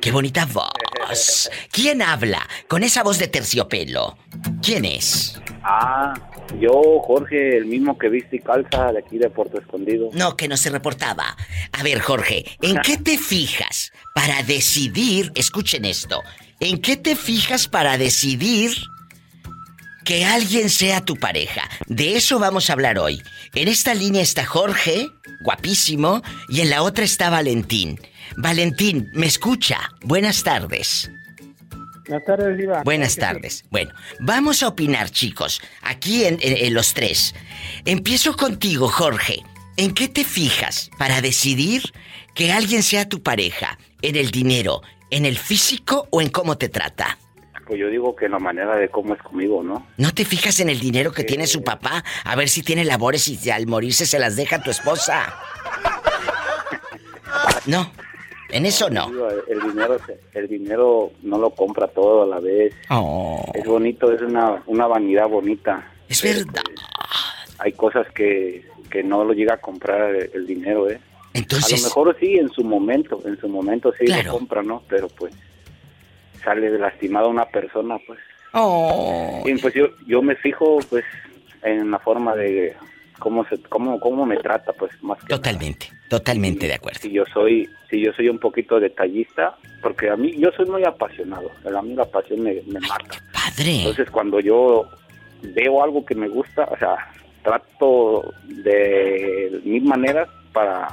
Qué 0.00 0.12
bonita 0.12 0.44
voz. 0.44 1.50
¿Quién 1.70 2.02
habla 2.02 2.46
con 2.68 2.82
esa 2.82 3.02
voz 3.02 3.18
de 3.18 3.28
terciopelo? 3.28 4.18
¿Quién 4.62 4.84
es? 4.84 5.40
Ah, 5.62 6.12
yo, 6.60 7.00
Jorge, 7.02 7.56
el 7.56 7.66
mismo 7.66 7.98
que 7.98 8.08
viste 8.08 8.36
y 8.36 8.38
calza 8.40 8.92
de 8.92 8.98
aquí 8.98 9.18
de 9.18 9.30
Puerto 9.30 9.58
Escondido. 9.58 10.10
No, 10.12 10.36
que 10.36 10.48
no 10.48 10.56
se 10.56 10.70
reportaba. 10.70 11.36
A 11.72 11.82
ver, 11.82 12.00
Jorge, 12.00 12.44
¿en 12.62 12.78
qué 12.82 12.96
te 12.96 13.18
fijas 13.18 13.92
para 14.14 14.42
decidir, 14.42 15.32
escuchen 15.34 15.84
esto, 15.84 16.20
¿en 16.60 16.80
qué 16.80 16.96
te 16.96 17.16
fijas 17.16 17.68
para 17.68 17.98
decidir 17.98 18.72
que 20.04 20.24
alguien 20.24 20.70
sea 20.70 21.04
tu 21.04 21.16
pareja? 21.16 21.68
De 21.86 22.16
eso 22.16 22.38
vamos 22.38 22.70
a 22.70 22.74
hablar 22.74 22.98
hoy. 22.98 23.22
En 23.54 23.68
esta 23.68 23.94
línea 23.94 24.22
está 24.22 24.44
Jorge, 24.44 25.08
guapísimo, 25.40 26.22
y 26.48 26.60
en 26.60 26.70
la 26.70 26.82
otra 26.82 27.04
está 27.04 27.30
Valentín. 27.30 28.00
Valentín, 28.36 29.10
¿me 29.12 29.26
escucha? 29.26 29.90
Buenas 30.02 30.42
tardes. 30.42 31.10
Buenas 32.06 32.24
tardes, 32.26 32.58
Diva. 32.58 32.82
Buenas 32.84 33.16
tardes. 33.16 33.64
Bueno, 33.70 33.92
vamos 34.20 34.62
a 34.62 34.68
opinar, 34.68 35.10
chicos, 35.10 35.60
aquí 35.82 36.24
en, 36.24 36.38
en- 36.42 36.56
en 36.66 36.74
los 36.74 36.92
tres. 36.94 37.34
Empiezo 37.84 38.36
contigo, 38.36 38.88
Jorge. 38.88 39.42
¿En 39.76 39.92
qué 39.94 40.08
te 40.08 40.22
fijas 40.24 40.90
para 40.98 41.20
decidir 41.20 41.82
que 42.34 42.52
alguien 42.52 42.82
sea 42.82 43.08
tu 43.08 43.22
pareja? 43.22 43.78
¿En 44.02 44.16
el 44.16 44.30
dinero, 44.30 44.82
en 45.10 45.24
el 45.24 45.38
físico 45.38 46.06
o 46.10 46.20
en 46.20 46.28
cómo 46.28 46.56
te 46.58 46.68
trata? 46.68 47.18
Pues 47.66 47.80
yo 47.80 47.88
digo 47.88 48.14
que 48.14 48.28
la 48.28 48.38
manera 48.38 48.76
de 48.76 48.90
cómo 48.90 49.14
es 49.14 49.22
conmigo, 49.22 49.62
¿no? 49.62 49.86
¿No 49.96 50.12
te 50.12 50.26
fijas 50.26 50.60
en 50.60 50.68
el 50.68 50.78
dinero 50.80 51.12
que 51.12 51.24
tiene 51.24 51.46
su 51.46 51.64
papá? 51.64 52.04
A 52.24 52.36
ver 52.36 52.50
si 52.50 52.62
tiene 52.62 52.84
labores 52.84 53.26
y 53.26 53.50
al 53.50 53.66
morirse 53.66 54.04
se 54.04 54.18
las 54.18 54.36
deja 54.36 54.56
a 54.56 54.62
tu 54.62 54.70
esposa. 54.70 55.34
No, 57.66 57.90
en 58.56 58.66
eso 58.66 58.88
no. 58.90 59.06
El 59.48 59.60
dinero, 59.60 59.96
el 60.32 60.48
dinero 60.48 61.10
no 61.22 61.38
lo 61.38 61.50
compra 61.50 61.88
todo 61.88 62.22
a 62.22 62.26
la 62.26 62.40
vez. 62.40 62.74
Oh. 62.90 63.44
Es 63.54 63.64
bonito, 63.64 64.10
es 64.12 64.22
una, 64.22 64.62
una 64.66 64.86
vanidad 64.86 65.28
bonita. 65.28 65.90
Es 66.08 66.20
Pero, 66.22 66.38
verdad. 66.46 66.62
pues, 66.64 67.56
hay 67.58 67.72
cosas 67.72 68.06
que, 68.14 68.64
que 68.90 69.02
no 69.02 69.24
lo 69.24 69.32
llega 69.32 69.54
a 69.54 69.60
comprar 69.60 70.14
el, 70.14 70.30
el 70.34 70.46
dinero, 70.46 70.88
¿eh? 70.90 71.00
Entonces- 71.32 71.72
A 71.72 71.76
lo 71.76 71.82
mejor 71.84 72.16
sí, 72.20 72.34
en 72.36 72.48
su 72.50 72.62
momento, 72.64 73.20
en 73.24 73.38
su 73.40 73.48
momento 73.48 73.92
sí 73.98 74.04
Claro. 74.06 74.32
lo 74.32 74.38
compra, 74.38 74.62
¿no? 74.62 74.82
Pero 74.88 75.08
pues 75.08 75.34
sale 76.44 76.70
lastimada 76.78 77.26
una 77.26 77.46
persona, 77.46 77.96
pues. 78.06 78.18
Oh. 78.52 79.42
Y 79.44 79.54
pues 79.58 79.74
yo, 79.74 79.86
yo 80.06 80.22
me 80.22 80.36
fijo, 80.36 80.78
pues, 80.88 81.04
en 81.62 81.90
la 81.90 81.98
forma 81.98 82.36
de 82.36 82.74
cómo 83.24 83.42
se, 83.48 83.58
cómo, 83.70 83.98
cómo 83.98 84.26
me 84.26 84.36
trata, 84.36 84.74
pues, 84.74 84.92
más 85.02 85.18
que 85.20 85.28
Totalmente, 85.28 85.86
totalmente 86.10 86.66
de 86.66 86.74
acuerdo. 86.74 87.00
si 87.00 87.10
yo 87.10 87.24
soy 87.32 87.66
si 87.88 88.04
yo 88.04 88.12
soy 88.12 88.28
un 88.28 88.38
poquito 88.38 88.78
detallista 88.78 89.56
porque 89.82 90.10
a 90.10 90.16
mí 90.16 90.30
yo 90.38 90.50
soy 90.54 90.66
muy 90.66 90.84
apasionado 90.84 91.50
a 91.64 91.82
mí 91.82 91.94
la 91.94 92.04
pasión 92.04 92.42
me, 92.42 92.52
me 92.66 92.80
mata 92.80 93.16
padre 93.32 93.76
entonces 93.78 94.10
cuando 94.10 94.40
yo 94.40 94.86
veo 95.42 95.82
algo 95.82 96.04
que 96.04 96.14
me 96.14 96.28
gusta 96.28 96.64
o 96.70 96.76
sea 96.76 96.96
trato 97.42 98.30
de 98.46 99.58
mil 99.64 99.84
maneras 99.84 100.28
para 100.52 100.88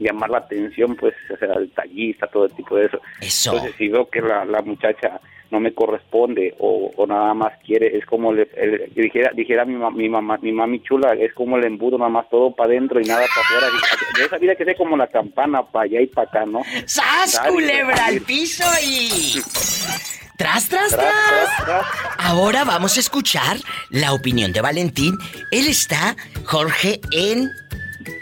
llamar 0.00 0.30
la 0.30 0.38
atención 0.38 0.96
pues 0.96 1.14
o 1.32 1.36
sea 1.36 1.52
detallista 1.60 2.26
todo 2.26 2.48
tipo 2.48 2.76
de 2.76 2.86
eso 2.86 3.00
Eso. 3.20 3.52
entonces 3.52 3.76
si 3.78 3.88
veo 3.88 4.08
que 4.10 4.20
la, 4.20 4.44
la 4.44 4.60
muchacha 4.62 5.20
no 5.50 5.60
me 5.60 5.72
corresponde 5.74 6.54
o, 6.58 6.90
o 6.96 7.06
nada 7.06 7.32
más 7.34 7.52
quiere 7.64 7.96
es 7.96 8.04
como 8.06 8.32
le 8.32 8.48
el- 8.56 8.92
dijera 8.94 9.30
dijera 9.34 9.64
mi, 9.64 9.74
ma- 9.76 9.90
mi 9.90 10.08
mamá 10.08 10.38
mi 10.42 10.52
mami 10.52 10.82
chula 10.82 11.12
es 11.14 11.32
como 11.34 11.56
el 11.56 11.64
embudo 11.64 11.98
nada 11.98 12.10
más 12.10 12.28
todo 12.28 12.54
para 12.54 12.70
adentro 12.70 13.00
y 13.00 13.04
nada 13.04 13.24
para 13.28 13.40
afuera 13.46 13.66
de 14.18 14.24
esa 14.24 14.38
vida 14.38 14.54
que 14.56 14.64
sea 14.64 14.74
como 14.74 14.96
la 14.96 15.06
campana 15.06 15.62
para 15.62 15.84
allá 15.84 16.00
y 16.00 16.06
para 16.08 16.28
acá 16.28 16.46
no 16.46 16.62
¡Sas, 16.86 17.40
culebra 17.48 18.06
al 18.06 18.20
piso 18.22 18.64
y... 18.84 19.40
¡Tras, 20.36 20.68
tras, 20.68 20.90
Tras, 20.90 20.98
tras! 20.98 21.64
tras, 21.64 21.86
Ahora 22.18 22.64
vamos 22.64 22.96
a 22.98 23.00
escuchar 23.00 23.56
la 23.90 24.12
opinión 24.12 24.52
de 24.52 24.60
Valentín. 24.60 25.14
Él 25.50 25.66
está, 25.66 26.14
Jorge, 26.44 27.00
en 27.10 27.48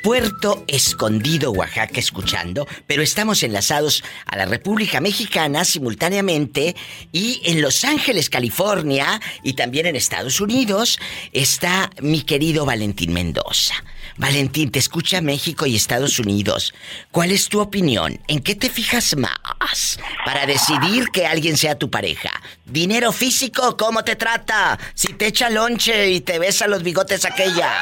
Puerto 0.05 0.65
Escondido, 0.69 1.51
Oaxaca, 1.51 1.99
escuchando, 1.99 2.69
pero 2.87 3.03
estamos 3.03 3.43
enlazados 3.43 4.05
a 4.27 4.37
la 4.37 4.45
República 4.45 5.01
Mexicana 5.01 5.65
simultáneamente 5.65 6.77
y 7.11 7.41
en 7.45 7.63
Los 7.63 7.87
Ángeles, 7.87 8.29
California 8.29 9.19
y 9.43 9.55
también 9.55 9.87
en 9.87 9.97
Estados 9.97 10.43
Unidos 10.43 10.99
está 11.33 11.89
mi 12.03 12.21
querido 12.21 12.67
Valentín 12.67 13.15
Mendoza. 13.15 13.77
Valentín, 14.19 14.71
te 14.71 14.79
escucha 14.79 15.23
México 15.23 15.65
y 15.65 15.75
Estados 15.75 16.19
Unidos. 16.19 16.75
¿Cuál 17.11 17.31
es 17.31 17.49
tu 17.49 17.61
opinión? 17.61 18.21
¿En 18.29 18.41
qué 18.41 18.55
te 18.55 18.69
fijas 18.69 19.17
más 19.17 19.99
para 20.27 20.45
decidir 20.45 21.09
que 21.15 21.27
alguien 21.27 21.57
sea 21.57 21.79
tu 21.79 21.89
pareja? 21.89 22.31
¿Dinero 22.67 23.11
físico? 23.11 23.79
¿Cómo 23.79 24.05
te 24.05 24.17
trata? 24.17 24.79
Si 24.93 25.15
te 25.15 25.29
echa 25.29 25.49
lonche 25.49 26.11
y 26.11 26.21
te 26.21 26.39
besa 26.39 26.69
los 26.69 26.83
bigotes 26.83 27.25
aquella. 27.25 27.73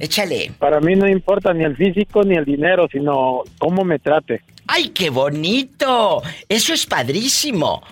Échale. 0.00 0.50
Para 0.58 0.80
mí 0.80 0.96
no 0.96 1.06
importa 1.06 1.52
ni 1.52 1.62
el 1.62 1.76
físico 1.76 2.22
ni 2.22 2.34
el 2.34 2.46
dinero, 2.46 2.88
sino 2.90 3.42
cómo 3.58 3.84
me 3.84 3.98
trate. 3.98 4.40
¡Ay, 4.66 4.88
qué 4.88 5.10
bonito! 5.10 6.22
Eso 6.48 6.72
es 6.72 6.86
padrísimo. 6.86 7.82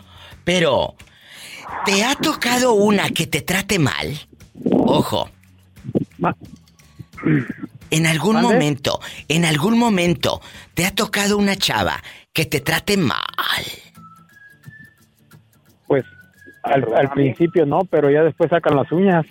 Pero, 0.42 0.94
¿te 1.84 2.02
ha 2.04 2.14
tocado 2.14 2.72
una 2.72 3.10
que 3.10 3.26
te 3.26 3.42
trate 3.42 3.78
mal? 3.78 4.18
Ojo. 4.70 5.28
En 7.90 8.06
algún 8.06 8.40
momento, 8.40 9.00
en 9.28 9.44
algún 9.44 9.78
momento, 9.78 10.40
te 10.72 10.86
ha 10.86 10.94
tocado 10.94 11.36
una 11.36 11.56
chava 11.56 12.02
que 12.32 12.46
te 12.46 12.60
trate 12.60 12.96
mal. 12.96 13.64
Pues 15.86 16.04
al, 16.62 16.86
al 16.94 17.10
principio 17.10 17.66
no, 17.66 17.80
pero 17.80 18.10
ya 18.10 18.22
después 18.22 18.48
sacan 18.48 18.76
las 18.76 18.90
uñas. 18.92 19.26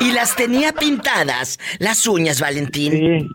Y 0.00 0.12
las 0.12 0.36
tenía 0.36 0.72
pintadas, 0.72 1.58
las 1.78 2.06
uñas, 2.06 2.40
Valentín. 2.40 2.92
Sí. 2.92 3.28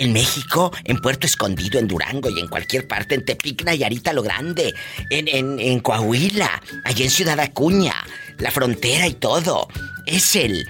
En 0.00 0.12
México, 0.14 0.72
en 0.84 0.98
Puerto 0.98 1.26
Escondido, 1.26 1.78
en 1.78 1.86
Durango 1.86 2.30
y 2.30 2.40
en 2.40 2.48
cualquier 2.48 2.88
parte, 2.88 3.16
en 3.16 3.22
Tepic, 3.22 3.64
Nayarita, 3.64 4.14
Lo 4.14 4.22
Grande, 4.22 4.72
en, 5.10 5.28
en, 5.28 5.60
en 5.60 5.80
Coahuila, 5.80 6.62
allá 6.86 7.04
en 7.04 7.10
Ciudad 7.10 7.38
Acuña, 7.38 7.92
la 8.38 8.50
frontera 8.50 9.06
y 9.06 9.12
todo. 9.12 9.68
Es 10.06 10.36
el 10.36 10.66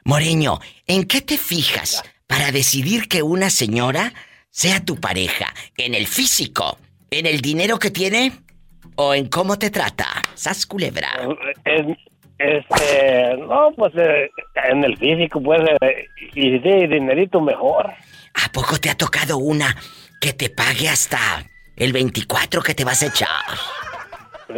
Moreño, 0.06 0.62
¿en 0.88 1.04
qué 1.04 1.20
te 1.20 1.38
fijas 1.38 2.02
para 2.28 2.54
decidir 2.54 3.10
que 3.10 3.24
una 3.24 3.50
señora 3.50 4.14
sea 4.50 4.86
tu 4.86 5.02
pareja? 5.02 5.54
¿En 5.76 5.96
el 5.96 6.08
físico? 6.08 6.78
¿En 7.20 7.28
el 7.28 7.42
dinero 7.42 7.78
que 7.78 7.92
tiene? 7.92 8.32
¿O 8.96 9.14
en 9.14 9.28
cómo 9.30 9.60
te 9.60 9.70
trata? 9.70 10.08
Sas 10.34 10.66
culebra. 10.66 11.10
En- 11.66 11.96
este, 12.40 13.38
no, 13.38 13.72
pues 13.78 13.94
eh, 13.96 14.30
en 14.70 14.84
el 14.84 14.98
físico, 14.98 15.42
pues, 15.42 15.62
eh, 15.82 16.08
y 16.34 16.60
sí, 16.60 16.88
dinerito 16.88 17.40
mejor. 17.40 17.92
¿A 18.34 18.52
poco 18.52 18.78
te 18.80 18.90
ha 18.90 18.98
tocado 18.98 19.38
una 19.38 19.76
que 20.20 20.34
te 20.34 20.50
pague 20.50 20.90
hasta 20.90 21.20
el 21.76 21.94
24 21.94 22.62
que 22.64 22.74
te 22.74 22.84
vas 22.84 23.04
a 23.04 23.08
echar? 23.08 23.30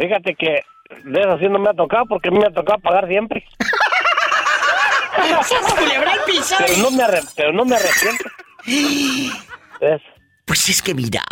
Fíjate 0.00 0.34
que 0.34 0.64
de 1.04 1.20
eso 1.20 1.38
sí 1.38 1.46
no 1.48 1.58
me 1.58 1.68
ha 1.70 1.74
tocado 1.74 2.06
porque 2.06 2.28
a 2.28 2.32
mí 2.32 2.38
me 2.38 2.46
ha 2.46 2.50
tocado 2.50 2.78
pagar 2.80 3.06
siempre. 3.06 3.44
culebra 5.78 6.12
al 6.12 6.24
piso! 6.24 6.54
Pero 6.58 6.76
no 6.78 6.90
me, 6.90 7.02
arre- 7.04 7.28
pero 7.36 7.52
no 7.52 7.64
me 7.64 7.76
arrepiento. 7.76 8.24
Es- 9.80 10.02
Pues 10.46 10.68
es 10.70 10.80
que 10.82 10.94
mira, 10.94 11.22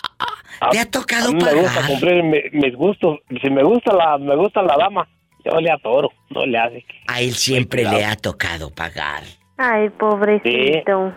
te 0.70 0.78
ha 0.80 0.90
tocado 0.90 1.28
a 1.28 1.32
mí 1.32 1.42
me 1.42 1.54
gusta 1.54 1.74
pagar. 1.74 1.90
cumplir 1.90 2.22
mi- 2.22 2.50
mis 2.60 2.74
gustos. 2.76 3.18
Si 3.42 3.50
me 3.50 3.62
gusta 3.62 3.92
la, 3.94 4.18
me 4.18 4.36
gusta 4.36 4.62
la 4.62 4.76
dama, 4.76 5.08
yo 5.44 5.60
le 5.60 5.70
atoro, 5.70 6.10
no 6.30 6.46
le 6.46 6.58
hace. 6.58 6.84
A 7.08 7.20
él 7.20 7.32
siempre 7.34 7.84
le 7.84 8.04
ha 8.04 8.16
tocado 8.16 8.70
pagar. 8.74 9.22
Ay, 9.56 9.88
pobrecito. 9.90 11.12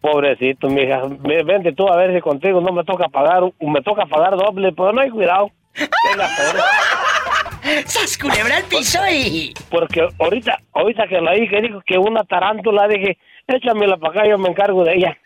Pobrecito, 0.00 0.68
mija. 0.68 1.02
Ve- 1.20 1.42
Vente 1.44 1.72
tú 1.72 1.88
a 1.88 1.96
ver 1.96 2.14
si 2.14 2.20
contigo 2.20 2.60
no 2.60 2.72
me 2.72 2.84
toca 2.84 3.08
pagar, 3.08 3.42
o 3.42 3.52
me 3.68 3.82
toca 3.82 4.06
pagar 4.06 4.36
doble, 4.36 4.72
pero 4.72 4.92
no 4.92 5.00
hay 5.00 5.10
cuidado. 5.10 5.50
Tenga. 5.74 6.28
¡Sas 7.86 8.16
culebra 8.16 8.58
al 8.58 8.64
piso 8.64 9.00
y... 9.10 9.52
Porque 9.70 10.06
ahorita, 10.20 10.56
ahorita 10.72 11.08
que 11.08 11.20
la 11.20 11.32
dije, 11.32 11.60
dijo 11.60 11.82
que 11.84 11.98
una 11.98 12.22
tarántula, 12.22 12.86
dije, 12.86 13.18
échamela 13.48 13.96
para 13.96 14.20
acá, 14.20 14.28
yo 14.30 14.38
me 14.38 14.48
encargo 14.50 14.84
de 14.84 14.94
ella. 14.94 15.18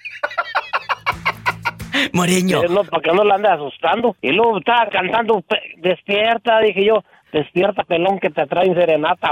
Moreño. 2.12 2.62
No, 2.68 2.84
para 2.84 3.02
que 3.02 3.12
no 3.12 3.24
la 3.24 3.34
ande 3.36 3.48
asustando. 3.48 4.16
Y 4.22 4.30
luego 4.32 4.58
estaba 4.58 4.88
cantando, 4.90 5.40
"Pe- 5.42 5.74
despierta, 5.78 6.60
dije 6.60 6.84
yo, 6.86 7.02
despierta, 7.32 7.84
pelón, 7.84 8.18
que 8.18 8.30
te 8.30 8.46
traen 8.46 8.74
serenata. 8.74 9.30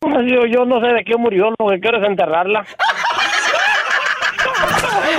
Pues 0.00 0.30
yo, 0.30 0.46
yo 0.46 0.64
no 0.64 0.80
sé 0.80 0.86
de 0.88 1.04
qué 1.04 1.16
murió, 1.16 1.50
lo 1.58 1.68
que 1.68 1.80
quiero 1.80 1.98
es 2.02 2.08
enterrarla. 2.08 2.64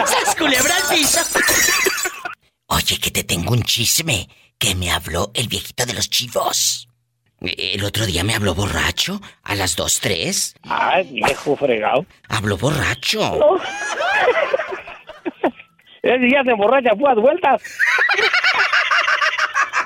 ¡Sas 0.06 0.36
culebra 0.36 0.74
al 0.76 0.96
piso! 0.96 1.20
Oye, 2.68 3.00
que 3.00 3.12
te 3.12 3.24
tengo 3.24 3.52
un 3.54 3.64
chisme 3.64 4.28
que 4.58 4.76
me 4.76 4.92
habló 4.92 5.32
el 5.34 5.48
viejito 5.48 5.86
de 5.86 5.94
los 5.94 6.10
chivos. 6.10 6.88
El 7.40 7.84
otro 7.84 8.06
día 8.06 8.24
me 8.24 8.34
habló 8.34 8.56
borracho 8.56 9.22
a 9.44 9.54
las 9.56 9.76
2, 9.76 10.00
3. 10.02 10.56
Ay, 10.64 11.08
viejo 11.12 11.56
fregado. 11.56 12.06
Habló 12.30 12.58
borracho. 12.58 13.40
Ese 16.02 16.18
día 16.20 16.44
se 16.44 16.52
emborracha, 16.52 16.92
fue 17.00 17.12
a 17.12 17.14
vueltas. 17.16 17.62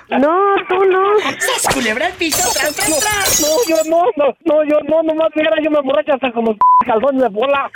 No, 0.10 0.56
tú 0.68 0.76
no. 0.86 1.20
¡Sas 1.40 1.74
culebra 1.74 2.08
al 2.08 2.14
piso! 2.14 2.50
¡Tras, 2.54 2.76
tras, 2.76 3.00
tras! 3.00 3.42
No, 3.42 3.48
yo 3.68 3.78
no, 3.90 4.04
no, 4.18 4.36
no, 4.44 4.64
yo 4.66 4.80
no, 4.90 5.04
nomás 5.04 5.30
mira, 5.36 5.52
yo 5.64 5.72
me 5.72 5.80
emborracho 5.80 6.14
hasta 6.14 6.32
con 6.34 6.46
los 6.46 6.58
calzones 6.86 7.22
de 7.24 7.30
bola. 7.30 7.70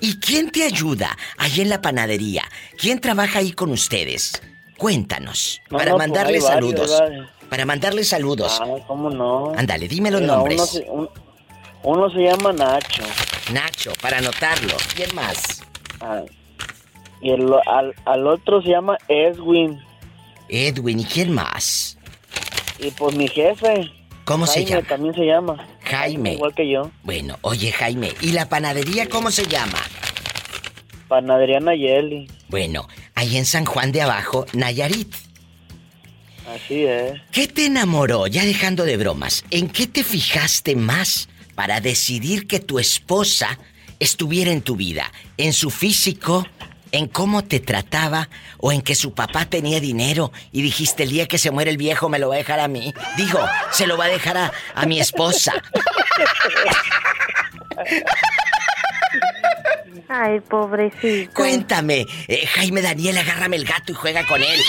¿Y 0.00 0.18
quién 0.20 0.50
te 0.50 0.64
ayuda 0.64 1.16
ahí 1.38 1.60
en 1.60 1.68
la 1.68 1.80
panadería? 1.82 2.44
¿Quién 2.78 3.00
trabaja 3.00 3.40
ahí 3.40 3.52
con 3.52 3.70
ustedes? 3.72 4.40
Cuéntanos, 4.76 5.60
No, 5.70 5.78
para 5.78 5.90
no, 5.90 5.96
pues 5.98 6.44
saludos. 6.44 7.02
Para 7.50 7.64
mandarle 7.66 8.04
saludos. 8.04 8.60
Ah, 8.62 8.66
¿cómo 8.86 9.10
no? 9.10 9.52
Ándale, 9.56 9.88
dime 9.88 10.10
los 10.10 10.20
Mira, 10.20 10.34
nombres. 10.34 10.58
Uno 10.60 10.66
se, 10.66 10.84
un- 10.88 11.10
uno 11.82 12.10
se 12.10 12.20
llama 12.20 12.52
Nacho. 12.52 13.02
Nacho, 13.52 13.92
para 14.00 14.18
anotarlo. 14.18 14.76
¿Quién 14.94 15.14
más? 15.14 15.62
Ah, 16.00 16.22
y 17.20 17.30
el, 17.30 17.52
al, 17.66 17.94
al 18.04 18.26
otro 18.26 18.62
se 18.62 18.68
llama 18.70 18.96
Edwin. 19.08 19.80
Edwin, 20.48 21.00
¿y 21.00 21.04
quién 21.04 21.32
más? 21.32 21.98
Y 22.78 22.90
pues 22.92 23.16
mi 23.16 23.28
jefe. 23.28 23.90
¿Cómo 24.24 24.46
se 24.46 24.64
llama? 24.64 24.86
también 24.86 25.14
se 25.14 25.24
llama. 25.24 25.66
Jaime. 25.84 26.34
Igual 26.34 26.54
que 26.54 26.68
yo. 26.70 26.90
Bueno, 27.02 27.38
oye 27.40 27.72
Jaime, 27.72 28.12
¿y 28.20 28.32
la 28.32 28.48
panadería 28.48 29.08
cómo 29.08 29.30
se 29.30 29.46
llama? 29.46 29.78
Panadería 31.08 31.60
Nayeli. 31.60 32.30
Bueno, 32.48 32.86
ahí 33.14 33.38
en 33.38 33.46
San 33.46 33.64
Juan 33.64 33.90
de 33.92 34.02
Abajo, 34.02 34.44
Nayarit. 34.52 35.14
Así 36.54 36.84
es. 36.84 37.14
¿Qué 37.32 37.48
te 37.48 37.66
enamoró, 37.66 38.26
ya 38.26 38.44
dejando 38.44 38.84
de 38.84 38.96
bromas? 38.96 39.44
¿En 39.50 39.68
qué 39.68 39.86
te 39.86 40.04
fijaste 40.04 40.76
más 40.76 41.28
para 41.58 41.80
decidir 41.80 42.46
que 42.46 42.60
tu 42.60 42.78
esposa 42.78 43.58
estuviera 43.98 44.52
en 44.52 44.62
tu 44.62 44.76
vida? 44.76 45.10
¿En 45.38 45.52
su 45.52 45.70
físico? 45.70 46.46
¿En 46.92 47.08
cómo 47.08 47.42
te 47.42 47.58
trataba? 47.58 48.28
¿O 48.58 48.70
en 48.70 48.80
que 48.80 48.94
su 48.94 49.12
papá 49.12 49.44
tenía 49.44 49.80
dinero 49.80 50.30
y 50.52 50.62
dijiste 50.62 51.02
el 51.02 51.10
día 51.10 51.26
que 51.26 51.36
se 51.36 51.50
muere 51.50 51.72
el 51.72 51.76
viejo 51.76 52.08
me 52.08 52.20
lo 52.20 52.28
va 52.28 52.36
a 52.36 52.38
dejar 52.38 52.60
a 52.60 52.68
mí? 52.68 52.94
Digo, 53.16 53.40
se 53.72 53.88
lo 53.88 53.96
va 53.96 54.04
a 54.04 54.08
dejar 54.08 54.36
a, 54.36 54.52
a 54.72 54.86
mi 54.86 55.00
esposa. 55.00 55.52
Ay, 60.08 60.38
pobrecito. 60.38 61.32
Cuéntame, 61.34 62.06
eh, 62.28 62.46
Jaime 62.46 62.82
Daniel, 62.82 63.18
agárrame 63.18 63.56
el 63.56 63.64
gato 63.64 63.90
y 63.90 63.96
juega 63.96 64.24
con 64.28 64.40
él. 64.40 64.60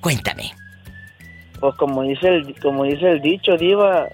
Cuéntame. 0.00 0.50
Pues 1.60 1.76
como 1.76 2.02
dice 2.02 2.26
el, 2.26 2.58
como 2.60 2.82
dice 2.82 3.08
el 3.08 3.20
dicho, 3.20 3.56
Diva, 3.56 4.08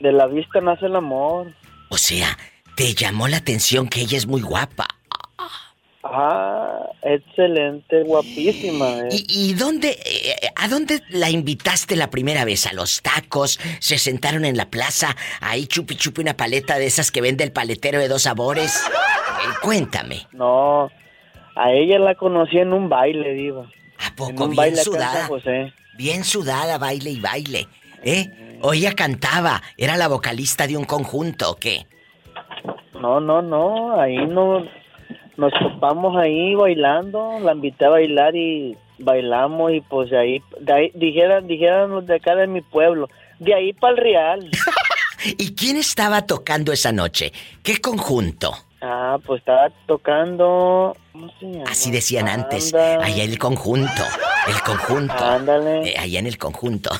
de 0.00 0.12
la 0.12 0.26
vista 0.26 0.60
nace 0.60 0.86
el 0.86 0.96
amor. 0.96 1.52
O 1.88 1.96
sea, 1.98 2.36
te 2.76 2.94
llamó 2.94 3.28
la 3.28 3.38
atención 3.38 3.88
que 3.88 4.00
ella 4.00 4.16
es 4.18 4.26
muy 4.26 4.42
guapa. 4.42 4.86
Ah, 6.08 6.78
excelente, 7.02 8.04
guapísima. 8.04 8.86
eh. 9.00 9.08
¿Y, 9.10 9.50
y 9.50 9.54
dónde, 9.54 9.98
eh, 10.04 10.36
a 10.54 10.68
dónde 10.68 11.02
la 11.10 11.30
invitaste 11.30 11.96
la 11.96 12.10
primera 12.10 12.44
vez? 12.44 12.66
¿A 12.66 12.72
los 12.72 13.02
tacos? 13.02 13.58
¿Se 13.80 13.98
sentaron 13.98 14.44
en 14.44 14.56
la 14.56 14.70
plaza? 14.70 15.16
Ahí 15.40 15.66
chupi 15.66 15.96
chupi 15.96 16.20
una 16.20 16.36
paleta 16.36 16.78
de 16.78 16.86
esas 16.86 17.10
que 17.10 17.20
vende 17.20 17.42
el 17.42 17.50
paletero 17.52 17.98
de 17.98 18.06
dos 18.08 18.22
sabores. 18.22 18.84
Eh, 18.86 19.54
cuéntame. 19.62 20.28
No, 20.32 20.90
a 21.56 21.72
ella 21.72 21.98
la 21.98 22.14
conocí 22.14 22.58
en 22.58 22.72
un 22.72 22.88
baile, 22.88 23.32
Diva. 23.34 23.68
¿A 23.98 24.14
poco 24.14 24.30
En 24.30 24.42
un 24.42 24.50
bien 24.50 24.56
baile 24.56 24.76
sudada? 24.84 25.26
José. 25.26 25.72
Bien 25.98 26.22
sudada, 26.22 26.78
baile 26.78 27.10
y 27.10 27.20
baile. 27.20 27.66
¿Eh? 28.04 28.30
O 28.62 28.72
ella 28.72 28.94
cantaba, 28.94 29.62
era 29.76 29.96
la 29.96 30.08
vocalista 30.08 30.66
de 30.66 30.76
un 30.76 30.84
conjunto, 30.84 31.50
¿o 31.50 31.56
qué? 31.56 31.86
No, 33.00 33.20
no, 33.20 33.42
no, 33.42 34.00
ahí 34.00 34.16
no, 34.26 34.64
nos 35.36 35.52
topamos 35.52 36.16
ahí 36.16 36.54
bailando, 36.54 37.38
la 37.40 37.52
invité 37.52 37.84
a 37.84 37.90
bailar 37.90 38.34
y 38.34 38.76
bailamos 38.98 39.72
y 39.72 39.80
pues 39.82 40.10
de 40.10 40.18
ahí, 40.18 40.42
de 40.60 40.72
ahí 40.72 40.92
dijeran, 40.94 41.46
dijeran 41.46 41.90
los 41.90 42.06
de 42.06 42.16
acá 42.16 42.34
de 42.34 42.46
mi 42.46 42.62
pueblo, 42.62 43.08
de 43.38 43.54
ahí 43.54 43.72
para 43.72 43.92
el 43.92 43.98
Real. 43.98 44.50
¿Y 45.38 45.54
quién 45.54 45.76
estaba 45.76 46.22
tocando 46.22 46.72
esa 46.72 46.92
noche? 46.92 47.32
¿Qué 47.62 47.80
conjunto? 47.80 48.54
Ah, 48.80 49.18
pues 49.24 49.40
estaba 49.40 49.70
tocando. 49.86 50.96
¿Cómo 51.12 51.30
se 51.40 51.46
llama? 51.46 51.64
Así 51.70 51.90
decían 51.90 52.28
antes. 52.28 52.72
Allá 52.74 53.24
el 53.24 53.38
conjunto. 53.38 54.02
El 54.46 54.60
conjunto. 54.62 55.14
Ándale. 55.14 55.88
Eh, 55.88 55.94
allá 55.98 56.18
en 56.20 56.26
el 56.26 56.38
conjunto. 56.38 56.90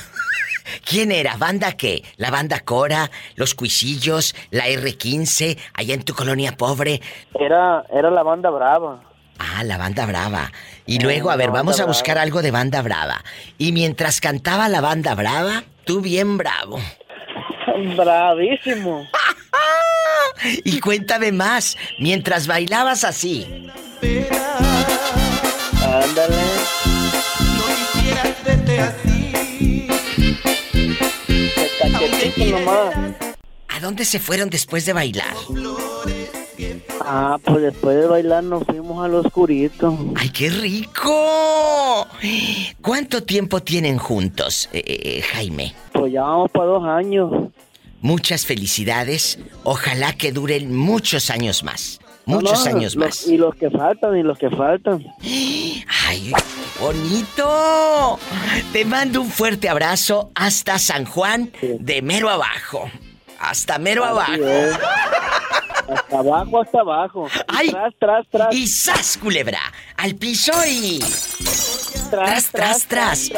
¿Quién 0.87 1.11
era? 1.11 1.35
¿Banda 1.37 1.73
qué? 1.73 2.03
¿La 2.17 2.31
banda 2.31 2.59
Cora? 2.61 3.09
¿Los 3.35 3.55
Cuisillos? 3.55 4.35
¿La 4.51 4.67
R15? 4.67 5.57
¿Allá 5.73 5.93
en 5.93 6.03
tu 6.03 6.13
colonia 6.13 6.57
pobre? 6.57 7.01
Era, 7.39 7.83
era 7.91 8.09
la 8.09 8.23
banda 8.23 8.49
brava. 8.49 9.01
Ah, 9.39 9.63
la 9.63 9.77
banda 9.77 10.05
brava. 10.05 10.51
Y 10.85 10.99
luego, 10.99 11.29
a 11.29 11.35
ver, 11.35 11.51
vamos 11.51 11.79
a 11.79 11.85
buscar 11.85 12.17
algo 12.17 12.41
de 12.41 12.51
banda 12.51 12.81
brava. 12.81 13.23
Y 13.57 13.71
mientras 13.71 14.19
cantaba 14.19 14.67
la 14.69 14.81
banda 14.81 15.13
brava, 15.15 15.63
tú 15.85 16.01
bien 16.01 16.37
bravo. 16.37 16.79
Bravísimo. 17.95 19.07
Y 20.63 20.79
cuéntame 20.81 21.31
más, 21.31 21.77
mientras 21.99 22.45
bailabas 22.45 23.03
así. 23.03 23.67
Ándale. 25.81 26.36
Nomás. 32.59 32.95
¿A 33.67 33.79
dónde 33.79 34.05
se 34.05 34.19
fueron 34.19 34.49
después 34.49 34.85
de 34.85 34.93
bailar? 34.93 35.35
Ah, 37.01 37.37
pues 37.43 37.61
después 37.61 37.95
de 37.95 38.07
bailar 38.07 38.43
nos 38.43 38.63
fuimos 38.63 39.05
al 39.05 39.15
oscurito. 39.15 39.97
¡Ay, 40.15 40.29
qué 40.29 40.49
rico! 40.49 42.07
¿Cuánto 42.81 43.23
tiempo 43.23 43.61
tienen 43.61 43.97
juntos, 43.97 44.69
eh, 44.73 44.83
eh, 44.85 45.21
Jaime? 45.21 45.73
Pues 45.93 46.11
ya 46.11 46.23
vamos 46.23 46.51
para 46.51 46.65
dos 46.65 46.83
años. 46.85 47.31
Muchas 48.01 48.45
felicidades. 48.45 49.39
Ojalá 49.63 50.13
que 50.13 50.31
duren 50.31 50.75
muchos 50.75 51.29
años 51.29 51.63
más. 51.63 51.99
Muchos 52.27 52.65
No, 52.65 52.71
no, 52.71 52.77
años 52.77 52.95
los- 52.95 53.05
más. 53.05 53.27
Y 53.27 53.37
los 53.37 53.55
que 53.55 53.69
faltan, 53.71 54.17
y 54.17 54.21
los 54.23 54.37
que 54.37 54.49
faltan. 54.49 55.03
¡Ay, 55.21 56.31
bonito! 56.79 58.19
Te 58.73 58.85
mando 58.85 59.21
un 59.21 59.29
fuerte 59.29 59.69
abrazo 59.69 60.31
hasta 60.35 60.77
San 60.77 61.05
Juan 61.05 61.51
de 61.61 62.01
mero 62.01 62.29
abajo. 62.29 62.89
Hasta 63.39 63.77
mero 63.79 64.03
Así 64.03 64.13
abajo. 64.33 64.47
es. 64.49 64.77
Hasta 65.89 66.19
abajo, 66.19 66.61
hasta 66.61 66.79
abajo. 66.81 67.27
¡Ay! 67.47 67.69
Tras, 67.69 67.93
tras, 67.99 68.27
tras. 68.29 68.53
Y 68.55 68.67
sas, 68.67 69.17
culebra. 69.17 69.59
Al 69.95 70.15
piso 70.15 70.51
y. 70.67 70.99
Tras, 72.09 72.51
tras, 72.51 72.85
tras. 72.87 73.31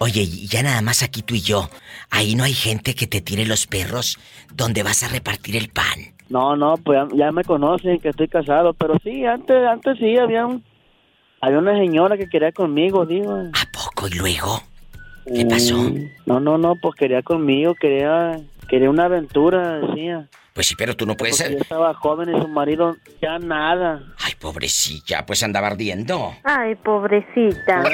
Oye, 0.00 0.22
y 0.22 0.46
ya 0.48 0.62
nada 0.62 0.82
más 0.82 1.02
aquí 1.02 1.22
tú 1.22 1.34
y 1.34 1.40
yo. 1.40 1.70
Ahí 2.10 2.34
no 2.34 2.44
hay 2.44 2.52
gente 2.54 2.94
que 2.94 3.06
te 3.06 3.20
tire 3.22 3.46
los 3.46 3.66
perros 3.66 4.18
donde 4.52 4.82
vas 4.82 5.02
a 5.02 5.08
repartir 5.08 5.56
el 5.56 5.68
pan. 5.70 6.13
No, 6.28 6.56
no, 6.56 6.76
pues 6.78 6.98
ya, 7.10 7.16
ya 7.26 7.32
me 7.32 7.44
conocen 7.44 7.98
que 8.00 8.08
estoy 8.08 8.28
casado, 8.28 8.72
pero 8.74 8.96
sí, 9.04 9.24
antes, 9.26 9.56
antes 9.66 9.98
sí 9.98 10.16
había 10.16 10.46
un, 10.46 10.64
había 11.40 11.58
una 11.58 11.74
señora 11.76 12.16
que 12.16 12.28
quería 12.28 12.50
conmigo, 12.52 13.04
digo. 13.04 13.32
¿A 13.52 13.70
poco 13.72 14.08
y 14.08 14.14
luego? 14.14 14.60
¿Qué 15.34 15.44
pasó? 15.46 15.90
No, 16.26 16.40
no, 16.40 16.58
no, 16.58 16.76
pues 16.76 16.94
quería 16.96 17.22
conmigo, 17.22 17.74
quería, 17.74 18.40
quería 18.68 18.90
una 18.90 19.04
aventura, 19.04 19.78
decía. 19.80 20.28
Pues 20.54 20.66
sí, 20.68 20.74
pero 20.76 20.94
tú 20.96 21.04
no 21.06 21.16
puedes 21.16 21.36
Porque 21.36 21.48
ser. 21.48 21.56
yo 21.58 21.62
estaba 21.62 21.94
joven 21.94 22.34
y 22.34 22.40
su 22.40 22.48
marido 22.48 22.96
ya 23.20 23.38
nada. 23.38 24.02
Ay, 24.22 24.34
pobrecilla, 24.38 25.26
pues 25.26 25.42
andaba 25.42 25.66
ardiendo. 25.68 26.32
Ay, 26.44 26.74
pobrecita. 26.76 27.82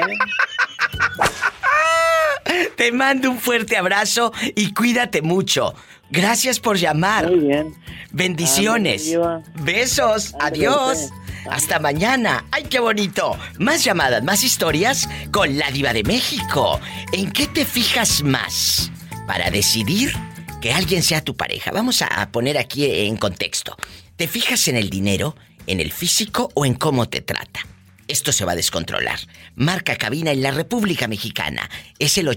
Te 2.77 2.93
mando 2.93 3.31
un 3.31 3.39
fuerte 3.39 3.77
abrazo 3.77 4.32
y 4.57 4.73
cuídate 4.74 5.23
mucho. 5.23 5.74
Gracias 6.11 6.59
por 6.59 6.77
llamar. 6.77 7.31
Muy 7.31 7.41
bien. 7.41 7.74
Bendiciones. 8.11 9.16
Besos. 9.62 10.35
Adiós. 10.41 11.11
Hasta 11.49 11.78
mañana. 11.78 12.45
¡Ay, 12.51 12.65
qué 12.65 12.81
bonito! 12.81 13.39
Más 13.59 13.82
llamadas, 13.85 14.23
más 14.23 14.45
historias 14.45 15.09
con 15.31 15.57
la 15.59 15.70
diva 15.70 15.93
de 15.93 16.03
México. 16.03 16.81
¿En 17.12 17.31
qué 17.32 17.47
te 17.47 17.65
fijas 17.65 18.23
más 18.23 18.91
para 19.27 19.51
decidir 19.51 20.12
que 20.61 20.73
alguien 20.73 21.03
sea 21.03 21.23
tu 21.23 21.37
pareja? 21.37 21.70
Vamos 21.70 22.03
a 22.03 22.31
poner 22.31 22.59
aquí 22.59 22.85
en 22.85 23.16
contexto. 23.16 23.77
¿Te 24.16 24.28
fijas 24.28 24.69
en 24.69 24.77
el 24.77 24.91
dinero, 24.91 25.35
en 25.66 25.81
el 25.81 25.93
físico 25.93 26.51
o 26.55 26.66
en 26.66 26.74
cómo 26.74 27.09
te 27.09 27.23
trata? 27.23 27.61
Esto 28.07 28.32
se 28.32 28.45
va 28.45 28.53
a 28.53 28.57
descontrolar. 28.57 29.20
Marca 29.55 29.97
cabina 29.97 30.32
en 30.32 30.43
la 30.43 30.51
República 30.51 31.07
Mexicana. 31.09 31.70
Es 31.99 32.19
el 32.19 32.28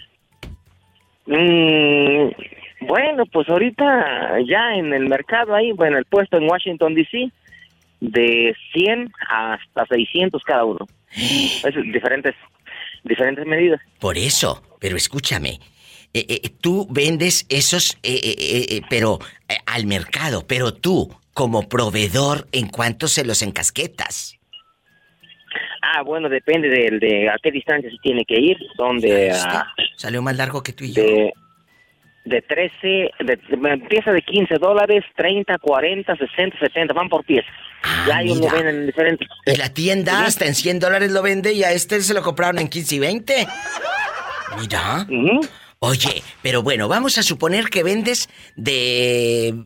Mm, 1.25 2.29
bueno, 2.87 3.25
pues 3.25 3.49
ahorita 3.49 4.37
ya 4.47 4.75
en 4.75 4.93
el 4.93 5.09
mercado 5.09 5.53
ahí, 5.53 5.71
bueno, 5.73 5.97
el 5.97 6.05
puesto 6.05 6.37
en 6.37 6.49
Washington, 6.49 6.95
D.C., 6.95 7.31
de 7.99 8.55
100 8.73 9.11
hasta 9.29 9.85
600 9.87 10.41
cada 10.43 10.63
uno. 10.63 10.87
Es 11.15 11.75
diferentes, 11.91 12.35
diferentes 13.03 13.45
medidas. 13.45 13.81
Por 13.99 14.17
eso, 14.17 14.63
pero 14.79 14.95
escúchame. 14.95 15.59
Eh, 16.13 16.25
eh, 16.27 16.49
tú 16.61 16.87
vendes 16.89 17.45
esos, 17.49 17.97
eh, 18.03 18.19
eh, 18.23 18.35
eh, 18.37 18.65
eh, 18.69 18.81
pero 18.89 19.19
al 19.65 19.85
mercado, 19.85 20.45
pero 20.47 20.73
tú, 20.73 21.15
como 21.33 21.67
proveedor, 21.69 22.47
¿en 22.51 22.67
cuánto 22.67 23.07
se 23.07 23.23
los 23.25 23.41
encasquetas? 23.41 24.35
Ah, 25.81 26.01
bueno, 26.03 26.29
depende 26.29 26.67
de, 26.69 26.99
de 26.99 27.29
a 27.29 27.35
qué 27.41 27.51
distancia 27.51 27.89
se 27.89 27.97
tiene 28.03 28.23
que 28.25 28.39
ir. 28.39 28.57
Son 28.75 28.99
de... 28.99 29.31
ah, 29.31 29.65
Salió 29.95 30.21
más 30.21 30.35
largo 30.35 30.61
que 30.61 30.73
tú 30.73 30.83
y 30.83 30.93
yo. 30.93 31.01
de, 31.01 31.33
de 32.25 32.41
13, 32.43 33.11
de, 33.21 33.39
empieza 33.71 34.11
de 34.11 34.21
15 34.21 34.55
dólares, 34.59 35.03
30, 35.15 35.57
40, 35.57 36.15
60, 36.15 36.59
70, 36.59 36.93
van 36.93 37.09
por 37.09 37.23
pieza. 37.25 37.47
ya 38.07 38.21
ellos 38.21 38.37
lo 38.39 38.49
Ah, 38.49 38.53
venden 38.53 38.75
en 38.75 38.85
diferentes. 38.87 39.27
Y 39.45 39.55
la 39.55 39.73
tienda 39.73 40.25
hasta 40.25 40.45
en 40.45 40.53
100 40.53 40.79
dólares 40.79 41.11
lo 41.11 41.21
vende 41.23 41.53
y 41.53 41.63
a 41.63 41.71
este 41.71 42.01
se 42.01 42.13
lo 42.13 42.21
compraron 42.21 42.59
en 42.59 42.67
15 42.67 42.95
y 42.95 42.99
20. 42.99 43.47
Mira. 44.59 45.07
Oye, 45.79 46.21
pero 46.41 46.61
bueno, 46.61 46.87
vamos 46.87 47.17
a 47.17 47.23
suponer 47.23 47.65
que 47.65 47.83
vendes 47.83 48.29
de 48.55 49.65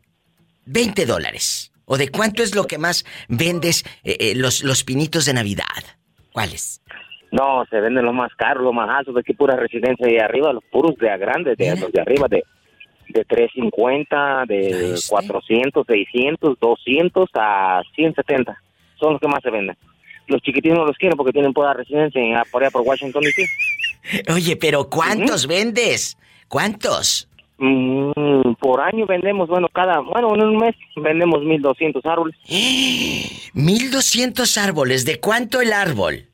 20 0.66 1.06
dólares. 1.06 1.72
¿O 1.86 1.98
de 1.98 2.10
cuánto 2.10 2.44
es 2.44 2.56
lo 2.56 2.66
que 2.66 2.78
más 2.78 3.04
vendes 3.28 3.84
eh, 4.04 4.18
eh, 4.20 4.34
los, 4.36 4.64
los 4.64 4.84
pinitos 4.84 5.26
de 5.26 5.34
Navidad? 5.34 5.66
¿Cuáles? 6.32 6.82
No, 7.32 7.66
se 7.70 7.80
venden 7.82 8.06
los 8.06 8.14
más 8.14 8.34
caros, 8.36 8.64
los 8.64 8.74
más 8.74 8.90
altos, 8.90 9.16
de 9.16 9.22
aquí 9.22 9.34
pura 9.34 9.56
residencia 9.56 10.06
de 10.06 10.22
arriba, 10.22 10.54
los 10.54 10.64
puros 10.66 10.96
de 10.98 11.10
a 11.10 11.18
grandes, 11.18 11.58
de 11.58 11.76
los 11.76 11.92
de 11.92 12.00
arriba, 12.00 12.28
de, 12.30 12.44
de 13.10 13.26
350, 13.26 14.44
de 14.48 14.96
400, 15.10 15.86
600, 15.86 16.60
200 16.60 17.30
a 17.34 17.82
170. 17.96 18.62
Son 19.00 19.14
los 19.14 19.20
que 19.20 19.28
más 19.28 19.42
se 19.42 19.50
venden. 19.50 19.76
Los 20.28 20.42
chiquititos 20.42 20.78
no 20.78 20.86
los 20.86 20.98
quieren 20.98 21.18
porque 21.18 21.34
tienen 21.34 21.54
pura 21.54 21.74
residencia 21.74 22.22
en, 22.22 22.40
por 22.52 22.62
allá 22.62 22.72
por 22.72 22.84
Washington 22.84 23.24
DC. 23.24 23.46
Oye, 24.34 24.56
pero 24.56 24.90
¿cuántos 24.90 25.48
vendes? 25.48 26.18
¿Cuántos? 26.48 27.28
Mm, 27.58 28.54
por 28.60 28.82
año 28.82 29.06
vendemos, 29.06 29.48
bueno, 29.48 29.68
cada, 29.72 30.00
bueno, 30.00 30.34
en 30.36 30.44
un 30.44 30.58
mes 30.58 30.76
vendemos 30.96 31.44
1200 31.44 32.06
árboles. 32.06 32.36
1200 33.54 34.58
árboles. 34.58 35.06
¿De 35.06 35.20
cuánto 35.20 35.62
el 35.62 35.72
árbol? 35.72 36.28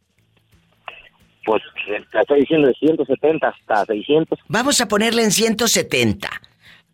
Pues 1.45 1.61
te 1.85 2.19
estoy 2.19 2.41
diciendo 2.41 2.67
de 2.67 2.73
170 2.75 3.47
hasta 3.47 3.85
600. 3.85 4.39
Vamos 4.47 4.81
a 4.81 4.87
ponerle 4.87 5.23
en 5.23 5.31
170. 5.31 6.29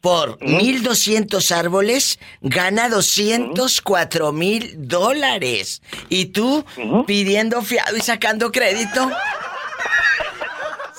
Por 0.01 0.39
1200 0.41 1.51
árboles 1.51 2.19
gana 2.41 2.89
204 2.89 4.31
mil 4.33 4.87
dólares. 4.87 5.81
¿Y 6.09 6.25
tú 6.27 6.63
pidiendo 7.07 7.61
fiado 7.63 7.97
y 7.97 8.01
sacando 8.01 8.51
crédito? 8.51 9.09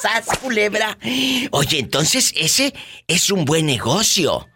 ¡Sas, 0.07 0.39
culebra! 0.39 0.97
Oye, 1.51 1.81
entonces 1.81 2.33
ese 2.37 2.73
es 3.09 3.31
un 3.31 3.45
buen 3.45 3.66
negocio. 3.66 4.47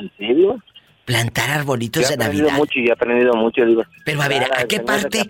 ¿En 0.00 0.10
serio? 0.16 0.62
Plantar 1.04 1.50
arbolitos 1.50 2.02
Yo 2.02 2.08
he 2.08 2.16
de 2.16 2.24
aprendido 2.24 2.48
Navidad. 2.48 2.58
mucho 2.58 2.78
y 2.78 2.86
he 2.86 2.92
aprendido 2.92 3.34
mucho, 3.34 3.64
digo. 3.66 3.82
Pero 4.06 4.22
a 4.22 4.28
ver, 4.28 4.44
¿a 4.44 4.64
qué 4.66 4.80
parte? 4.80 5.26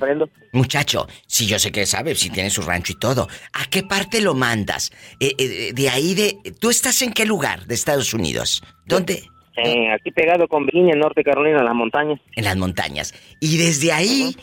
Muchacho, 0.52 1.08
si 1.26 1.46
yo 1.46 1.58
sé 1.58 1.72
que 1.72 1.84
sabe, 1.86 2.14
si 2.14 2.30
tiene 2.30 2.50
su 2.50 2.62
rancho 2.62 2.92
y 2.92 2.98
todo, 2.98 3.28
¿a 3.52 3.64
qué 3.66 3.82
parte 3.82 4.20
lo 4.20 4.34
mandas? 4.34 4.92
Eh, 5.18 5.34
eh, 5.38 5.72
de 5.72 5.88
ahí 5.88 6.14
de... 6.14 6.38
¿Tú 6.60 6.70
estás 6.70 7.02
en 7.02 7.12
qué 7.12 7.26
lugar 7.26 7.66
de 7.66 7.74
Estados 7.74 8.14
Unidos? 8.14 8.62
¿Dónde? 8.86 9.24
Eh, 9.56 9.92
aquí 9.92 10.12
pegado 10.12 10.46
con 10.46 10.64
Virginia, 10.64 10.94
en 10.94 11.00
Norte 11.00 11.24
Carolina, 11.24 11.58
en 11.58 11.64
las 11.64 11.74
montañas. 11.74 12.20
En 12.36 12.44
las 12.44 12.56
montañas. 12.56 13.14
Y 13.40 13.56
desde 13.56 13.92
ahí, 13.92 14.36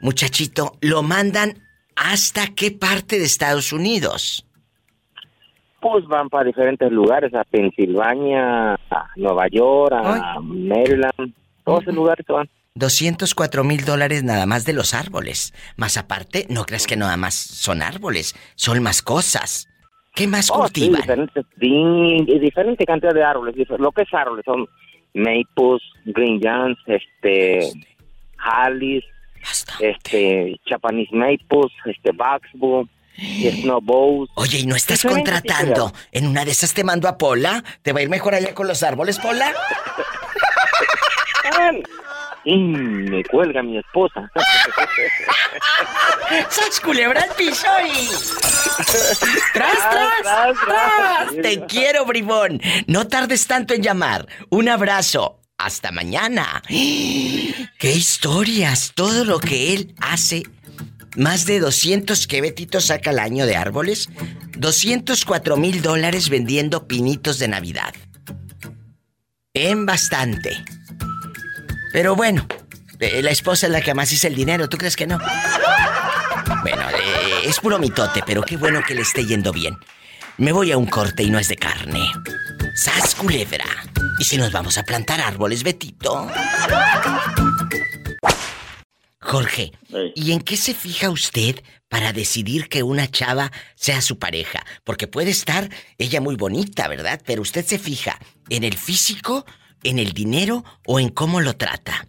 muchachito, 0.00 0.76
lo 0.80 1.04
mandan 1.04 1.54
hasta 2.10 2.48
qué 2.54 2.70
parte 2.70 3.18
de 3.18 3.24
Estados 3.24 3.72
Unidos? 3.72 4.46
Pues 5.80 6.06
van 6.06 6.28
para 6.28 6.44
diferentes 6.44 6.90
lugares, 6.92 7.34
a 7.34 7.42
Pensilvania, 7.44 8.74
a 8.74 9.08
Nueva 9.16 9.48
York, 9.48 9.92
a 9.92 10.38
Maryland, 10.40 11.34
todos 11.64 11.82
esos 11.82 11.94
lugares 11.94 12.24
se 12.26 12.32
van. 12.32 12.48
204 12.74 13.64
mil 13.64 13.84
dólares 13.84 14.22
nada 14.24 14.46
más 14.46 14.64
de 14.64 14.72
los 14.72 14.94
árboles. 14.94 15.52
Más 15.76 15.96
aparte, 15.98 16.46
no 16.48 16.64
creas 16.64 16.86
que 16.86 16.96
nada 16.96 17.16
más 17.16 17.34
son 17.34 17.82
árboles, 17.82 18.34
son 18.54 18.82
más 18.82 19.02
cosas. 19.02 19.68
¿Qué 20.14 20.26
más 20.26 20.50
Oh, 20.50 20.54
sí, 20.54 20.60
cultivan? 20.60 21.00
diferentes, 21.00 21.44
di- 21.56 22.24
di- 22.26 22.38
diferente 22.38 22.84
cantidad 22.84 23.12
de 23.14 23.24
árboles. 23.24 23.54
Lo 23.78 23.90
que 23.92 24.02
es 24.02 24.14
árboles 24.14 24.44
son 24.44 24.66
maples, 25.14 25.82
green 26.06 26.40
giants, 26.40 26.80
este, 26.86 27.72
este, 29.80 30.60
Japanese 30.66 31.10
maples, 31.12 31.72
este, 31.86 32.10
boxwood, 32.12 32.88
snowballs. 33.60 34.30
Oye, 34.34 34.60
¿y 34.60 34.66
no 34.66 34.76
estás 34.76 35.02
Diferente 35.02 35.30
contratando? 35.30 35.92
En 36.10 36.26
una 36.26 36.44
de 36.44 36.50
esas 36.50 36.74
te 36.74 36.84
mando 36.84 37.08
a 37.08 37.18
Pola. 37.18 37.62
¿Te 37.82 37.92
va 37.92 38.00
a 38.00 38.02
ir 38.02 38.08
mejor 38.08 38.34
allá 38.34 38.54
con 38.54 38.66
los 38.66 38.82
árboles, 38.82 39.18
Pola? 39.18 39.52
Y 42.44 42.56
me 42.56 43.22
cuelga 43.24 43.62
mi 43.62 43.78
esposa. 43.78 44.30
¡Sas 46.48 46.80
culebra 46.80 47.22
al 47.22 47.30
piso 47.36 47.66
y... 47.86 48.08
¡Tras, 49.52 49.78
tras, 49.78 50.56
tras! 50.64 51.36
Te 51.42 51.64
quiero, 51.66 52.04
bribón. 52.04 52.60
No 52.86 53.06
tardes 53.06 53.46
tanto 53.46 53.74
en 53.74 53.82
llamar. 53.82 54.26
Un 54.50 54.68
abrazo. 54.68 55.41
Hasta 55.62 55.92
mañana. 55.92 56.60
¡Qué 56.66 57.92
historias! 57.92 58.90
Todo 58.96 59.24
lo 59.24 59.38
que 59.38 59.74
él 59.74 59.94
hace. 60.00 60.42
Más 61.14 61.46
de 61.46 61.60
200 61.60 62.26
que 62.26 62.40
Betito 62.40 62.80
saca 62.80 63.10
al 63.10 63.20
año 63.20 63.46
de 63.46 63.54
árboles. 63.54 64.08
204 64.56 65.56
mil 65.56 65.80
dólares 65.80 66.30
vendiendo 66.30 66.88
pinitos 66.88 67.38
de 67.38 67.46
Navidad. 67.46 67.94
En 69.54 69.86
bastante. 69.86 70.64
Pero 71.92 72.16
bueno, 72.16 72.44
eh, 72.98 73.22
la 73.22 73.30
esposa 73.30 73.66
es 73.66 73.72
la 73.72 73.82
que 73.82 73.92
hizo 74.10 74.26
el 74.26 74.34
dinero, 74.34 74.68
¿tú 74.68 74.78
crees 74.78 74.96
que 74.96 75.06
no? 75.06 75.18
Bueno, 76.62 76.82
eh, 76.90 77.42
es 77.44 77.60
puro 77.60 77.78
mitote, 77.78 78.24
pero 78.26 78.42
qué 78.42 78.56
bueno 78.56 78.82
que 78.84 78.96
le 78.96 79.02
esté 79.02 79.24
yendo 79.24 79.52
bien. 79.52 79.78
Me 80.38 80.50
voy 80.50 80.72
a 80.72 80.76
un 80.76 80.86
corte 80.86 81.22
y 81.22 81.30
no 81.30 81.38
es 81.38 81.46
de 81.46 81.56
carne. 81.56 82.02
¡Sas 82.74 83.14
culebra! 83.14 83.66
¿Y 84.22 84.24
si 84.24 84.36
nos 84.36 84.52
vamos 84.52 84.78
a 84.78 84.84
plantar 84.84 85.20
árboles, 85.20 85.64
Betito? 85.64 86.28
Jorge, 89.18 89.72
¿y 90.14 90.30
en 90.30 90.38
qué 90.38 90.56
se 90.56 90.74
fija 90.74 91.10
usted 91.10 91.56
para 91.88 92.12
decidir 92.12 92.68
que 92.68 92.84
una 92.84 93.08
chava 93.08 93.50
sea 93.74 94.00
su 94.00 94.20
pareja? 94.20 94.64
Porque 94.84 95.08
puede 95.08 95.30
estar 95.32 95.68
ella 95.98 96.20
muy 96.20 96.36
bonita, 96.36 96.86
¿verdad? 96.86 97.20
Pero 97.26 97.42
usted 97.42 97.64
se 97.64 97.80
fija 97.80 98.16
en 98.48 98.62
el 98.62 98.74
físico, 98.74 99.44
en 99.82 99.98
el 99.98 100.12
dinero 100.12 100.62
o 100.86 101.00
en 101.00 101.08
cómo 101.08 101.40
lo 101.40 101.54
trata. 101.56 102.06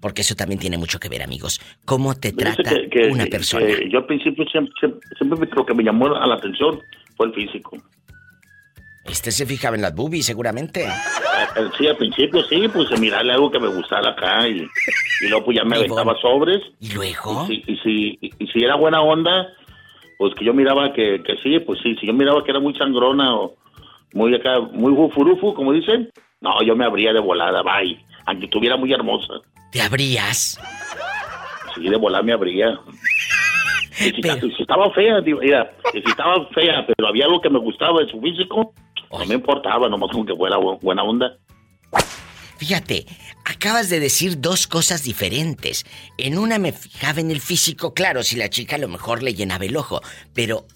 Porque 0.00 0.20
eso 0.20 0.36
también 0.36 0.60
tiene 0.60 0.78
mucho 0.78 1.00
que 1.00 1.08
ver, 1.08 1.24
amigos. 1.24 1.60
¿Cómo 1.84 2.14
te 2.14 2.30
trata 2.30 2.70
que- 2.70 2.88
que- 2.88 3.08
una 3.08 3.24
que 3.24 3.30
persona? 3.30 3.66
yo 3.90 3.98
al 3.98 4.06
principio 4.06 4.44
siempre, 4.48 4.72
siempre, 4.78 5.00
siempre 5.18 5.50
lo 5.56 5.66
que 5.66 5.74
me 5.74 5.82
llamó 5.82 6.14
a 6.14 6.24
la 6.24 6.36
atención 6.36 6.80
fue 7.16 7.26
el 7.26 7.34
físico. 7.34 7.76
Este 9.10 9.30
se 9.32 9.46
fijaba 9.46 9.76
en 9.76 9.82
las 9.82 9.94
boobies, 9.94 10.26
seguramente. 10.26 10.84
Eh, 10.84 10.88
Sí, 11.76 11.86
al 11.86 11.96
principio 11.96 12.42
sí, 12.44 12.68
pues 12.68 12.88
mirarle 13.00 13.32
algo 13.32 13.50
que 13.50 13.58
me 13.58 13.68
gustara 13.68 14.10
acá 14.10 14.46
y, 14.48 14.60
y 15.22 15.28
luego 15.28 15.46
pues 15.46 15.56
ya 15.56 15.64
me 15.64 15.76
aventaba 15.76 16.14
sobres. 16.20 16.60
¿Y 16.80 16.92
luego? 16.92 17.46
Y 17.48 17.62
si, 17.62 17.72
y 17.72 17.76
si, 17.78 18.18
y 18.38 18.46
si 18.48 18.64
era 18.64 18.76
buena 18.76 19.00
onda, 19.00 19.48
pues 20.18 20.34
que 20.34 20.44
yo 20.44 20.52
miraba 20.54 20.92
que, 20.92 21.22
que 21.24 21.36
sí, 21.42 21.58
pues 21.60 21.80
sí, 21.82 21.96
si 22.00 22.06
yo 22.06 22.12
miraba 22.12 22.44
que 22.44 22.50
era 22.50 22.60
muy 22.60 22.74
sangrona 22.76 23.34
o 23.34 23.54
muy 24.12 24.34
acá, 24.34 24.60
muy 24.60 24.92
furufu, 25.12 25.54
como 25.54 25.72
dicen, 25.72 26.10
no, 26.40 26.62
yo 26.62 26.76
me 26.76 26.84
abría 26.84 27.12
de 27.12 27.20
volada, 27.20 27.62
bye, 27.62 27.98
aunque 28.26 28.44
estuviera 28.46 28.76
muy 28.76 28.92
hermosa. 28.92 29.34
¿Te 29.72 29.80
abrías? 29.80 30.60
Sí, 31.74 31.88
de 31.88 31.96
volada 31.96 32.22
me 32.22 32.32
abría. 32.32 32.78
Y 34.00 34.10
si, 34.12 34.22
si 34.56 34.62
estaba 34.62 34.90
fea, 34.92 35.20
digo, 35.20 35.40
mira, 35.40 35.72
si 35.92 35.98
estaba 35.98 36.46
fea, 36.54 36.86
pero 36.86 37.08
había 37.08 37.24
algo 37.24 37.40
que 37.40 37.50
me 37.50 37.58
gustaba 37.58 38.00
de 38.00 38.10
su 38.10 38.20
físico, 38.20 38.72
no 39.10 39.24
me 39.26 39.34
importaba, 39.34 39.88
nomás 39.88 40.10
con 40.12 40.26
que 40.26 40.34
fuera 40.34 40.56
bu- 40.56 40.80
buena 40.80 41.02
onda. 41.02 41.38
Fíjate, 42.58 43.06
acabas 43.44 43.88
de 43.88 44.00
decir 44.00 44.40
dos 44.40 44.66
cosas 44.66 45.04
diferentes. 45.04 45.86
En 46.16 46.38
una 46.38 46.58
me 46.58 46.72
fijaba 46.72 47.20
en 47.20 47.30
el 47.30 47.40
físico, 47.40 47.94
claro, 47.94 48.22
si 48.24 48.36
la 48.36 48.50
chica 48.50 48.76
a 48.76 48.80
lo 48.80 48.88
mejor 48.88 49.22
le 49.22 49.34
llenaba 49.34 49.64
el 49.64 49.76
ojo, 49.76 50.00
pero 50.34 50.66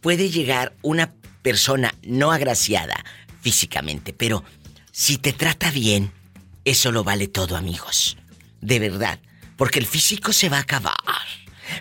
puede 0.00 0.30
llegar 0.30 0.74
una 0.82 1.12
persona 1.42 1.94
no 2.02 2.30
agraciada 2.30 3.04
físicamente, 3.40 4.12
pero 4.12 4.44
si 4.92 5.18
te 5.18 5.32
trata 5.32 5.72
bien, 5.72 6.12
eso 6.64 6.92
lo 6.92 7.02
vale 7.02 7.26
todo, 7.26 7.56
amigos. 7.56 8.16
De 8.60 8.78
verdad, 8.78 9.18
porque 9.56 9.80
el 9.80 9.86
físico 9.86 10.32
se 10.32 10.48
va 10.48 10.58
a 10.58 10.60
acabar. 10.60 10.94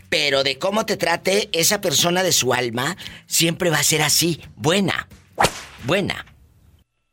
Pero 0.09 0.43
de 0.43 0.57
cómo 0.57 0.87
te 0.87 0.97
trate 0.97 1.49
esa 1.53 1.81
persona 1.81 2.23
de 2.23 2.31
su 2.31 2.53
alma, 2.53 2.97
siempre 3.27 3.69
va 3.69 3.77
a 3.77 3.83
ser 3.83 4.01
así, 4.01 4.41
buena. 4.55 5.07
Buena. 5.83 6.25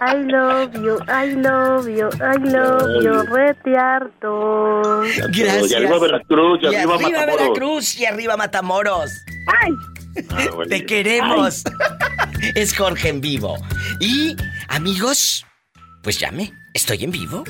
I 0.02 0.16
love 0.16 0.74
you, 0.76 0.98
I 1.10 1.34
love 1.36 1.90
you, 1.90 2.10
I 2.22 2.38
love 2.38 3.04
you, 3.04 3.22
rete 3.24 3.78
harto. 3.78 5.02
Gracias. 5.32 5.72
Y 5.72 5.76
arriba 5.76 6.00
Veracruz, 6.00 6.60
y, 6.62 6.66
Y 6.66 6.76
arriba, 6.76 6.96
arriba 6.96 7.10
Matamoros. 7.10 7.38
Veracruz 7.38 8.00
y 8.00 8.06
arriba 8.06 8.38
Matamoros. 8.38 9.12
Ah, 9.48 10.48
bueno. 10.56 10.70
Te 10.70 10.86
queremos. 10.86 11.64
Es 12.56 12.74
Jorge 12.76 13.10
en 13.10 13.20
vivo. 13.20 13.58
Y, 14.00 14.36
amigos, 14.70 15.46
pues 16.02 16.18
llame. 16.18 16.54
Estoy 16.74 17.04
en 17.04 17.12
vivo. 17.12 17.44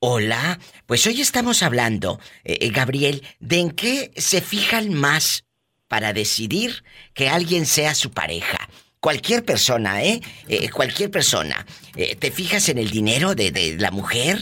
Hola, 0.00 0.58
pues 0.86 1.06
hoy 1.06 1.20
estamos 1.20 1.62
hablando, 1.62 2.18
eh, 2.42 2.58
eh, 2.62 2.70
Gabriel, 2.70 3.22
de 3.38 3.60
en 3.60 3.70
qué 3.70 4.10
se 4.16 4.40
fijan 4.40 4.92
más 4.92 5.44
para 5.86 6.12
decidir 6.12 6.82
que 7.14 7.28
alguien 7.28 7.66
sea 7.66 7.94
su 7.94 8.10
pareja. 8.10 8.68
Cualquier 9.00 9.42
persona, 9.46 10.02
¿eh? 10.02 10.20
Eh, 10.46 10.68
cualquier 10.68 11.10
persona. 11.10 11.64
Eh, 11.96 12.16
¿Te 12.16 12.30
fijas 12.30 12.68
en 12.68 12.76
el 12.76 12.90
dinero 12.90 13.34
de, 13.34 13.50
de 13.50 13.76
la 13.78 13.90
mujer? 13.90 14.36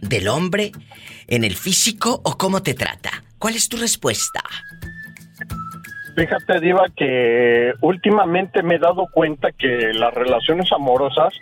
¿Del 0.00 0.26
hombre? 0.26 0.72
¿En 1.28 1.44
el 1.44 1.54
físico 1.54 2.20
o 2.24 2.36
cómo 2.36 2.64
te 2.64 2.74
trata? 2.74 3.22
¿Cuál 3.38 3.54
es 3.54 3.68
tu 3.68 3.76
respuesta? 3.76 4.40
Fíjate, 6.16 6.58
Diva, 6.58 6.86
que 6.96 7.72
últimamente 7.80 8.64
me 8.64 8.74
he 8.74 8.78
dado 8.80 9.06
cuenta 9.12 9.52
que 9.52 9.92
las 9.94 10.12
relaciones 10.14 10.72
amorosas 10.72 11.32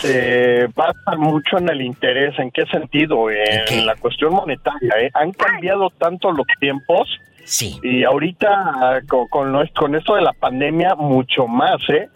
se 0.00 0.66
basan 0.74 1.18
mucho 1.20 1.58
en 1.58 1.68
el 1.68 1.82
interés. 1.82 2.38
¿En 2.38 2.50
qué 2.52 2.64
sentido? 2.66 3.30
En 3.30 3.84
la 3.84 3.96
cuestión 3.96 4.32
monetaria. 4.32 4.94
¿eh? 4.98 5.10
Han 5.12 5.32
cambiado 5.32 5.90
tanto 5.90 6.32
los 6.32 6.46
tiempos. 6.58 7.20
Sí. 7.50 7.80
Y 7.82 8.04
ahorita, 8.04 8.46
ah, 8.48 9.00
con, 9.08 9.26
con, 9.26 9.50
lo- 9.52 9.64
con 9.76 9.96
esto 9.96 10.14
de 10.14 10.22
la 10.22 10.32
pandemia, 10.32 10.94
mucho 10.94 11.48
más, 11.48 11.78
¿eh? 11.88 12.08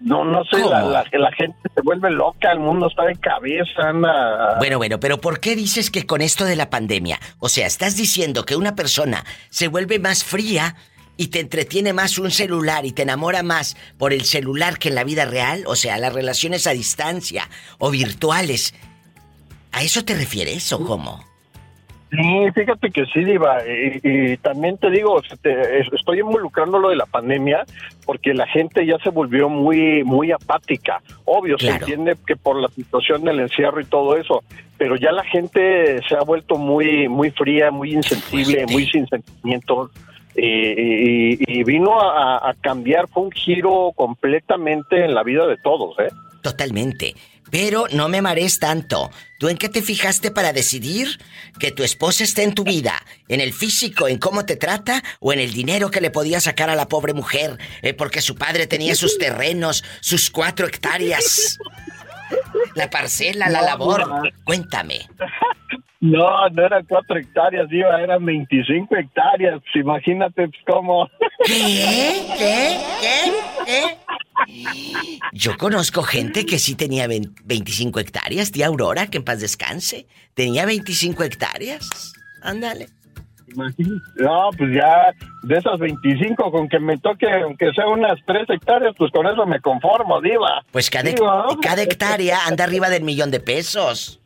No, 0.00 0.24
no 0.24 0.42
sé, 0.44 0.58
la- 0.68 1.04
la 1.12 1.32
gente 1.32 1.56
se 1.72 1.80
vuelve 1.80 2.10
loca, 2.10 2.50
el 2.50 2.58
mundo 2.58 2.88
está 2.88 3.04
de 3.04 3.14
cabeza, 3.14 3.88
anda... 3.88 4.56
Bueno, 4.58 4.76
bueno, 4.78 4.98
pero 4.98 5.20
¿por 5.20 5.38
qué 5.38 5.54
dices 5.54 5.92
que 5.92 6.04
con 6.06 6.20
esto 6.20 6.44
de 6.44 6.56
la 6.56 6.70
pandemia? 6.70 7.20
O 7.38 7.48
sea, 7.48 7.68
estás 7.68 7.96
diciendo 7.96 8.44
que 8.44 8.56
una 8.56 8.74
persona 8.74 9.24
se 9.48 9.68
vuelve 9.68 10.00
más 10.00 10.24
fría 10.24 10.74
y 11.16 11.28
te 11.28 11.38
entretiene 11.38 11.92
más 11.92 12.18
un 12.18 12.32
celular 12.32 12.84
y 12.84 12.90
te 12.90 13.02
enamora 13.02 13.44
más 13.44 13.76
por 13.96 14.12
el 14.12 14.24
celular 14.24 14.78
que 14.80 14.88
en 14.88 14.96
la 14.96 15.04
vida 15.04 15.24
real, 15.24 15.62
o 15.68 15.76
sea, 15.76 15.96
las 15.98 16.12
relaciones 16.12 16.66
a 16.66 16.72
distancia 16.72 17.48
o 17.78 17.92
virtuales. 17.92 18.74
¿A 19.70 19.82
eso 19.84 20.04
te 20.04 20.16
refieres 20.16 20.72
o 20.72 20.84
cómo? 20.84 21.24
Sí, 22.16 22.46
fíjate 22.54 22.90
que 22.90 23.06
sí, 23.06 23.24
Diva. 23.24 23.58
Y, 23.66 24.00
y 24.02 24.36
también 24.38 24.76
te 24.78 24.90
digo, 24.90 25.20
te- 25.42 25.80
estoy 25.80 26.20
involucrando 26.20 26.78
lo 26.78 26.90
de 26.90 26.96
la 26.96 27.06
pandemia 27.06 27.64
porque 28.06 28.34
la 28.34 28.46
gente 28.46 28.84
ya 28.86 28.98
se 28.98 29.10
volvió 29.10 29.48
muy 29.48 30.04
muy 30.04 30.30
apática. 30.32 31.00
Obvio, 31.24 31.58
se 31.58 31.68
entiende 31.80 32.16
que 32.26 32.36
por 32.36 32.56
la 32.60 32.68
situación 32.68 33.24
del 33.24 33.40
encierro 33.40 33.80
y 33.80 33.84
todo 33.86 34.16
eso, 34.16 34.42
pero 34.76 34.96
ya 34.96 35.12
la 35.12 35.24
gente 35.24 36.00
se 36.08 36.14
ha 36.16 36.22
vuelto 36.22 36.56
muy 36.56 37.08
muy 37.08 37.30
fría, 37.30 37.70
muy 37.70 37.92
insensible, 37.94 38.64
muy 38.66 38.86
sin 38.86 39.06
sentimientos. 39.06 39.90
Y, 40.36 40.46
y- 40.48 41.38
y 41.46 41.62
vino 41.62 42.00
a, 42.00 42.48
a 42.50 42.54
cambiar, 42.54 43.06
fue 43.08 43.22
un 43.22 43.30
giro 43.30 43.92
completamente 43.94 45.04
en 45.04 45.14
la 45.14 45.22
vida 45.22 45.46
de 45.46 45.56
todos, 45.58 45.96
¿eh? 46.00 46.08
Totalmente. 46.44 47.16
Pero 47.50 47.86
no 47.90 48.10
me 48.10 48.20
marees 48.20 48.58
tanto. 48.58 49.10
¿Tú 49.38 49.48
en 49.48 49.56
qué 49.56 49.70
te 49.70 49.80
fijaste 49.80 50.30
para 50.30 50.52
decidir 50.52 51.18
que 51.58 51.72
tu 51.72 51.82
esposa 51.82 52.22
esté 52.22 52.42
en 52.42 52.54
tu 52.54 52.64
vida? 52.64 53.02
¿En 53.28 53.40
el 53.40 53.54
físico, 53.54 54.08
en 54.08 54.18
cómo 54.18 54.44
te 54.44 54.56
trata 54.56 55.02
o 55.20 55.32
en 55.32 55.38
el 55.40 55.54
dinero 55.54 55.90
que 55.90 56.02
le 56.02 56.10
podía 56.10 56.40
sacar 56.40 56.68
a 56.68 56.74
la 56.74 56.86
pobre 56.86 57.14
mujer? 57.14 57.56
eh, 57.80 57.94
porque 57.94 58.20
su 58.20 58.34
padre 58.34 58.66
tenía 58.66 58.94
sus 58.94 59.16
terrenos, 59.24 59.84
sus 60.02 60.28
cuatro 60.28 60.66
hectáreas. 60.66 61.58
La 62.74 62.90
parcela, 62.90 63.48
la 63.48 63.62
labor. 63.62 64.04
Cuéntame. 64.44 65.08
No, 66.04 66.48
no 66.50 66.66
eran 66.66 66.84
cuatro 66.86 67.16
hectáreas, 67.18 67.66
Diva, 67.70 67.98
eran 68.00 68.24
25 68.24 68.94
hectáreas. 68.96 69.60
Imagínate 69.74 70.48
pues, 70.48 70.60
cómo... 70.66 71.08
¿Qué? 71.46 72.26
¿Qué? 72.36 72.78
¿Qué? 73.00 73.32
¿Qué? 73.64 75.18
Yo 75.32 75.56
conozco 75.56 76.02
gente 76.02 76.44
que 76.44 76.58
sí 76.58 76.74
tenía 76.74 77.06
vein- 77.06 77.34
25 77.44 78.00
hectáreas. 78.00 78.52
Tía 78.52 78.66
Aurora, 78.66 79.06
que 79.06 79.16
en 79.18 79.24
paz 79.24 79.40
descanse. 79.40 80.06
Tenía 80.34 80.66
25 80.66 81.22
hectáreas. 81.24 82.12
Ándale. 82.42 82.88
No, 84.16 84.50
pues 84.58 84.74
ya 84.74 85.12
de 85.44 85.56
esas 85.56 85.78
25, 85.78 86.50
con 86.50 86.68
que 86.68 86.80
me 86.80 86.98
toque, 86.98 87.30
aunque 87.30 87.70
sea 87.72 87.86
unas 87.86 88.18
3 88.26 88.42
hectáreas, 88.50 88.94
pues 88.98 89.10
con 89.12 89.26
eso 89.26 89.46
me 89.46 89.60
conformo, 89.60 90.20
Diva. 90.20 90.64
Pues 90.70 90.90
cada, 90.90 91.08
hec- 91.08 91.14
Diva. 91.14 91.46
cada 91.62 91.82
hectárea 91.82 92.40
anda 92.46 92.64
arriba 92.64 92.90
del 92.90 93.04
millón 93.04 93.30
de 93.30 93.40
pesos. 93.40 94.20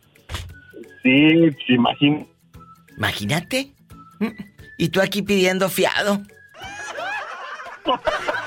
Sí, 1.08 1.74
imagín- 1.74 2.26
Imagínate. 2.96 3.70
Y 4.76 4.88
tú 4.90 5.00
aquí 5.00 5.22
pidiendo 5.22 5.68
fiado. 5.70 6.20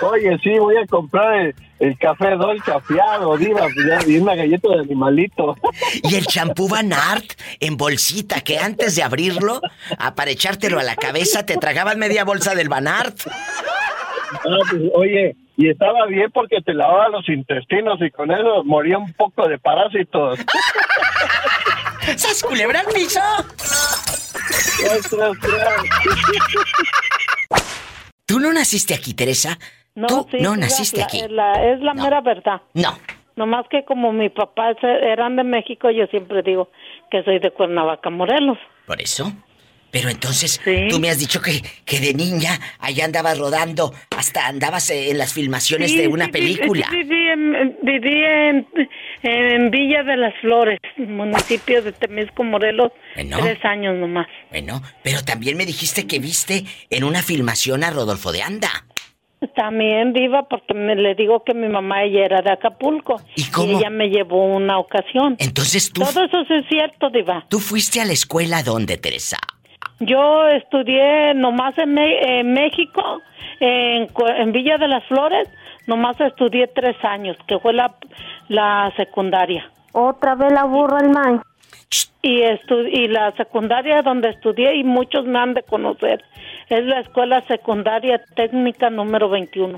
Oye, 0.02 0.38
sí, 0.44 0.52
voy 0.60 0.76
a 0.78 0.86
comprar 0.86 1.34
el, 1.40 1.56
el 1.80 1.98
café 1.98 2.32
Dolce 2.36 2.72
afiado, 2.72 3.36
Diva, 3.38 3.68
pues 3.74 4.08
y 4.08 4.18
una 4.20 4.36
galleta 4.36 4.70
de 4.70 4.80
animalito. 4.82 5.56
Y 6.04 6.16
el 6.16 6.26
champú 6.28 6.68
Van 6.68 6.94
Art 6.94 7.26
en 7.60 7.78
bolsita 7.78 8.42
que 8.42 8.60
antes 8.60 8.96
de 8.96 9.04
abrirlo, 9.04 9.60
a 9.98 10.14
para 10.14 10.32
echártelo 10.32 10.80
a 10.80 10.84
la 10.84 10.96
cabeza, 10.96 11.46
te 11.46 11.58
tragabas 11.58 11.98
media 11.98 12.24
bolsa 12.24 12.54
del 12.54 12.70
Van 12.70 12.88
Art. 12.88 13.18
Ah, 13.26 14.40
pues, 14.70 14.82
oye, 14.94 15.36
y 15.58 15.70
estaba 15.70 16.06
bien 16.08 16.30
porque 16.32 16.62
te 16.62 16.74
lavaba 16.74 17.10
los 17.10 17.28
intestinos 17.28 18.00
y 18.02 18.12
con 18.12 18.32
eso 18.32 18.64
moría 18.64 18.98
un 19.00 19.12
poco 19.14 19.48
de 19.48 19.58
parásitos. 19.58 20.40
¡Sas 22.18 22.42
culebra 22.44 22.80
al 22.82 22.88
piso! 22.88 23.20
¿Tú 28.26 28.40
no 28.40 28.54
naciste 28.54 28.94
aquí, 28.94 29.14
Teresa? 29.14 29.58
No, 29.96 30.08
Tú 30.08 30.28
sí, 30.32 30.38
no 30.42 30.54
sí, 30.54 30.60
naciste 30.60 31.00
la- 31.00 31.06
aquí. 31.06 31.22
la- 31.30 31.74
es 31.74 31.80
la 31.82 31.94
mera 31.94 32.22
verdad. 32.22 32.62
No. 32.74 32.98
Nomás 33.36 33.66
que 33.70 33.84
como 33.86 34.12
mi 34.14 34.30
papá 34.30 34.72
eran 34.84 35.36
de 35.36 35.44
México, 35.44 35.90
yo 35.90 36.06
siempre 36.08 36.42
digo 36.44 36.70
que 37.10 37.24
soy 37.24 37.40
de 37.40 37.52
Cuernavaca, 37.52 38.10
Morelos. 38.10 38.58
Por 38.86 39.02
eso. 39.02 39.32
Pero 39.92 40.08
entonces, 40.08 40.62
tú 40.90 41.00
me 41.00 41.10
has 41.10 41.20
dicho 41.20 41.42
que, 41.42 41.62
que 41.84 42.00
de 42.00 42.14
niña 42.14 42.58
allá 42.80 43.04
andabas 43.04 43.38
rodando, 43.38 43.94
hasta 44.18 44.48
andabas 44.48 44.90
en 44.90 45.18
las 45.18 45.34
filmaciones 45.34 45.92
Sí, 45.92 45.98
de 45.98 46.08
una 46.08 46.26
sí, 46.26 46.32
película. 46.32 46.88
sí, 46.90 46.96
viví 47.04 47.28
en- 47.28 47.78
viví 47.82 48.24
en, 48.24 48.68
en 49.24 49.70
Villa 49.72 50.04
de 50.04 50.18
las 50.18 50.34
Flores, 50.42 50.80
municipio 50.98 51.82
de 51.82 51.92
Temisco, 51.92 52.44
Morelos, 52.44 52.92
Bueno. 53.16 53.38
tres 53.42 53.64
años 53.66 53.96
nomás. 53.98 54.28
Bueno, 54.50 54.82
pero 55.04 55.24
también 55.24 55.58
me 55.58 55.66
dijiste 55.66 56.08
que 56.08 56.20
viste 56.20 56.64
en 56.90 57.04
una 57.04 57.22
filmación 57.22 57.84
a 57.84 57.92
Rodolfo 57.92 58.32
de 58.32 58.42
Anda. 58.42 58.70
También 59.56 60.14
viva 60.14 60.48
porque 60.48 60.74
me, 60.76 60.96
le 60.96 61.16
digo 61.16 61.44
que 61.44 61.56
mi 61.56 61.68
mamá 61.68 62.04
ella 62.04 62.26
era 62.26 62.42
de 62.44 62.52
Acapulco 62.52 63.20
¿Y 63.36 63.46
cómo? 63.50 63.80
ella 63.80 63.90
me 63.90 64.10
llevó 64.10 64.46
una 64.46 64.78
ocasión. 64.78 65.36
Entonces 65.40 65.92
tú, 65.92 66.02
Todo 66.02 66.26
eso 66.26 66.42
es 66.54 66.68
cierto, 66.70 67.10
diva. 67.10 67.46
tú 67.50 67.58
fuiste 67.60 68.00
a 68.02 68.06
la 68.06 68.14
escuela 68.14 68.62
donde, 68.62 68.98
Teresa. 68.98 69.38
Yo 70.00 70.48
estudié 70.48 71.34
nomás 71.36 71.76
en, 71.80 71.94
Me- 71.94 72.40
en 72.40 72.54
México, 72.54 73.22
en 73.60 74.52
Villa 74.52 74.78
de 74.78 74.88
las 74.88 75.04
Flores, 75.06 75.48
nomás 75.92 76.18
estudié 76.22 76.68
tres 76.68 76.96
años, 77.04 77.36
que 77.48 77.60
fue 77.60 77.74
la, 77.74 77.94
la 78.48 78.92
secundaria. 78.96 79.70
Otra 79.92 80.36
vez 80.36 80.52
la 80.54 80.64
burra 80.64 81.00
el 81.02 81.10
man. 81.10 81.42
Y, 82.24 82.42
estu- 82.42 82.88
y 82.90 83.08
la 83.10 83.32
secundaria 83.36 84.02
donde 84.04 84.30
estudié, 84.30 84.76
y 84.76 84.84
muchos 84.86 85.26
me 85.26 85.38
han 85.40 85.54
de 85.54 85.64
conocer, 85.64 86.24
es 86.70 86.86
la 86.86 87.00
Escuela 87.02 87.44
Secundaria 87.48 88.22
Técnica 88.36 88.90
número 88.90 89.28
21. 89.30 89.78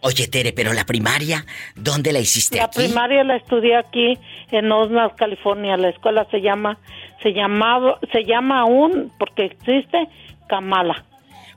Oye, 0.00 0.26
Tere, 0.28 0.52
pero 0.52 0.72
la 0.72 0.84
primaria, 0.84 1.44
¿dónde 1.76 2.12
la 2.12 2.18
hiciste 2.20 2.56
La 2.56 2.64
aquí? 2.64 2.78
primaria 2.86 3.22
la 3.24 3.36
estudié 3.36 3.76
aquí 3.76 4.18
en 4.50 4.72
Osnas, 4.72 5.12
California. 5.16 5.76
La 5.76 5.90
escuela 5.90 6.26
se 6.30 6.40
llama, 6.40 6.78
se 7.22 7.32
llamaba, 7.34 7.98
se 8.10 8.24
llama 8.24 8.60
aún, 8.60 9.12
porque 9.18 9.44
existe, 9.44 10.08
Kamala. 10.48 11.04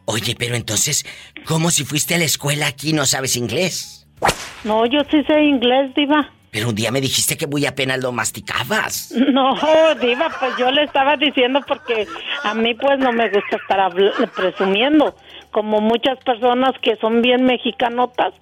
Oye, 0.06 0.36
pero 0.38 0.56
entonces, 0.56 1.06
¿cómo 1.45 1.72
si 1.72 1.84
fuiste 1.84 2.15
a 2.15 2.18
la 2.19 2.26
escuela 2.26 2.68
aquí 2.68 2.94
no 2.94 3.06
sabes 3.06 3.36
inglés? 3.36 4.07
No, 4.64 4.86
yo 4.86 5.02
sí 5.11 5.23
sé 5.23 5.44
inglés, 5.44 5.94
diva. 5.95 6.30
Pero 6.52 6.69
un 6.69 6.76
día 6.76 6.90
me 6.90 7.02
dijiste 7.02 7.36
que 7.36 7.48
muy 7.48 7.65
apenas 7.65 7.99
lo 8.02 8.11
masticabas. 8.11 9.14
No, 9.36 9.53
diva, 9.95 10.30
pues 10.40 10.56
yo 10.57 10.72
le 10.72 10.84
estaba 10.84 11.18
diciendo 11.18 11.60
porque 11.68 12.07
a 12.44 12.53
mí 12.53 12.73
pues 12.76 12.98
no 12.99 13.11
me 13.11 13.30
gusta 13.30 13.57
estar 13.57 13.94
presumiendo, 14.34 15.15
como 15.52 15.82
muchas 15.82 16.18
personas 16.19 16.72
que 16.82 16.95
son 16.98 17.22
bien 17.22 17.44
mexicanotas 17.45 18.34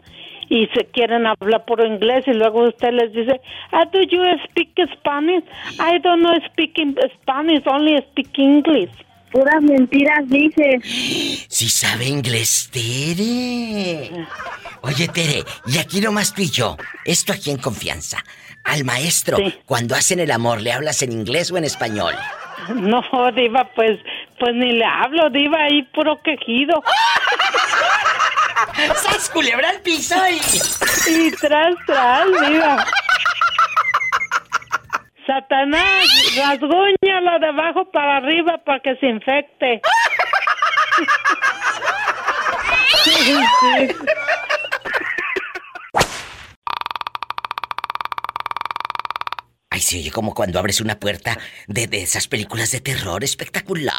y 0.49 0.68
se 0.68 0.85
quieren 0.85 1.26
hablar 1.26 1.65
por 1.65 1.84
inglés 1.84 2.26
y 2.27 2.34
luego 2.34 2.68
usted 2.68 2.91
les 2.94 3.11
dice, 3.14 3.41
ah, 3.72 3.85
do 3.85 4.02
you 4.02 4.22
speak 4.49 4.77
Spanish? 4.94 5.44
I 5.80 5.98
don't 5.99 6.22
know 6.22 6.35
speak 6.52 6.77
Spanish, 7.22 7.65
only 7.65 7.98
speak 8.11 8.38
English. 8.38 8.91
Puras 9.34 9.64
mentiras 9.64 10.22
dice. 10.27 10.80
Si 10.84 11.68
sabe 11.68 12.05
inglés, 12.05 12.69
Tere. 12.72 14.11
Oye, 14.81 15.07
Tere, 15.07 15.43
y 15.65 15.80
aquí 15.80 15.99
nomás 16.01 16.35
tú 16.35 16.43
y 16.43 16.51
yo. 16.51 16.77
Esto 17.03 17.34
aquí 17.34 17.49
en 17.49 17.57
confianza. 17.57 18.23
Al 18.64 18.84
maestro, 18.85 19.38
cuando 19.65 19.95
hacen 19.95 20.19
el 20.19 20.30
amor, 20.30 20.61
¿le 20.61 20.72
hablas 20.72 21.01
en 21.01 21.11
inglés 21.11 21.51
o 21.51 21.57
en 21.57 21.64
español? 21.64 22.14
No, 22.76 23.01
diva, 23.35 23.69
pues, 23.76 23.99
pues 24.39 24.53
ni 24.53 24.73
le 24.73 24.85
hablo, 24.85 25.31
diva, 25.31 25.64
ahí 25.64 25.81
puro 25.93 26.22
quejido. 26.22 26.84
¡Sas, 28.95 29.30
culebra 29.31 29.69
al 29.69 29.81
piso 29.81 30.15
y... 30.30 30.39
Y 31.11 31.31
tras, 31.31 31.76
tras, 31.88 32.26
diva. 32.47 32.85
Satanás, 35.26 36.06
rasguñalo 36.36 37.40
de 37.40 37.48
abajo 37.48 37.90
para 37.91 38.18
arriba 38.18 38.58
para 38.66 38.80
que 38.80 38.95
se 38.98 39.08
infecte. 39.08 39.82
Ay, 49.70 49.80
se 49.80 49.98
oye 49.98 50.12
como 50.12 50.34
cuando 50.34 50.60
abres 50.60 50.82
una 50.82 51.00
puerta 51.00 51.38
de, 51.68 51.88
de 51.88 52.04
esas 52.04 52.28
películas 52.28 52.72
de 52.72 52.82
terror 52.82 53.24
espectacular. 53.24 53.95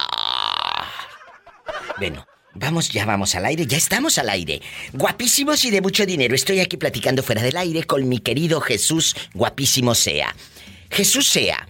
Bueno, 1.98 2.26
vamos, 2.54 2.90
ya 2.90 3.04
vamos 3.06 3.34
al 3.34 3.46
aire, 3.46 3.66
ya 3.66 3.76
estamos 3.76 4.18
al 4.18 4.28
aire. 4.28 4.60
Guapísimos 4.92 5.64
y 5.64 5.70
de 5.70 5.80
mucho 5.80 6.06
dinero. 6.06 6.34
Estoy 6.34 6.60
aquí 6.60 6.76
platicando 6.76 7.22
fuera 7.22 7.42
del 7.42 7.56
aire 7.56 7.84
con 7.84 8.08
mi 8.08 8.18
querido 8.18 8.60
Jesús, 8.60 9.16
guapísimo 9.32 9.94
sea. 9.94 10.34
Jesús 10.94 11.26
sea, 11.26 11.66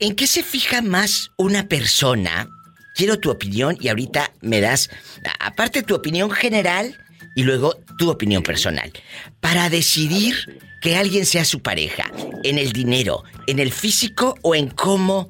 ¿en 0.00 0.16
qué 0.16 0.26
se 0.26 0.42
fija 0.42 0.82
más 0.82 1.30
una 1.36 1.68
persona? 1.68 2.48
Quiero 2.96 3.20
tu 3.20 3.30
opinión 3.30 3.76
y 3.80 3.86
ahorita 3.86 4.32
me 4.40 4.60
das, 4.60 4.90
aparte 5.38 5.84
tu 5.84 5.94
opinión 5.94 6.32
general 6.32 6.98
y 7.36 7.44
luego 7.44 7.76
tu 7.98 8.10
opinión 8.10 8.42
personal, 8.42 8.90
para 9.38 9.70
decidir 9.70 10.34
que 10.82 10.96
alguien 10.96 11.24
sea 11.24 11.44
su 11.44 11.62
pareja, 11.62 12.10
en 12.42 12.58
el 12.58 12.72
dinero, 12.72 13.22
en 13.46 13.60
el 13.60 13.70
físico 13.70 14.34
o 14.42 14.56
en 14.56 14.70
cómo 14.70 15.28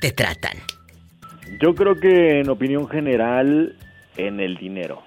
te 0.00 0.12
tratan. 0.12 0.58
Yo 1.60 1.74
creo 1.74 1.98
que 1.98 2.38
en 2.38 2.48
opinión 2.50 2.88
general, 2.88 3.76
en 4.16 4.38
el 4.38 4.56
dinero. 4.58 5.02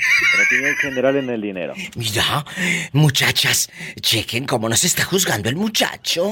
En 0.34 0.46
opinión 0.46 0.76
general, 0.76 1.16
en 1.16 1.30
el 1.30 1.40
dinero. 1.40 1.74
Mira, 1.96 2.44
muchachas, 2.92 3.70
chequen 4.00 4.46
cómo 4.46 4.68
nos 4.68 4.84
está 4.84 5.04
juzgando 5.04 5.48
el 5.48 5.56
muchacho. 5.56 6.24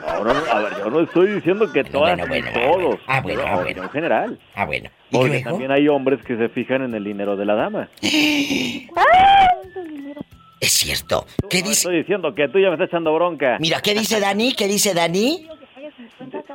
No, 0.00 0.24
no, 0.24 0.30
a 0.30 0.60
ver, 0.60 0.72
yo 0.78 0.90
no 0.90 1.00
estoy 1.00 1.34
diciendo 1.34 1.70
que 1.70 1.84
todas 1.84 2.16
bueno, 2.16 2.24
y 2.24 2.40
bueno, 2.40 2.60
todos. 2.60 3.00
Ah, 3.06 3.20
bueno, 3.20 3.42
pero 3.42 3.52
ah, 3.52 3.54
en 3.54 3.62
opinión 3.62 3.90
general. 3.90 4.38
Ah, 4.54 4.64
bueno. 4.64 4.90
Porque 5.10 5.28
luego? 5.28 5.50
también 5.50 5.70
hay 5.70 5.88
hombres 5.88 6.24
que 6.24 6.36
se 6.36 6.48
fijan 6.48 6.82
en 6.82 6.94
el 6.94 7.04
dinero 7.04 7.36
de 7.36 7.44
la 7.44 7.54
dama. 7.54 7.88
Es 10.60 10.74
cierto. 10.74 11.26
¿Qué 11.50 11.60
No 11.60 11.68
dice? 11.70 11.80
Estoy 11.80 11.96
diciendo 11.98 12.34
que 12.36 12.46
tú 12.46 12.60
ya 12.60 12.68
me 12.68 12.74
estás 12.74 12.88
echando 12.88 13.12
bronca. 13.12 13.56
Mira, 13.58 13.80
¿qué 13.80 13.94
dice 13.94 14.20
Dani? 14.20 14.52
¿Qué 14.54 14.68
dice 14.68 14.94
Dani? 14.94 15.44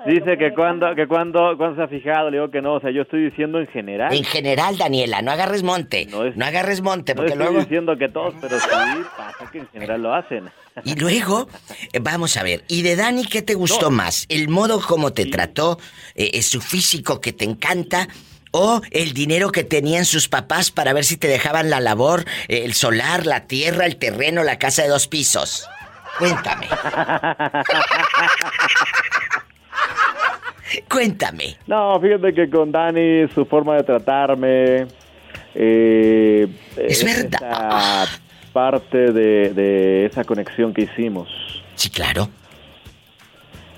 Dice 0.07 0.37
que 0.37 0.53
cuando, 0.53 0.95
que 0.95 1.05
cuando, 1.05 1.57
cuando 1.57 1.75
se 1.75 1.83
ha 1.83 1.87
fijado, 1.87 2.29
le 2.29 2.37
digo 2.37 2.49
que 2.49 2.61
no, 2.61 2.75
o 2.75 2.79
sea, 2.79 2.91
yo 2.91 3.01
estoy 3.01 3.25
diciendo 3.25 3.59
en 3.59 3.67
general. 3.67 4.13
En 4.13 4.23
general, 4.23 4.77
Daniela, 4.77 5.21
no 5.21 5.31
agarres 5.31 5.63
monte. 5.63 6.05
No, 6.05 6.45
agarres 6.45 6.81
monte, 6.81 7.13
No 7.13 7.17
porque 7.17 7.33
estoy 7.33 7.45
luego... 7.45 7.59
diciendo 7.59 7.97
que 7.97 8.07
todos, 8.07 8.33
pero 8.39 8.57
sí 8.59 8.67
pasa 9.17 9.51
que 9.51 9.59
en 9.59 9.67
general 9.67 10.01
lo 10.01 10.13
hacen. 10.13 10.49
Y 10.85 10.95
luego, 10.95 11.49
eh, 11.91 11.99
vamos 11.99 12.37
a 12.37 12.43
ver, 12.43 12.63
¿y 12.67 12.83
de 12.83 12.95
Dani 12.95 13.25
qué 13.25 13.41
te 13.41 13.53
gustó 13.55 13.91
más? 13.91 14.25
¿El 14.29 14.47
modo 14.47 14.79
como 14.79 15.11
te 15.11 15.25
trató, 15.25 15.77
eh, 16.15 16.31
eh, 16.33 16.41
su 16.41 16.61
físico 16.61 17.19
que 17.19 17.33
te 17.33 17.43
encanta, 17.45 18.07
o 18.51 18.81
el 18.91 19.13
dinero 19.13 19.51
que 19.51 19.63
tenían 19.63 20.05
sus 20.05 20.29
papás 20.29 20.71
para 20.71 20.93
ver 20.93 21.03
si 21.03 21.17
te 21.17 21.27
dejaban 21.27 21.69
la 21.69 21.79
labor, 21.79 22.25
eh, 22.47 22.61
el 22.63 22.73
solar, 22.73 23.25
la 23.25 23.45
tierra, 23.47 23.85
el 23.85 23.97
terreno, 23.97 24.43
la 24.43 24.57
casa 24.57 24.83
de 24.83 24.89
dos 24.89 25.07
pisos? 25.07 25.67
Cuéntame. 26.17 26.67
Cuéntame. 30.89 31.57
No, 31.67 31.99
fíjate 32.01 32.33
que 32.33 32.49
con 32.49 32.71
Dani, 32.71 33.27
su 33.33 33.45
forma 33.45 33.75
de 33.75 33.83
tratarme. 33.83 34.87
Eh, 35.55 36.47
Es 36.75 37.03
verdad. 37.03 38.07
parte 38.53 39.11
de, 39.11 39.53
de 39.53 40.05
esa 40.05 40.23
conexión 40.23 40.73
que 40.73 40.83
hicimos. 40.83 41.29
Sí, 41.75 41.89
claro. 41.89 42.29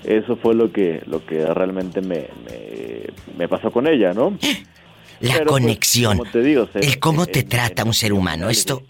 Eso 0.04 0.36
fue 0.36 0.54
lo 0.54 0.72
que, 0.72 1.02
lo 1.06 1.24
que 1.26 1.44
realmente 1.46 2.00
me, 2.00 2.28
me, 2.46 3.02
me 3.36 3.48
pasó 3.48 3.70
con 3.70 3.86
ella, 3.86 4.12
¿no? 4.14 4.36
La 5.20 5.34
Pero, 5.34 5.50
pues, 5.50 5.62
conexión. 5.62 6.16
como 6.16 6.30
te 6.30 6.40
digo, 6.40 6.66
el 6.74 6.98
cómo 6.98 7.26
te 7.26 7.42
trata 7.42 7.84
un 7.84 7.92
ser 7.92 8.14
humano. 8.14 8.48
es 8.48 8.60
Esto 8.60 8.82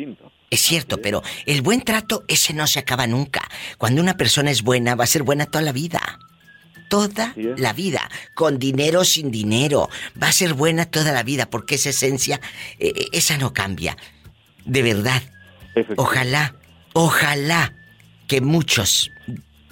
es 0.49 0.61
cierto, 0.61 0.99
pero 1.03 1.23
el 1.45 1.61
buen 1.61 1.81
trato, 1.83 2.23
ese 2.29 2.53
no 2.55 2.69
se 2.69 2.79
acaba 2.79 3.09
nunca. 3.09 3.43
Cuando 3.79 4.01
una 4.01 4.17
persona 4.17 4.53
es 4.53 4.63
buena, 4.63 4.95
va 4.95 5.03
a 5.05 5.07
ser 5.09 5.25
buena 5.25 5.47
toda 5.47 5.63
la 5.63 5.73
vida. 5.73 6.01
Toda 6.91 7.35
la 7.57 7.73
vida. 7.73 8.11
Con 8.35 8.59
dinero 8.59 9.01
o 9.01 9.05
sin 9.05 9.31
dinero. 9.31 9.89
Va 10.21 10.29
a 10.29 10.33
ser 10.33 10.53
buena 10.53 10.85
toda 10.85 11.13
la 11.13 11.23
vida 11.23 11.49
porque 11.49 11.77
esa 11.77 11.89
esencia, 11.89 12.41
eh, 12.79 12.93
eh, 12.95 13.07
esa 13.13 13.39
no 13.39 13.55
cambia. 13.55 13.97
De 14.67 14.83
verdad. 14.83 15.23
Ojalá, 15.97 16.57
ojalá 16.93 17.73
que 18.27 18.41
muchos 18.41 19.11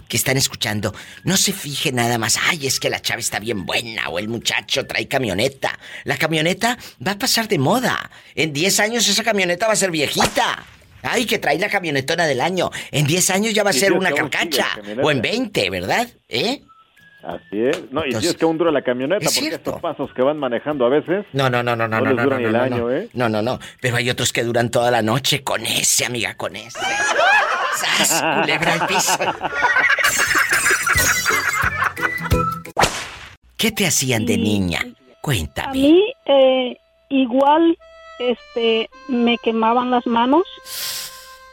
que 0.08 0.16
están 0.16 0.36
escuchando 0.36 0.94
no 1.24 1.36
se 1.36 1.52
fijen 1.52 1.96
nada 1.96 2.18
más, 2.18 2.38
ay, 2.42 2.66
es 2.66 2.80
que 2.80 2.88
la 2.88 3.00
chava 3.00 3.20
está 3.20 3.38
bien 3.38 3.66
buena 3.66 4.08
o 4.08 4.18
el 4.18 4.28
muchacho 4.28 4.86
trae 4.86 5.06
camioneta. 5.06 5.78
La 6.04 6.16
camioneta 6.16 6.78
va 7.06 7.12
a 7.12 7.18
pasar 7.18 7.46
de 7.48 7.58
moda. 7.58 8.10
En 8.34 8.52
10 8.52 8.80
años 8.80 9.08
esa 9.08 9.22
camioneta 9.22 9.66
va 9.66 9.74
a 9.74 9.76
ser 9.76 9.90
viejita. 9.90 10.64
Ay, 11.02 11.26
que 11.26 11.38
trae 11.38 11.58
la 11.58 11.68
camionetona 11.68 12.26
del 12.26 12.40
año. 12.40 12.70
En 12.90 13.06
10 13.06 13.30
años 13.30 13.54
ya 13.54 13.62
va 13.62 13.70
a 13.70 13.74
ser 13.74 13.92
una 13.92 14.12
carcacha. 14.12 14.66
O 15.02 15.10
en 15.10 15.22
20, 15.22 15.70
¿verdad? 15.70 16.08
¿Eh? 16.28 16.62
Así 17.28 17.60
es. 17.62 17.90
No, 17.92 18.04
y 18.06 18.12
si 18.12 18.26
es 18.26 18.34
que 18.36 18.44
aún 18.44 18.56
dura 18.58 18.70
la 18.70 18.82
camioneta, 18.82 19.24
Es 19.24 19.34
porque 19.34 19.48
cierto. 19.50 19.70
estos 19.70 19.82
pasos 19.82 20.10
que 20.14 20.22
van 20.22 20.38
manejando 20.38 20.86
a 20.86 20.88
veces. 20.88 21.26
No, 21.32 21.50
no, 21.50 21.62
no, 21.62 21.76
no, 21.76 21.86
no, 21.86 22.00
No 22.00 22.04
no, 22.04 22.10
les 22.10 22.16
no, 22.16 22.22
dura 22.24 22.38
no, 22.38 22.46
el 22.46 22.52
no, 22.52 22.62
año, 22.62 22.76
no. 22.78 22.90
¿eh? 22.92 23.08
No, 23.12 23.28
no, 23.28 23.42
no. 23.42 23.58
Pero 23.80 23.96
hay 23.96 24.08
otros 24.10 24.32
que 24.32 24.42
duran 24.44 24.70
toda 24.70 24.90
la 24.90 25.02
noche 25.02 25.42
con 25.44 25.64
ese, 25.66 26.04
amiga, 26.06 26.34
con 26.36 26.56
ese. 26.56 26.78
¡Sas! 27.76 28.22
Culebra 28.40 28.72
al 28.74 28.86
piso. 28.86 29.18
¿Qué 33.56 33.72
te 33.72 33.86
hacían 33.86 34.24
de 34.24 34.36
niña? 34.38 34.80
A 34.80 35.20
Cuéntame. 35.20 35.72
mí 35.72 36.14
eh, 36.26 36.76
igual 37.08 37.76
este 38.20 38.88
me 39.08 39.36
quemaban 39.38 39.90
las 39.90 40.06
manos. 40.06 40.44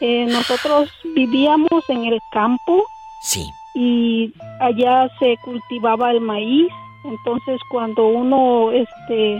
Eh, 0.00 0.26
nosotros 0.28 0.90
vivíamos 1.14 1.82
en 1.88 2.04
el 2.06 2.20
campo 2.32 2.84
Sí. 3.22 3.48
Y 3.78 4.32
allá 4.60 5.08
se 5.18 5.36
cultivaba 5.44 6.10
el 6.10 6.22
maíz. 6.22 6.68
Entonces 7.04 7.60
cuando 7.70 8.06
uno 8.06 8.72
este 8.72 9.38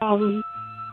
am, 0.00 0.42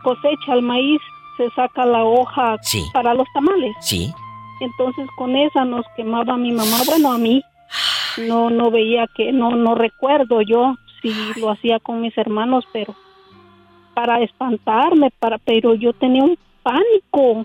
cosecha 0.04 0.54
el 0.54 0.62
maíz 0.62 1.00
se 1.36 1.50
saca 1.50 1.84
la 1.84 2.04
hoja 2.04 2.56
Sí. 2.62 2.84
para 2.92 3.12
los 3.12 3.26
tamales. 3.34 3.74
Sí. 3.80 4.12
Entonces 4.60 5.06
con 5.16 5.34
esa 5.34 5.64
nos 5.64 5.84
quemaba 5.96 6.36
mi 6.36 6.52
mamá, 6.52 6.78
bueno 6.86 7.12
a 7.12 7.18
mí. 7.18 7.42
No 8.28 8.50
no 8.50 8.70
veía 8.70 9.06
que 9.16 9.32
no 9.32 9.50
no 9.56 9.74
recuerdo 9.74 10.40
yo 10.42 10.76
si 11.02 11.12
lo 11.40 11.50
hacía 11.50 11.80
con 11.80 12.00
mis 12.00 12.16
hermanos, 12.16 12.64
pero 12.72 12.94
para 13.94 14.20
espantarme, 14.22 15.10
para 15.18 15.38
pero 15.38 15.74
yo 15.74 15.92
tenía 15.92 16.22
un 16.22 16.38
pánico. 16.62 17.44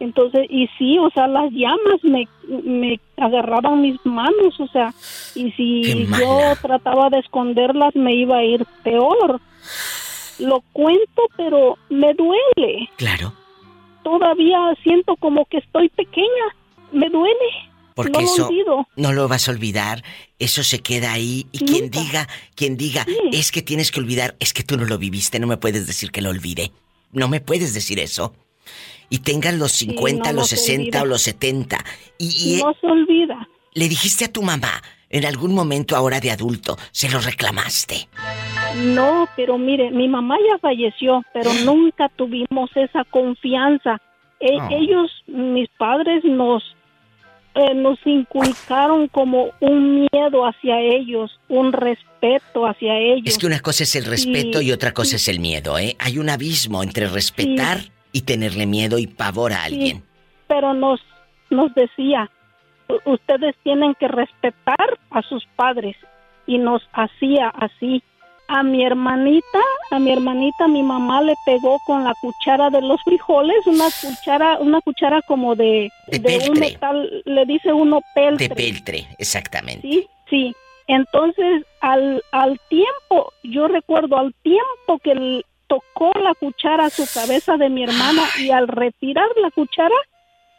Entonces, 0.00 0.46
y 0.48 0.68
sí, 0.78 0.98
o 0.98 1.10
sea, 1.10 1.26
las 1.26 1.50
llamas 1.50 2.02
me, 2.02 2.28
me 2.62 3.00
agarraban 3.16 3.80
mis 3.80 3.98
manos, 4.06 4.58
o 4.60 4.68
sea, 4.68 4.94
y 5.34 5.50
si 5.52 6.06
yo 6.06 6.52
trataba 6.62 7.10
de 7.10 7.18
esconderlas 7.18 7.94
me 7.96 8.14
iba 8.14 8.38
a 8.38 8.44
ir 8.44 8.64
peor. 8.84 9.40
Lo 10.38 10.62
cuento, 10.72 11.22
pero 11.36 11.76
me 11.88 12.14
duele. 12.14 12.88
Claro. 12.96 13.32
Todavía 14.04 14.58
siento 14.84 15.16
como 15.16 15.44
que 15.46 15.58
estoy 15.58 15.88
pequeña, 15.88 16.54
me 16.92 17.10
duele. 17.10 17.34
Porque 17.94 18.12
no 18.12 18.20
lo 18.20 18.24
eso 18.26 18.46
olvido. 18.46 18.86
no 18.94 19.12
lo 19.12 19.26
vas 19.26 19.48
a 19.48 19.50
olvidar, 19.50 20.04
eso 20.38 20.62
se 20.62 20.78
queda 20.78 21.12
ahí 21.12 21.46
y 21.50 21.58
quien 21.58 21.90
diga, 21.90 22.28
quien 22.54 22.76
diga, 22.76 23.04
es 23.32 23.50
que 23.50 23.60
tienes 23.60 23.90
que 23.90 23.98
olvidar, 23.98 24.36
es 24.38 24.52
que 24.52 24.62
tú 24.62 24.76
no 24.76 24.84
lo 24.84 24.98
viviste, 24.98 25.40
no 25.40 25.48
me 25.48 25.56
puedes 25.56 25.88
decir 25.88 26.12
que 26.12 26.22
lo 26.22 26.30
olvidé. 26.30 26.70
No 27.10 27.26
me 27.26 27.40
puedes 27.40 27.74
decir 27.74 27.98
eso. 27.98 28.34
Y 29.10 29.18
tengan 29.18 29.58
los 29.58 29.72
50, 29.72 30.32
no, 30.32 30.40
los 30.40 30.52
no 30.52 30.56
se 30.56 30.56
60 30.56 30.82
olvida. 30.82 31.02
o 31.02 31.06
los 31.06 31.22
70. 31.22 31.78
Y, 32.18 32.56
y 32.58 32.62
No 32.62 32.74
se 32.80 32.86
olvida. 32.86 33.48
le 33.74 33.88
dijiste 33.88 34.24
a 34.26 34.32
tu 34.32 34.42
mamá, 34.42 34.82
en 35.10 35.24
algún 35.24 35.54
momento 35.54 35.96
ahora 35.96 36.20
de 36.20 36.30
adulto, 36.30 36.76
se 36.92 37.08
lo 37.08 37.18
reclamaste. 37.20 38.08
No, 38.76 39.26
pero 39.36 39.56
mire, 39.58 39.90
mi 39.90 40.08
mamá 40.08 40.36
ya 40.50 40.58
falleció, 40.58 41.22
pero 41.32 41.50
nunca 41.64 42.08
tuvimos 42.10 42.70
esa 42.74 43.04
confianza. 43.04 44.00
E- 44.40 44.58
Oh. 44.60 44.68
Ellos, 44.70 45.10
mis 45.26 45.68
padres, 45.78 46.22
nos 46.24 46.62
eh, 47.54 47.74
nos 47.74 47.98
inculcaron 48.06 49.08
como 49.08 49.48
un 49.58 50.02
miedo 50.12 50.46
hacia 50.46 50.78
ellos, 50.80 51.40
un 51.48 51.72
respeto 51.72 52.66
hacia 52.66 52.96
ellos. 52.98 53.22
Es 53.26 53.36
que 53.38 53.46
una 53.46 53.58
cosa 53.58 53.82
es 53.82 53.96
el 53.96 54.04
respeto 54.04 54.60
y 54.60 54.70
otra 54.70 54.92
cosa 54.92 55.16
es 55.16 55.26
el 55.26 55.40
miedo, 55.40 55.76
¿eh? 55.76 55.96
Hay 55.98 56.18
un 56.18 56.28
abismo 56.30 56.84
entre 56.84 57.08
respetar 57.08 57.80
y 57.80 57.90
tenerle 58.22 58.66
miedo 58.66 58.98
y 58.98 59.06
pavor 59.06 59.52
a 59.52 59.66
Sí, 59.66 59.74
alguien. 59.74 60.04
pero 60.46 60.74
nos, 60.74 61.00
nos 61.50 61.74
decía, 61.74 62.30
"U- 62.88 63.12
ustedes 63.12 63.54
tienen 63.62 63.94
que 63.94 64.08
respetar 64.08 64.98
a 65.10 65.22
sus 65.22 65.44
padres 65.56 65.96
y 66.46 66.58
nos 66.58 66.82
hacía 66.92 67.48
así. 67.48 68.02
A 68.50 68.62
mi 68.62 68.82
hermanita, 68.82 69.58
a 69.90 69.98
mi 69.98 70.10
hermanita, 70.10 70.68
mi 70.68 70.82
mamá 70.82 71.20
le 71.20 71.34
pegó 71.44 71.78
con 71.86 72.02
la 72.04 72.14
cuchara 72.22 72.70
de 72.70 72.80
los 72.80 72.98
frijoles, 73.02 73.66
una 73.66 73.84
cuchara, 74.00 74.56
una 74.58 74.80
cuchara 74.80 75.20
como 75.28 75.54
de, 75.54 75.90
De 76.06 76.16
un 76.16 76.22
peltre. 76.22 76.60
metal, 76.60 77.22
le 77.26 77.44
dice 77.44 77.74
uno 77.74 78.00
peltre. 78.14 78.48
De 78.48 78.54
peltre, 78.54 79.06
exactamente. 79.18 79.86
Sí, 79.86 80.06
sí. 80.30 80.56
Entonces, 80.86 81.66
al, 81.82 82.22
al 82.32 82.58
tiempo, 82.70 83.30
yo 83.44 83.68
recuerdo 83.68 84.16
al 84.16 84.32
tiempo 84.42 84.98
que 85.04 85.10
l- 85.12 85.42
tocó 85.68 86.12
la 86.20 86.34
cuchara 86.34 86.86
a 86.86 86.90
su 86.90 87.04
cabeza 87.12 87.56
de 87.56 87.68
mi 87.68 87.84
hermana 87.84 88.22
y 88.38 88.50
al 88.50 88.66
retirar 88.68 89.28
la 89.40 89.50
cuchara, 89.50 89.94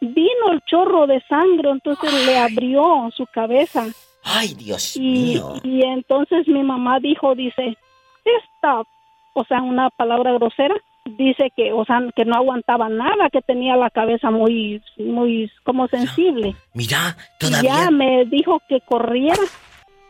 vino 0.02 0.52
el 0.52 0.62
chorro 0.62 1.08
de 1.08 1.22
sangre, 1.28 1.72
entonces 1.72 2.14
le 2.26 2.38
abrió 2.38 3.10
su 3.16 3.26
cabeza. 3.28 3.86
Ay, 4.24 4.54
Dios 4.54 4.96
Y, 4.96 5.02
mío. 5.02 5.54
y 5.64 5.84
entonces 5.84 6.48
mi 6.48 6.64
mamá 6.64 7.00
dijo, 7.00 7.36
dice, 7.36 7.76
esta, 8.24 8.82
o 9.34 9.44
sea, 9.46 9.62
una 9.62 9.90
palabra 9.90 10.34
grosera, 10.34 10.76
dice 11.06 11.52
que, 11.56 11.74
o 11.74 11.84
sea, 11.86 12.02
que 12.16 12.24
no 12.26 12.36
aguantaba 12.36 12.88
nada, 12.90 13.30
que 13.32 13.42
tenía 13.42 13.76
la 13.76 13.90
cabeza 13.90 14.30
muy, 14.30 14.82
muy, 14.98 15.50
como 15.64 15.88
sensible. 15.88 16.56
Mira, 16.74 17.18
Y 17.42 17.46
todavía. 17.46 17.72
Ya 17.86 17.92
me 17.92 18.26
dijo 18.26 18.62
que 18.70 18.80
corriera, 18.82 19.42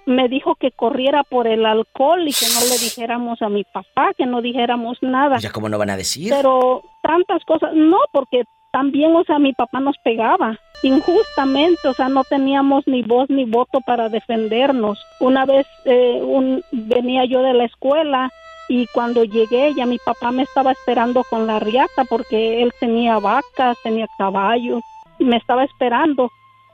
me 0.10 0.28
dijo 0.28 0.56
que 0.56 0.72
corriera 0.72 1.24
por 1.24 1.48
el 1.48 1.66
alcohol 1.66 2.28
y 2.28 2.34
que 2.34 2.48
no 2.48 2.62
le 2.62 2.78
dijéramos 2.80 3.42
a 3.42 3.50
mi 3.50 3.64
papá, 3.64 4.12
que 4.18 4.26
no 4.26 4.42
dijéramos 4.42 4.98
nada. 5.02 5.38
Ya 5.38 5.52
cómo 5.52 5.70
no 5.70 5.78
van 5.78 5.92
a 5.92 5.98
decir. 5.98 6.34
Pero 6.36 6.84
tantas 7.02 7.46
cosas, 7.46 7.74
no, 7.74 8.00
porque 8.12 8.44
también, 8.72 9.16
o 9.16 9.24
sea, 9.24 9.40
mi 9.40 9.54
papá 9.54 9.80
nos 9.80 9.98
pegaba 10.04 10.58
injustamente, 10.82 11.88
o 11.88 11.94
sea, 11.94 12.10
no 12.10 12.24
teníamos 12.24 12.88
ni 12.88 13.04
voz 13.04 13.30
ni 13.30 13.46
voto 13.46 13.82
para 13.82 14.10
defendernos. 14.10 15.00
Una 15.20 15.46
vez 15.46 15.68
eh, 15.86 16.20
un, 16.24 16.64
venía 16.72 17.26
yo 17.26 17.42
de 17.42 17.54
la 17.54 17.66
escuela 17.66 18.32
y 18.68 18.88
cuando 18.88 19.24
llegué 19.24 19.74
ya 19.74 19.86
mi 19.86 19.98
papá 19.98 20.32
me 20.32 20.44
estaba 20.44 20.72
esperando 20.72 21.24
con 21.24 21.48
la 21.48 21.60
riata 21.60 22.06
porque 22.08 22.62
él 22.64 22.72
tenía 22.80 23.20
vacas, 23.20 23.78
tenía 23.84 24.08
caballos, 24.18 24.82
y 25.20 25.26
me 25.26 25.38
estaba 25.38 25.66
esperando 25.66 26.32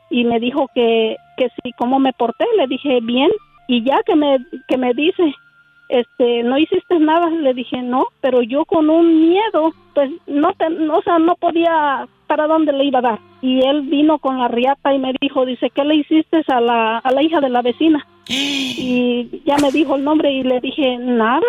y 0.09 0.23
me 0.25 0.39
dijo 0.39 0.69
que, 0.73 1.17
que 1.37 1.49
sí, 1.49 1.71
cómo 1.77 1.99
me 1.99 2.13
porté, 2.13 2.45
le 2.57 2.67
dije 2.67 2.99
bien 3.01 3.31
y 3.67 3.83
ya 3.83 4.01
que 4.05 4.15
me, 4.15 4.37
que 4.67 4.77
me 4.77 4.93
dice, 4.93 5.33
este, 5.89 6.43
no 6.43 6.57
hiciste 6.57 6.99
nada, 6.99 7.29
le 7.29 7.53
dije 7.53 7.81
no, 7.81 8.07
pero 8.21 8.41
yo 8.41 8.65
con 8.65 8.89
un 8.89 9.29
miedo, 9.29 9.73
pues 9.93 10.11
no, 10.27 10.53
te, 10.53 10.69
no, 10.69 10.97
o 10.97 11.01
sea, 11.01 11.19
no 11.19 11.35
podía 11.35 12.07
para 12.27 12.47
dónde 12.47 12.73
le 12.73 12.85
iba 12.85 12.99
a 12.99 13.03
dar. 13.03 13.19
Y 13.41 13.61
él 13.61 13.83
vino 13.83 14.17
con 14.19 14.39
la 14.39 14.47
riata 14.47 14.93
y 14.93 14.99
me 14.99 15.13
dijo, 15.21 15.45
dice, 15.45 15.69
¿qué 15.69 15.83
le 15.83 15.95
hiciste 15.95 16.43
a 16.47 16.59
la, 16.59 16.97
a 16.97 17.11
la 17.11 17.21
hija 17.21 17.39
de 17.41 17.49
la 17.49 17.61
vecina? 17.61 18.05
Y 18.77 19.41
ya 19.45 19.55
me 19.57 19.71
dijo 19.71 19.95
el 19.95 20.03
nombre 20.03 20.31
y 20.31 20.43
le 20.43 20.59
dije, 20.59 20.97
nada. 20.97 21.45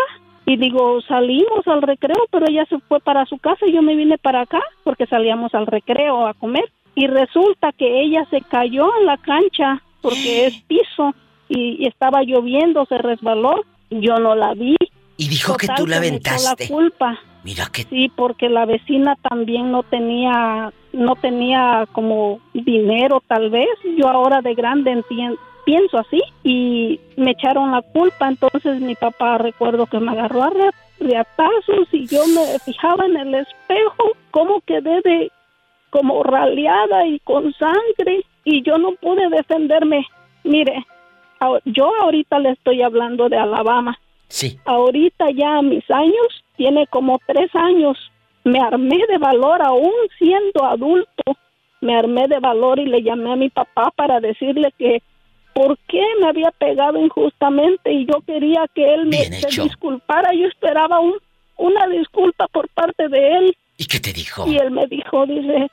Y 0.46 0.56
digo, 0.56 1.00
salimos 1.02 1.66
al 1.66 1.82
recreo, 1.82 2.26
pero 2.30 2.46
ella 2.48 2.64
se 2.66 2.78
fue 2.78 3.00
para 3.00 3.26
su 3.26 3.38
casa 3.38 3.66
y 3.66 3.72
yo 3.72 3.82
me 3.82 3.96
vine 3.96 4.16
para 4.16 4.42
acá 4.42 4.62
porque 4.84 5.06
salíamos 5.06 5.54
al 5.54 5.66
recreo 5.66 6.26
a 6.26 6.34
comer. 6.34 6.64
Y 6.96 7.06
resulta 7.06 7.70
que 7.72 8.00
ella 8.02 8.26
se 8.30 8.40
cayó 8.40 8.88
en 8.98 9.06
la 9.06 9.16
cancha 9.18 9.80
porque 10.02 10.46
es 10.46 10.60
piso 10.62 11.14
y, 11.48 11.76
y 11.84 11.86
estaba 11.86 12.22
lloviendo, 12.24 12.84
se 12.86 12.98
resbaló. 12.98 13.60
Yo 13.90 14.18
no 14.18 14.34
la 14.34 14.52
vi. 14.54 14.76
Y 15.16 15.28
dijo 15.28 15.56
que 15.56 15.68
tú 15.76 15.86
la 15.86 15.98
aventaste. 15.98 16.64
la 16.64 16.68
culpa. 16.68 17.18
Mira 17.44 17.66
que. 17.72 17.84
Sí, 17.84 18.10
porque 18.16 18.48
la 18.48 18.66
vecina 18.66 19.14
también 19.22 19.70
no 19.70 19.84
tenía, 19.84 20.72
no 20.92 21.14
tenía 21.14 21.86
como 21.92 22.40
dinero 22.52 23.22
tal 23.28 23.48
vez. 23.50 23.68
Yo 23.96 24.08
ahora 24.08 24.40
de 24.42 24.54
grande 24.54 25.00
pienso 25.64 25.98
así 25.98 26.20
y 26.42 26.98
me 27.16 27.30
echaron 27.30 27.70
la 27.70 27.82
culpa. 27.82 28.28
Entonces 28.28 28.80
mi 28.80 28.94
papá 28.96 29.38
recuerdo 29.38 29.86
que 29.86 30.00
me 30.00 30.10
agarró 30.10 30.42
a 30.42 30.50
re- 30.50 30.70
riatazos 30.98 31.88
y 31.92 32.06
yo 32.08 32.20
me 32.34 32.58
fijaba 32.60 33.06
en 33.06 33.16
el 33.16 33.34
espejo 33.34 34.12
cómo 34.32 34.60
quedé 34.66 35.00
de 35.02 35.30
como 35.90 36.22
raleada 36.22 37.06
y 37.06 37.18
con 37.20 37.52
sangre 37.54 38.24
y 38.44 38.62
yo 38.62 38.78
no 38.78 38.92
pude 38.92 39.28
defenderme. 39.28 40.06
Mire, 40.44 40.84
yo 41.64 41.90
ahorita 42.00 42.38
le 42.38 42.50
estoy 42.50 42.82
hablando 42.82 43.28
de 43.28 43.36
Alabama. 43.36 43.98
Sí. 44.28 44.58
Ahorita 44.64 45.30
ya 45.30 45.58
a 45.58 45.62
mis 45.62 45.88
años, 45.90 46.44
tiene 46.56 46.86
como 46.88 47.18
tres 47.26 47.50
años, 47.54 47.96
me 48.44 48.60
armé 48.60 48.98
de 49.08 49.18
valor 49.18 49.60
aún 49.62 49.92
siendo 50.18 50.64
adulto. 50.64 51.22
Me 51.80 51.96
armé 51.96 52.26
de 52.28 52.38
valor 52.38 52.78
y 52.78 52.86
le 52.86 53.02
llamé 53.02 53.32
a 53.32 53.36
mi 53.36 53.50
papá 53.50 53.92
para 53.94 54.20
decirle 54.20 54.72
que 54.78 55.02
por 55.52 55.76
qué 55.88 56.02
me 56.20 56.28
había 56.28 56.50
pegado 56.52 56.98
injustamente 56.98 57.92
y 57.92 58.06
yo 58.06 58.20
quería 58.26 58.66
que 58.74 58.94
él 58.94 59.06
me 59.06 59.16
se 59.16 59.62
disculpara. 59.62 60.32
Yo 60.32 60.46
esperaba 60.46 61.00
un, 61.00 61.14
una 61.56 61.86
disculpa 61.88 62.46
por 62.48 62.68
parte 62.68 63.08
de 63.08 63.36
él. 63.36 63.56
¿Y 63.76 63.86
qué 63.86 64.00
te 64.00 64.12
dijo? 64.12 64.46
Y 64.46 64.56
él 64.56 64.70
me 64.70 64.86
dijo, 64.86 65.26
dice, 65.26 65.70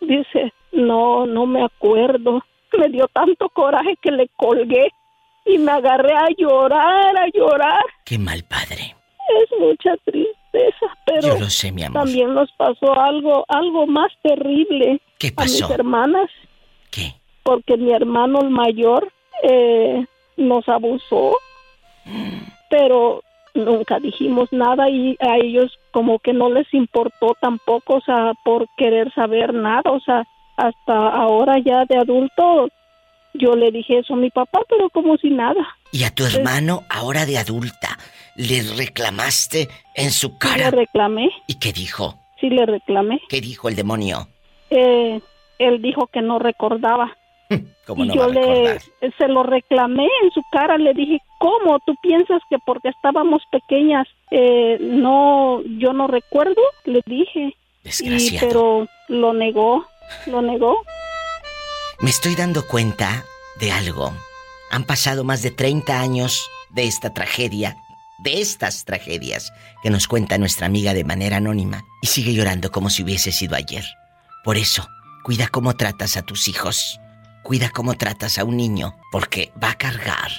dice, 0.00 0.52
no, 0.72 1.26
no 1.26 1.46
me 1.46 1.64
acuerdo. 1.64 2.42
Me 2.78 2.88
dio 2.88 3.06
tanto 3.08 3.48
coraje 3.50 3.94
que 4.00 4.10
le 4.10 4.28
colgué 4.36 4.88
y 5.44 5.58
me 5.58 5.72
agarré 5.72 6.14
a 6.14 6.28
llorar, 6.38 7.16
a 7.16 7.26
llorar. 7.34 7.82
Qué 8.04 8.18
mal 8.18 8.42
padre. 8.44 8.96
Es 9.42 9.58
mucha 9.58 9.94
tristeza, 10.04 10.86
pero 11.06 11.28
Yo 11.28 11.38
lo 11.40 11.50
sé, 11.50 11.70
mi 11.72 11.82
amor. 11.84 12.04
también 12.04 12.32
nos 12.34 12.50
pasó 12.52 12.98
algo, 12.98 13.44
algo 13.48 13.86
más 13.86 14.10
terrible 14.22 15.00
¿Qué 15.18 15.32
a 15.36 15.42
mis 15.44 15.60
pasó? 15.62 15.74
hermanas. 15.74 16.30
¿Qué? 16.90 17.14
Porque 17.42 17.76
mi 17.76 17.92
hermano 17.92 18.40
el 18.40 18.50
mayor 18.50 19.12
eh, 19.42 20.04
nos 20.36 20.68
abusó, 20.68 21.36
pero 22.70 23.22
nunca 23.54 23.98
dijimos 23.98 24.48
nada 24.52 24.88
y 24.88 25.16
a 25.20 25.36
ellos 25.36 25.78
como 25.90 26.18
que 26.18 26.32
no 26.32 26.50
les 26.50 26.72
importó 26.72 27.36
tampoco, 27.40 27.96
o 27.96 28.00
sea, 28.00 28.32
por 28.44 28.66
querer 28.76 29.12
saber 29.14 29.52
nada, 29.54 29.90
o 29.90 30.00
sea, 30.00 30.24
hasta 30.56 31.08
ahora 31.08 31.58
ya 31.58 31.84
de 31.84 31.96
adulto 31.98 32.68
yo 33.34 33.54
le 33.56 33.70
dije 33.70 33.98
eso 33.98 34.14
a 34.14 34.18
mi 34.18 34.30
papá, 34.30 34.60
pero 34.68 34.90
como 34.90 35.16
si 35.16 35.30
nada. 35.30 35.66
Y 35.90 36.04
a 36.04 36.10
tu 36.14 36.24
hermano, 36.24 36.82
ahora 36.90 37.24
de 37.26 37.38
adulta, 37.38 37.98
le 38.36 38.62
reclamaste 38.76 39.68
en 39.94 40.10
su 40.10 40.28
Le 40.32 40.38
cara. 40.38 40.70
reclamé, 40.70 41.30
¿Y 41.46 41.58
qué 41.58 41.72
dijo? 41.72 42.18
sí 42.40 42.50
le 42.50 42.66
reclamé. 42.66 43.20
¿Qué 43.28 43.40
dijo 43.40 43.68
el 43.68 43.76
demonio? 43.76 44.28
Eh, 44.70 45.20
él 45.58 45.80
dijo 45.80 46.08
que 46.08 46.20
no 46.20 46.38
recordaba. 46.38 47.16
¿Cómo 47.86 48.04
y 48.04 48.08
no 48.08 48.14
yo 48.14 48.20
va 48.20 48.26
a 48.26 48.28
le 48.30 48.80
se 49.18 49.28
lo 49.28 49.42
reclamé 49.44 50.08
en 50.22 50.30
su 50.32 50.42
cara, 50.50 50.76
le 50.76 50.92
dije, 50.92 51.18
¿cómo? 51.42 51.80
¿Tú 51.80 51.96
piensas 52.00 52.40
que 52.48 52.58
porque 52.60 52.90
estábamos 52.90 53.42
pequeñas 53.50 54.06
eh, 54.30 54.78
no, 54.80 55.60
yo 55.64 55.92
no 55.92 56.06
recuerdo? 56.06 56.62
Le 56.84 57.02
dije. 57.04 57.56
Y, 58.00 58.38
pero 58.38 58.86
lo 59.08 59.32
negó, 59.32 59.84
lo 60.26 60.40
negó. 60.40 60.76
Me 62.00 62.10
estoy 62.10 62.36
dando 62.36 62.64
cuenta 62.68 63.24
de 63.58 63.72
algo. 63.72 64.12
Han 64.70 64.84
pasado 64.84 65.24
más 65.24 65.42
de 65.42 65.50
30 65.50 66.00
años 66.00 66.48
de 66.70 66.84
esta 66.84 67.12
tragedia, 67.12 67.76
de 68.20 68.40
estas 68.40 68.84
tragedias 68.84 69.52
que 69.82 69.90
nos 69.90 70.06
cuenta 70.06 70.38
nuestra 70.38 70.66
amiga 70.66 70.94
de 70.94 71.02
manera 71.02 71.38
anónima 71.38 71.82
y 72.02 72.06
sigue 72.06 72.34
llorando 72.34 72.70
como 72.70 72.88
si 72.88 73.02
hubiese 73.02 73.32
sido 73.32 73.56
ayer. 73.56 73.84
Por 74.44 74.56
eso, 74.56 74.86
cuida 75.24 75.48
cómo 75.48 75.74
tratas 75.74 76.16
a 76.16 76.22
tus 76.22 76.46
hijos. 76.46 77.00
Cuida 77.42 77.70
cómo 77.70 77.94
tratas 77.94 78.38
a 78.38 78.44
un 78.44 78.56
niño, 78.56 78.94
porque 79.10 79.50
va 79.60 79.70
a 79.70 79.74
cargar 79.78 80.30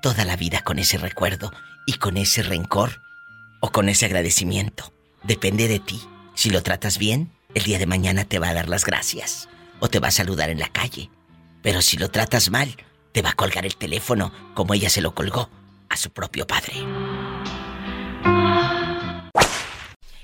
toda 0.00 0.24
la 0.24 0.36
vida 0.36 0.62
con 0.62 0.78
ese 0.78 0.98
recuerdo 0.98 1.52
y 1.86 1.94
con 1.94 2.16
ese 2.16 2.42
rencor 2.42 3.02
o 3.60 3.70
con 3.70 3.88
ese 3.88 4.06
agradecimiento. 4.06 4.92
Depende 5.22 5.68
de 5.68 5.78
ti. 5.78 6.00
Si 6.34 6.50
lo 6.50 6.62
tratas 6.62 6.98
bien, 6.98 7.32
el 7.54 7.64
día 7.64 7.78
de 7.78 7.86
mañana 7.86 8.24
te 8.24 8.38
va 8.38 8.48
a 8.48 8.54
dar 8.54 8.68
las 8.68 8.84
gracias 8.84 9.48
o 9.80 9.88
te 9.88 9.98
va 9.98 10.08
a 10.08 10.12
saludar 10.12 10.50
en 10.50 10.58
la 10.58 10.68
calle. 10.68 11.10
Pero 11.62 11.82
si 11.82 11.96
lo 11.96 12.10
tratas 12.10 12.50
mal, 12.50 12.74
te 13.12 13.22
va 13.22 13.30
a 13.30 13.34
colgar 13.34 13.66
el 13.66 13.76
teléfono 13.76 14.32
como 14.54 14.74
ella 14.74 14.88
se 14.88 15.00
lo 15.00 15.14
colgó 15.14 15.50
a 15.88 15.96
su 15.96 16.10
propio 16.10 16.46
padre. 16.46 16.74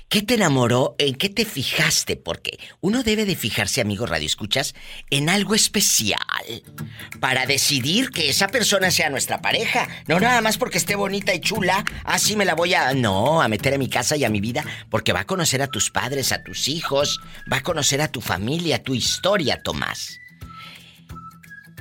¿Qué 0.09 0.21
te 0.21 0.35
enamoró? 0.35 0.95
¿En 0.99 1.15
qué 1.15 1.27
te 1.27 1.43
fijaste? 1.43 2.15
Porque 2.15 2.57
uno 2.79 3.03
debe 3.03 3.25
de 3.25 3.35
fijarse, 3.35 3.81
amigo 3.81 4.05
Radio 4.05 4.25
Escuchas, 4.25 4.73
en 5.09 5.29
algo 5.29 5.53
especial 5.53 6.17
para 7.19 7.45
decidir 7.45 8.09
que 8.11 8.29
esa 8.29 8.47
persona 8.47 8.89
sea 8.89 9.09
nuestra 9.09 9.41
pareja. 9.41 9.89
No 10.07 10.17
nada 10.21 10.39
más 10.39 10.57
porque 10.57 10.77
esté 10.77 10.95
bonita 10.95 11.33
y 11.33 11.41
chula, 11.41 11.83
así 12.05 12.37
me 12.37 12.45
la 12.45 12.55
voy 12.55 12.73
a... 12.73 12.93
No, 12.93 13.41
a 13.41 13.49
meter 13.49 13.73
a 13.73 13.77
mi 13.77 13.89
casa 13.89 14.15
y 14.15 14.23
a 14.23 14.29
mi 14.29 14.39
vida, 14.39 14.63
porque 14.89 15.11
va 15.11 15.21
a 15.21 15.27
conocer 15.27 15.61
a 15.61 15.67
tus 15.67 15.91
padres, 15.91 16.31
a 16.31 16.41
tus 16.41 16.69
hijos, 16.69 17.19
va 17.51 17.57
a 17.57 17.63
conocer 17.63 18.01
a 18.01 18.07
tu 18.07 18.21
familia, 18.21 18.81
tu 18.81 18.95
historia, 18.95 19.61
Tomás. 19.61 20.19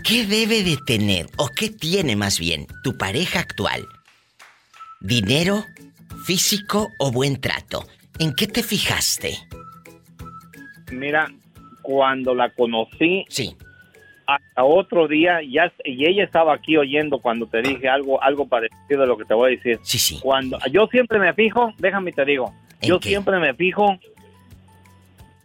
¿Qué 0.03 0.27
debe 0.27 0.65
de 0.65 0.79
tener, 0.85 1.31
o 1.37 1.49
qué 1.49 1.69
tiene 1.69 2.17
más 2.17 2.41
bien, 2.41 2.67
tu 2.83 2.99
pareja 2.99 3.39
actual? 3.39 3.87
¿Dinero, 5.01 5.65
físico 6.25 6.91
o 6.99 7.13
buen 7.13 7.41
trato? 7.41 7.87
¿En 8.19 8.35
qué 8.35 8.47
te 8.47 8.63
fijaste? 8.63 9.35
Mira, 10.93 11.29
cuando 11.83 12.35
la 12.35 12.51
conocí, 12.51 13.25
sí. 13.29 13.57
hasta 14.27 14.65
otro 14.65 15.07
día, 15.09 15.41
ya, 15.43 15.73
y 15.85 16.07
ella 16.07 16.25
estaba 16.25 16.55
aquí 16.55 16.77
oyendo 16.77 17.19
cuando 17.19 17.47
te 17.47 17.61
dije 17.63 17.89
algo, 17.89 18.23
algo 18.23 18.47
parecido 18.47 19.03
a 19.03 19.07
lo 19.07 19.17
que 19.19 19.25
te 19.25 19.35
voy 19.35 19.53
a 19.53 19.57
decir. 19.57 19.79
Sí, 19.83 19.99
sí. 19.99 20.19
Cuando, 20.23 20.59
yo 20.71 20.87
siempre 20.87 21.19
me 21.19 21.33
fijo, 21.35 21.73
déjame 21.79 22.13
te 22.13 22.25
digo, 22.25 22.53
yo 22.83 22.99
siempre 23.01 23.39
me 23.39 23.53
fijo 23.55 23.99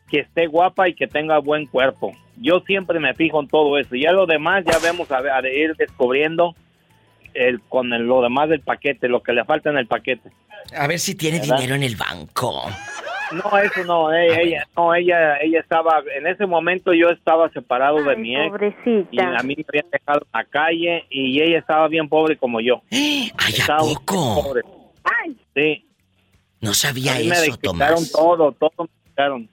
que 0.10 0.20
esté 0.20 0.48
guapa 0.48 0.90
y 0.90 0.94
que 0.94 1.08
tenga 1.08 1.40
buen 1.40 1.66
cuerpo. 1.66 2.14
Yo 2.38 2.60
siempre 2.62 3.00
me 3.00 3.14
fijo 3.14 3.40
en 3.42 3.48
todo 3.48 3.78
eso. 3.78 3.96
Y 3.96 4.04
ya 4.04 4.12
lo 4.12 4.26
demás 4.26 4.64
ya 4.66 4.78
vemos 4.80 5.10
a, 5.12 5.18
a 5.20 5.48
ir 5.48 5.76
descubriendo 5.76 6.56
el, 7.34 7.62
con 7.62 7.94
el- 7.94 8.08
lo 8.08 8.22
demás 8.22 8.50
del 8.50 8.62
paquete, 8.62 9.08
lo 9.08 9.22
que 9.24 9.32
le 9.34 9.46
falta 9.46 9.70
en 9.70 9.78
el 9.78 9.88
paquete. 9.88 10.30
A 10.76 10.88
ver 10.88 11.00
si 11.00 11.16
tiene 11.16 11.40
¿Verdad? 11.40 11.56
dinero 11.58 11.76
en 11.76 11.84
el 11.84 11.96
banco. 11.96 12.70
No, 13.32 13.58
eso 13.58 13.84
no, 13.86 14.14
eh, 14.14 14.42
ella, 14.44 14.68
no, 14.76 14.94
ella, 14.94 15.38
ella 15.38 15.62
estaba, 15.62 16.04
en 16.18 16.28
ese 16.28 16.46
momento 16.46 16.94
yo 16.94 17.10
estaba 17.10 17.50
separado 17.52 18.04
de 18.04 18.16
mi 18.18 18.36
ex. 18.36 18.50
pobrecita. 18.50 19.08
Y 19.12 19.20
a 19.20 19.42
mí 19.44 19.56
me 19.56 19.66
habían 19.70 19.90
dejado 19.90 20.20
en 20.26 20.32
la 20.34 20.44
calle 20.46 21.06
y 21.10 21.42
ella 21.42 21.60
estaba 21.60 21.88
bien 21.88 22.10
pobre 22.10 22.36
como 22.38 22.60
yo. 22.60 22.82
¡Ay, 22.92 23.32
a 23.70 23.78
poco? 23.78 24.54
Sí. 25.56 25.86
No 26.60 26.74
sabía 26.74 27.16
A 27.16 27.20
mí 27.20 27.28
me 27.28 27.36
eso, 27.36 27.58
Tomás. 27.58 28.12
todo, 28.12 28.52
todo 28.52 28.72
me 28.80 28.90
quitaron. 29.10 29.50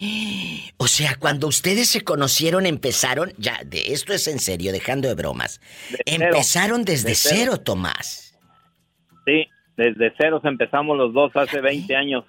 O 0.78 0.88
sea, 0.88 1.14
cuando 1.16 1.46
ustedes 1.46 1.88
se 1.88 2.00
conocieron, 2.02 2.66
empezaron, 2.66 3.32
ya, 3.38 3.60
de 3.64 3.92
esto 3.92 4.12
es 4.12 4.26
en 4.26 4.40
serio, 4.40 4.72
dejando 4.72 5.06
de 5.06 5.14
bromas. 5.14 5.60
empezaron 6.06 6.84
desde 6.84 7.10
De 7.10 7.14
cero. 7.14 7.36
cero, 7.38 7.56
Tomás. 7.60 8.36
Sí, 9.24 9.46
desde 9.76 10.14
ceros 10.16 10.44
empezamos 10.44 10.96
los 10.96 11.12
dos 11.12 11.34
hace 11.36 11.60
20 11.60 11.96
años. 11.96 12.24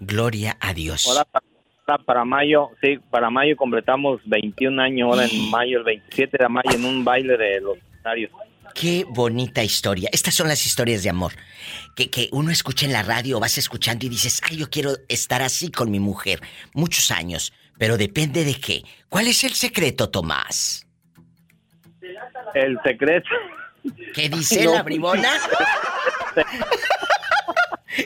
Gloria 0.00 0.56
a 0.60 0.72
Dios. 0.74 1.06
Ahora 1.08 1.24
pa- 1.24 1.42
ahora 1.86 2.02
para 2.04 2.24
mayo, 2.24 2.70
sí, 2.82 2.98
para 3.10 3.30
mayo 3.30 3.56
completamos 3.56 4.20
21 4.24 4.82
años, 4.82 5.08
ahora 5.10 5.26
en 5.26 5.50
mayo, 5.50 5.78
el 5.78 5.84
27 5.84 6.36
de 6.38 6.48
mayo, 6.48 6.70
en 6.74 6.84
un 6.84 7.04
baile 7.04 7.36
de 7.36 7.60
los 7.60 7.78
voluntarios. 7.78 8.30
Qué 8.74 9.06
bonita 9.08 9.62
historia. 9.64 10.10
Estas 10.12 10.34
son 10.34 10.48
las 10.48 10.66
historias 10.66 11.02
de 11.02 11.08
amor. 11.08 11.32
Que, 11.94 12.10
que 12.10 12.28
uno 12.32 12.50
escucha 12.50 12.84
en 12.84 12.92
la 12.92 13.02
radio, 13.02 13.40
vas 13.40 13.56
escuchando 13.56 14.04
y 14.04 14.10
dices, 14.10 14.42
ay, 14.50 14.58
yo 14.58 14.68
quiero 14.68 14.90
estar 15.08 15.40
así 15.40 15.70
con 15.70 15.90
mi 15.90 15.98
mujer. 15.98 16.40
Muchos 16.74 17.10
años. 17.10 17.54
Pero 17.78 17.96
depende 17.96 18.44
de 18.44 18.54
qué. 18.54 18.82
¿Cuál 19.08 19.28
es 19.28 19.44
el 19.44 19.52
secreto, 19.52 20.10
Tomás? 20.10 20.86
El 22.54 22.78
secreto. 22.84 23.28
¿Qué 24.14 24.28
dice 24.28 24.64
No. 24.64 24.74
la 24.74 24.82
bribona? 24.82 25.30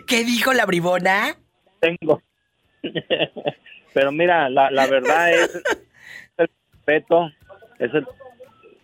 ¿Qué 0.06 0.24
dijo 0.24 0.52
la 0.52 0.66
bribona? 0.66 1.36
Tengo. 1.80 2.22
Pero 3.94 4.12
mira, 4.12 4.48
la, 4.48 4.70
la 4.70 4.86
verdad 4.86 5.32
es 5.32 5.50
el 6.38 6.48
respeto, 6.72 7.30
es 7.78 7.92
el 7.94 8.06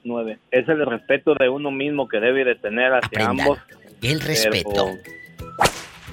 nueve, 0.05 0.39
es 0.51 0.69
el 0.69 0.85
respeto 0.85 1.35
de 1.35 1.49
uno 1.49 1.71
mismo 1.71 2.09
que 2.09 2.19
debe 2.19 2.45
de 2.45 2.55
tener 2.57 2.93
hacia 2.93 3.07
Aprendan. 3.07 3.41
ambos. 3.41 3.59
El 4.03 4.19
Pero, 4.19 4.27
respeto. 4.27 4.87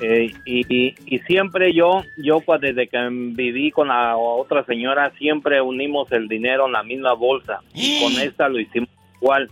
eh, 0.02 0.32
y, 0.46 0.62
y- 0.74 0.96
y 1.06 1.20
siempre 1.20 1.74
yo, 1.74 2.04
yo 2.18 2.40
pues, 2.42 2.62
desde 2.62 2.88
que 2.88 2.98
viví 3.10 3.72
con 3.72 3.88
la 3.90 4.16
otra 4.18 4.64
señora, 4.66 5.12
siempre 5.18 5.62
unimos 5.62 6.12
el 6.12 6.28
dinero 6.28 6.66
en 6.68 6.74
la 6.74 6.84
misma 6.84 7.14
bolsa. 7.14 7.60
Y 7.74 8.02
con 8.02 8.22
esta 8.22 8.48
lo 8.50 8.60
hicimos 8.60 8.90
igual. 9.22 9.50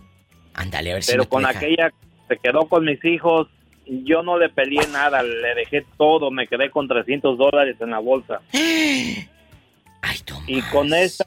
Ándale, 0.54 0.90
a 0.92 0.94
ver 0.94 1.02
si 1.02 1.12
Pero 1.12 1.24
me 1.24 1.28
con 1.28 1.42
deja. 1.42 1.58
aquella 1.58 1.90
que 1.90 1.96
se 2.28 2.36
quedó 2.38 2.68
con 2.68 2.84
mis 2.84 3.04
hijos, 3.04 3.48
yo 4.04 4.22
no 4.22 4.38
le 4.38 4.48
peleé 4.48 4.86
nada, 4.88 5.22
le 5.22 5.54
dejé 5.54 5.84
todo, 5.98 6.30
me 6.30 6.46
quedé 6.46 6.70
con 6.70 6.88
300 6.88 7.36
dólares 7.36 7.76
en 7.80 7.90
la 7.90 7.98
bolsa. 7.98 8.40
y 10.46 10.62
con 10.72 10.94
esta, 10.94 11.26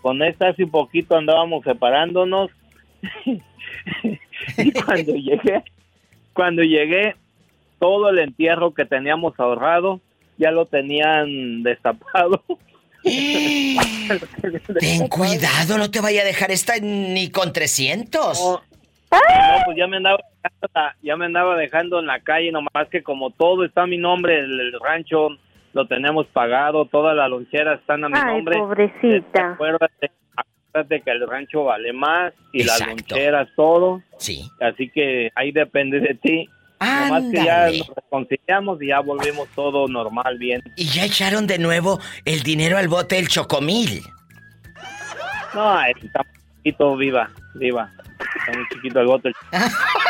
con 0.00 0.22
esta 0.22 0.48
hace 0.48 0.64
un 0.64 0.70
poquito 0.70 1.16
andábamos 1.16 1.64
separándonos. 1.64 2.50
y 4.56 4.72
cuando 4.72 5.14
llegué, 5.14 5.62
cuando 6.32 6.62
llegué, 6.62 7.16
todo 7.78 8.10
el 8.10 8.18
entierro 8.18 8.74
que 8.74 8.84
teníamos 8.84 9.38
ahorrado 9.38 10.00
ya 10.38 10.50
lo 10.50 10.66
tenían 10.66 11.62
destapado. 11.62 12.42
Ten 13.02 15.08
cuidado, 15.08 15.78
no 15.78 15.90
te 15.90 16.00
vaya 16.00 16.22
a 16.22 16.24
dejar 16.24 16.50
esta 16.50 16.74
ni 16.80 17.30
con 17.30 17.52
300. 17.52 18.40
No, 18.40 18.62
pues 19.64 19.76
ya 19.76 19.86
me 19.86 19.96
andaba 19.96 20.18
ya 21.02 21.16
me 21.16 21.26
andaba 21.26 21.56
dejando 21.56 21.98
en 22.00 22.06
la 22.06 22.20
calle, 22.20 22.52
nomás 22.52 22.88
que 22.90 23.02
como 23.02 23.30
todo 23.30 23.64
está 23.64 23.82
a 23.82 23.86
mi 23.86 23.98
nombre, 23.98 24.38
el, 24.40 24.58
el 24.60 24.72
rancho 24.80 25.28
lo 25.72 25.86
tenemos 25.86 26.26
pagado, 26.28 26.86
todas 26.86 27.16
las 27.16 27.30
loncheras 27.30 27.80
están 27.80 28.04
a 28.04 28.08
mi 28.08 28.14
Ay, 28.18 28.24
nombre. 28.36 28.58
pobrecita. 28.58 29.52
Acuérdate, 29.52 30.10
acuérdate 30.36 31.00
que 31.02 31.10
el 31.10 31.26
rancho 31.28 31.64
vale 31.64 31.92
más 31.92 32.32
y 32.52 32.64
las 32.64 32.80
Exacto. 32.80 32.96
loncheras, 33.14 33.48
todo. 33.54 34.02
Sí. 34.18 34.42
Así 34.60 34.88
que 34.90 35.30
ahí 35.34 35.52
depende 35.52 36.00
de 36.00 36.14
ti. 36.14 36.48
Nomás 36.80 37.24
que 37.30 37.44
ya 37.44 37.66
nos 37.66 37.92
reconciliamos 37.94 38.80
y 38.82 38.86
ya 38.86 39.00
volvimos 39.00 39.46
todo 39.54 39.86
normal, 39.86 40.38
bien. 40.38 40.62
Y 40.76 40.86
ya 40.86 41.04
echaron 41.04 41.46
de 41.46 41.58
nuevo 41.58 42.00
el 42.24 42.42
dinero 42.42 42.78
al 42.78 42.88
bote 42.88 43.16
del 43.16 43.28
chocomil. 43.28 44.00
No, 45.54 45.78
está 45.82 46.22
muy 46.24 46.40
chiquito, 46.56 46.96
viva, 46.96 47.30
viva. 47.54 47.90
Está 48.36 48.52
muy 48.58 48.66
chiquito 48.72 49.00
el 49.00 49.06
bote. 49.08 49.32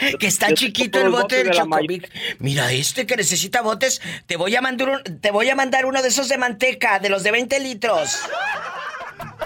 Que 0.18 0.26
está 0.26 0.48
Yo 0.48 0.54
chiquito 0.56 1.00
el 1.00 1.10
bote 1.10 1.44
del 1.44 1.50
de. 1.50 2.08
Mira, 2.38 2.72
este 2.72 3.06
que 3.06 3.16
necesita 3.16 3.62
botes, 3.62 4.00
te 4.26 4.36
voy 4.36 4.54
a 4.56 4.60
mandar 4.60 4.88
un- 4.88 5.20
te 5.20 5.30
voy 5.30 5.48
a 5.50 5.54
mandar 5.56 5.86
uno 5.86 6.02
de 6.02 6.08
esos 6.08 6.28
de 6.28 6.38
manteca, 6.38 6.98
de 6.98 7.08
los 7.10 7.22
de 7.22 7.30
20 7.32 7.60
litros. 7.60 8.18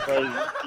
Pues, 0.07 0.21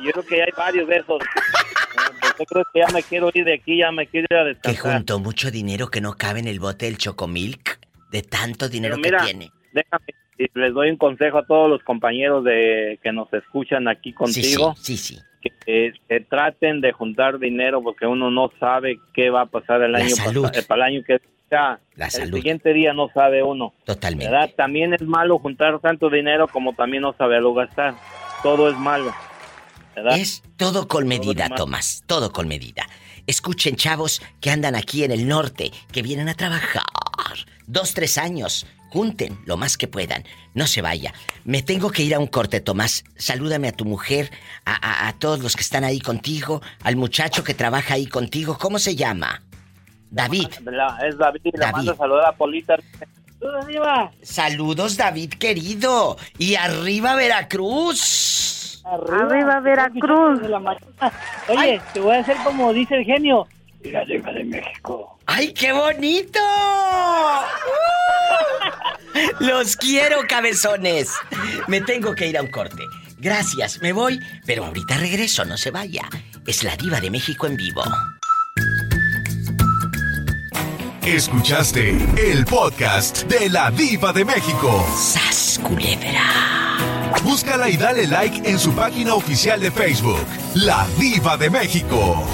yo 0.03 0.11
creo 0.11 0.26
que 0.26 0.41
hay 0.43 0.51
varios 0.57 0.88
de 0.88 0.95
esos. 0.97 1.18
Pues, 1.19 2.35
yo 2.39 2.45
creo 2.45 2.64
que 2.73 2.80
ya 2.80 2.88
me 2.93 3.03
quiero 3.03 3.30
ir 3.34 3.45
de 3.45 3.53
aquí, 3.55 3.77
ya 3.80 3.91
me 3.91 4.07
quiero 4.07 4.27
ir 4.30 4.38
a 4.38 4.43
Que 4.43 4.69
descansar. 4.69 4.93
juntó 4.97 5.19
mucho 5.19 5.51
dinero 5.51 5.89
que 5.89 6.01
no 6.01 6.15
cabe 6.18 6.39
en 6.39 6.47
el 6.47 6.59
bote 6.59 6.85
del 6.85 6.97
chocomilk 6.97 7.80
de 8.11 8.22
tanto 8.23 8.69
dinero 8.69 8.97
mira, 8.97 9.19
que 9.19 9.26
tiene. 9.26 9.51
déjame, 9.73 10.05
y 10.38 10.47
les 10.53 10.73
doy 10.73 10.89
un 10.91 10.97
consejo 10.97 11.39
a 11.39 11.45
todos 11.45 11.69
los 11.69 11.84
compañeros 11.84 12.43
de 12.43 12.99
que 13.01 13.11
nos 13.11 13.31
escuchan 13.34 13.88
aquí 13.88 14.14
contigo. 14.14 14.73
Sí, 14.77 14.97
sí, 14.97 15.15
sí. 15.15 15.22
Que, 15.41 15.51
eh, 15.65 15.93
que 16.07 16.19
traten 16.22 16.81
de 16.81 16.91
juntar 16.91 17.39
dinero 17.39 17.81
porque 17.81 18.05
uno 18.05 18.30
no 18.31 18.51
sabe 18.59 18.97
qué 19.14 19.30
va 19.30 19.41
a 19.41 19.45
pasar 19.45 19.81
el 19.84 19.91
La 19.93 19.99
año 19.99 20.15
salud. 20.15 20.49
eh, 20.53 20.64
para 20.68 20.88
el 20.88 20.95
año 20.95 21.03
que 21.05 21.19
sea. 21.49 21.80
La 21.95 22.05
el 22.05 22.11
salud. 22.11 22.35
siguiente 22.38 22.73
día 22.73 22.93
no 22.93 23.09
sabe 23.14 23.41
uno. 23.43 23.73
Totalmente. 23.85 24.30
¿verdad? 24.31 24.51
También 24.55 24.93
es 24.93 25.01
malo 25.03 25.39
juntar 25.39 25.80
tanto 25.80 26.09
dinero 26.09 26.47
como 26.47 26.73
también 26.73 27.03
no 27.03 27.14
saberlo 27.18 27.53
gastar. 27.53 27.95
Todo 28.43 28.69
es 28.69 28.77
malo. 28.77 29.14
¿verdad? 29.95 30.18
Es 30.18 30.43
todo 30.57 30.88
con 30.88 31.07
medida, 31.07 31.43
demás. 31.45 31.57
Tomás, 31.57 32.03
todo 32.05 32.31
con 32.31 32.47
medida. 32.47 32.84
Escuchen, 33.26 33.76
chavos, 33.76 34.22
que 34.39 34.51
andan 34.51 34.76
aquí 34.76 35.03
en 35.03 35.11
el 35.11 35.27
norte, 35.27 35.72
que 35.91 36.01
vienen 36.01 36.30
a 36.30 36.34
trabajar. 36.34 36.84
Dos, 37.65 37.93
tres 37.93 38.18
años. 38.18 38.65
Junten 38.89 39.38
lo 39.45 39.57
más 39.57 39.77
que 39.77 39.88
puedan. 39.88 40.23
No 40.53 40.65
se 40.68 40.81
vaya. 40.81 41.14
Me 41.43 41.61
tengo 41.61 41.91
que 41.91 42.03
ir 42.03 42.15
a 42.15 42.19
un 42.19 42.27
corte, 42.27 42.59
Tomás. 42.61 43.03
Salúdame 43.18 43.68
a 43.68 43.72
tu 43.73 43.85
mujer, 43.85 44.31
a, 44.65 44.73
a- 44.76 45.07
a 45.07 45.14
todos 45.14 45.39
los 45.39 45.55
que 45.55 45.61
están 45.61 45.84
ahí 45.84 45.99
contigo, 45.99 46.61
al 46.84 46.95
muchacho 46.95 47.43
que 47.43 47.53
trabaja 47.53 47.95
ahí 47.95 48.07
contigo. 48.07 48.57
¿Cómo 48.59 48.80
se 48.80 48.95
llama? 48.95 49.43
David. 50.09 50.47
La- 50.64 50.97
es 51.07 51.18
David, 51.18 51.41
le 51.43 51.51
David. 51.59 51.73
mando 51.76 51.91
a 51.91 51.95
saludar 51.97 52.26
a 52.26 52.31
Polita. 52.31 52.77
Arriba. 53.61 54.11
Saludos, 54.23 54.97
David 54.97 55.34
querido. 55.34 56.18
Y 56.39 56.55
arriba 56.55 57.14
Veracruz. 57.15 58.81
Arriba 58.85 59.59
Veracruz. 59.59 60.39
Oye, 61.49 61.81
te 61.93 61.99
voy 61.99 62.15
a 62.15 62.19
hacer 62.22 62.38
como 62.43 62.72
dice 62.73 62.95
el 62.95 63.03
genio. 63.05 63.47
Mira, 63.84 64.01
arriba 64.01 64.31
de 64.31 64.43
México. 64.45 65.16
¡Ay, 65.28 65.54
qué 65.54 65.74
bonito! 65.74 66.40
¡Uh! 67.70 69.44
Los 69.44 69.76
quiero, 69.76 70.22
cabezones. 70.28 71.12
Me 71.68 71.82
tengo 71.82 72.16
que 72.16 72.28
ir 72.28 72.38
a 72.38 72.41
un 72.41 72.48
corte. 72.48 72.84
Gracias, 73.20 73.82
me 73.82 73.91
voy, 73.91 74.20
pero 74.45 74.66
ahorita 74.66 74.98
regreso, 74.98 75.44
no 75.44 75.58
se 75.58 75.70
vaya. 75.72 76.08
Es 76.45 76.64
la 76.64 76.76
diva 76.78 77.02
de 77.02 77.10
México 77.10 77.45
en 77.45 77.58
vivo. 77.58 77.84
Escuchaste 81.04 81.90
el 82.18 82.45
podcast 82.45 83.24
de 83.24 83.49
la 83.49 83.70
diva 83.72 84.14
de 84.14 84.24
México. 84.24 84.86
¡Sas, 84.95 85.60
culebra! 85.64 86.24
Búscala 87.24 87.70
y 87.70 87.76
dale 87.78 88.08
like 88.08 88.49
en 88.49 88.60
su 88.60 88.74
página 88.74 89.14
oficial 89.16 89.60
de 89.60 89.72
Facebook, 89.72 90.26
La 90.54 90.88
Diva 90.98 91.36
de 91.38 91.49
México. 91.49 92.26